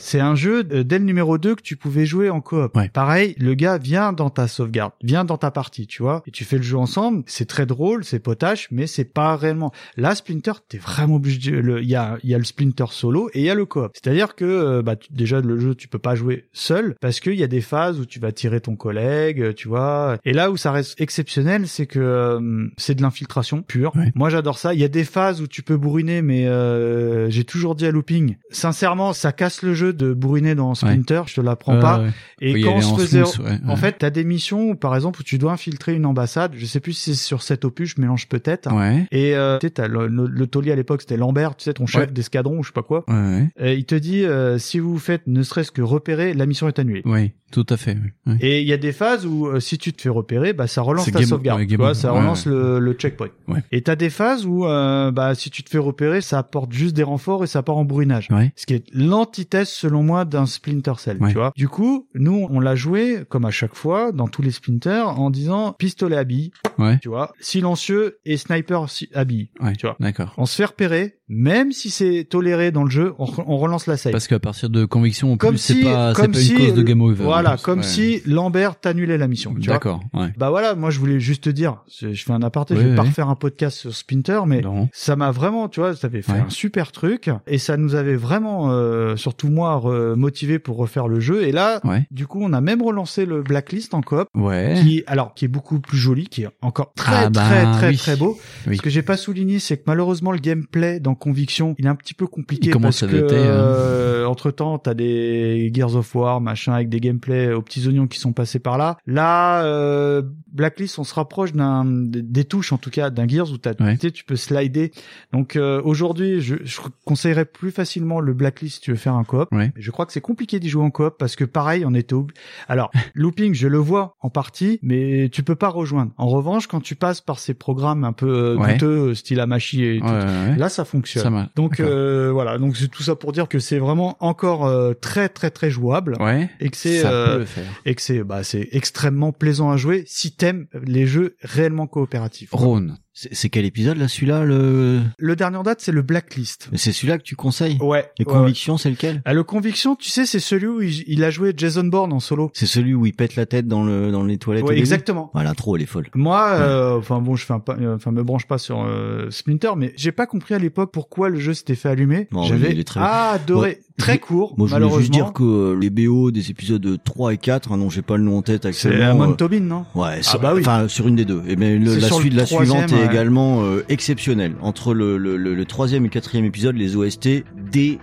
C'est 0.00 0.20
un 0.20 0.34
jeu 0.36 0.64
euh, 0.72 0.84
dès 0.84 0.98
le 0.98 1.04
numéro 1.04 1.38
2 1.38 1.56
que 1.56 1.62
tu 1.62 1.76
pouvais 1.76 2.06
jouer 2.06 2.30
en 2.30 2.40
coop. 2.40 2.76
Ouais. 2.76 2.88
Pareil, 2.88 3.34
le 3.38 3.54
gars 3.54 3.78
vient 3.78 4.12
dans 4.12 4.30
ta 4.30 4.46
sauvegarde, 4.46 4.92
vient 5.02 5.24
dans 5.24 5.36
ta 5.38 5.50
partie, 5.50 5.86
tu 5.88 6.02
vois, 6.02 6.22
et 6.26 6.30
tu 6.30 6.44
fais 6.44 6.56
le 6.56 6.62
jeu 6.62 6.76
ensemble. 6.78 7.17
C'est 7.26 7.46
très 7.46 7.66
drôle, 7.66 8.04
c'est 8.04 8.18
potache, 8.18 8.68
mais 8.70 8.86
c'est 8.86 9.04
pas 9.04 9.36
réellement. 9.36 9.72
Là, 9.96 10.14
Splinter, 10.14 10.52
t'es 10.68 10.78
vraiment 10.78 11.16
obligé. 11.16 11.50
de- 11.52 11.78
Il 11.80 11.88
y 11.88 11.94
a, 11.96 12.18
il 12.22 12.30
y 12.30 12.34
a 12.34 12.38
le 12.38 12.44
Splinter 12.44 12.86
solo 12.90 13.28
et 13.34 13.40
il 13.40 13.44
y 13.44 13.50
a 13.50 13.54
le 13.54 13.64
coop. 13.66 13.90
C'est-à-dire 13.94 14.34
que 14.34 14.44
euh, 14.44 14.82
bah, 14.82 14.96
tu- 14.96 15.12
déjà 15.12 15.40
le 15.40 15.58
jeu, 15.58 15.74
tu 15.74 15.88
peux 15.88 15.98
pas 15.98 16.14
jouer 16.14 16.48
seul 16.52 16.94
parce 17.00 17.20
qu'il 17.20 17.34
y 17.34 17.42
a 17.42 17.46
des 17.48 17.60
phases 17.60 18.00
où 18.00 18.04
tu 18.06 18.20
vas 18.20 18.32
tirer 18.32 18.60
ton 18.60 18.76
collègue, 18.76 19.40
euh, 19.42 19.52
tu 19.52 19.68
vois. 19.68 20.18
Et 20.24 20.32
là 20.32 20.50
où 20.50 20.56
ça 20.56 20.72
reste 20.72 21.00
exceptionnel, 21.00 21.66
c'est 21.68 21.86
que 21.86 21.98
euh, 21.98 22.66
c'est 22.76 22.94
de 22.94 23.02
l'infiltration 23.02 23.62
pure. 23.62 23.92
Moi, 24.14 24.30
j'adore 24.30 24.58
ça. 24.58 24.74
Il 24.74 24.80
y 24.80 24.84
a 24.84 24.88
des 24.88 25.04
phases 25.04 25.40
où 25.40 25.46
tu 25.46 25.62
peux 25.62 25.76
bourriner, 25.76 26.22
mais 26.22 26.46
euh, 26.46 27.30
j'ai 27.30 27.44
toujours 27.44 27.74
dit 27.74 27.86
à 27.86 27.90
Looping, 27.90 28.36
sincèrement, 28.50 29.12
ça 29.12 29.32
casse 29.32 29.62
le 29.62 29.74
jeu 29.74 29.92
de 29.92 30.12
bourriner 30.12 30.54
dans 30.54 30.74
Splinter. 30.74 31.22
Je 31.26 31.34
te 31.34 31.40
l'apprends 31.40 31.78
pas. 31.80 32.00
ouais. 32.02 32.10
Et 32.40 32.60
quand 32.62 32.74
on 32.74 32.80
se 32.80 32.86
en 32.88 32.96
faisait, 32.96 33.24
smooth, 33.24 33.46
ouais, 33.46 33.58
en 33.66 33.70
ouais. 33.70 33.76
fait, 33.76 33.96
t'as 33.98 34.10
des 34.10 34.24
missions, 34.24 34.70
où, 34.70 34.74
par 34.74 34.94
exemple, 34.94 35.20
où 35.20 35.22
tu 35.24 35.38
dois 35.38 35.52
infiltrer 35.52 35.94
une 35.94 36.06
ambassade. 36.06 36.52
Je 36.56 36.66
sais 36.66 36.80
plus 36.80 36.92
si 36.92 37.07
c'est 37.14 37.24
sur 37.24 37.42
cet 37.42 37.64
opus, 37.64 37.94
je 37.96 38.00
mélange 38.00 38.28
peut-être. 38.28 38.72
Ouais. 38.74 39.06
Et 39.10 39.34
euh, 39.36 39.58
tu 39.58 39.68
sais, 39.76 39.88
le, 39.88 40.06
le, 40.06 40.26
le 40.26 40.46
taulier 40.46 40.72
à 40.72 40.76
l'époque, 40.76 41.02
c'était 41.02 41.16
Lambert, 41.16 41.56
tu 41.56 41.64
sais, 41.64 41.72
ton 41.74 41.86
chef 41.86 42.02
Ouais. 42.02 42.06
d'escadron 42.12 42.58
ou 42.58 42.62
je 42.62 42.68
sais 42.68 42.72
pas 42.74 42.82
quoi. 42.82 43.04
Ouais. 43.08 43.48
Et 43.58 43.74
il 43.74 43.84
te 43.84 43.94
dit, 43.94 44.24
euh, 44.24 44.58
si 44.58 44.78
vous 44.78 44.98
faites 44.98 45.26
ne 45.26 45.42
serait-ce 45.42 45.70
que 45.72 45.82
repérer, 45.82 46.34
la 46.34 46.46
mission 46.46 46.68
est 46.68 46.78
annulée. 46.78 47.02
Ouais. 47.04 47.34
tout 47.50 47.64
à 47.70 47.76
fait. 47.78 47.96
oui. 48.02 48.10
Oui. 48.26 48.36
Et 48.40 48.60
il 48.60 48.68
y 48.68 48.72
a 48.72 48.76
des 48.76 48.92
phases 48.92 49.24
où 49.26 49.46
euh, 49.46 49.58
si 49.60 49.78
tu 49.78 49.92
te 49.92 50.02
fais 50.02 50.08
repérer, 50.10 50.52
bah 50.52 50.66
ça 50.66 50.82
relance 50.82 51.06
ta 51.06 51.12
game- 51.12 51.24
sauvegarde, 51.28 51.60
ouais, 51.60 51.66
tu 51.66 51.76
vois, 51.76 51.94
ça 51.94 52.12
relance 52.12 52.44
le, 52.46 52.78
le 52.78 52.92
checkpoint. 52.92 53.28
Et 53.72 53.80
t'as 53.82 53.96
des 53.96 54.10
phases 54.10 54.44
où 54.46 54.66
euh, 54.66 55.10
bah 55.10 55.34
si 55.34 55.48
tu 55.50 55.62
te 55.62 55.70
fais 55.70 55.78
repérer, 55.78 56.20
ça 56.20 56.38
apporte 56.38 56.72
juste 56.72 56.94
des 56.94 57.02
renforts 57.02 57.42
et 57.44 57.46
ça 57.46 57.62
part 57.62 57.76
en. 57.78 57.88
Ouais. 57.88 58.52
Ce 58.54 58.66
qui 58.66 58.74
est 58.74 58.84
l'antithèse 58.92 59.68
selon 59.70 60.02
moi 60.02 60.24
d'un 60.26 60.44
Splinter 60.46 60.92
Cell, 60.98 61.18
tu 61.28 61.34
vois. 61.34 61.52
Du 61.56 61.68
coup, 61.68 62.06
nous 62.14 62.46
on 62.50 62.60
l'a 62.60 62.74
joué 62.76 63.20
comme 63.30 63.44
à 63.46 63.50
chaque 63.50 63.74
fois 63.74 64.12
dans 64.12 64.28
tous 64.28 64.42
les 64.42 64.50
Splinter 64.50 65.02
en 65.06 65.30
disant 65.30 65.72
pistolet 65.78 66.16
à 66.16 66.24
billes, 66.24 66.50
Ouais. 66.78 66.97
Tu 67.00 67.08
vois, 67.08 67.32
silencieux 67.40 68.18
et 68.24 68.36
sniper 68.36 68.88
si- 68.88 69.08
billes, 69.26 69.50
Ouais. 69.60 69.74
tu 69.76 69.86
vois. 69.86 69.96
D'accord. 70.00 70.32
On 70.38 70.46
se 70.46 70.54
fait 70.54 70.64
repérer, 70.64 71.16
même 71.28 71.72
si 71.72 71.90
c'est 71.90 72.24
toléré 72.28 72.70
dans 72.70 72.84
le 72.84 72.90
jeu, 72.90 73.14
on, 73.18 73.24
re- 73.26 73.44
on 73.46 73.56
relance 73.58 73.86
la 73.86 73.96
save. 73.96 74.12
Parce 74.12 74.28
qu'à 74.28 74.38
partir 74.38 74.70
de 74.70 74.84
conviction, 74.84 75.32
en 75.32 75.36
comme 75.36 75.50
plus, 75.50 75.58
c'est 75.58 75.74
si, 75.74 75.82
pas, 75.84 76.14
c'est 76.14 76.22
comme 76.22 76.32
pas 76.32 76.38
si, 76.38 76.52
une 76.52 76.58
cause 76.58 76.74
de 76.74 76.82
game 76.82 77.00
over. 77.02 77.22
Voilà, 77.24 77.56
comme 77.62 77.80
Ouais. 77.80 77.84
si 77.84 78.22
Lambert 78.26 78.78
t'annulait 78.80 79.18
la 79.18 79.28
mission. 79.28 79.54
D'accord. 79.58 80.00
Ouais. 80.14 80.32
Bah 80.36 80.50
voilà, 80.50 80.74
moi 80.74 80.90
je 80.90 80.98
voulais 80.98 81.20
juste 81.20 81.44
te 81.44 81.50
dire, 81.50 81.82
je 82.00 82.12
je 82.12 82.24
fais 82.24 82.32
un 82.32 82.42
aparté, 82.42 82.74
je 82.76 82.80
Oui, 82.80 82.90
vais 82.90 82.94
pas 82.96 83.02
refaire 83.02 83.28
un 83.28 83.34
podcast 83.36 83.76
sur 83.78 83.94
Splinter, 83.94 84.40
mais 84.46 84.60
Non. 84.60 84.88
ça 84.92 85.16
m'a 85.16 85.30
vraiment, 85.30 85.68
tu 85.68 85.80
vois, 85.80 85.94
ça 85.94 86.06
avait 86.06 86.22
fait 86.22 86.32
Ouais. 86.32 86.40
un 86.40 86.50
super 86.50 86.92
truc 86.92 87.30
et 87.46 87.58
ça 87.58 87.76
nous 87.76 87.94
avait 87.94 88.16
vraiment, 88.16 88.70
euh, 88.70 89.16
surtout 89.16 89.48
moi, 89.48 89.80
motivé 90.16 90.58
pour 90.58 90.76
refaire 90.76 91.08
le 91.08 91.20
jeu. 91.20 91.42
Et 91.44 91.52
là, 91.52 91.80
du 92.10 92.26
coup, 92.26 92.40
on 92.42 92.52
a 92.52 92.60
même 92.60 92.82
relancé 92.82 93.26
le 93.26 93.42
Blacklist 93.42 93.94
en 93.94 94.00
coop. 94.02 94.26
Ouais. 94.34 94.78
Qui, 94.82 95.02
alors, 95.06 95.34
qui 95.34 95.44
est 95.44 95.48
beaucoup 95.48 95.80
plus 95.80 95.98
joli, 95.98 96.26
qui 96.26 96.42
est 96.42 96.48
encore 96.62 96.87
très, 96.96 97.16
Ah 97.24 97.30
bah, 97.30 97.40
très, 97.44 97.62
très, 97.72 97.88
oui. 97.90 97.96
très 97.96 98.16
beau. 98.16 98.38
Oui. 98.66 98.76
Ce 98.76 98.82
que 98.82 98.90
j'ai 98.90 99.02
pas 99.02 99.16
souligné, 99.16 99.58
c'est 99.58 99.76
que 99.76 99.84
malheureusement, 99.86 100.32
le 100.32 100.38
gameplay 100.38 101.00
dans 101.00 101.14
Conviction, 101.14 101.74
il 101.78 101.86
est 101.86 101.88
un 101.88 101.94
petit 101.94 102.14
peu 102.14 102.26
compliqué 102.26 102.70
parce 102.70 103.00
que, 103.06 103.16
hein. 103.16 103.28
euh, 103.32 104.24
entre 104.26 104.50
temps, 104.50 104.78
t'as 104.78 104.94
des 104.94 105.70
Gears 105.74 105.96
of 105.96 106.14
War, 106.14 106.40
machin, 106.40 106.72
avec 106.74 106.88
des 106.88 107.00
gameplays 107.00 107.52
aux 107.52 107.62
petits 107.62 107.86
oignons 107.88 108.06
qui 108.06 108.18
sont 108.18 108.32
passés 108.32 108.58
par 108.58 108.78
là. 108.78 108.98
Là, 109.06 109.62
euh, 109.64 110.22
Blacklist, 110.52 110.98
on 110.98 111.04
se 111.04 111.14
rapproche 111.14 111.52
d'un, 111.52 111.84
des 111.86 112.44
touches, 112.44 112.72
en 112.72 112.78
tout 112.78 112.90
cas, 112.90 113.10
d'un 113.10 113.26
Gears 113.26 113.50
où 113.52 113.58
t'as, 113.58 113.72
Ouais. 113.80 113.96
tu 113.96 114.24
peux 114.24 114.36
slider. 114.36 114.92
Donc, 115.32 115.56
euh, 115.56 115.80
aujourd'hui, 115.84 116.40
je, 116.40 116.56
je 116.64 116.80
conseillerais 117.04 117.44
plus 117.44 117.70
facilement 117.70 118.20
le 118.20 118.34
Blacklist 118.34 118.76
si 118.76 118.80
tu 118.80 118.90
veux 118.90 118.96
faire 118.96 119.14
un 119.14 119.24
coop. 119.24 119.48
Ouais. 119.52 119.72
Je 119.76 119.90
crois 119.90 120.06
que 120.06 120.12
c'est 120.12 120.20
compliqué 120.20 120.60
d'y 120.60 120.68
jouer 120.68 120.84
en 120.84 120.90
coop 120.90 121.14
parce 121.18 121.36
que 121.36 121.44
pareil, 121.44 121.84
on 121.86 121.94
était 121.94 122.14
ob- 122.14 122.32
alors 122.68 122.90
looping, 123.14 123.54
je 123.54 123.66
le 123.68 123.78
vois 123.78 124.16
en 124.20 124.30
partie, 124.30 124.78
mais 124.82 125.28
tu 125.30 125.42
peux 125.42 125.54
pas 125.56 125.68
rejoindre. 125.68 126.12
En 126.18 126.26
revanche, 126.28 126.66
quand 126.68 126.80
tu 126.80 126.94
passes 126.94 127.20
par 127.20 127.38
ces 127.38 127.54
programmes 127.54 128.04
un 128.04 128.12
peu 128.12 128.28
euh, 128.28 128.56
Ouais. 128.56 128.74
douteux, 128.74 129.14
style 129.14 129.40
Amashi 129.40 129.84
et 129.84 130.00
tout, 130.00 130.06
Ouais, 130.06 130.56
là 130.56 130.68
ça 130.68 130.84
fonctionne. 130.84 131.22
Ça 131.22 131.50
donc 131.56 131.80
euh, 131.80 132.30
voilà, 132.32 132.58
donc 132.58 132.76
c'est 132.76 132.88
tout 132.88 133.02
ça 133.02 133.16
pour 133.16 133.32
dire 133.32 133.48
que 133.48 133.58
c'est 133.58 133.78
vraiment 133.78 134.16
encore 134.20 134.66
euh, 134.66 134.92
très 134.94 135.28
très 135.28 135.50
très 135.50 135.70
jouable 135.70 136.16
Ouais. 136.20 136.48
et 136.60 136.68
que 136.68 136.76
c'est 136.76 137.02
euh, 137.04 137.44
et 137.84 137.94
que 137.94 138.02
c'est 138.02 138.22
bah 138.22 138.42
c'est 138.44 138.68
extrêmement 138.72 139.32
plaisant 139.32 139.70
à 139.70 139.76
jouer 139.76 140.04
si 140.06 140.32
t'aimes 140.32 140.66
les 140.84 141.06
jeux 141.06 141.36
réellement 141.42 141.86
coopératifs. 141.86 142.50
Rhône. 142.52 142.98
C'est 143.32 143.48
quel 143.48 143.64
épisode 143.64 143.96
là 143.96 144.06
celui-là 144.06 144.44
le 144.44 145.00
Le 145.18 145.34
dernier 145.34 145.56
en 145.56 145.64
date, 145.64 145.80
c'est 145.80 145.90
le 145.90 146.02
Blacklist. 146.02 146.68
C'est 146.74 146.92
celui-là 146.92 147.18
que 147.18 147.24
tu 147.24 147.34
conseilles? 147.34 147.76
Ouais. 147.80 148.08
Les 148.16 148.24
ouais, 148.24 148.32
convictions, 148.32 148.78
c'est 148.78 148.90
lequel? 148.90 149.22
Ah, 149.24 149.34
le 149.34 149.42
conviction, 149.42 149.96
tu 149.96 150.08
sais, 150.08 150.24
c'est 150.24 150.38
celui 150.38 150.66
où 150.68 150.80
il, 150.80 151.02
il 151.08 151.24
a 151.24 151.30
joué 151.30 151.52
Jason 151.56 151.82
Bourne 151.82 152.12
en 152.12 152.20
solo. 152.20 152.52
C'est 152.54 152.66
celui 152.66 152.94
où 152.94 153.06
il 153.06 153.12
pète 153.14 153.34
la 153.34 153.44
tête 153.44 153.66
dans 153.66 153.82
le 153.82 154.12
dans 154.12 154.22
les 154.22 154.38
toilettes. 154.38 154.62
Ouais, 154.64 154.78
exactement. 154.78 155.30
Voilà, 155.34 155.52
trop 155.54 155.74
elle 155.74 155.82
est 155.82 155.86
folle. 155.86 156.06
Moi, 156.14 156.48
euh, 156.60 156.96
enfin 156.96 157.20
bon, 157.20 157.34
je 157.34 157.44
fais 157.44 157.54
un 157.54 157.58
pas, 157.58 157.76
euh, 157.80 157.96
enfin 157.96 158.12
me 158.12 158.22
branche 158.22 158.46
pas 158.46 158.58
sur 158.58 158.84
euh, 158.84 159.30
Splinter, 159.30 159.72
mais 159.76 159.92
j'ai 159.96 160.12
pas 160.12 160.26
compris 160.26 160.54
à 160.54 160.58
l'époque 160.60 160.92
pourquoi 160.92 161.28
le 161.28 161.40
jeu 161.40 161.54
s'était 161.54 161.74
fait 161.74 161.88
allumer. 161.88 162.28
Bon, 162.30 162.42
J'avais 162.44 162.84
très- 162.84 163.00
adoré. 163.00 163.80
Très 163.98 164.18
court, 164.18 164.54
Moi, 164.56 164.66
je 164.66 164.72
voulais 164.74 164.80
malheureusement. 164.86 164.98
juste 165.00 165.10
dire 165.12 165.32
que 165.34 165.42
euh, 165.44 165.78
les 165.78 165.90
BO 165.90 166.30
des 166.30 166.50
épisodes 166.50 166.98
3 167.04 167.34
et 167.34 167.36
4, 167.36 167.72
hein, 167.72 167.76
non, 167.76 167.90
j'ai 167.90 168.00
pas 168.02 168.16
le 168.16 168.22
nom 168.22 168.38
en 168.38 168.42
tête 168.42 168.66
c'est. 168.72 169.02
Amon 169.02 169.32
euh, 169.32 169.34
Tobin, 169.34 169.60
non? 169.60 169.84
Ouais, 169.94 170.20
Ah 170.32 170.38
bah 170.38 170.52
oui. 170.54 170.60
enfin 170.62 170.88
sur 170.88 171.06
une 171.08 171.16
des 171.16 171.24
deux. 171.24 171.42
Et 171.46 171.56
ben 171.56 171.82
le- 171.82 171.96
la 171.96 172.08
suite, 172.10 172.32
la 172.34 172.46
suivante 172.46 172.92
est 172.92 173.04
également 173.04 173.62
euh, 173.64 173.84
exceptionnelle. 173.88 174.54
Entre 174.62 174.94
le, 174.94 175.18
le, 175.18 175.36
le, 175.36 175.54
le 175.54 175.64
troisième 175.66 176.06
et 176.06 176.08
quatrième 176.08 176.44
épisode, 176.46 176.76
les 176.76 176.96
OST 176.96 177.44
défoncent. 177.70 177.98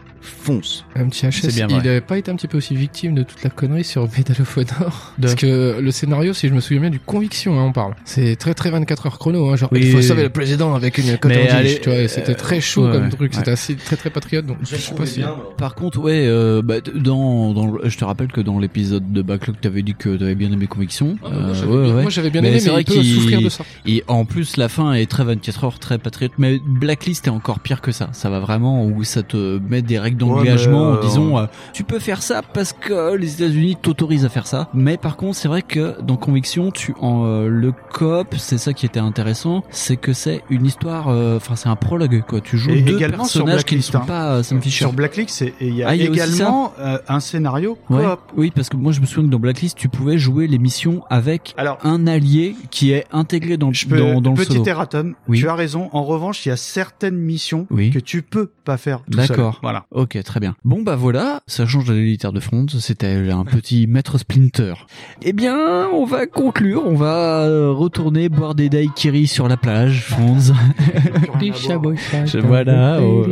Un 0.96 1.08
petit 1.10 1.26
HS, 1.28 1.32
C'est 1.32 1.54
bien 1.56 1.68
il 1.70 1.76
vrai. 1.80 1.90
avait 1.90 2.02
pas 2.02 2.18
été 2.18 2.32
un 2.32 2.36
petit 2.36 2.48
peu 2.48 2.58
aussi 2.58 2.76
victime 2.76 3.16
de 3.16 3.24
toute 3.24 3.44
la 3.44 3.50
connerie 3.50 3.84
sur 3.84 4.04
Medal 4.18 4.38
of 4.42 4.58
Honor 4.58 5.14
Parce 5.22 5.36
que 5.36 5.80
le 5.80 5.92
scénario, 5.92 6.34
si 6.34 6.48
je 6.48 6.54
me 6.54 6.60
souviens 6.60 6.82
bien, 6.82 6.90
du 6.90 7.00
conviction, 7.00 7.60
hein, 7.60 7.64
on 7.66 7.72
parle. 7.72 7.96
C'est 8.06 8.36
très 8.36 8.54
très 8.54 8.70
24 8.72 9.06
heures 9.08 9.20
chrono, 9.20 9.50
hein, 9.50 9.56
genre 9.56 9.70
Oui, 9.72 9.80
il 9.84 9.92
faut 9.92 9.98
oui, 9.98 10.04
sauver 10.04 10.20
oui. 10.22 10.28
le 10.28 10.30
président 10.34 10.74
avec 10.76 10.98
une 10.98 11.18
Mais 11.26 11.48
allez, 11.50 11.80
tu 11.82 11.90
vois, 11.90 12.08
c'était 12.08 12.32
euh, 12.32 12.36
très 12.36 12.62
chaud 12.62 12.86
ouais, 12.88 12.92
comme 12.94 13.10
truc, 13.10 13.32
ouais. 13.34 13.38
c'était 13.38 13.52
assez 13.52 13.76
très 13.76 13.96
très 13.96 14.10
patriote, 14.10 14.46
donc 14.46 14.58
je 14.64 14.76
sais 14.76 14.96
pas 14.96 15.06
si... 15.06 15.22
Par 15.58 15.76
contre, 15.76 16.00
ouais, 16.00 16.26
euh, 16.28 16.62
bah, 16.62 16.76
dans, 16.82 17.54
dans, 17.54 17.68
le- 17.68 17.90
je 17.90 17.98
te 17.98 18.06
rappelle 18.06 18.28
que 18.32 18.42
dans 18.42 18.60
l'épisode 18.60 19.12
de 19.12 19.22
Backlog, 19.22 19.58
t'avais 19.62 19.82
dit 19.82 19.96
que 19.96 20.16
t'avais 20.18 20.36
bien 20.36 20.52
aimé 20.52 20.68
Conviction. 20.68 21.18
Ah, 21.24 21.30
moi, 21.30 21.54
j'avais 21.54 21.84
bien- 21.84 21.94
moi, 22.02 22.10
j'avais 22.10 22.30
bien 22.30 22.42
Mais 22.42 22.50
aimé, 22.50 22.60
c'est 22.60 22.66
mais 22.68 22.72
vrai 22.74 22.82
il 22.82 22.86
peut 22.86 22.94
qu'il- 22.94 23.16
souffrir 23.16 23.42
de 23.42 23.50
ça. 23.50 23.64
Et 23.86 24.04
en 24.08 24.26
plus, 24.26 24.58
la 24.58 24.70
fin 24.70 24.94
est 24.94 25.06
très 25.10 25.24
24 25.24 25.64
heures, 25.64 25.80
très 25.80 25.98
patriote. 25.98 26.32
Mais 26.38 26.60
Blacklist 26.66 27.28
est 27.28 27.30
encore 27.32 27.60
pire 27.60 27.82
que 27.82 27.92
ça. 27.92 28.10
Ça 28.14 28.30
va 28.30 28.40
vraiment 28.40 28.86
où 28.86 29.04
ça 29.04 29.24
te 29.24 29.60
met 29.70 29.82
des 29.82 30.00
règles 30.00 30.15
d'engagement 30.16 30.92
Ouais, 30.92 30.98
en 30.98 31.02
disant, 31.02 31.38
euh, 31.38 31.42
euh, 31.44 31.48
tu 31.74 31.84
peux 31.84 32.00
faire 32.00 32.22
ça 32.22 32.42
parce 32.42 32.74
que 32.74 33.16
les 33.16 33.36
États-Unis 33.36 33.78
t'autorisent 33.82 34.26
à 34.26 34.30
faire 34.30 34.48
ça. 34.48 34.70
Mais 34.74 34.98
par 34.98 35.18
contre, 35.18 35.36
c'est 35.38 35.48
vrai 35.48 35.62
que 35.62 36.02
dans 36.02 36.18
Conviction, 36.18 36.72
tu 36.72 36.94
en 37.02 37.26
euh, 37.26 37.48
le 37.48 37.72
coop, 37.94 38.36
c'est 38.38 38.58
ça 38.58 38.74
qui 38.74 38.86
était 38.86 39.00
intéressant, 39.00 39.64
c'est 39.70 39.98
que 39.98 40.14
c'est 40.14 40.42
une 40.50 40.66
histoire. 40.66 41.10
euh, 41.10 41.38
Enfin, 41.38 41.56
c'est 41.56 41.70
un 41.70 41.76
prologue 41.76 42.24
quoi. 42.28 42.42
Tu 42.42 42.58
joues 42.58 42.72
Et 42.72 42.82
deux 42.82 42.98
personnages 42.98 43.66
qui 43.66 43.76
ne 43.78 43.82
sont 43.82 43.98
hein. 43.98 44.04
pas 44.08 44.36
euh, 44.36 44.44
Sam 44.44 44.62
Fisher. 44.62 44.80
Sur 44.86 44.94
Blacklist, 44.94 45.44
il 45.62 45.76
y 45.76 45.84
a 45.84 45.88
Ah, 45.88 45.92
a 45.92 45.96
également 45.96 46.74
euh, 46.80 46.98
un 47.08 47.20
scénario 47.20 47.78
Ouais. 47.90 48.04
coop. 48.04 48.20
Oui, 48.38 48.52
parce 48.56 48.70
que 48.70 48.78
moi 48.78 48.92
je 48.92 49.02
me 49.02 49.06
souviens 49.06 49.26
que 49.28 49.32
dans 49.32 49.40
Blacklist, 49.40 49.78
tu 49.78 49.90
pouvais 49.90 50.18
jouer 50.18 50.48
les 50.48 50.58
missions 50.58 51.04
avec 51.10 51.54
Alors, 51.58 51.78
un 51.84 52.08
allié 52.08 52.56
qui 52.72 52.92
est 52.92 53.06
intégré 53.12 53.58
dans, 53.58 53.72
Je 53.72 53.88
peux, 53.88 53.98
dans, 53.98 54.22
dans 54.22 54.32
le 54.32 54.38
petit 54.38 54.54
solo. 54.54 54.66
erratum, 54.66 55.16
Oui. 55.28 55.40
tu 55.40 55.48
as 55.50 55.56
raison. 55.56 55.90
En 55.94 56.04
revanche, 56.04 56.46
il 56.46 56.50
y 56.50 56.52
a 56.52 56.58
certaines 56.58 57.18
missions 57.18 57.68
Oui. 57.70 57.92
que 57.92 58.00
tu 58.00 58.22
peux 58.22 58.50
pas 58.64 58.78
faire 58.78 59.00
tout. 59.10 59.18
D'accord. 59.18 59.60
Voilà. 59.62 59.86
Ok, 60.06 60.22
très 60.22 60.40
bien. 60.40 60.56
Bon 60.64 60.84
bah 60.84 60.96
voilà, 60.96 61.42
ça 61.48 61.66
change 61.66 61.86
de 61.86 61.94
l'élitaire 61.96 62.32
de 62.32 62.40
Front, 62.40 62.68
c'était 62.80 63.28
un 63.32 63.44
petit 63.44 63.88
maître 63.88 64.20
Splinter. 64.20 64.76
Eh 65.24 65.34
bien, 65.34 65.88
on 65.92 66.06
va 66.06 66.28
conclure, 66.28 66.84
on 66.86 66.94
va 66.94 67.46
euh, 67.46 67.72
retourner 67.72 68.30
boire 68.30 68.54
des 68.54 68.70
daiquiris 68.70 69.26
sur 69.28 69.48
la 69.48 69.58
plage, 69.58 70.04
Franz. 70.04 70.54
voilà, 72.44 73.00
oh, 73.02 73.26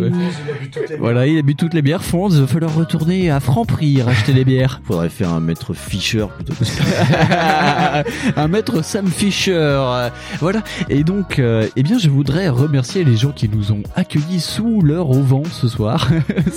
voilà, 0.97 1.27
il 1.27 1.37
a 1.37 1.43
bu 1.43 1.55
toutes 1.55 1.75
les 1.75 1.83
bières, 1.83 2.03
Franz, 2.03 2.35
il 2.35 2.41
va 2.41 2.47
falloir 2.47 2.73
retourner 2.73 3.29
à 3.29 3.39
Franprix 3.39 4.01
racheter 4.01 4.33
les 4.33 4.43
bières. 4.43 4.81
Faudrait 4.87 5.09
faire 5.09 5.31
un 5.31 5.41
maître 5.41 5.75
Fischer 5.75 6.25
plutôt 6.35 6.55
que 6.55 6.65
ça. 6.65 8.03
un 8.35 8.47
maître 8.47 8.83
Sam 8.83 9.05
Fisher. 9.05 10.09
Voilà. 10.39 10.63
Et 10.89 11.03
donc, 11.03 11.37
euh, 11.37 11.67
eh 11.75 11.83
bien, 11.83 11.99
je 11.99 12.09
voudrais 12.09 12.49
remercier 12.49 13.03
les 13.03 13.15
gens 13.15 13.31
qui 13.31 13.47
nous 13.47 13.71
ont 13.71 13.83
accueillis 13.95 14.39
sous 14.39 14.81
leur 14.81 15.11
auvent 15.11 15.43
ce 15.51 15.67
soir. 15.67 16.09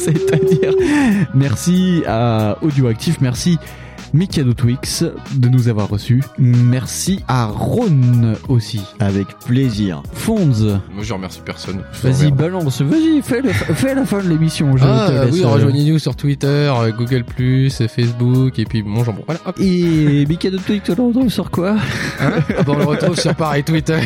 C'est-à-dire, 0.13 0.73
merci 1.35 2.03
à 2.07 2.59
Audioactif, 2.63 3.21
merci 3.21 3.59
Mikado 4.15 4.55
Twix 4.55 5.05
de 5.35 5.49
nous 5.49 5.69
avoir 5.69 5.89
reçus. 5.89 6.23
Merci 6.39 7.23
à 7.29 7.47
Ron 7.47 8.35
aussi. 8.49 8.81
Avec 9.01 9.27
plaisir. 9.47 10.03
Fonz. 10.15 10.63
Moi 10.95 11.03
je 11.03 11.13
remercie 11.13 11.41
personne. 11.45 11.83
Vas-y, 12.03 12.31
balance. 12.31 12.81
Vas-y, 12.81 13.21
fais, 13.23 13.43
le- 13.43 13.51
fais 13.51 13.95
la 13.95 14.05
fin 14.07 14.23
de 14.23 14.29
l'émission. 14.29 14.75
Ah 14.81 15.09
oui, 15.31 15.43
euh, 15.45 15.49
rejoignez-nous 15.49 15.99
sur 15.99 16.17
Twitter, 16.17 16.47
euh, 16.47 16.91
Google+, 16.97 17.25
Facebook, 17.89 18.59
et 18.59 18.65
puis 18.65 18.83
mon 18.83 19.05
jambon. 19.05 19.23
Voilà, 19.27 19.41
hop. 19.45 19.57
Et 19.61 20.25
Mikado 20.27 20.59
Twix, 20.59 20.83
on 20.91 20.95
le 21.03 21.09
retrouve 21.09 21.29
sur 21.29 21.51
quoi? 21.51 21.73
Hein? 22.21 22.31
Ah 22.57 22.63
bah, 22.63 22.73
on 22.75 22.79
le 22.79 22.85
retrouve 22.85 23.19
sur 23.19 23.35
pareil 23.35 23.65
Twitter. 23.65 23.99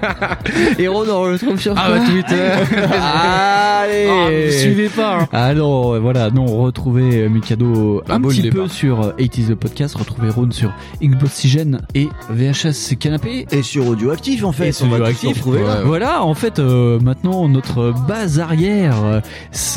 Et 0.78 0.88
Ron, 0.88 1.04
on 1.10 1.26
le 1.26 1.32
retrouve 1.32 1.60
sur 1.60 1.74
Ah 1.76 1.88
quoi? 1.88 1.98
Bah 1.98 2.04
Twitter. 2.08 2.86
Allez 2.92 4.06
Ah, 4.08 4.50
suivez 4.58 4.88
pas. 4.88 5.18
hein. 5.22 5.28
Ah 5.32 5.54
non, 5.54 6.00
voilà, 6.00 6.30
non, 6.30 6.46
retrouvez 6.46 7.22
euh, 7.24 7.28
Mikado 7.28 8.02
un 8.08 8.18
bon, 8.20 8.28
petit 8.28 8.42
peu 8.42 8.50
départ. 8.50 8.70
sur 8.70 9.14
80 9.32 9.48
the 9.48 9.54
Podcast, 9.54 9.96
retrouvez 9.96 10.30
Ron 10.30 10.50
sur 10.50 10.72
Xboxygène 11.02 11.80
et 11.94 12.08
VHS 12.30 12.96
Canapé. 12.98 13.46
Et 13.50 13.62
sur 13.62 13.86
Audioactif 13.86 14.44
en 14.44 14.52
fait, 14.52 14.68
Et 14.68 14.72
sur 14.72 14.86
on 14.86 14.90
va 14.90 14.98
tous 14.98 15.02
se 15.04 15.08
Audioactif. 15.26 15.28
retrouver 15.36 15.62
là. 15.62 15.78
Ouais. 15.78 15.84
Voilà, 15.84 16.24
en 16.24 16.34
fait, 16.34 16.58
euh, 16.58 16.98
maintenant 17.00 17.48
notre 17.48 17.92
base 18.06 18.38
arrière, 18.40 18.96
euh, 19.04 19.20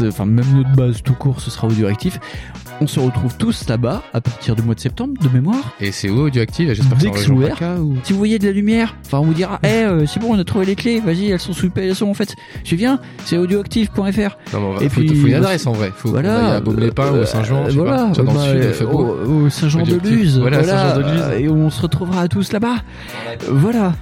enfin 0.07 0.25
même 0.25 0.45
notre 0.55 0.73
base 0.75 1.01
tout 1.03 1.13
court, 1.13 1.39
ce 1.41 1.49
sera 1.49 1.67
Audioactif. 1.67 2.19
On 2.81 2.87
se 2.87 2.99
retrouve 2.99 3.35
tous 3.37 3.69
là-bas 3.69 4.03
à 4.13 4.19
partir 4.19 4.53
du 4.55 4.61
mois 4.61 4.75
de 4.75 4.79
septembre, 4.81 5.13
de 5.21 5.29
mémoire. 5.29 5.73
Et 5.79 5.91
c'est 5.93 6.09
où 6.09 6.19
Audioactive? 6.23 6.73
J'espère 6.73 7.11
que 7.11 7.19
c'est. 7.19 7.33
Paca 7.33 7.75
ou... 7.79 7.95
Si 8.03 8.11
vous 8.11 8.19
voyez 8.19 8.37
de 8.37 8.45
la 8.45 8.51
lumière, 8.51 8.95
enfin 9.05 9.19
on 9.19 9.23
vous 9.23 9.33
dira, 9.33 9.59
eh 9.63 9.67
euh, 9.67 10.05
c'est 10.05 10.19
bon, 10.19 10.35
on 10.35 10.39
a 10.39 10.43
trouvé 10.43 10.65
les 10.65 10.75
clés, 10.75 10.99
vas-y, 10.99 11.31
elles 11.31 11.39
sont 11.39 11.53
sous 11.53 11.71
elles 11.77 11.95
sont 11.95 12.07
en 12.07 12.13
fait. 12.13 12.35
Tu 12.65 12.75
viens, 12.75 12.99
c'est 13.23 13.37
audioactive.fr. 13.37 13.97
Non, 14.01 14.09
mais 14.11 14.57
on 14.57 14.73
va- 14.73 14.83
Et 14.83 14.89
faut, 14.89 14.99
puis, 14.99 15.15
faut 15.15 15.27
une 15.27 15.35
adresse 15.35 15.65
en 15.67 15.71
vrai. 15.71 15.91
Faut 15.95 16.09
Voilà, 16.09 16.55
à 16.55 16.59
Baume-les-Pins 16.59 17.11
ou 17.11 17.15
euh, 17.15 17.25
Saint-Jean, 17.25 17.69
je 17.69 17.77
voilà, 17.79 17.95
pas. 17.95 18.21
Dans 18.21 18.23
bah, 18.25 18.33
le 18.45 18.61
sud, 18.61 18.69
il 18.69 18.73
fait 18.73 18.85
beau. 18.85 19.17
Au, 19.25 19.45
au 19.45 19.49
Saint-Jean-de-Luz. 19.49 20.37
Audioactive. 20.37 20.41
Voilà, 20.41 20.63
Saint-Jean-de-Luz. 20.63 21.23
Et 21.39 21.49
on 21.49 21.69
se 21.69 21.81
retrouvera 21.81 22.27
tous 22.27 22.51
là-bas. 22.51 22.75
Voilà. 23.49 23.93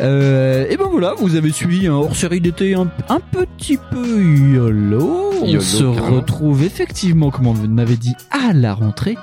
Euh, 0.00 0.66
et 0.70 0.76
ben 0.76 0.86
voilà, 0.90 1.14
vous 1.18 1.34
avez 1.34 1.50
suivi 1.50 1.86
un 1.86 1.94
hors-série 1.94 2.40
d'été 2.40 2.74
un, 2.74 2.88
un 3.08 3.20
petit 3.20 3.78
peu 3.90 4.22
YOLO. 4.22 5.30
On 5.42 5.46
YOLO, 5.46 5.60
se 5.60 5.82
carrément. 5.82 6.16
retrouve 6.16 6.62
effectivement, 6.62 7.30
comme 7.30 7.46
on 7.48 7.54
m'avait 7.54 7.96
dit, 7.96 8.14
à 8.30 8.52
la 8.52 8.74
rentrée. 8.74 9.16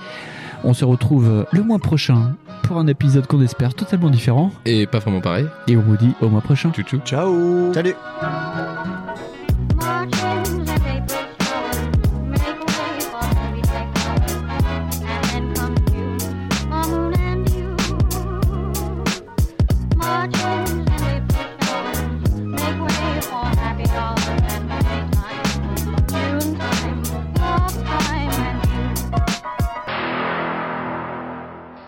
On 0.64 0.74
se 0.74 0.84
retrouve 0.84 1.28
euh, 1.30 1.44
le 1.52 1.62
mois 1.64 1.80
prochain 1.80 2.34
pour 2.64 2.78
un 2.78 2.88
épisode 2.88 3.28
qu'on 3.28 3.42
espère 3.42 3.74
totalement 3.76 4.10
différent. 4.10 4.52
Et 4.66 4.88
pas 4.88 5.00
vraiment 5.00 5.22
pareil. 5.22 5.46
Et 5.68 5.78
on 5.78 5.82
vous 5.82 5.98
dit 5.98 6.12
au 6.22 6.30
mois 6.30 6.42
prochain. 6.42 6.72
Tchou 6.72 6.82
tchou. 6.82 7.00
Ciao. 7.06 7.72
Salut. 7.74 7.94